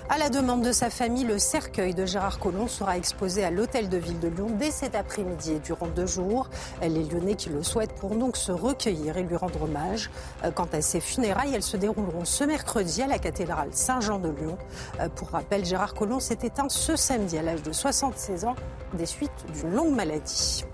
À 0.09 0.17
la 0.17 0.29
demande 0.29 0.61
de 0.61 0.71
sa 0.71 0.89
famille, 0.89 1.23
le 1.23 1.37
cercueil 1.39 1.93
de 1.93 2.05
Gérard 2.05 2.39
Collomb 2.39 2.67
sera 2.67 2.97
exposé 2.97 3.43
à 3.43 3.51
l'hôtel 3.51 3.89
de 3.89 3.97
ville 3.97 4.19
de 4.19 4.29
Lyon 4.29 4.47
dès 4.57 4.71
cet 4.71 4.95
après-midi 4.95 5.59
durant 5.63 5.87
deux 5.87 6.05
jours. 6.05 6.49
Les 6.81 7.03
Lyonnais 7.03 7.35
qui 7.35 7.49
le 7.49 7.63
souhaitent 7.63 7.93
pourront 7.93 8.15
donc 8.15 8.37
se 8.37 8.51
recueillir 8.51 9.17
et 9.17 9.23
lui 9.23 9.35
rendre 9.35 9.63
hommage. 9.63 10.09
Euh, 10.43 10.51
quant 10.51 10.67
à 10.71 10.81
ses 10.81 10.99
funérailles, 10.99 11.53
elles 11.53 11.63
se 11.63 11.77
dérouleront 11.77 12.25
ce 12.25 12.43
mercredi 12.43 13.01
à 13.01 13.07
la 13.07 13.19
cathédrale 13.19 13.69
Saint-Jean 13.71 14.19
de 14.19 14.29
Lyon. 14.29 14.57
Euh, 14.99 15.09
pour 15.09 15.29
rappel, 15.29 15.65
Gérard 15.65 15.93
Collomb 15.93 16.19
s'est 16.19 16.39
éteint 16.43 16.69
ce 16.69 16.95
samedi 16.95 17.37
à 17.37 17.41
l'âge 17.41 17.63
de 17.63 17.71
76 17.71 18.45
ans 18.45 18.55
des 18.93 19.05
suites 19.05 19.45
d'une 19.53 19.73
longue 19.73 19.95
maladie. 19.95 20.65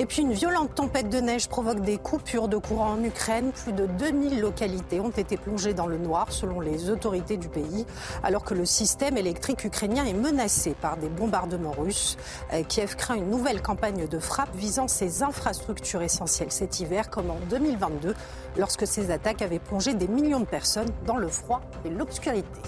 Et 0.00 0.06
puis 0.06 0.22
une 0.22 0.32
violente 0.32 0.76
tempête 0.76 1.08
de 1.08 1.18
neige 1.18 1.48
provoque 1.48 1.80
des 1.80 1.98
coupures 1.98 2.46
de 2.46 2.56
courant 2.56 2.92
en 2.92 3.02
Ukraine. 3.02 3.50
Plus 3.50 3.72
de 3.72 3.86
2000 3.86 4.40
localités 4.40 5.00
ont 5.00 5.10
été 5.10 5.36
plongées 5.36 5.74
dans 5.74 5.88
le 5.88 5.98
noir 5.98 6.30
selon 6.30 6.60
les 6.60 6.88
autorités 6.88 7.36
du 7.36 7.48
pays, 7.48 7.84
alors 8.22 8.44
que 8.44 8.54
le 8.54 8.64
système 8.64 9.16
électrique 9.16 9.64
ukrainien 9.64 10.04
est 10.04 10.14
menacé 10.14 10.76
par 10.80 10.98
des 10.98 11.08
bombardements 11.08 11.74
russes. 11.76 12.16
Euh, 12.52 12.62
Kiev 12.62 12.94
craint 12.94 13.16
une 13.16 13.28
nouvelle 13.28 13.60
campagne 13.60 14.06
de 14.06 14.18
frappe 14.20 14.54
visant 14.54 14.86
ses 14.86 15.24
infrastructures 15.24 16.02
essentielles 16.02 16.52
cet 16.52 16.78
hiver 16.78 17.10
comme 17.10 17.32
en 17.32 17.40
2022 17.50 18.14
lorsque 18.56 18.86
ces 18.86 19.10
attaques 19.10 19.42
avaient 19.42 19.58
plongé 19.58 19.94
des 19.94 20.06
millions 20.06 20.40
de 20.40 20.44
personnes 20.46 20.90
dans 21.06 21.16
le 21.16 21.26
froid 21.26 21.60
et 21.84 21.90
l'obscurité. 21.90 22.60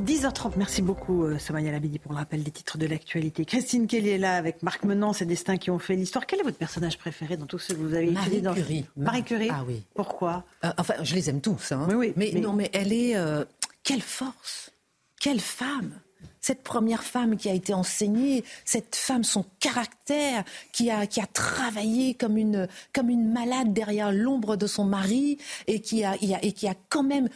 10h30, 0.00 0.52
merci 0.56 0.82
beaucoup 0.82 1.24
euh, 1.24 1.38
Samaya 1.38 1.70
Labidi 1.70 1.98
pour 1.98 2.12
le 2.12 2.18
rappel 2.18 2.42
des 2.42 2.50
titres 2.50 2.78
de 2.78 2.86
l'actualité. 2.86 3.44
Christine 3.44 3.86
Kelly 3.86 4.10
est 4.10 4.18
là 4.18 4.36
avec 4.36 4.62
Marc 4.62 4.84
Menant, 4.84 5.12
ces 5.12 5.24
destins 5.24 5.56
qui 5.56 5.70
ont 5.70 5.78
fait 5.78 5.94
l'histoire. 5.94 6.26
Quel 6.26 6.40
est 6.40 6.42
votre 6.42 6.58
personnage 6.58 6.98
préféré 6.98 7.36
dans 7.36 7.46
tous 7.46 7.60
ceux 7.60 7.74
que 7.74 7.80
vous 7.80 7.94
avez 7.94 8.10
Marie 8.10 8.42
dans... 8.42 8.54
Curie. 8.54 8.84
Marie 8.96 9.22
Curie 9.22 9.48
Ah 9.52 9.62
oui. 9.66 9.82
Pourquoi 9.94 10.44
euh, 10.64 10.72
Enfin, 10.78 10.94
je 11.02 11.14
les 11.14 11.30
aime 11.30 11.40
tous. 11.40 11.72
Hein. 11.72 11.86
Oui, 11.88 11.94
oui, 11.94 12.12
mais, 12.16 12.30
mais... 12.34 12.40
non, 12.40 12.52
mais 12.52 12.70
elle 12.72 12.92
est... 12.92 13.16
Euh, 13.16 13.44
quelle 13.84 14.02
force 14.02 14.72
Quelle 15.20 15.40
femme 15.40 15.92
cette 16.44 16.62
première 16.62 17.04
femme 17.04 17.38
qui 17.38 17.48
a 17.48 17.54
été 17.54 17.72
enseignée, 17.72 18.44
cette 18.66 18.96
femme, 18.96 19.24
son 19.24 19.46
caractère, 19.60 20.44
qui 20.72 20.90
a, 20.90 21.06
qui 21.06 21.22
a 21.22 21.26
travaillé 21.26 22.12
comme 22.12 22.36
une, 22.36 22.68
comme 22.92 23.08
une 23.08 23.32
malade 23.32 23.72
derrière 23.72 24.12
l'ombre 24.12 24.56
de 24.56 24.66
son 24.66 24.84
mari 24.84 25.38
et 25.68 25.80
qui 25.80 26.04
a, 26.04 26.16
et 26.20 26.52
qui 26.52 26.68
a 26.68 26.74
quand 26.90 27.02
même 27.02 27.30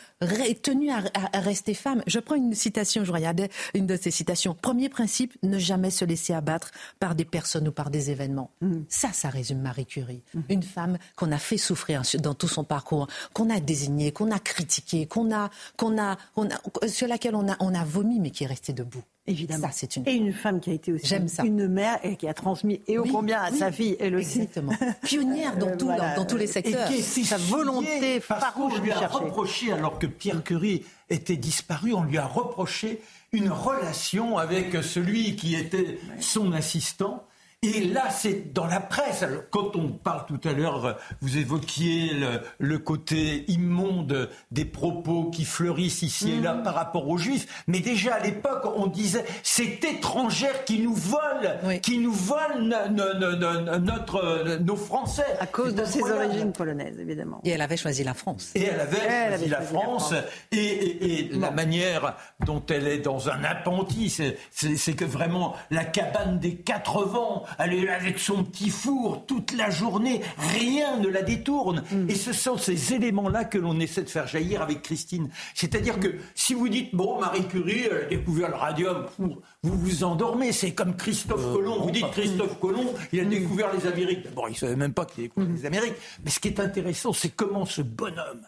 tenu 0.63 0.91
à, 0.91 1.03
à, 1.15 1.41
rester 1.41 1.73
femme. 1.73 2.03
Je 2.07 2.19
prends 2.19 2.35
une 2.35 2.53
citation, 2.53 3.03
je 3.03 3.11
regardais 3.11 3.49
une 3.73 3.87
de 3.87 3.97
ces 3.97 4.11
citations. 4.11 4.55
Premier 4.55 4.91
principe, 4.91 5.39
ne 5.43 5.59
jamais 5.59 5.91
se 5.91 6.05
laisser 6.05 6.35
abattre 6.35 6.71
par 7.01 7.15
des 7.15 7.25
personnes 7.25 7.67
ou 7.69 7.73
par 7.73 7.89
des 7.89 8.11
événements. 8.11 8.51
Mm. 8.61 8.81
Ça, 8.91 9.15
ça 9.15 9.31
résume 9.31 9.63
Marie 9.63 9.87
Curie. 9.87 10.23
Mm. 10.35 10.41
Une 10.51 10.63
femme 10.63 10.99
qu'on 11.17 11.33
a 11.33 11.39
fait 11.39 11.57
souffrir 11.57 12.03
dans 12.19 12.35
tout 12.35 12.49
son 12.49 12.65
parcours, 12.65 13.09
qu'on 13.33 13.49
a 13.49 13.59
désignée, 13.59 14.13
qu'on 14.13 14.31
a 14.31 14.39
critiquée, 14.39 15.07
qu'on 15.07 15.35
a, 15.35 15.49
qu'on 15.79 15.99
a, 15.99 16.19
on 16.37 16.47
a, 16.51 16.89
sur 16.89 17.09
laquelle 17.09 17.37
on 17.37 17.49
a, 17.49 17.57
on 17.61 17.75
a 17.75 17.85
vomi, 17.85 18.21
mais 18.21 18.33
qui 18.33 18.45
est 18.45 18.49
restée 18.49 18.75
debout. 18.75 18.98
Évidemment. 19.29 19.67
Ça, 19.67 19.73
c'est 19.73 19.97
une... 19.97 20.09
Et 20.09 20.15
une 20.15 20.33
femme 20.33 20.59
qui 20.59 20.71
a 20.71 20.73
été 20.73 20.91
aussi 20.91 21.07
ça. 21.29 21.45
une 21.45 21.69
mère 21.69 21.99
et 22.03 22.17
qui 22.17 22.27
a 22.27 22.35
transmis 22.35 22.81
et 22.87 22.99
au 22.99 23.03
oui, 23.03 23.11
combien 23.13 23.41
à 23.41 23.51
oui, 23.51 23.59
sa 23.59 23.71
fille, 23.71 23.97
elle 24.01 24.17
aussi. 24.17 24.41
Exactement. 24.41 24.73
Pionnière 25.03 25.57
dans, 25.59 25.77
tout, 25.77 25.85
voilà. 25.85 26.15
dans, 26.15 26.23
dans, 26.23 26.27
tous 26.27 26.39
les 26.39 26.47
secteurs. 26.47 26.91
Et 26.91 27.03
sa 27.03 27.37
volonté 27.37 28.21
farouche 28.21 28.75
on 28.79 28.83
lui 28.83 28.91
a 28.91 29.07
reproché, 29.07 29.73
alors 29.73 29.99
que 29.99 30.07
Pierre 30.07 30.43
Curie 30.43 30.85
était 31.11 31.37
disparu, 31.37 31.93
on 31.93 32.05
lui 32.05 32.17
a 32.17 32.27
reproché 32.27 33.03
une 33.33 33.51
relation 33.51 34.39
avec 34.39 34.83
celui 34.83 35.37
qui 35.37 35.55
était 35.55 35.99
son 36.21 36.53
assistant. 36.53 37.25
Et 37.65 37.81
là, 37.81 38.09
c'est 38.09 38.53
dans 38.53 38.67
la 38.67 38.79
presse. 38.79 39.25
Alors, 39.25 39.43
quand 39.51 39.75
on 39.75 39.89
parle 39.89 40.27
tout 40.27 40.49
à 40.49 40.53
l'heure, 40.53 40.97
vous 41.21 41.39
évoquiez 41.39 42.15
le, 42.15 42.41
le, 42.61 42.79
côté 42.79 43.51
immonde 43.51 44.31
des 44.53 44.65
propos 44.65 45.25
qui 45.25 45.45
fleurissent 45.45 46.03
ici 46.03 46.31
et 46.31 46.41
là 46.41 46.55
par 46.55 46.75
rapport 46.75 47.09
aux 47.09 47.19
Juifs. 47.19 47.65
Mais 47.67 47.81
déjà 47.81 48.15
à 48.15 48.21
l'époque, 48.21 48.63
on 48.77 48.87
disait 48.87 49.25
c'est 49.43 49.83
étrangère 49.83 50.65
qui 50.67 50.79
nous 50.79 50.95
vole, 50.95 51.59
oui. 51.65 51.81
qui 51.81 51.99
nous 51.99 52.13
vole 52.13 52.63
no, 52.63 52.77
no, 53.15 53.35
no, 53.35 53.79
notre, 53.81 54.59
nos 54.59 54.77
Français. 54.77 55.27
À 55.41 55.47
cause 55.49 55.75
de 55.75 55.85
ses 55.85 56.01
origines 56.01 56.53
polonaises, 56.53 57.01
évidemment. 57.01 57.41
Et 57.43 57.51
elle 57.51 57.63
avait 57.63 57.77
choisi 57.77 58.05
la 58.05 58.15
France. 58.15 58.53
Et 58.55 58.67
elle 58.67 58.79
avait, 58.79 58.99
elle 58.99 59.31
choisi, 59.31 59.35
avait 59.35 59.49
la, 59.49 59.57
choisi 59.57 59.73
France, 59.73 60.13
la 60.13 60.19
France. 60.19 60.33
Et, 60.53 60.59
et, 60.59 61.19
et 61.19 61.23
bon. 61.25 61.41
la 61.41 61.51
manière 61.51 62.17
dont 62.47 62.63
elle 62.71 62.87
est 62.87 62.99
dans 62.99 63.31
un 63.31 63.43
appentis, 63.43 64.17
c'est 64.53 64.95
que 64.95 65.05
vraiment 65.05 65.57
la 65.73 65.85
cabane 65.85 66.39
des 66.39 66.55
quatre 66.55 67.05
vents. 67.05 67.47
Elle 67.59 67.75
est 67.75 67.85
là 67.85 67.95
avec 67.95 68.19
son 68.19 68.45
petit 68.45 68.71
four 68.71 69.25
toute 69.27 69.53
la 69.53 69.71
journée, 69.71 70.21
rien 70.39 70.97
ne 70.99 71.09
la 71.09 71.23
détourne. 71.23 71.83
Mm. 71.91 72.11
Et 72.11 72.15
ce 72.15 72.33
sont 72.33 72.57
ces 72.57 72.95
éléments-là 72.95 73.45
que 73.45 73.59
l'on 73.59 73.79
essaie 73.81 74.03
de 74.03 74.11
faire 74.11 74.27
jaillir 74.27 74.63
avec 74.63 74.83
Christine. 74.83 75.29
C'est-à-dire 75.55 75.99
que 76.01 76.09
si 76.35 76.55
vous 76.55 76.69
dites, 76.69 76.95
bon, 76.95 77.21
Marie 77.21 77.47
Curie, 77.47 77.85
elle 77.91 77.97
a 77.97 78.05
découvert 78.05 78.49
le 78.49 78.57
radium, 78.57 79.07
vous 79.19 79.39
vous 79.63 80.05
endormez. 80.05 80.53
C'est 80.53 80.73
comme 80.73 80.97
Christophe 80.97 81.45
euh, 81.45 81.55
Colomb. 81.55 81.83
Vous 81.83 81.91
dites 81.91 82.11
Christophe 82.11 82.59
Colomb, 82.61 82.95
il 83.13 83.21
a 83.21 83.25
mm. 83.25 83.29
découvert 83.29 83.73
les 83.73 83.87
Amériques. 83.87 84.25
D'abord, 84.25 84.49
il 84.49 84.53
ne 84.53 84.57
savait 84.57 84.77
même 84.77 84.95
pas 84.95 85.05
qu'il 85.05 85.25
a 85.25 85.27
découvert 85.27 85.49
mm. 85.49 85.55
les 85.55 85.67
Amériques. 85.67 85.97
Mais 86.25 86.31
ce 86.31 86.41
qui 86.41 86.49
est 86.49 86.61
intéressant, 86.61 87.13
c'est 87.13 87.31
comment 87.31 87.65
ce 87.65 87.83
bonhomme, 87.83 88.43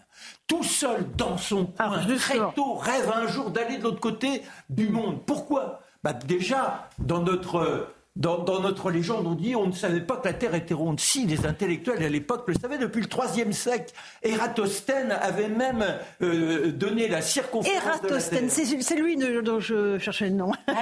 tout 0.46 0.64
seul 0.64 1.06
dans 1.16 1.36
son 1.36 1.66
coin, 1.66 1.92
Ah, 1.96 2.06
très 2.18 2.38
tôt, 2.54 2.74
rêve 2.74 3.10
un 3.14 3.26
jour 3.26 3.50
d'aller 3.50 3.78
de 3.78 3.84
l'autre 3.84 4.00
côté 4.00 4.42
du 4.68 4.88
monde. 4.88 5.20
Pourquoi? 5.26 5.80
Bah 6.02 6.12
Déjà, 6.12 6.88
dans 6.98 7.22
notre 7.22 7.88
dans, 8.16 8.38
dans, 8.38 8.60
notre 8.60 8.90
légende, 8.90 9.24
on 9.26 9.34
dit 9.34 9.54
on 9.54 9.66
ne 9.68 9.72
savait 9.72 10.00
pas 10.00 10.16
que 10.16 10.26
la 10.26 10.34
Terre 10.34 10.56
était 10.56 10.74
ronde. 10.74 10.98
Si, 10.98 11.26
les 11.26 11.46
intellectuels 11.46 12.02
à 12.02 12.08
l'époque 12.08 12.42
le 12.48 12.54
savaient 12.54 12.78
depuis 12.78 13.02
le 13.02 13.08
IIIe 13.08 13.54
siècle. 13.54 13.94
Ératosthène 14.22 15.12
avait 15.12 15.48
même 15.48 15.84
euh, 16.22 16.72
donné 16.72 17.06
la 17.06 17.22
circonférence 17.22 18.00
Ératosthène, 18.02 18.50
c'est 18.50 18.96
lui 18.96 19.16
dont 19.16 19.60
je 19.60 19.96
cherchais 19.98 20.26
le 20.26 20.34
nom. 20.34 20.50
je 20.68 20.72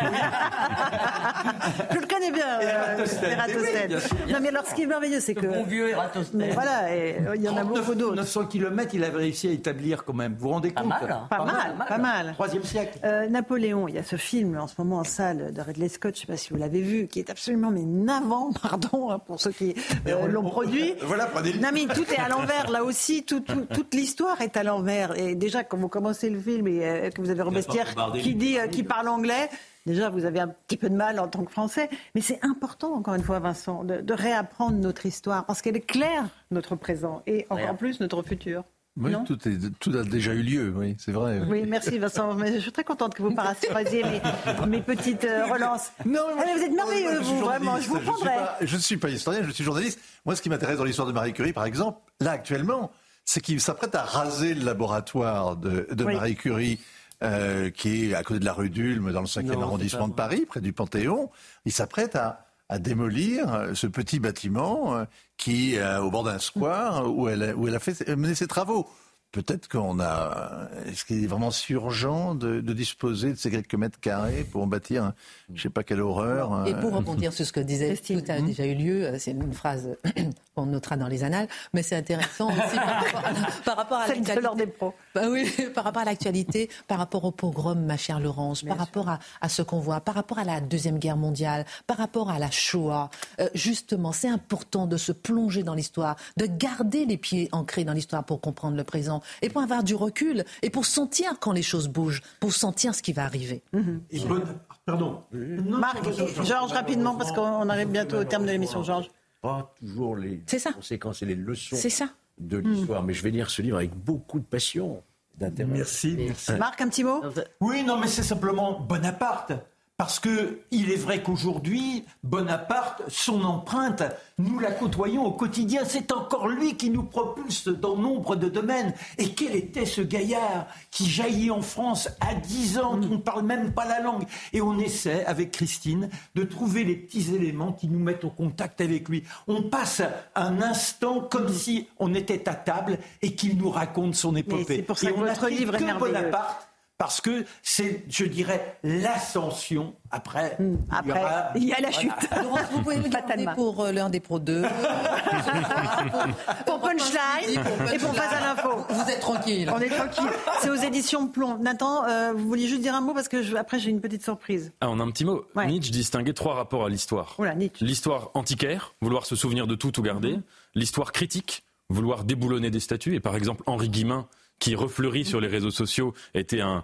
le 1.98 2.06
connais 2.06 2.30
bien. 2.30 2.60
Ératosthène. 2.60 3.32
Ératosthène. 3.32 3.98
Oui, 4.26 4.32
non, 4.32 4.38
mais 4.40 4.48
alors 4.48 4.64
ce 4.66 4.74
qui 4.74 4.80
est 4.82 4.86
merveilleux, 4.86 5.20
c'est 5.20 5.34
que. 5.34 5.46
Bon 5.46 5.64
vieux 5.64 5.90
Ératosthène. 5.90 6.50
Voilà, 6.55 6.96
et, 6.96 7.18
euh, 7.26 7.36
il 7.36 7.42
y 7.42 7.48
en 7.48 7.59
a 7.59 7.64
beaucoup 7.64 7.94
d'autres. 7.94 8.16
900 8.16 8.46
km, 8.46 8.94
il 8.94 9.05
avait 9.05 9.18
réussi 9.18 9.48
à 9.48 9.52
établir 9.52 10.05
quand 10.05 10.14
même. 10.14 10.32
Vous 10.32 10.48
vous 10.48 10.55
rendez 10.55 10.70
pas 10.70 10.80
compte 10.80 10.90
mal, 10.90 11.10
hein. 11.10 11.26
pas, 11.28 11.36
pas, 11.36 11.44
mal, 11.44 11.76
mal, 11.76 11.88
pas 11.88 11.98
mal. 11.98 12.32
Troisième 12.32 12.64
siècle. 12.64 12.98
Euh, 13.05 13.28
Napoléon, 13.28 13.86
il 13.86 13.96
y 13.96 13.98
a 13.98 14.02
ce 14.02 14.16
film 14.16 14.59
en 14.59 14.66
ce 14.66 14.74
moment 14.78 14.98
en 14.98 15.05
salle 15.05 15.52
de 15.52 15.60
Ridley 15.60 15.88
Scott, 15.88 16.14
je 16.14 16.22
ne 16.22 16.26
sais 16.26 16.32
pas 16.32 16.36
si 16.36 16.50
vous 16.50 16.56
l'avez 16.56 16.80
vu, 16.80 17.06
qui 17.06 17.18
est 17.19 17.31
absolument 17.31 17.70
mais 17.70 17.85
navant, 17.85 18.53
pardon, 18.62 19.11
hein, 19.11 19.19
pour 19.19 19.40
ceux 19.40 19.53
qui 19.53 19.74
euh, 20.07 20.27
l'ont 20.27 20.49
produit. 20.49 20.95
Voilà, 21.03 21.27
prenez 21.27 21.55
Non 21.55 21.70
mais 21.73 21.86
tout 21.86 22.05
est 22.12 22.19
à 22.19 22.28
l'envers, 22.28 22.70
là 22.70 22.85
aussi, 22.85 23.24
tout, 23.24 23.40
tout, 23.40 23.66
toute 23.74 23.95
l'histoire 23.95 24.40
est 24.40 24.57
à 24.57 24.62
l'envers. 24.62 25.19
Et 25.19 25.35
déjà, 25.35 25.65
quand 25.65 25.77
vous 25.77 25.89
commencez 25.89 26.28
le 26.31 26.40
film 26.40 26.66
et 26.69 26.85
euh, 26.85 27.11
que 27.11 27.20
vous 27.20 27.31
avez 27.31 27.43
Robespierre 27.43 27.95
qui 28.15 28.35
dit, 28.35 28.59
euh, 28.59 28.66
qui 28.66 28.82
parle 28.82 29.09
anglais, 29.09 29.49
déjà 29.86 30.11
vous 30.11 30.24
avez 30.24 30.40
un 30.40 30.49
petit 30.49 30.77
peu 30.77 30.90
de 30.90 30.97
mal 30.97 31.19
en 31.19 31.28
tant 31.28 31.45
que 31.45 31.51
Français. 31.51 31.89
Mais 32.15 32.20
c'est 32.20 32.45
important, 32.45 32.95
encore 32.95 33.15
une 33.15 33.23
fois, 33.23 33.39
Vincent, 33.39 33.85
de, 33.85 34.01
de 34.01 34.15
réapprendre 34.15 34.77
notre 34.77 35.07
histoire, 35.07 35.47
parce 35.47 35.62
qu'elle 35.62 35.77
éclaire 35.77 36.28
notre 36.51 36.77
présent 36.77 37.23
et 37.27 37.47
encore 37.51 37.77
plus 37.77 38.01
notre 38.01 38.23
futur. 38.23 38.65
Oui, 39.00 39.12
Non 39.12 39.24
tout, 39.24 39.38
est, 39.48 39.78
tout 39.78 39.96
a 39.96 40.02
déjà 40.02 40.32
eu 40.34 40.42
lieu, 40.42 40.74
oui, 40.76 40.96
c'est 40.98 41.12
vrai. 41.12 41.40
Oui, 41.48 41.64
merci 41.66 41.98
Vincent. 41.98 42.34
Mais 42.34 42.54
je 42.54 42.58
suis 42.60 42.72
très 42.72 42.84
contente 42.84 43.14
que 43.14 43.22
vous 43.22 43.34
paraphrasiez 43.34 44.02
mes, 44.04 44.20
mes 44.68 44.82
petites 44.82 45.24
euh, 45.24 45.46
relances. 45.46 45.92
Non, 46.04 46.26
mais 46.36 46.54
vous 46.56 46.62
êtes 46.64 46.72
merveilleux, 46.72 47.10
moi, 47.12 47.18
je 47.20 47.24
suis 47.24 47.34
vous, 47.36 47.44
vraiment. 47.44 47.76
Je 47.76 47.82
journaliste, 47.84 47.88
vous 48.10 48.12
prendrai. 48.12 48.34
Je 48.62 48.76
ne 48.76 48.80
suis 48.80 48.96
pas 48.96 49.08
historien, 49.10 49.42
je 49.44 49.50
suis 49.50 49.64
journaliste. 49.64 50.00
Moi, 50.26 50.34
ce 50.34 50.42
qui 50.42 50.48
m'intéresse 50.50 50.78
dans 50.78 50.84
l'histoire 50.84 51.06
de 51.06 51.12
Marie 51.12 51.32
Curie, 51.32 51.52
par 51.52 51.64
exemple, 51.64 51.98
là 52.20 52.32
actuellement, 52.32 52.90
c'est 53.24 53.40
qu'il 53.40 53.60
s'apprête 53.60 53.94
à 53.94 54.02
raser 54.02 54.54
le 54.54 54.64
laboratoire 54.64 55.56
de, 55.56 55.86
de 55.92 56.04
Oui. 56.04 56.14
Marie 56.14 56.34
Curie. 56.36 56.80
euh, 57.22 57.70
qui 57.70 58.10
est 58.10 58.14
à 58.14 58.22
côté 58.22 58.38
de 58.40 58.44
la 58.44 58.52
rue 58.52 58.70
d'Ulm, 58.70 59.10
dans 59.12 59.20
le 59.20 59.26
5e 59.26 59.42
Non, 59.42 59.52
c'est 59.54 59.62
arrondissement 59.62 60.06
de 60.08 60.14
Paris, 60.14 60.46
près 60.46 60.60
du 60.60 60.72
Panthéon. 60.72 61.30
Il 61.64 61.72
s'apprête 61.72 62.14
à, 62.14 62.46
à 62.69 62.78
démolir 62.78 63.55
euh, 63.55 63.74
ce 63.74 63.86
petit 63.86 64.19
bâtiment 64.20 64.97
euh, 64.97 65.05
qui, 65.36 65.77
euh, 65.78 66.01
au 66.03 66.11
bord 66.11 66.24
d'un 66.24 66.39
square, 66.39 67.11
où 67.11 67.28
elle, 67.28 67.43
a- 67.43 67.57
fait 67.81 68.07
mené 68.16 68.35
ses 68.35 68.47
travaux. 68.47 68.89
Peut-être 69.30 69.68
qu'on 69.68 70.00
a. 70.00 70.68
Est-ce 70.86 71.05
qu'il 71.05 71.22
est 71.22 71.26
vraiment 71.26 71.50
si 71.50 71.74
urgent 71.74 72.34
de, 72.34 72.60
de 72.62 72.72
disposer 72.72 73.30
de 73.32 73.36
ces 73.36 73.50
quelques 73.50 73.74
mètres 73.74 74.00
carrés 74.00 74.42
pour 74.50 74.66
bâtir, 74.66 75.05
un- 75.05 75.14
je 75.55 75.62
sais 75.62 75.68
pas 75.68 75.82
quelle 75.84 76.00
horreur. 76.00 76.66
Et 76.66 76.74
pour 76.74 76.94
rebondir 76.94 77.32
sur 77.34 77.44
ce 77.44 77.52
que 77.52 77.60
disait, 77.60 77.88
Christine. 77.88 78.22
tout 78.22 78.32
a 78.32 78.40
déjà 78.40 78.64
eu 78.64 78.74
lieu, 78.74 79.05
euh, 79.06 79.18
c'est 79.18 79.32
une 79.32 79.52
phrase 79.52 79.90
qu'on 80.55 80.64
notera 80.66 80.96
dans 80.96 81.09
les 81.09 81.24
annales, 81.24 81.46
mais 81.74 81.82
c'est 81.82 81.94
intéressant 81.96 82.48
aussi 82.48 82.76
par 82.76 82.86
rapport 83.02 83.20
à, 83.26 83.62
par 83.64 83.76
rapport 83.76 83.98
à 83.98 84.06
Celle 84.06 84.22
de 84.22 84.28
l'actualité. 84.28 84.64
des 84.64 84.72
pros. 84.72 84.94
Bah 85.14 85.22
oui, 85.28 85.46
par 85.74 85.84
rapport 85.84 86.02
à 86.02 86.05
l'actualité, 86.06 86.70
par 86.86 86.96
rapport 86.98 87.24
au 87.24 87.30
pogrom, 87.30 87.84
ma 87.84 87.98
chère 87.98 88.20
Laurence, 88.20 88.62
par 88.62 88.78
rapport 88.78 89.10
à, 89.10 89.18
à 89.42 89.48
ce 89.50 89.60
qu'on 89.60 89.78
voit, 89.78 90.00
par 90.00 90.14
rapport 90.14 90.38
à 90.38 90.44
la 90.44 90.60
Deuxième 90.62 90.98
Guerre 90.98 91.18
mondiale, 91.18 91.66
par 91.86 91.98
rapport 91.98 92.30
à 92.30 92.38
la 92.38 92.50
Shoah. 92.50 93.10
Euh, 93.40 93.48
justement, 93.55 94.12
c'est 94.12 94.28
important 94.30 94.86
de 94.86 94.96
se 94.96 95.12
plonger 95.12 95.62
dans 95.64 95.74
l'histoire, 95.74 96.16
de 96.38 96.46
garder 96.46 97.05
les 97.05 97.18
pieds 97.18 97.50
ancrés 97.52 97.84
dans 97.84 97.92
l'histoire 97.92 98.24
pour 98.24 98.40
comprendre 98.40 98.76
le 98.76 98.84
présent 98.84 99.18
et 99.43 99.49
pour 99.51 99.62
avoir 99.62 99.82
du 99.82 99.95
recul 99.95 100.45
et 100.62 100.70
pour 100.70 100.86
sentir 100.86 101.32
quand 101.40 101.53
les 101.53 101.62
choses 101.62 101.89
bougent, 101.89 102.23
pour 102.40 102.53
sentir 102.53 102.95
ce 102.95 103.03
qui 103.03 103.12
va 103.12 103.24
arriver. 103.24 103.62
Et 104.11 104.20
bonne- 104.20 104.45
Pardon. 104.86 105.23
Marc, 105.32 106.03
Georges, 106.45 106.73
rapidement, 106.73 107.15
parce 107.16 107.32
qu'on 107.32 107.69
arrive 107.69 107.89
bientôt 107.89 108.16
au 108.19 108.24
terme 108.24 108.47
de 108.47 108.51
l'émission, 108.51 108.82
Georges. 108.82 109.09
Pas 109.43 109.73
toujours 109.78 110.16
les 110.16 110.43
ça. 110.47 110.73
conséquences 110.73 111.23
et 111.23 111.27
les 111.27 111.35
leçons 111.36 111.77
C'est 111.77 111.90
ça. 111.90 112.09
de 112.39 112.57
l'histoire, 112.59 113.03
mais 113.03 113.12
je 113.15 113.23
vais 113.23 113.31
lire 113.31 113.51
ce 113.51 113.62
livre 113.62 113.77
avec 113.77 113.95
beaucoup 113.95 114.40
de 114.40 114.45
passion, 114.45 115.03
d'intérêt. 115.36 115.70
Merci, 115.70 116.16
merci. 116.19 116.53
Marc, 116.55 116.81
un 116.81 116.89
petit 116.89 117.05
mot? 117.05 117.23
Oui, 117.61 117.85
non, 117.85 117.99
mais 117.99 118.09
c'est 118.09 118.23
simplement 118.24 118.81
Bonaparte. 118.81 119.53
Parce 119.98 120.20
que 120.20 120.60
il 120.70 120.92
est 120.92 120.96
vrai 120.96 121.24
qu'aujourd'hui, 121.24 122.04
Bonaparte, 122.22 123.02
son 123.08 123.42
empreinte, 123.42 124.04
nous 124.38 124.60
la 124.60 124.70
côtoyons 124.70 125.26
au 125.26 125.32
quotidien. 125.32 125.82
C'est 125.84 126.12
encore 126.12 126.46
lui 126.46 126.76
qui 126.76 126.90
nous 126.90 127.02
propulse 127.02 127.66
dans 127.66 127.96
nombre 127.96 128.36
de 128.36 128.48
domaines. 128.48 128.94
Et 129.18 129.30
quel 129.30 129.56
était 129.56 129.86
ce 129.86 130.00
gaillard 130.00 130.68
qui 130.92 131.10
jaillit 131.10 131.50
en 131.50 131.62
France 131.62 132.08
à 132.20 132.36
10 132.36 132.78
ans, 132.78 133.00
qui 133.00 133.08
ne 133.08 133.16
parle 133.16 133.42
même 133.42 133.72
pas 133.72 133.86
la 133.86 134.00
langue? 134.00 134.22
Et 134.52 134.60
on 134.62 134.78
essaie, 134.78 135.24
avec 135.24 135.50
Christine, 135.50 136.10
de 136.36 136.44
trouver 136.44 136.84
les 136.84 136.94
petits 136.94 137.34
éléments 137.34 137.72
qui 137.72 137.88
nous 137.88 137.98
mettent 137.98 138.24
au 138.24 138.30
contact 138.30 138.80
avec 138.80 139.08
lui. 139.08 139.24
On 139.48 139.62
passe 139.62 140.02
un 140.36 140.62
instant 140.62 141.18
comme 141.20 141.48
si 141.48 141.88
on 141.98 142.14
était 142.14 142.48
à 142.48 142.54
table 142.54 142.98
et 143.20 143.34
qu'il 143.34 143.58
nous 143.58 143.70
raconte 143.70 144.14
son 144.14 144.36
épopée. 144.36 144.76
C'est 144.76 144.82
pour 144.82 144.96
ça 144.96 145.10
que 145.10 145.18
votre 145.18 145.48
livre 145.48 145.74
est 145.74 145.80
merveilleux. 145.80 146.14
Bonaparte, 146.14 146.68
parce 146.98 147.20
que 147.20 147.44
c'est, 147.62 148.04
je 148.08 148.24
dirais, 148.24 148.76
l'ascension. 148.82 149.94
Après, 150.10 150.56
hmm. 150.58 150.78
Après 150.90 151.22
il 151.54 151.64
y, 151.64 151.72
a 151.72 151.80
la 151.80 151.92
chute. 151.92 152.10
Laurence, 152.42 152.62
vous 152.72 152.82
pouvez 152.82 152.96
me 152.96 153.08
garder 153.08 153.46
pour 153.54 153.84
euh, 153.84 153.92
l'un 153.92 154.10
des 154.10 154.18
Pro 154.18 154.40
2. 154.40 154.62
pour, 156.66 156.80
Punchline 156.80 157.60
et 157.94 157.98
pour 157.98 158.14
Face 158.14 158.32
à 158.32 158.40
l'info. 158.40 158.84
Vous 158.88 159.10
êtes 159.10 159.20
tranquille. 159.20 159.70
On 159.72 159.78
est 159.78 159.90
tranquille. 159.90 160.30
C'est 160.60 160.70
aux 160.70 160.74
éditions 160.74 161.28
Plomb. 161.28 161.58
Nathan, 161.58 162.04
euh, 162.04 162.32
vous 162.34 162.48
vouliez 162.48 162.66
juste 162.66 162.82
dire 162.82 162.96
un 162.96 163.00
mot 163.00 163.14
parce 163.14 163.28
que 163.28 163.42
je, 163.42 163.54
après 163.54 163.78
j'ai 163.78 163.90
une 163.90 164.00
petite 164.00 164.24
surprise. 164.24 164.72
Ah, 164.80 164.88
on 164.90 164.98
a 164.98 165.04
un 165.04 165.10
petit 165.10 165.24
mot. 165.24 165.46
Nietzsche 165.54 165.92
distinguait 165.92 166.32
trois 166.32 166.54
rapports 166.54 166.86
à 166.86 166.88
l'histoire. 166.88 167.36
L'histoire 167.80 168.30
antiquaire, 168.34 168.94
vouloir 169.00 169.24
se 169.24 169.36
souvenir 169.36 169.68
de 169.68 169.76
tout, 169.76 169.92
tout 169.92 170.02
garder. 170.02 170.32
Mhm. 170.32 170.42
L'histoire 170.74 171.12
critique, 171.12 171.62
vouloir 171.90 172.24
déboulonner 172.24 172.70
des 172.70 172.80
statues. 172.80 173.14
Et 173.14 173.20
par 173.20 173.36
exemple, 173.36 173.62
Henri 173.66 173.88
Guimin 173.88 174.26
qui 174.59 174.74
refleurit 174.74 175.24
sur 175.24 175.40
les 175.40 175.48
réseaux 175.48 175.70
sociaux 175.70 176.14
était 176.35 176.60
un, 176.60 176.82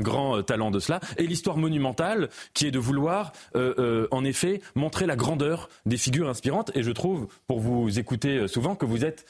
grand 0.00 0.38
euh, 0.38 0.42
talent 0.42 0.70
de 0.70 0.78
cela. 0.78 1.00
Et 1.16 1.26
l'histoire 1.26 1.56
monumentale, 1.56 2.28
qui 2.54 2.66
est 2.66 2.70
de 2.70 2.78
vouloir, 2.78 3.32
euh, 3.56 3.74
euh, 3.78 4.08
en 4.10 4.24
effet, 4.24 4.60
montrer 4.74 5.06
la 5.06 5.16
grandeur 5.16 5.68
des 5.86 5.96
figures 5.96 6.28
inspirantes. 6.28 6.70
Et 6.74 6.82
je 6.82 6.90
trouve, 6.90 7.28
pour 7.46 7.60
vous 7.60 7.98
écouter 7.98 8.48
souvent, 8.48 8.74
que 8.74 8.86
vous 8.86 9.04
êtes 9.04 9.26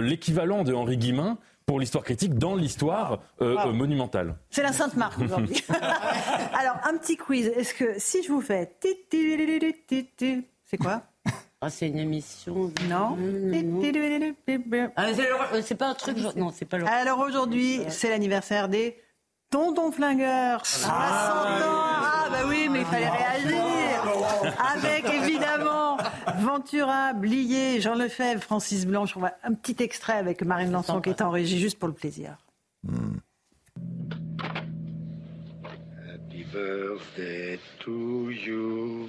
l'équivalent 0.00 0.64
de 0.64 0.72
Henri 0.72 0.96
Guimin 0.96 1.38
pour 1.66 1.80
l'histoire 1.80 2.04
critique 2.04 2.34
dans 2.34 2.54
l'histoire 2.54 3.20
monumentale. 3.40 4.36
C'est 4.50 4.62
la 4.62 4.72
Sainte 4.72 4.96
Marque 4.96 5.20
aujourd'hui. 5.20 5.62
Alors, 6.54 6.76
un 6.84 6.96
petit 6.96 7.16
quiz. 7.16 7.46
Est-ce 7.48 7.74
que 7.74 7.94
si 7.98 8.22
je 8.22 8.30
vous 8.30 8.40
fais... 8.40 8.72
C'est 10.64 10.78
quoi? 10.78 11.02
Ah, 11.62 11.70
c'est 11.70 11.88
une 11.88 11.98
émission. 11.98 12.70
Non. 12.88 13.16
Ah, 14.96 15.06
c'est 15.62 15.74
pas 15.74 15.88
un 15.88 15.94
truc. 15.94 16.18
Non, 16.36 16.50
c'est 16.54 16.66
pas. 16.66 16.76
Alors 16.86 17.20
aujourd'hui, 17.20 17.80
c'est 17.88 18.10
l'anniversaire 18.10 18.68
des 18.68 19.00
Tonton 19.50 19.90
Flingueurs. 19.90 20.66
60 20.66 20.92
ah, 20.92 21.60
ans. 21.64 21.80
Ah 22.04 22.28
bah 22.30 22.40
oui, 22.46 22.68
mais 22.70 22.80
il 22.80 22.84
fallait 22.84 23.08
réagir. 23.08 23.56
Avec 24.74 25.06
évidemment 25.06 25.96
Ventura, 26.40 27.14
Blier, 27.14 27.80
Jean 27.80 27.94
Lefebvre, 27.94 28.42
Francis 28.42 28.86
Blanche. 28.86 29.16
On 29.16 29.20
va 29.20 29.34
un 29.42 29.54
petit 29.54 29.82
extrait 29.82 30.14
avec 30.14 30.42
Marine 30.42 30.72
Lançon 30.72 31.00
qui 31.00 31.08
est 31.08 31.22
en 31.22 31.30
régie 31.30 31.58
juste 31.58 31.78
pour 31.78 31.88
le 31.88 31.94
plaisir. 31.94 32.36
Happy 36.06 36.44
birthday 36.52 37.58
to 37.80 38.30
you. 38.30 39.08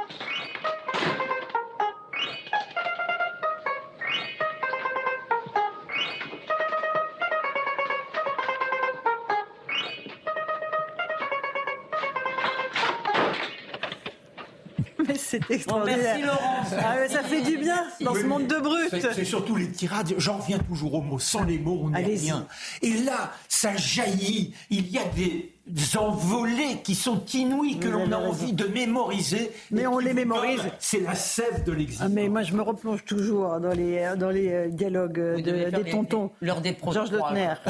c'est 15.31 15.49
extraordinaire. 15.49 15.97
merci 16.01 16.21
Laurence. 16.23 16.67
Ah, 16.77 17.07
ça 17.07 17.23
fait 17.23 17.41
du 17.41 17.57
bien 17.57 17.87
dans 18.01 18.13
ce 18.13 18.23
monde 18.23 18.47
de 18.47 18.57
brut. 18.57 18.89
C'est 18.91 19.25
surtout 19.25 19.55
les 19.55 19.71
tirades. 19.71 20.13
J'en 20.17 20.37
reviens 20.37 20.59
toujours 20.59 20.95
aux 20.95 21.01
mots. 21.01 21.19
Sans 21.19 21.43
les 21.43 21.57
mots, 21.57 21.79
on 21.83 21.89
n'est 21.91 22.03
rien. 22.03 22.47
Et 22.81 22.93
là, 22.95 23.31
ça 23.47 23.75
jaillit. 23.77 24.53
Il 24.69 24.89
y 24.89 24.97
a 24.97 25.05
des 25.15 25.50
envolées 25.97 26.81
qui 26.83 26.95
sont 26.95 27.23
inouïes, 27.33 27.79
que 27.79 27.87
l'on 27.87 28.11
a 28.11 28.17
envie 28.17 28.53
de 28.53 28.65
mémoriser. 28.65 29.51
Mais 29.71 29.87
on 29.87 29.99
les 29.99 30.13
mémorise. 30.13 30.61
C'est 30.79 30.99
la 30.99 31.15
sève 31.15 31.63
de 31.63 31.71
l'exil. 31.71 32.01
Ah, 32.03 32.09
mais 32.09 32.29
moi, 32.29 32.43
je 32.43 32.53
me 32.53 32.61
replonge 32.61 33.03
toujours 33.05 33.59
dans 33.59 33.73
les, 33.73 34.13
dans 34.17 34.29
les 34.29 34.51
euh, 34.51 34.67
dialogues 34.69 35.41
des 35.41 35.91
tontons. 35.91 36.31
L'heure 36.41 36.61
des 36.61 36.75
Georges 36.91 37.11
Lautner. 37.11 37.53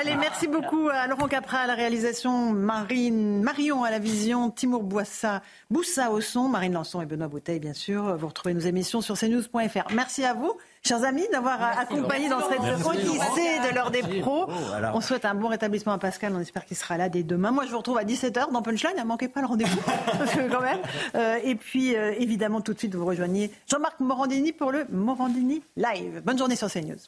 Allez, 0.00 0.16
merci 0.16 0.48
beaucoup 0.48 0.88
à 0.88 1.06
Laurent 1.06 1.28
Capra 1.28 1.58
à 1.58 1.66
la 1.66 1.74
réalisation, 1.74 2.52
Marine, 2.52 3.42
Marion 3.42 3.84
à 3.84 3.90
la 3.90 3.98
vision, 3.98 4.50
Timour 4.50 4.82
Boissa, 4.82 5.42
Boussa 5.70 6.10
au 6.10 6.20
son, 6.20 6.48
Marine 6.48 6.72
Lançon 6.72 7.00
et 7.00 7.06
Benoît 7.06 7.28
Bouteille, 7.28 7.60
bien 7.60 7.74
sûr. 7.74 8.16
Vous 8.16 8.28
retrouvez 8.28 8.54
nos 8.54 8.60
émissions 8.60 9.00
sur 9.00 9.16
cnews.fr. 9.16 9.94
Merci 9.94 10.24
à 10.24 10.34
vous. 10.34 10.52
Chers 10.84 11.04
amis, 11.04 11.22
d'avoir 11.30 11.62
accompagné 11.78 12.28
dans 12.28 12.40
cette 12.40 12.58
odyssée 12.84 13.60
de 13.70 13.72
l'heure 13.72 13.92
des 13.92 14.02
pros. 14.02 14.46
Oh, 14.48 14.52
on 14.94 15.00
souhaite 15.00 15.24
un 15.24 15.34
bon 15.34 15.46
rétablissement 15.46 15.92
à 15.92 15.98
Pascal. 15.98 16.32
On 16.34 16.40
espère 16.40 16.64
qu'il 16.66 16.76
sera 16.76 16.96
là 16.96 17.08
dès 17.08 17.22
demain. 17.22 17.52
Moi, 17.52 17.66
je 17.66 17.70
vous 17.70 17.78
retrouve 17.78 17.98
à 17.98 18.04
17h 18.04 18.50
dans 18.50 18.62
Punchline. 18.62 18.96
Ne 18.98 19.04
manquez 19.04 19.28
pas 19.28 19.42
le 19.42 19.46
rendez-vous. 19.46 19.80
quand 20.50 20.60
même. 20.60 20.80
Euh, 21.14 21.38
et 21.44 21.54
puis, 21.54 21.94
euh, 21.94 22.12
évidemment, 22.18 22.60
tout 22.60 22.74
de 22.74 22.78
suite, 22.80 22.96
vous 22.96 23.06
rejoignez 23.06 23.52
Jean-Marc 23.70 24.00
Morandini 24.00 24.50
pour 24.50 24.72
le 24.72 24.84
Morandini 24.90 25.62
Live. 25.76 26.20
Bonne 26.24 26.38
journée 26.38 26.56
sur 26.56 26.68
CNews. 26.68 26.98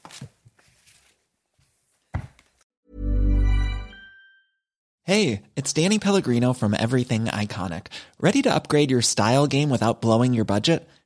Hey, 5.03 5.43
it's 5.57 5.73
Danny 5.73 5.99
Pellegrino 5.99 6.55
from 6.55 6.75
Everything 6.75 7.25
Iconic. 7.25 7.89
Ready 8.21 8.41
to 8.43 8.55
upgrade 8.55 8.91
your 8.93 9.03
style 9.03 9.49
game 9.49 9.69
without 9.69 10.01
blowing 10.01 10.33
your 10.33 10.45
budget? 10.45 10.89